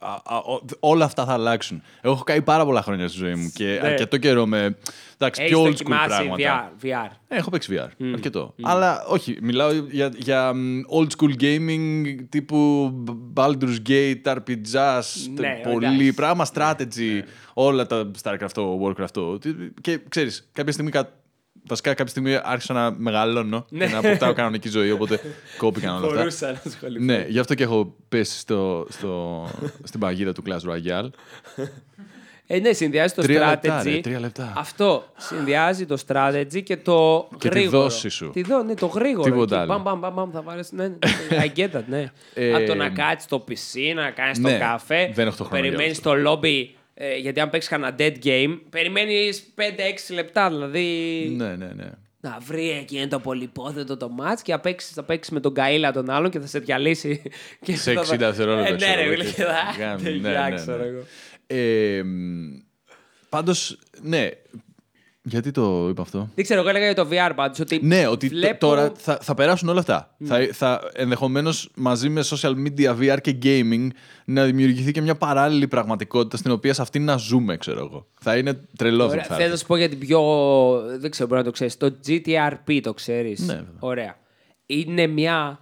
Α, 0.04 0.36
α, 0.36 0.38
ο- 0.38 0.62
όλα 0.80 1.06
αυτά 1.06 1.26
θα 1.26 1.34
αλλάξουν. 1.34 1.82
Εγώ 2.01 2.14
έχω 2.14 2.24
κάνει 2.24 2.41
πάρα 2.41 2.66
πολλά 2.66 2.82
χρόνια 2.82 3.08
στη 3.08 3.18
ζωή 3.18 3.36
μου 3.36 3.51
και 3.54 3.80
Ναι. 3.82 3.88
αρκετό 3.88 4.18
καιρό 4.18 4.45
με 4.45 4.78
εντάξει, 5.18 5.41
Έχεις 5.41 5.54
πιο 5.54 5.64
old 5.64 5.68
school 5.68 5.72
δοκιμάσει 5.76 6.08
πράγματα. 6.08 6.72
VR. 6.82 6.86
VR. 6.86 7.10
Ε, 7.28 7.36
έχω 7.36 7.49
παίξει 7.49 7.76
VR. 7.78 7.88
Αρκετό. 8.14 8.54
Αλλά 8.62 9.04
όχι, 9.08 9.38
μιλάω 9.41 9.72
για, 9.74 10.12
για 10.18 10.54
μ, 10.54 10.80
old 10.99 11.08
school 11.18 11.41
gaming 11.41 12.16
τύπου 12.30 12.91
Baldur's 13.36 13.78
Gate, 13.89 14.22
RPGs, 14.24 15.04
Ναι, 15.34 15.60
πολύ 15.64 15.86
εντάξει. 15.86 16.14
πράγμα, 16.14 16.45
strategy, 16.54 17.22
όλα 17.54 17.86
τα 17.86 18.12
StarCraft, 18.24 18.62
Warcraft. 18.86 19.38
Και 19.82 19.99
ξέρεις, 20.10 20.49
κάποια 20.51 20.72
στιγμή, 20.72 20.91
κα- 20.91 21.10
βασικά 21.68 21.89
κάποια 21.93 22.07
στιγμή 22.11 22.39
άρχισα 22.43 22.74
να 22.74 22.91
μεγαλώνω 22.91 23.66
Ναι. 23.70 23.86
και 23.86 23.91
να 23.91 23.97
αποκτάω 23.97 24.34
κανονική 24.34 24.70
ζωή, 24.70 24.91
οπότε 24.91 25.20
κόπηκαν 25.57 25.89
όλα 25.95 26.05
αυτά. 26.05 26.18
Μπορούσα 26.18 26.51
να 26.51 26.61
ασχοληθώ. 26.66 27.03
Ναι, 27.03 27.26
γι' 27.30 27.39
αυτό 27.39 27.53
και 27.55 27.64
έχω 27.64 27.95
πέσει 28.09 28.38
στο, 28.39 28.86
στο, 28.89 29.43
στην 29.84 29.99
παγίδα 29.99 30.32
του 30.32 30.43
Clash 30.47 30.70
Royale. 30.72 31.09
Ε, 32.47 32.59
ναι, 32.59 32.74
συνδυάζει 32.74 33.14
το 33.14 33.22
Τρία 33.22 33.41
strategy. 33.41 33.49
λεπτά, 33.64 33.84
ρε, 33.84 33.99
τρία 33.99 34.20
λεπτά. 34.20 34.53
Αυτό 34.55 35.03
συνδυάζει 35.18 35.86
το 35.86 35.97
strategy 36.07 36.64
και 36.64 36.78
το 36.78 37.28
Και 37.38 37.49
τη 37.49 37.59
γρήγορο. 37.59 37.82
δόση 37.84 38.09
σου. 38.09 38.30
Τη 38.34 38.41
δό, 38.41 38.64
ναι, 38.64 38.74
το 38.74 38.86
γρήγορο. 38.86 39.24
Τίποτα 39.32 39.61
εκεί. 39.61 39.72
άλλο. 39.72 39.82
Μπαμ, 39.82 39.99
μπαμ, 39.99 39.99
μπαμ, 39.99 40.14
μπαμ, 40.14 40.32
θα 40.32 40.41
βάλεις, 40.41 40.72
ναι, 40.72 40.88
ναι, 40.88 40.97
I 41.30 41.59
get 41.59 41.70
that, 41.78 41.84
ναι. 41.88 42.11
Ε, 42.34 42.53
Από 42.53 42.66
το 42.66 42.76
να 42.76 42.89
κάτσεις 42.89 43.24
στο 43.24 43.39
πισί, 43.39 43.93
να 43.95 44.09
κάνεις 44.11 44.38
ναι, 44.39 44.51
το 44.51 44.57
καφέ. 44.59 45.11
δεν 45.14 45.28
έχω 45.28 45.36
το 45.38 45.43
χρόνο 45.43 45.61
για 45.61 45.72
Περιμένει 45.72 45.91
αυτό. 45.97 46.09
στο 46.09 46.39
lobby. 46.41 46.66
Ε, 46.94 47.16
γιατί 47.18 47.39
αν 47.39 47.50
παίξεις 47.50 47.70
κανένα 47.72 47.96
dead 48.00 48.14
game, 48.24 48.60
περιμένεις 48.70 49.54
5-6 49.56 50.14
λεπτά. 50.14 50.50
Δηλαδή. 50.50 50.86
Ναι, 51.38 51.56
ναι, 51.56 51.72
ναι. 51.76 51.89
Να 52.20 52.38
βρει 52.41 52.70
εκεί 52.70 53.08
το 53.10 53.20
πολυπόθετο 53.20 53.98
το 53.98 54.10
μάτς 54.10 54.41
και 54.41 54.52
θα 54.52 54.60
παίξεις 54.60 54.91
θα 54.94 55.04
παίξεις 55.04 55.34
με 55.34 55.39
τον 55.39 55.54
Καΐλα 55.58 55.91
τον 55.94 56.10
άλλον 56.10 56.30
και 56.30 56.39
θα 56.39 56.48
σε 56.48 56.60
διαλύσει. 56.60 57.22
Και 57.62 57.76
Σε 57.76 57.94
θα- 57.94 58.02
60 58.02 58.18
δευτερόλεπτα. 58.18 58.68
Ε, 58.68 58.72
ναι, 58.72 58.78
ξέρω 58.78 58.96
ρε, 58.96 59.02
εγώ, 59.02 59.12
φίλε, 59.12 59.24
και 59.24 59.32
και 59.32 59.44
θα. 59.44 59.76
κάνει, 59.78 60.02
τελειά, 60.02 60.41
ναι, 60.41 60.50
ναι, 60.50 60.56
ξέρω 60.56 60.78
ναι. 60.78 60.84
εγώ. 60.89 61.04
Ε, 61.48 62.04
μ, 62.04 62.58
πάντως, 63.30 63.80
ναι. 64.02 64.30
Γιατί 65.26 65.51
το 65.51 65.88
είπα 65.89 66.01
αυτό; 66.01 66.30
Δεν 66.36 66.43
ξέρω, 66.43 66.59
εγώ 66.59 66.69
έλεγα 66.69 66.86
για 66.86 66.95
το 66.95 67.07
VR 67.11 67.32
πάντως 67.36 67.59
ότι. 67.59 67.80
Ναι, 67.84 68.07
ότι 68.07 68.28
τ- 68.28 68.34
βλέπω... 68.34 68.57
τώρα 68.57 68.91
θα, 68.95 69.17
θα 69.21 69.34
περάσουν 69.34 69.69
όλα 69.69 69.80
αυτά. 69.80 70.15
Θα, 70.26 70.47
θα 70.51 70.82
ενδεχομένως 70.93 71.69
μαζί 71.76 72.09
με 72.09 72.21
social 72.26 72.53
media, 72.67 72.97
VR 72.99 73.17
και 73.21 73.38
gaming 73.43 73.88
να 74.26 74.43
δημιουργηθεί 74.45 74.91
και 74.91 75.01
μια 75.01 75.15
παράλληλη 75.15 75.67
πραγματικότητα 75.67 76.38
στην 76.38 76.51
οποία 76.51 76.74
σε 76.74 76.82
αυτή 76.82 76.99
να 76.99 77.15
ζούμε, 77.17 77.57
ξέρω 77.57 77.80
εγώ. 77.80 78.07
Θα 78.21 78.38
είναι 78.38 78.59
τρελό 78.78 79.03
αυτό 79.03 79.07
Ωραία, 79.15 79.21
που 79.24 79.28
θα 79.30 79.36
θέλω 79.36 79.47
να 79.47 79.51
έρθει. 79.53 79.57
σου 79.59 79.65
πω 79.67 79.76
για 79.78 79.89
την 79.89 79.99
πιο. 79.99 80.21
Δεν 80.99 81.11
ξέρω, 81.11 81.28
μπορεί 81.28 81.39
να 81.39 81.45
το 81.45 81.51
ξέρεις. 81.51 81.78
Το 81.78 81.95
GTRP 82.07 82.80
το 82.84 82.93
ξέρεις; 82.93 83.39
Ναι, 83.39 83.53
βέβαια. 83.53 83.74
Ωραία. 83.80 84.15
Είναι 84.65 85.07
μια 85.07 85.59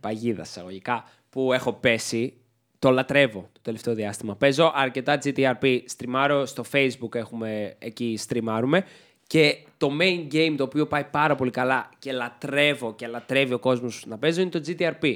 παγίδα 0.00 0.42
εισαγωγικά 0.42 1.04
που 1.30 1.52
έχω 1.52 1.72
πέσει. 1.72 2.34
Το 2.78 2.90
λατρεύω 2.90 3.48
το 3.52 3.60
τελευταίο 3.62 3.94
διάστημα. 3.94 4.34
Παίζω 4.36 4.72
αρκετά 4.74 5.18
GTRP. 5.24 5.80
Στριμάρω 5.84 6.46
στο 6.46 6.64
Facebook, 6.72 7.14
έχουμε 7.14 7.74
εκεί 7.78 8.16
στριμάρουμε. 8.18 8.84
Και 9.26 9.56
το 9.76 9.90
main 10.00 10.34
game 10.34 10.54
το 10.56 10.62
οποίο 10.64 10.86
πάει 10.86 11.04
πάρα 11.10 11.34
πολύ 11.34 11.50
καλά 11.50 11.90
και 11.98 12.12
λατρεύω 12.12 12.94
και 12.94 13.06
λατρεύει 13.06 13.52
ο 13.52 13.58
κόσμος 13.58 14.04
να 14.06 14.18
παίζω 14.18 14.40
είναι 14.40 14.50
το 14.50 14.60
GTRP. 14.66 15.14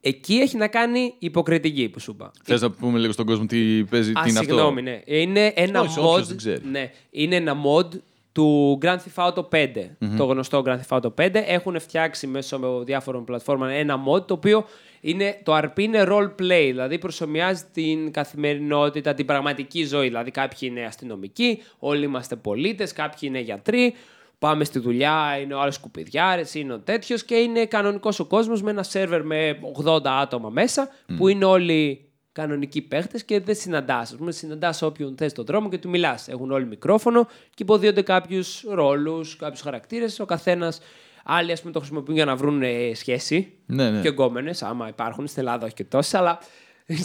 Εκεί 0.00 0.34
έχει 0.34 0.56
να 0.56 0.68
κάνει 0.68 1.00
η 1.00 1.14
υποκριτική 1.18 1.88
που 1.88 2.00
σου 2.00 2.10
είπα. 2.10 2.30
Θες 2.42 2.60
να 2.60 2.70
πούμε 2.70 2.98
λίγο 2.98 3.12
στον 3.12 3.26
κόσμο 3.26 3.46
τι 3.46 3.84
παίζει, 3.84 4.10
Α, 4.14 4.22
τι 4.22 4.30
είναι 4.30 4.38
συγγνώμη, 4.38 4.80
αυτό. 4.80 4.90
ναι. 4.90 5.18
Είναι 5.18 5.52
ένα 5.56 5.80
Όχι, 5.80 5.98
όποιος 5.98 6.22
mod. 6.24 6.26
δεν 6.26 6.36
ξέρει. 6.36 6.64
Ναι, 6.70 6.90
είναι 7.10 7.36
ένα 7.36 7.56
mod 7.66 7.88
του 8.36 8.78
Grand 8.82 8.96
Theft 8.96 9.28
Auto 9.28 9.48
5. 9.48 9.68
Το 10.16 10.24
γνωστό 10.24 10.62
Grand 10.66 10.78
Theft 10.88 11.00
Auto 11.00 11.08
5. 11.20 11.30
Έχουν 11.46 11.80
φτιάξει 11.80 12.26
μέσω 12.26 12.82
διάφορων 12.84 13.24
πλατφόρμων 13.24 13.68
ένα 13.68 14.04
mod 14.08 14.26
το 14.26 14.34
οποίο 14.34 14.64
είναι, 15.00 15.40
το 15.42 15.56
RP 15.56 15.78
είναι 15.78 16.04
role 16.08 16.30
play, 16.40 16.66
δηλαδή 16.66 16.98
προσωμιάζει 16.98 17.62
την 17.72 18.12
καθημερινότητα, 18.12 19.14
την 19.14 19.26
πραγματική 19.26 19.84
ζωή. 19.84 20.06
Δηλαδή 20.06 20.30
κάποιοι 20.30 20.58
είναι 20.62 20.84
αστυνομικοί, 20.84 21.62
όλοι 21.78 22.04
είμαστε 22.04 22.36
πολίτες, 22.36 22.92
κάποιοι 22.92 23.20
είναι 23.22 23.40
γιατροί, 23.40 23.94
Πάμε 24.38 24.64
στη 24.64 24.78
δουλειά, 24.78 25.38
είναι 25.42 25.54
ο 25.54 25.60
άλλος 25.60 25.74
σκουπιδιάρε, 25.74 26.42
είναι 26.52 26.72
ο 26.72 26.78
τέτοιος 26.78 27.24
και 27.24 27.34
είναι 27.34 27.66
κανονικός 27.66 28.20
ο 28.20 28.24
κόσμος 28.24 28.62
με 28.62 28.70
ένα 28.70 28.82
σερβερ 28.82 29.24
με 29.24 29.58
80 29.84 30.00
άτομα 30.04 30.48
μέσα 30.48 30.88
που 31.16 31.28
είναι 31.28 31.44
όλοι 31.44 32.08
κανονικοί 32.36 32.82
παίχτες 32.82 33.24
και 33.24 33.40
δεν 33.40 33.54
συναντάς. 33.54 34.12
Α 34.12 34.16
πούμε, 34.16 34.32
συναντάς 34.32 34.82
όποιον 34.82 35.16
θες 35.16 35.30
στον 35.30 35.44
δρόμο 35.44 35.68
και 35.68 35.78
του 35.78 35.88
μιλάς. 35.88 36.28
Έχουν 36.28 36.50
όλοι 36.50 36.66
μικρόφωνο 36.66 37.24
και 37.24 37.62
υποδίονται 37.62 38.02
κάποιους 38.02 38.64
ρόλους, 38.68 39.36
κάποιους 39.36 39.60
χαρακτήρες. 39.60 40.20
Ο 40.20 40.24
καθένας. 40.24 40.80
Άλλοι, 41.24 41.52
ας 41.52 41.60
πούμε, 41.60 41.72
το 41.72 41.78
χρησιμοποιούν 41.78 42.16
για 42.16 42.24
να 42.24 42.36
βρουν 42.36 42.62
ε, 42.62 42.94
σχέση. 42.94 43.52
Ναι, 43.66 43.90
ναι. 43.90 44.00
Και 44.00 44.08
γκόμενε, 44.08 44.54
άμα 44.60 44.88
υπάρχουν. 44.88 45.26
Στην 45.26 45.42
Ελλάδα 45.42 45.64
όχι 45.64 45.74
και 45.74 45.84
τόσες, 45.84 46.14
αλλά 46.14 46.38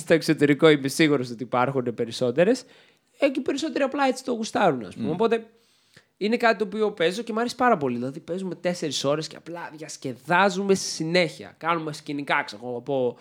στο 0.02 0.14
εξωτερικό 0.14 0.70
είμαι 0.70 0.88
σίγουρος 0.88 1.30
ότι 1.30 1.44
υπάρχουν 1.44 1.94
περισσότερες. 1.94 2.66
Εκεί 3.20 3.42
περισσότεροι 3.42 3.84
απλά 3.84 4.08
έτσι 4.08 4.24
το 4.24 4.32
γουστάρουν, 4.32 4.86
ας 4.86 4.96
πούμε. 4.96 5.10
Οπότε 5.10 5.46
είναι 6.18 6.38
κάτι 6.38 6.58
το 6.58 6.64
οποίο 6.64 6.92
παίζω 6.92 7.22
και 7.22 7.34
μου 7.34 7.40
αρέσει 7.40 7.56
πάρα 7.56 7.78
πολύ. 7.78 7.96
Δηλαδή, 7.96 8.20
παίζουμε 8.20 8.56
4 8.56 8.70
ώρες 9.04 9.28
και 9.28 9.36
απλά 9.36 9.72
διασκεδάζουμε 9.78 10.74
στη 10.76 10.88
συνέχεια. 10.88 11.56
Κάνουμε 11.58 11.94
σκηνικά, 11.94 12.44
ξέρω 12.44 12.62
εγώ, 12.66 12.78
από 12.78 13.18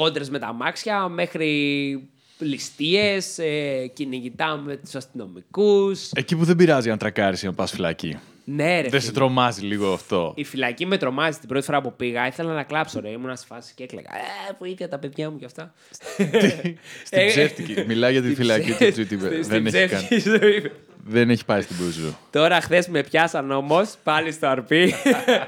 κόντρες 0.00 0.30
με 0.30 0.38
τα 0.38 0.46
αμάξια 0.46 1.08
μέχρι 1.08 2.08
ληστείες, 2.38 3.38
ε, 3.38 3.86
κυνηγητά 3.94 4.56
με 4.56 4.76
τους 4.76 4.94
αστυνομικούς. 4.94 6.10
Εκεί 6.14 6.36
που 6.36 6.44
δεν 6.44 6.56
πειράζει 6.56 6.90
αν 6.90 6.98
τρακάρεις 6.98 7.42
ή 7.42 7.46
αν 7.46 7.54
πας 7.54 7.70
φυλακή. 7.70 8.18
Ναι, 8.44 8.80
ρε. 8.80 8.88
Δεν 8.88 9.00
σε 9.00 9.06
φίλε. 9.06 9.12
τρομάζει 9.18 9.60
λίγο 9.66 9.92
αυτό. 9.92 10.32
Η 10.36 10.44
φυλακή 10.44 10.86
με 10.86 10.96
τρομάζει 10.96 11.38
την 11.38 11.48
πρώτη 11.48 11.64
φορά 11.64 11.80
που 11.80 11.92
πήγα. 11.96 12.26
Ήθελα 12.26 12.52
να 12.54 12.62
κλάψω, 12.62 13.00
ρε. 13.00 13.08
Ήμουν 13.08 13.36
στη 13.36 13.46
φάση 13.46 13.72
και 13.76 13.82
έκλαιγα. 13.82 14.08
Ε, 14.48 14.52
που 14.58 14.64
είδα 14.64 14.88
τα 14.88 14.98
παιδιά 14.98 15.30
μου 15.30 15.38
κι 15.38 15.44
αυτά. 15.44 15.74
Στην 15.90 17.18
Ε, 17.20 17.26
ψεύτικη. 17.26 17.84
Μιλάει 17.86 18.12
για 18.12 18.20
τη 18.22 18.26
Στην 18.32 18.38
φυλακή 18.40 18.70
του 18.70 18.76
ψε- 18.76 18.96
GTV. 18.98 19.04
στην- 19.04 19.18
Δεν 19.18 19.44
στην 19.44 19.66
έχει 19.66 19.70
ψεύτικη 19.86 20.22
κάνει. 20.22 20.38
ζωή. 20.38 20.70
Δεν 21.08 21.30
έχει 21.30 21.44
πάει 21.44 21.62
στην 21.62 21.76
Μπούζου. 21.80 22.14
Τώρα 22.30 22.60
χθες 22.60 22.88
με 22.88 23.02
πιάσαν 23.02 23.50
όμως 23.50 23.94
πάλι 24.02 24.32
στο 24.32 24.46
αρπί. 24.46 24.94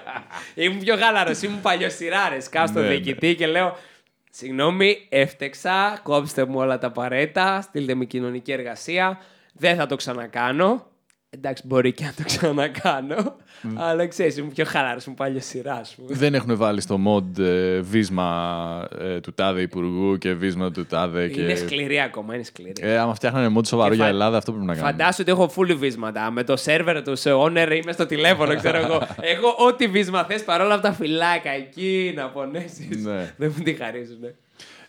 ήμουν 0.54 0.78
πιο 0.78 0.94
γάλαρος, 0.94 1.42
ήμουν 1.42 1.60
παλιοσυράρε. 1.60 2.36
Κάω 2.50 2.66
στο 2.66 2.80
Ναι, 2.80 2.86
ναι. 2.88 2.94
διοικητή 2.94 3.34
και 3.34 3.46
λέω. 3.46 3.76
Συγγνώμη, 4.38 5.06
έφτεξα. 5.08 6.00
Κόψτε 6.02 6.44
μου 6.44 6.58
όλα 6.58 6.78
τα 6.78 6.86
απαραίτητα. 6.86 7.60
Στείλτε 7.60 7.94
μου 7.94 8.04
κοινωνική 8.04 8.52
εργασία. 8.52 9.18
Δεν 9.52 9.76
θα 9.76 9.86
το 9.86 9.96
ξανακάνω. 9.96 10.86
Εντάξει, 11.30 11.62
μπορεί 11.66 11.92
και 11.92 12.04
να 12.04 12.12
το 12.16 12.22
ξανακάνω. 12.24 13.36
Αλλά 13.74 14.06
ξέρεις, 14.06 14.36
ήμουν 14.36 14.52
πιο 14.52 14.64
χαλαρό, 14.64 14.98
ήμουν 15.06 15.16
παλιοσυρά, 15.16 15.74
ας 15.74 15.94
πούμε. 15.94 16.14
Δεν 16.14 16.34
έχουν 16.34 16.56
βάλει 16.56 16.80
στο 16.80 17.00
mod 17.06 17.38
ε, 17.38 17.80
βίσμα 17.80 18.88
ε, 19.00 19.20
του 19.20 19.32
τάδε 19.32 19.60
υπουργού 19.60 20.18
και 20.18 20.32
βίσμα 20.32 20.70
του 20.70 20.86
τάδε. 20.86 21.28
Και... 21.28 21.40
Είναι 21.40 21.54
σκληρή 21.54 22.00
ακόμα, 22.00 22.34
είναι 22.34 22.42
σκληρή. 22.42 22.72
Ε, 22.80 22.98
άμα 22.98 23.14
φτιάχνανε 23.14 23.54
mod 23.58 23.66
σοβαρό 23.66 23.88
Και 23.90 23.94
για 23.94 24.04
φα- 24.04 24.10
Ελλάδα, 24.10 24.36
αυτό 24.36 24.52
πρέπει 24.52 24.66
να 24.66 24.74
κάνουμε. 24.74 24.90
Φαντάσου 24.90 25.18
ότι 25.20 25.30
έχω 25.30 25.52
full 25.56 25.76
βίσματα. 25.76 26.30
Με 26.30 26.44
το 26.44 26.56
σερβερ 26.56 27.02
του 27.02 27.16
σε 27.16 27.30
owner 27.32 27.80
είμαι 27.82 27.92
στο 27.92 28.06
τηλέφωνο, 28.06 28.56
ξέρω 28.56 28.78
εγώ. 28.78 29.02
Έχω 29.34 29.54
ό,τι 29.68 29.86
βίσμα 29.86 30.24
θες 30.24 30.44
παρόλα 30.44 30.74
αυτά 30.74 30.92
φυλάκα 30.92 31.50
εκεί 31.50 32.12
να 32.16 32.28
πονέσεις. 32.28 33.04
Ναι. 33.04 33.34
Δεν 33.36 33.54
μου 33.56 33.62
τη 33.62 33.74
χαρίζουν. 33.74 34.18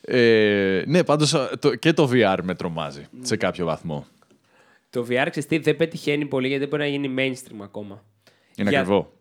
Ε, 0.02 0.84
ναι, 0.86 1.04
πάντως 1.04 1.36
και 1.80 1.94
το 1.94 2.10
VR 2.14 2.38
με 2.44 2.56
τρομάζει 2.56 3.08
σε 3.22 3.36
κάποιο 3.38 3.66
βαθμό. 3.66 4.06
Το 4.90 5.02
VR 5.02 5.28
ξέρεις 5.30 5.46
τι, 5.46 5.58
δεν 5.58 5.76
πετυχαίνει 5.76 6.26
πολύ 6.26 6.48
γιατί 6.48 6.60
δεν 6.66 6.70
μπορεί 6.70 6.82
να 6.82 6.90
γίνει 6.90 7.14
mainstream 7.18 7.58
ακόμα. 7.62 8.04
Είναι 8.56 8.70
Για- 8.70 8.80
ακριβό. 8.80 9.12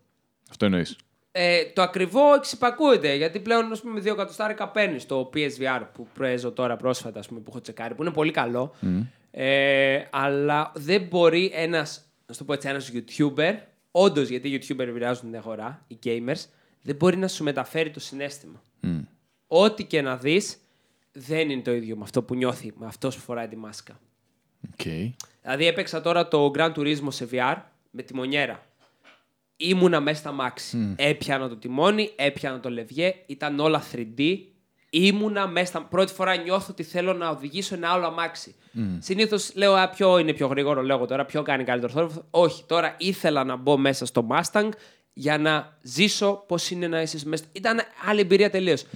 Αυτό 0.50 0.64
εννοείς. 0.64 0.96
Ε, 1.32 1.64
το 1.64 1.82
ακριβό 1.82 2.34
εξυπακούεται 2.34 3.14
γιατί 3.14 3.40
πλέον 3.40 3.72
ας 3.72 3.80
πούμε, 3.80 4.00
2 4.00 4.06
εκατοστάρικα 4.12 4.68
παίρνεις 4.68 5.06
το 5.06 5.30
PSVR 5.34 5.82
που 5.92 6.06
παίζω 6.18 6.52
τώρα 6.52 6.76
πρόσφατα 6.76 7.18
ας 7.18 7.28
πούμε, 7.28 7.40
που 7.40 7.50
έχω 7.50 7.60
τσεκάρει 7.60 7.94
που 7.94 8.02
είναι 8.02 8.12
πολύ 8.12 8.30
καλό. 8.30 8.74
Ε, 9.30 10.04
αλλά 10.10 10.72
δεν 10.74 11.02
μπορεί 11.02 11.50
ένας, 11.54 12.08
να 12.26 12.32
σου 12.34 12.38
το 12.38 12.44
πω 12.44 12.52
έτσι, 12.52 12.68
ένας 12.68 12.92
YouTuber, 12.94 13.54
όντως 13.90 14.28
γιατί 14.28 14.48
οι 14.48 14.60
YouTuber 14.62 14.78
επηρεάζουν 14.78 15.24
την 15.30 15.36
αγορά, 15.38 15.84
οι 15.86 15.98
gamers, 16.04 16.44
δεν 16.82 16.96
μπορεί 16.96 17.16
να 17.16 17.28
σου 17.28 17.44
μεταφέρει 17.44 17.90
το 17.90 18.00
συνέστημα. 18.00 18.62
Ό,τι 19.46 19.84
και 19.84 20.02
να 20.02 20.16
δεις, 20.16 20.56
δεν 21.12 21.50
είναι 21.50 21.62
το 21.62 21.72
ίδιο 21.72 21.96
με 21.96 22.02
αυτό 22.02 22.22
που 22.22 22.34
νιώθει, 22.34 22.72
με 22.78 22.86
αυτό 22.86 23.08
που 23.08 23.18
φοράει 23.18 23.48
τη 23.48 23.56
μάσκα. 23.56 24.00
Okay. 24.76 25.10
Δηλαδή 25.48 25.66
έπαιξα 25.66 26.00
τώρα 26.00 26.28
το 26.28 26.50
Gran 26.54 26.72
Turismo 26.72 27.08
σε 27.08 27.28
VR 27.32 27.56
με 27.90 28.02
τη 28.02 28.14
μονιέρα. 28.14 28.66
Ήμουνα 29.56 30.00
μέσα 30.00 30.18
στα 30.18 30.32
μάξι. 30.32 30.94
Έπιανα 30.96 31.48
το 31.48 31.56
τιμόνι, 31.56 32.10
έπιανα 32.16 32.60
το 32.60 32.70
λευγέ, 32.70 33.14
ήταν 33.26 33.60
όλα 33.60 33.82
3D. 33.92 34.38
Ήμουνα 34.90 35.46
μέσα 35.46 35.66
στα... 35.66 35.82
Πρώτη 35.82 36.12
φορά 36.12 36.36
νιώθω 36.36 36.66
ότι 36.70 36.82
θέλω 36.82 37.12
να 37.12 37.28
οδηγήσω 37.28 37.74
ένα 37.74 37.88
άλλο 37.88 38.06
αμάξι. 38.06 38.54
Mm. 38.74 38.80
Συνήθως 38.98 39.54
λέω, 39.54 39.74
Α, 39.74 39.88
ποιο 39.88 40.18
είναι 40.18 40.32
πιο 40.32 40.46
γρήγορο, 40.46 40.82
λέω 40.82 40.96
εγώ 40.96 41.06
τώρα, 41.06 41.24
ποιο 41.24 41.42
κάνει 41.42 41.64
καλύτερο 41.64 41.92
θόρυβο. 41.92 42.24
Όχι, 42.30 42.64
τώρα 42.66 42.94
ήθελα 42.98 43.44
να 43.44 43.56
μπω 43.56 43.76
μέσα 43.76 44.06
στο 44.06 44.26
Mustang 44.30 44.68
για 45.12 45.38
να 45.38 45.76
ζήσω 45.82 46.44
πώς 46.46 46.70
είναι 46.70 46.88
να 46.88 47.02
είσαι 47.02 47.18
μέσα. 47.24 47.44
Ήταν 47.52 47.80
άλλη 48.08 48.20
εμπειρία 48.20 48.50
τελείως. 48.50 48.86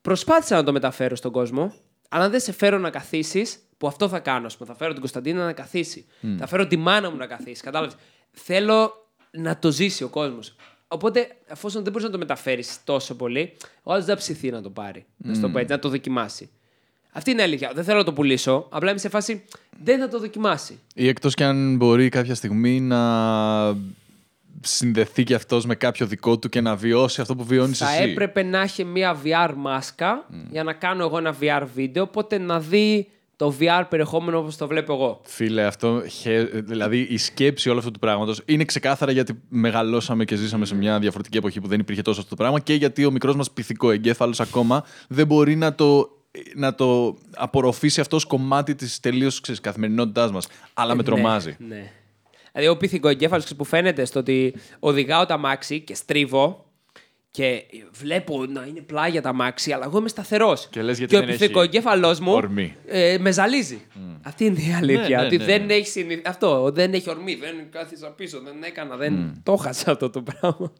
Προσπάθησα 0.00 0.56
να 0.56 0.64
το 0.64 0.72
μεταφέρω 0.72 1.16
στον 1.16 1.32
κόσμο, 1.32 1.74
αλλά 2.08 2.24
αν 2.24 2.30
δεν 2.30 2.40
σε 2.40 2.52
φέρω 2.52 2.78
να 2.78 2.90
καθίσεις, 2.90 3.58
που 3.84 3.90
αυτό 3.90 4.08
θα 4.08 4.18
κάνω. 4.18 4.46
ας 4.46 4.56
πούμε, 4.56 4.68
Θα 4.68 4.76
φέρω 4.76 4.90
την 4.90 5.00
Κωνσταντίνα 5.00 5.44
να 5.44 5.52
καθίσει. 5.52 6.04
Θα 6.38 6.46
φέρω 6.46 6.66
τη 6.66 6.76
μάνα 6.76 7.10
μου 7.10 7.16
να 7.16 7.26
καθίσει. 7.26 7.62
Κατάλαβες. 7.62 7.96
Θέλω 8.30 8.92
να 9.30 9.58
το 9.58 9.70
ζήσει 9.72 10.04
ο 10.04 10.08
κόσμος. 10.08 10.54
Οπότε, 10.88 11.28
εφόσον 11.46 11.82
δεν 11.82 11.92
μπορείς 11.92 12.06
να 12.06 12.12
το 12.12 12.18
μεταφέρεις 12.18 12.78
τόσο 12.84 13.14
πολύ, 13.14 13.52
ο 13.82 13.92
άλλος 13.92 14.04
δεν 14.04 14.14
θα 14.14 14.20
ψηθεί 14.20 14.50
να 14.50 14.62
το 14.62 14.70
πάρει. 14.70 15.04
Να 15.16 15.34
σου 15.34 15.40
το 15.40 15.48
πω 15.48 15.58
έτσι, 15.58 15.72
να 15.72 15.78
το 15.78 15.88
δοκιμάσει. 15.88 16.50
Αυτή 17.12 17.30
είναι 17.30 17.40
η 17.40 17.44
αλήθεια. 17.44 17.70
Δεν 17.74 17.84
θέλω 17.84 17.98
να 17.98 18.04
το 18.04 18.12
πουλήσω. 18.12 18.66
Απλά 18.70 18.90
είμαι 18.90 18.98
σε 18.98 19.08
φάση 19.08 19.44
δεν 19.82 19.98
θα 19.98 20.08
το 20.08 20.18
δοκιμάσει. 20.18 20.78
Ή 20.94 21.08
εκτός 21.08 21.34
κι 21.34 21.44
αν 21.44 21.76
μπορεί 21.76 22.08
κάποια 22.08 22.34
στιγμή 22.34 22.80
να 22.80 23.02
συνδεθεί 24.60 25.24
κι 25.24 25.34
αυτός 25.34 25.66
με 25.66 25.74
κάποιο 25.74 26.06
δικό 26.06 26.38
του 26.38 26.48
και 26.48 26.60
να 26.60 26.76
βιώσει 26.76 27.20
αυτό 27.20 27.36
που 27.36 27.44
βιώνεις 27.44 27.78
Θα 27.78 27.94
εσύ. 27.94 28.10
έπρεπε 28.10 28.42
να 28.42 28.60
έχει 28.60 28.84
μία 28.84 29.16
VR 29.24 29.52
μάσκα 29.56 30.26
για 30.50 30.62
να 30.62 30.72
κάνω 30.72 31.04
εγώ 31.04 31.18
ένα 31.18 31.36
VR 31.40 31.62
βίντεο, 31.74 32.02
οπότε 32.02 32.38
να 32.38 32.60
δει 32.60 33.08
το 33.44 33.54
VR 33.60 33.84
περιεχόμενο 33.88 34.38
όπως 34.38 34.56
το 34.56 34.66
βλέπω 34.66 34.92
εγώ. 34.92 35.20
Φίλε, 35.24 35.64
αυτό, 35.64 36.02
χε- 36.08 36.54
δηλαδή 36.54 37.06
η 37.10 37.16
σκέψη 37.16 37.70
όλου 37.70 37.78
αυτού 37.78 37.90
του 37.90 37.98
πράγματος 37.98 38.42
είναι 38.44 38.64
ξεκάθαρα 38.64 39.12
γιατί 39.12 39.40
μεγαλώσαμε 39.48 40.24
και 40.24 40.36
ζήσαμε 40.36 40.64
σε 40.64 40.74
μια 40.74 40.98
διαφορετική 40.98 41.36
εποχή 41.36 41.60
που 41.60 41.68
δεν 41.68 41.80
υπήρχε 41.80 42.02
τόσο 42.02 42.20
αυτό 42.20 42.36
το 42.36 42.42
πράγμα 42.42 42.60
και 42.60 42.74
γιατί 42.74 43.04
ο 43.04 43.10
μικρός 43.10 43.36
μας 43.36 43.50
πυθικό 43.50 43.90
εγκέφαλος 43.90 44.40
ακόμα 44.40 44.84
δεν 45.08 45.26
μπορεί 45.26 45.56
να 45.56 45.74
το 45.74 46.08
να 46.54 46.74
το 46.74 47.16
απορροφήσει 47.34 48.00
αυτό 48.00 48.16
ως 48.16 48.24
κομμάτι 48.24 48.74
της 48.74 49.00
τελείως 49.00 49.40
ξέρεις, 49.40 49.60
καθημερινότητάς 49.60 50.30
μας. 50.32 50.48
Αλλά 50.74 50.94
με 50.94 51.02
τρομάζει. 51.02 51.56
Ναι. 51.58 51.74
ναι. 51.74 51.90
Δηλαδή, 52.52 52.70
ο 52.72 52.76
πυθικοεγκέφαλο 52.76 53.42
που 53.56 53.64
φαίνεται 53.64 54.04
στο 54.04 54.20
ότι 54.20 54.54
οδηγάω 54.78 55.26
τα 55.26 55.38
μάξι 55.38 55.80
και 55.80 55.94
στρίβω 55.94 56.63
και 57.34 57.64
βλέπω 57.92 58.46
να 58.46 58.64
είναι 58.64 58.80
πλάγια 58.80 59.22
τα 59.22 59.32
μάξι, 59.32 59.72
αλλά 59.72 59.84
εγώ 59.84 59.98
είμαι 59.98 60.08
σταθερός. 60.08 60.68
Και 60.68 60.82
λες 60.82 60.98
γιατί 60.98 61.16
ο 61.16 61.18
δεν 61.20 61.28
έχει 61.28 61.38
πυθικοεγκέφαλό 61.38 62.18
μου 62.22 62.32
ορμή. 62.32 62.76
ε, 62.86 63.16
με 63.20 63.30
ζαλίζει. 63.30 63.86
Αυτή 64.22 64.44
είναι 64.44 64.60
η 64.60 64.72
αλήθεια. 64.72 65.16
Ναι, 65.16 65.16
ναι, 65.16 65.26
ότι 65.26 65.36
ναι, 65.36 65.44
δεν 65.44 65.64
ναι. 65.64 65.74
έχει 65.74 65.86
συνηθ... 65.86 66.28
Αυτό, 66.28 66.70
δεν 66.70 66.94
έχει 66.94 67.10
ορμή. 67.10 67.34
Δεν 67.34 67.70
κάθισα 67.70 68.10
πίσω, 68.10 68.40
δεν 68.40 68.62
έκανα. 68.62 68.96
Δεν... 68.96 69.40
Το 69.42 69.52
έχασα 69.52 69.90
αυτό 69.90 70.10
το 70.10 70.22
πράγμα. 70.22 70.72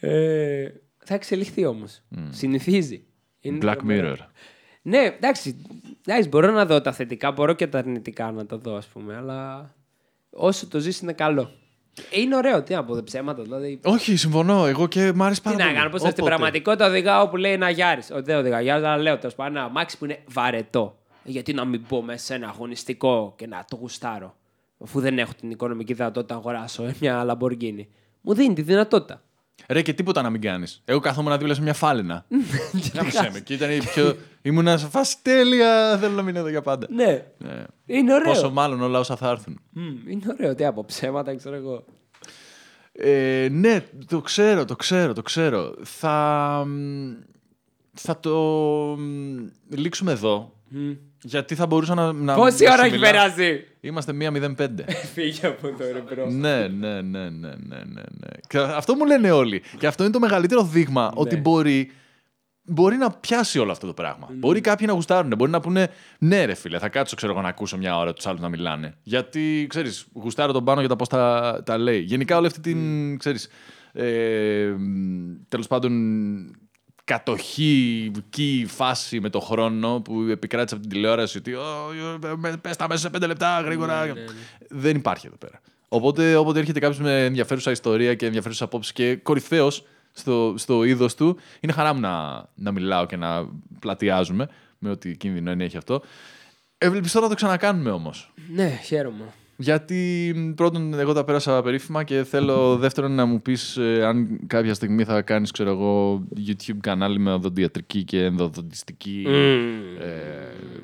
Ε, 0.00 0.68
θα 1.04 1.14
εξελιχθεί 1.14 1.64
όμως. 1.64 2.02
Συνηθίζει. 2.30 3.04
Είναι 3.40 3.58
Black 3.62 3.76
τρομερό. 3.76 4.12
Mirror. 4.12 4.26
Ναι, 4.82 4.98
εντάξει, 4.98 5.64
εντάξει, 6.06 6.28
μπορώ 6.28 6.50
να 6.50 6.66
δω 6.66 6.80
τα 6.80 6.92
θετικά, 6.92 7.32
μπορώ 7.32 7.52
και 7.52 7.66
τα 7.66 7.78
αρνητικά 7.78 8.30
να 8.30 8.46
τα 8.46 8.58
δω, 8.58 8.74
ας 8.74 8.86
πούμε, 8.86 9.16
αλλά 9.16 9.70
όσο 10.30 10.66
το 10.66 10.78
ζεις 10.78 11.00
είναι 11.00 11.12
καλό. 11.12 11.50
Ε, 12.10 12.20
Είναι 12.20 12.36
ωραίο, 12.36 12.62
τι 12.62 12.74
να 12.74 12.84
πω, 12.84 12.94
δεν 12.94 13.04
ψέματα, 13.04 13.42
δηλαδή. 13.42 13.80
Όχι, 13.84 14.16
συμφωνώ. 14.16 14.66
Εγώ 14.66 14.86
και 14.86 15.12
μ' 15.14 15.22
άρεσε 15.22 15.40
πάρα 15.40 15.56
Τι 15.56 15.62
να 15.62 15.68
πολύ. 15.68 15.78
κάνω, 15.78 15.90
πώς 15.90 16.00
στην 16.00 16.12
Όποτε. 16.12 16.28
πραγματικότητα 16.28 16.86
οδηγάω 16.86 17.28
που 17.28 17.36
λέει 17.36 17.52
ένα 17.52 17.70
Γιάρη. 17.70 18.02
Δεν 18.14 18.36
οδηγάω 18.38 18.60
Γιάρη, 18.60 18.84
αλλά 18.84 18.96
λέω 19.02 19.18
τέλος 19.18 19.34
πάντων 19.34 19.56
ένα 19.56 19.64
αμάξι 19.64 19.98
που 19.98 20.04
είναι 20.04 20.18
βαρετό. 20.28 20.98
Ε, 21.24 21.30
Γιατί 21.30 21.52
να 21.52 21.64
μην 21.64 21.84
μπω 21.88 22.02
μέσα 22.02 22.24
σε 22.24 22.34
ένα 22.34 22.48
αγωνιστικό 22.48 23.34
και 23.36 23.46
να 23.46 23.64
το 23.68 23.76
γουστάρω, 23.76 24.34
αφού 24.84 25.00
δεν 25.00 25.18
έχω 25.18 25.32
την 25.40 25.50
οικονομική 25.50 25.92
δυνατότητα 25.92 26.34
να 26.34 26.40
αγοράσω 26.40 26.84
ε, 26.84 26.94
μια 27.00 27.24
Lamborghini. 27.24 27.88
Μου 28.20 28.34
δίνει 28.34 28.54
τη 28.54 28.62
δυνατότητα. 28.62 29.22
Ρε 29.66 29.82
και 29.82 29.92
τίποτα 29.92 30.22
να 30.22 30.30
μην 30.30 30.40
κάνεις. 30.40 30.82
Εγώ 30.84 30.98
καθόμουν 30.98 31.38
δίπλα 31.38 31.54
σε 31.54 31.62
μια 31.62 31.74
φάλαινα. 31.74 32.24
Γάμισε 32.94 33.30
με. 33.32 33.40
Και 33.40 33.54
ήταν 33.54 33.70
η 33.70 33.78
πιο. 33.78 34.16
Ήμουνα 34.42 34.76
σε 34.76 34.86
φάση 34.86 35.16
τέλεια. 35.22 35.98
Θέλω 35.98 36.14
να 36.14 36.22
μείνω 36.22 36.38
εδώ 36.38 36.48
για 36.48 36.62
πάντα. 36.62 36.86
Ναι, 36.90 37.24
Ναι. 37.38 37.64
είναι 37.86 38.14
ωραίο. 38.14 38.32
Πόσο 38.32 38.50
μάλλον 38.50 38.80
όλα 38.82 38.98
όσα 38.98 39.16
θα 39.16 39.28
έρθουν. 39.28 39.60
Μμ, 39.70 40.08
είναι 40.08 40.22
ωραίο, 40.38 40.54
τι 40.54 40.64
από 40.64 40.84
ψέματα, 40.84 41.34
ξέρω 41.36 41.56
εγώ. 41.56 41.84
Ε, 42.92 43.48
ναι, 43.50 43.84
το 44.06 44.20
ξέρω, 44.20 44.64
το 44.64 44.76
ξέρω, 44.76 45.12
το 45.12 45.22
ξέρω. 45.22 45.74
Θα, 45.82 46.64
μ, 46.66 47.12
θα 47.92 48.20
το 48.20 48.36
μ, 48.98 49.36
λήξουμε 49.74 50.12
εδώ. 50.12 50.52
Γιατί 51.22 51.54
θα 51.54 51.66
μπορούσα 51.66 51.94
να. 51.94 52.12
να 52.12 52.34
Πόση 52.34 52.64
να 52.64 52.72
ώρα 52.72 52.84
έχει 52.84 52.92
μιλάω. 52.92 53.10
περάσει; 53.10 53.64
Είμαστε 53.80 54.12
1.05. 54.20 54.68
Φύγε 55.14 55.46
από 55.46 55.68
εδώ, 55.68 55.92
ρε 55.92 56.00
bro. 56.00 56.30
ναι, 56.30 56.68
ναι, 56.68 57.00
ναι, 57.00 57.00
ναι, 57.00 57.28
ναι, 57.28 57.76
ναι, 57.76 58.02
ναι. 58.10 58.28
Και 58.48 58.58
αυτό 58.58 58.94
μου 58.94 59.04
λένε 59.06 59.30
όλοι. 59.30 59.62
Και 59.78 59.86
αυτό 59.86 60.02
είναι 60.02 60.12
το 60.12 60.18
μεγαλύτερο 60.18 60.62
δείγμα 60.64 61.12
ότι 61.14 61.36
μπορεί, 61.36 61.90
μπορεί 62.62 62.96
να 62.96 63.10
πιάσει 63.10 63.58
όλο 63.58 63.72
αυτό 63.72 63.86
το 63.86 63.92
πράγμα. 63.92 64.28
Μπορεί 64.32 64.60
κάποιοι 64.60 64.86
να 64.88 64.94
γουστάρουν. 64.94 65.32
Μπορεί 65.36 65.50
να 65.50 65.60
πούνε 65.60 65.90
ναι, 66.18 66.44
ρε 66.44 66.54
φίλε, 66.54 66.78
θα 66.78 66.88
κάτσω 66.88 67.16
ξέρω, 67.16 67.32
εγώ, 67.32 67.40
να 67.40 67.48
ακούσω 67.48 67.76
μια 67.76 67.98
ώρα 67.98 68.12
τους 68.12 68.26
άλλους 68.26 68.40
να 68.40 68.48
μιλάνε. 68.48 68.94
Γιατί 69.02 69.66
ξέρεις, 69.68 70.06
γουστάρω 70.12 70.52
τον 70.52 70.64
πάνω 70.64 70.80
για 70.80 70.88
τα 70.88 70.96
πώς 70.96 71.08
τα, 71.08 71.62
τα 71.64 71.78
λέει. 71.78 72.00
Γενικά 72.00 72.36
όλη 72.36 72.46
αυτή 72.46 72.60
την. 72.60 73.18
Ξέρεις, 73.18 73.48
ε, 73.92 74.74
τέλος 75.48 75.66
πάντων 75.66 75.92
κατοχική 77.08 78.64
φάση 78.68 79.20
με 79.20 79.28
το 79.30 79.40
χρόνο 79.40 80.00
που 80.00 80.20
επικράτησε 80.22 80.74
από 80.74 80.82
την 80.84 80.92
τηλεόραση 80.92 81.38
ότι 81.38 81.54
«Ω, 81.54 81.62
ε, 82.26 82.36
με- 82.36 82.56
πες 82.56 82.76
τα 82.76 82.88
μέσα 82.88 83.00
σε 83.00 83.10
πέντε 83.10 83.26
λεπτά 83.26 83.60
γρήγορα. 83.60 84.06
Δεν 84.68 84.96
υπάρχει 84.96 85.26
εδώ 85.26 85.36
πέρα. 85.36 85.60
Οπότε 85.88 86.36
όποτε 86.36 86.58
έρχεται 86.58 86.80
κάποιος 86.80 87.00
με 87.00 87.24
ενδιαφέρουσα 87.24 87.70
ιστορία 87.70 88.14
και 88.14 88.26
ενδιαφέρουσα 88.26 88.64
απόψη 88.64 88.92
και 88.92 89.16
κορυφαίος 89.16 89.84
στο, 90.12 90.54
στο 90.56 90.84
είδος 90.84 91.14
του, 91.14 91.38
είναι 91.60 91.72
χαρά 91.72 91.94
μου 91.94 92.00
να, 92.00 92.44
να 92.54 92.72
μιλάω 92.72 93.06
και 93.06 93.16
να 93.16 93.48
πλατιάζουμε 93.78 94.48
με 94.78 94.90
ό,τι 94.90 95.16
κίνδυνο 95.16 95.50
ενέχει 95.50 95.76
αυτό. 95.76 96.02
Ευελπιστώ 96.78 97.20
να 97.20 97.28
το 97.28 97.34
ξανακάνουμε 97.34 97.90
όμως. 97.90 98.32
Ναι, 98.54 98.80
χαίρομαι. 98.84 99.24
Γιατί 99.60 100.32
μ, 100.36 100.50
πρώτον, 100.54 100.94
εγώ 100.98 101.12
τα 101.12 101.24
πέρασα 101.24 101.62
περίφημα 101.62 102.02
και 102.04 102.24
θέλω 102.24 102.76
δεύτερον 102.76 103.12
να 103.14 103.24
μου 103.24 103.42
πεις 103.42 103.76
ε, 103.76 104.04
αν 104.04 104.40
κάποια 104.46 104.74
στιγμή 104.74 105.04
θα 105.04 105.22
κάνεις, 105.22 105.50
ξέρω 105.50 105.70
εγώ, 105.70 106.22
YouTube 106.46 106.76
κανάλι 106.80 107.18
με 107.18 107.32
οδοντιατρική 107.32 108.04
και 108.04 108.24
ενδοδοντιστική 108.24 109.26
ε, 110.00 110.06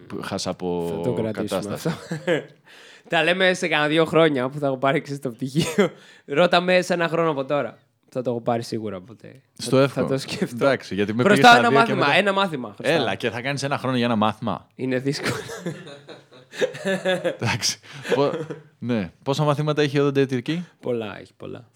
που 0.07 0.19
χάσα 0.23 0.51
από 0.51 0.87
Θα 0.97 1.01
το 1.01 1.13
κρατήσουμε 1.13 1.61
κατάσταση. 1.61 1.89
αυτό. 1.89 2.33
Τα 3.09 3.23
λέμε 3.23 3.55
σε 3.55 3.69
κανένα 3.69 3.89
δύο 3.89 4.05
χρόνια 4.05 4.49
που 4.49 4.59
θα 4.59 4.67
έχω 4.67 4.77
πάρει 4.77 5.01
ξέρεις, 5.01 5.21
το 5.23 5.31
πτυχίο. 5.31 5.91
Ρώτα 6.27 6.61
με 6.61 6.81
σε 6.83 6.93
ένα 6.95 7.09
χρόνο 7.09 7.31
από 7.31 7.45
τώρα. 7.45 7.79
Θα 8.09 8.23
το 8.23 8.31
έχω 8.31 8.41
πάρει 8.41 8.63
σίγουρα 8.63 9.01
ποτέ. 9.01 9.41
Στο 9.59 9.77
θα, 9.77 9.83
εύχομαι. 9.83 10.07
θα 10.07 10.13
το 10.13 10.19
σκεφτώ. 10.21 10.65
Εντάξει, 10.65 10.95
γιατί 10.95 11.15
με 11.15 11.23
Χρωστάω 11.23 11.53
πήγες 11.53 11.69
στα 11.69 11.75
ένα 11.75 11.85
δύο 11.85 11.95
και 11.95 11.95
μάθημα. 11.95 12.07
μετά- 12.07 12.19
Ένα 12.19 12.33
μάθημα. 12.33 12.73
χρωστάω. 12.77 12.97
Έλα 13.01 13.15
και 13.15 13.31
θα 13.31 13.41
κάνεις 13.41 13.63
ένα 13.63 13.79
χρόνο 13.79 13.97
για 13.97 14.05
ένα 14.05 14.17
μάθημα. 14.17 14.67
Είναι 14.75 14.99
δύσκολο. 14.99 15.35
Εντάξει. 17.41 17.79
Πο- 18.15 18.33
ναι. 18.79 19.11
Πόσα 19.23 19.45
μαθήματα 19.45 19.83
έχει 19.83 19.97
η 19.97 20.01
οδοντιατρική; 20.01 20.65
πολλά, 20.81 21.19
έχει 21.21 21.33
πολλά. 21.37 21.69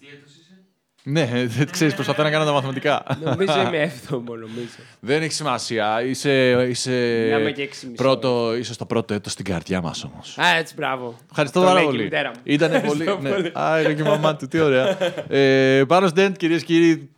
ναι, 1.03 1.29
δεν 1.47 1.69
ξέρεις, 1.71 1.93
προσπαθώ 1.93 2.23
να 2.23 2.29
κάνω 2.31 2.45
τα 2.45 2.51
μαθηματικά. 2.51 3.03
νομίζω 3.23 3.61
είμαι 3.61 3.81
έβδομο, 3.81 4.35
νομίζω. 4.35 4.67
δεν 4.99 5.21
έχει 5.21 5.33
σημασία. 5.33 6.03
Είσαι, 6.03 6.65
είσαι 6.69 7.21
Μιλάμε 7.23 7.51
και 7.51 7.61
έξι 7.61 7.85
μισό. 7.87 8.03
πρώτο, 8.03 8.55
είσαι 8.57 8.73
στο 8.73 8.85
πρώτο 8.85 9.13
έτος 9.13 9.31
στην 9.31 9.45
καρδιά 9.45 9.81
μας 9.81 10.03
όμως. 10.03 10.37
Α, 10.37 10.55
έτσι, 10.57 10.73
μπράβο. 10.73 11.15
Ευχαριστώ 11.29 11.59
Το 11.59 11.65
πάρα 11.65 11.79
λέει 11.79 11.87
και 11.87 11.89
η 11.89 11.95
πολύ. 11.95 12.03
μητέρα 12.03 12.29
μου. 12.29 12.39
Ήταν 12.43 12.69
πολύ. 12.69 13.01
Ευχαριστώ 13.01 13.19
ναι. 13.21 13.29
πολύ. 13.29 13.51
Α, 13.59 13.81
είναι 13.81 13.93
και 13.93 14.01
η 14.01 14.05
μαμά 14.05 14.35
του. 14.35 14.47
Τι 14.47 14.59
ωραία. 14.59 14.97
ε, 15.33 15.83
πάνω 15.87 16.07
Στέντ, 16.07 16.35
κυρίες 16.35 16.63
και 16.63 16.73
κύριοι, 16.73 17.09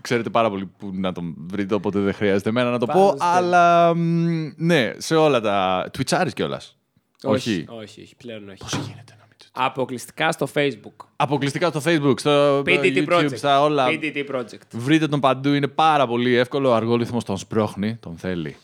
ξέρετε 0.00 0.30
πάρα 0.30 0.50
πολύ 0.50 0.70
που 0.78 0.90
να 0.94 1.12
τον 1.12 1.34
βρείτε, 1.50 1.74
οπότε 1.74 1.98
δεν 1.98 2.14
χρειάζεται 2.14 2.48
εμένα 2.48 2.70
να 2.70 2.78
το 2.78 2.86
Πάνω 2.86 3.00
πω. 3.00 3.06
Στέντ. 3.08 3.20
Αλλά 3.22 3.94
μ, 3.94 4.48
ναι, 4.56 4.92
σε 4.96 5.14
όλα 5.14 5.40
τα. 5.40 5.86
Twitchάρει 5.98 6.28
κιόλας. 6.34 6.75
Όχι, 7.24 7.64
όχι, 7.68 8.00
όχι, 8.02 8.16
πλέον 8.16 8.48
όχι. 8.48 8.58
Πώς 8.58 8.72
γίνεται 8.72 9.14
να 9.18 9.26
μην 9.28 9.36
το- 9.38 9.44
Αποκλειστικά 9.52 10.32
στο 10.32 10.48
Facebook. 10.54 11.06
Αποκλειστικά 11.16 11.68
στο 11.68 11.80
Facebook, 11.84 12.14
στο 12.20 12.58
PTT 12.66 12.82
YouTube, 12.96 13.08
Project. 13.18 13.36
στα 13.36 13.62
όλα. 13.62 13.86
PTT 13.88 14.24
Project. 14.34 14.60
Βρείτε 14.72 15.08
τον 15.08 15.20
παντού, 15.20 15.52
είναι 15.52 15.68
πάρα 15.68 16.06
πολύ 16.06 16.34
εύκολο. 16.34 16.68
Ο 16.70 16.74
αργόλυθμος 16.74 17.24
τον 17.24 17.36
σπρώχνει, 17.36 17.96
τον 17.96 18.16
θέλει. 18.16 18.56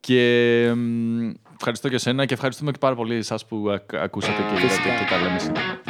Και 0.00 0.72
μ, 0.76 1.30
ευχαριστώ 1.54 1.88
και 1.88 1.94
εσένα 1.94 2.26
και 2.26 2.34
ευχαριστούμε 2.34 2.70
και 2.70 2.78
πάρα 2.78 2.94
πολύ 2.94 3.14
εσάς 3.14 3.46
που 3.46 3.70
ακ- 3.70 3.94
ακούσατε 3.94 4.36
και 4.42 4.48
είδατε 4.48 4.66
Φυσικά. 4.68 4.88
και 4.98 5.04
τα 5.10 5.20
λέμε 5.20 5.38
σήμερα. 5.38 5.80